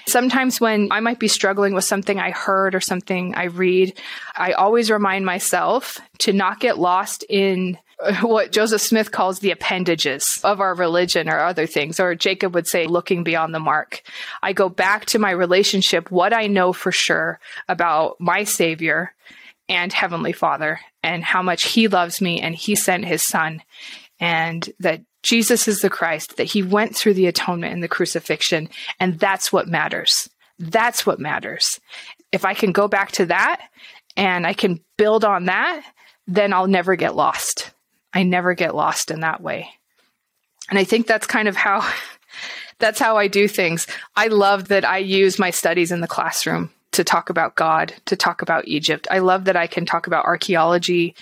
Sometimes 0.07 0.61
when 0.61 0.89
I 0.93 1.01
might 1.01 1.19
be 1.19 1.27
struggling 1.27 1.75
with 1.75 1.85
something 1.85 2.21
I 2.21 2.31
heard 2.31 2.77
or 2.77 2.81
something 2.81 3.35
I 3.35 3.45
read, 3.45 3.99
I 4.37 4.53
always 4.53 4.91
remind 4.91 5.27
myself 5.27 6.01
to 6.19 6.33
not 6.33 6.61
get 6.61 6.79
lost 6.79 7.25
in 7.29 7.77
what 8.23 8.53
Joseph 8.53 8.81
Smith 8.81 9.11
calls 9.11 9.41
the 9.41 9.51
appendages 9.51 10.41
of 10.43 10.61
our 10.61 10.75
religion 10.75 11.29
or 11.29 11.41
other 11.41 11.67
things, 11.67 12.01
or 12.01 12.15
Jacob 12.15 12.55
would 12.55 12.67
say, 12.67 12.87
looking 12.87 13.25
beyond 13.25 13.55
the 13.55 13.61
mark. 13.61 14.03
I 14.43 14.53
go 14.53 14.69
back 14.69 15.07
to 15.07 15.19
my 15.19 15.31
relationship, 15.31 16.11
what 16.11 16.33
I 16.33 16.47
know 16.47 16.73
for 16.73 16.93
sure 16.93 17.41
about 17.69 18.17
my 18.19 18.45
Savior 18.45 19.15
and 19.69 19.93
Heavenly 19.93 20.33
Father, 20.33 20.81
and 21.03 21.23
how 21.23 21.43
much 21.43 21.65
He 21.65 21.89
loves 21.89 22.21
me 22.21 22.41
and 22.41 22.55
He 22.55 22.75
sent 22.75 23.05
His 23.05 23.27
Son, 23.27 23.63
and 24.19 24.69
that 24.81 25.03
Jesus 25.23 25.69
is 25.69 25.81
the 25.81 25.91
Christ, 25.91 26.37
that 26.37 26.45
He 26.45 26.63
went 26.63 26.97
through 26.97 27.15
the 27.15 27.27
atonement 27.27 27.75
and 27.75 27.83
the 27.83 27.89
crucifixion, 27.89 28.69
and 28.99 29.19
that's 29.19 29.53
what 29.53 29.69
matters. 29.69 30.29
That's 30.59 31.05
what 31.05 31.21
matters. 31.21 31.81
If 32.33 32.45
I 32.45 32.55
can 32.55 32.73
go 32.73 32.89
back 32.89 33.13
to 33.13 33.27
that 33.27 33.61
and 34.17 34.47
I 34.47 34.53
can 34.53 34.81
build 34.97 35.25
on 35.25 35.47
that, 35.47 35.83
then 36.27 36.53
I'll 36.53 36.69
never 36.69 36.97
get 36.97 37.17
lost. 37.17 37.60
I 38.13 38.23
never 38.23 38.55
get 38.55 38.75
lost 38.75 39.11
in 39.11 39.21
that 39.21 39.41
way. 39.41 39.69
And 40.69 40.79
I 40.79 40.85
think 40.85 41.07
that's 41.07 41.27
kind 41.27 41.49
of 41.49 41.57
how 41.57 41.89
that's 42.79 42.99
how 42.99 43.17
I 43.17 43.29
do 43.29 43.47
things. 43.47 43.87
I 44.17 44.29
love 44.29 44.69
that 44.69 44.85
I 44.85 44.99
use 44.99 45.39
my 45.39 45.51
studies 45.51 45.93
in 45.93 46.01
the 46.01 46.09
classroom 46.09 46.71
to 46.93 47.05
talk 47.05 47.31
about 47.31 47.55
God, 47.55 47.95
to 48.07 48.17
talk 48.17 48.43
about 48.43 48.67
Egypt. 48.67 49.07
I 49.11 49.19
love 49.19 49.45
that 49.45 49.57
I 49.57 49.67
can 49.67 49.87
talk 49.87 50.07
about 50.07 50.25
archaeology 50.25 51.15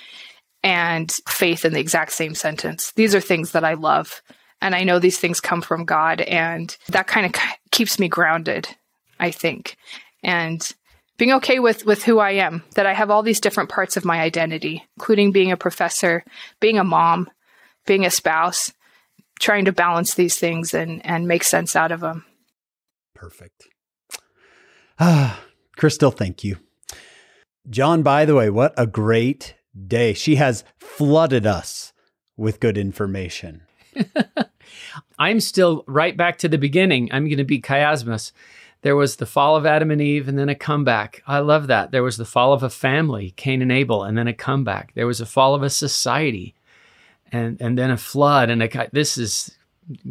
and 0.63 1.11
faith 1.29 1.65
in 1.65 1.73
the 1.73 1.81
exact 1.81 2.13
same 2.13 2.35
sentence. 2.35 2.93
These 2.93 3.15
are 3.15 3.21
things 3.21 3.53
that 3.53 3.65
I 3.65 3.75
love. 3.75 4.23
And 4.61 4.75
I 4.75 4.85
know 4.85 4.99
these 4.99 5.19
things 5.19 5.41
come 5.41 5.63
from 5.63 5.85
God 5.85 6.21
and 6.23 6.77
that 6.89 7.07
kind 7.07 7.27
of 7.27 7.41
keeps 7.71 7.99
me 7.99 8.09
grounded, 8.09 8.69
I 9.21 9.31
think. 9.31 9.77
And 10.23 10.69
being 11.19 11.33
okay 11.33 11.59
with 11.59 11.85
with 11.85 12.05
who 12.05 12.19
I 12.21 12.33
am, 12.33 12.63
that 12.75 12.87
I 12.87 12.95
have 12.95 13.11
all 13.11 13.23
these 13.23 13.41
different 13.41 13.69
parts 13.69 13.97
of 13.97 14.05
my 14.05 14.21
identity, 14.21 14.87
including 14.97 15.33
being 15.33 15.53
a 15.53 15.57
professor, 15.57 16.25
being 16.61 16.79
a 16.79 16.85
mom, 16.85 17.29
being 17.87 18.07
a 18.07 18.11
spouse, 18.11 18.73
trying 19.41 19.67
to 19.67 19.73
balance 19.73 20.15
these 20.15 20.39
things 20.39 20.73
and 20.73 21.05
and 21.05 21.29
make 21.29 21.45
sense 21.45 21.77
out 21.77 21.93
of 21.93 22.01
them. 22.01 22.25
Perfect. 23.15 23.67
Ah, 25.01 25.41
Krystal, 25.77 26.15
thank 26.15 26.45
you. 26.45 26.57
John, 27.69 28.03
by 28.03 28.25
the 28.25 28.35
way, 28.35 28.49
what 28.49 28.73
a 28.77 28.87
great 28.87 29.55
day. 29.87 30.15
She 30.15 30.37
has 30.37 30.65
flooded 30.79 31.47
us 31.47 31.93
with 32.37 32.61
good 32.61 32.79
information. 32.79 33.63
I'm 35.19 35.41
still 35.41 35.85
right 35.87 36.17
back 36.17 36.39
to 36.39 36.49
the 36.49 36.59
beginning. 36.59 37.11
I'm 37.13 37.27
going 37.27 37.39
to 37.39 37.45
be 37.45 37.61
chiasmus 37.61 38.33
There 38.83 38.97
was 38.97 39.17
the 39.17 39.27
fall 39.27 39.57
of 39.57 39.67
Adam 39.67 39.91
and 39.91 40.01
Eve 40.01 40.29
and 40.29 40.39
then 40.39 40.49
a 40.49 40.55
comeback. 40.55 41.23
I 41.27 41.41
love 41.41 41.67
that. 41.67 41.91
There 41.91 42.03
was 42.03 42.17
the 42.17 42.25
fall 42.25 42.53
of 42.53 42.63
a 42.63 42.71
family, 42.71 43.33
Cain 43.37 43.61
and 43.61 43.73
Abel, 43.73 44.05
and 44.05 44.17
then 44.17 44.29
a 44.29 44.33
comeback. 44.33 44.95
There 44.95 45.07
was 45.07 45.21
a 45.21 45.27
fall 45.27 45.55
of 45.55 45.63
a 45.63 45.71
society 45.71 46.55
and 47.33 47.61
and 47.61 47.77
then 47.77 47.91
a 47.91 47.97
flood 47.97 48.51
and 48.51 48.63
a 48.63 48.89
this 48.93 49.19
is 49.19 49.57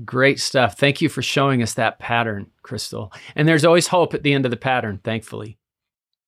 great 0.04 0.40
stuff. 0.40 0.78
Thank 0.78 1.02
you 1.02 1.10
for 1.10 1.22
showing 1.22 1.62
us 1.62 1.74
that 1.76 2.00
pattern, 2.00 2.48
Krystal. 2.64 3.14
And 3.36 3.48
there's 3.48 3.66
always 3.66 3.88
hope 3.88 4.14
at 4.14 4.24
the 4.24 4.34
end 4.34 4.46
of 4.46 4.52
the 4.52 4.58
pattern, 4.58 5.00
thankfully. 5.04 5.58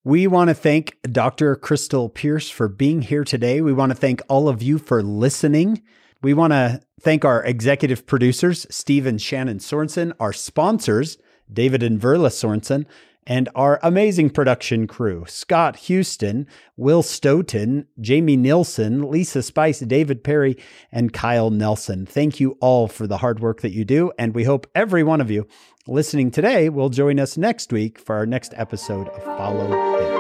We 0.03 0.27
want 0.27 0.49
to 0.49 0.53
thank 0.53 0.97
Dr. 1.03 1.55
Krystal 1.55 2.13
Pierce 2.13 2.49
for 2.49 2.67
being 2.67 3.01
here 3.01 3.23
today. 3.23 3.59
We 3.61 3.73
want 3.73 3.91
to 3.91 3.97
thank 3.97 4.21
all 4.29 4.47
of 4.47 4.61
you 4.61 4.77
for 4.77 5.03
listening. 5.03 5.81
We 6.21 6.33
want 6.33 6.53
to 6.53 6.81
thank 7.01 7.25
our 7.25 7.43
executive 7.43 8.05
producers, 8.05 8.65
Steve 8.69 9.05
and 9.05 9.21
Shannon 9.21 9.59
Sorensen, 9.59 10.13
our 10.19 10.33
sponsors, 10.33 11.17
David 11.51 11.83
and 11.83 11.99
Verla 11.99 12.29
Sorensen, 12.29 12.85
and 13.25 13.47
our 13.53 13.79
amazing 13.83 14.31
production 14.31 14.87
crew 14.87 15.23
Scott 15.27 15.75
Houston, 15.77 16.47
Will 16.75 17.03
Stoughton, 17.03 17.85
Jamie 18.01 18.37
Nilsson, 18.37 19.09
Lisa 19.09 19.43
Spice, 19.43 19.79
David 19.81 20.23
Perry, 20.23 20.57
and 20.91 21.13
Kyle 21.13 21.51
Nelson. 21.51 22.05
Thank 22.05 22.39
you 22.39 22.57
all 22.59 22.87
for 22.87 23.05
the 23.05 23.17
hard 23.17 23.39
work 23.39 23.61
that 23.61 23.71
you 23.71 23.85
do, 23.85 24.11
and 24.17 24.33
we 24.33 24.45
hope 24.45 24.67
every 24.73 25.03
one 25.03 25.21
of 25.21 25.29
you 25.29 25.47
listening 25.87 26.31
today 26.31 26.69
will 26.69 26.89
join 26.89 27.19
us 27.19 27.37
next 27.37 27.71
week 27.71 27.99
for 27.99 28.15
our 28.15 28.25
next 28.25 28.53
episode 28.57 29.07
of 29.07 29.23
Follow 29.23 29.67
Him. 29.67 30.18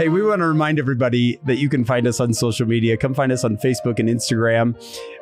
Hey, 0.00 0.08
we 0.08 0.22
want 0.22 0.40
to 0.40 0.46
remind 0.46 0.78
everybody 0.78 1.38
that 1.44 1.58
you 1.58 1.68
can 1.68 1.84
find 1.84 2.06
us 2.06 2.20
on 2.20 2.32
social 2.32 2.66
media. 2.66 2.96
Come 2.96 3.12
find 3.12 3.30
us 3.30 3.44
on 3.44 3.58
Facebook 3.58 3.98
and 3.98 4.08
Instagram. 4.08 4.74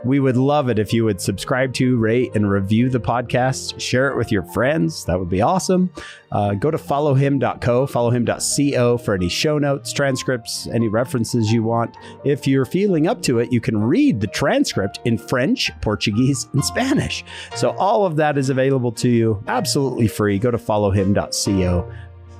We 0.04 0.20
would 0.20 0.36
love 0.36 0.68
it 0.68 0.78
if 0.78 0.92
you 0.92 1.04
would 1.04 1.20
subscribe 1.20 1.74
to, 1.74 1.96
rate, 1.96 2.36
and 2.36 2.48
review 2.48 2.88
the 2.88 3.00
podcast. 3.00 3.80
Share 3.80 4.08
it 4.08 4.16
with 4.16 4.30
your 4.30 4.44
friends. 4.44 5.04
That 5.06 5.18
would 5.18 5.28
be 5.28 5.42
awesome. 5.42 5.90
Uh, 6.30 6.54
go 6.54 6.70
to 6.70 6.78
followhim.co, 6.78 7.88
followhim.co 7.88 8.98
for 8.98 9.14
any 9.14 9.28
show 9.28 9.58
notes, 9.58 9.92
transcripts, 9.92 10.68
any 10.68 10.86
references 10.86 11.50
you 11.50 11.64
want. 11.64 11.96
If 12.24 12.46
you're 12.46 12.64
feeling 12.64 13.08
up 13.08 13.20
to 13.22 13.40
it, 13.40 13.50
you 13.50 13.60
can 13.60 13.82
read 13.82 14.20
the 14.20 14.28
transcript 14.28 15.00
in 15.04 15.18
French, 15.18 15.72
Portuguese, 15.80 16.46
and 16.52 16.64
Spanish. 16.64 17.24
So 17.56 17.70
all 17.78 18.06
of 18.06 18.14
that 18.14 18.38
is 18.38 18.48
available 18.48 18.92
to 18.92 19.08
you 19.08 19.42
absolutely 19.48 20.06
free. 20.06 20.38
Go 20.38 20.52
to 20.52 20.58
followhim.co 20.58 21.92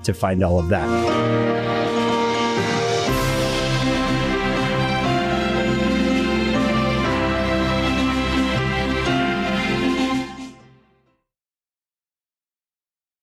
to 0.04 0.14
find 0.14 0.44
all 0.44 0.60
of 0.60 0.68
that. 0.68 1.97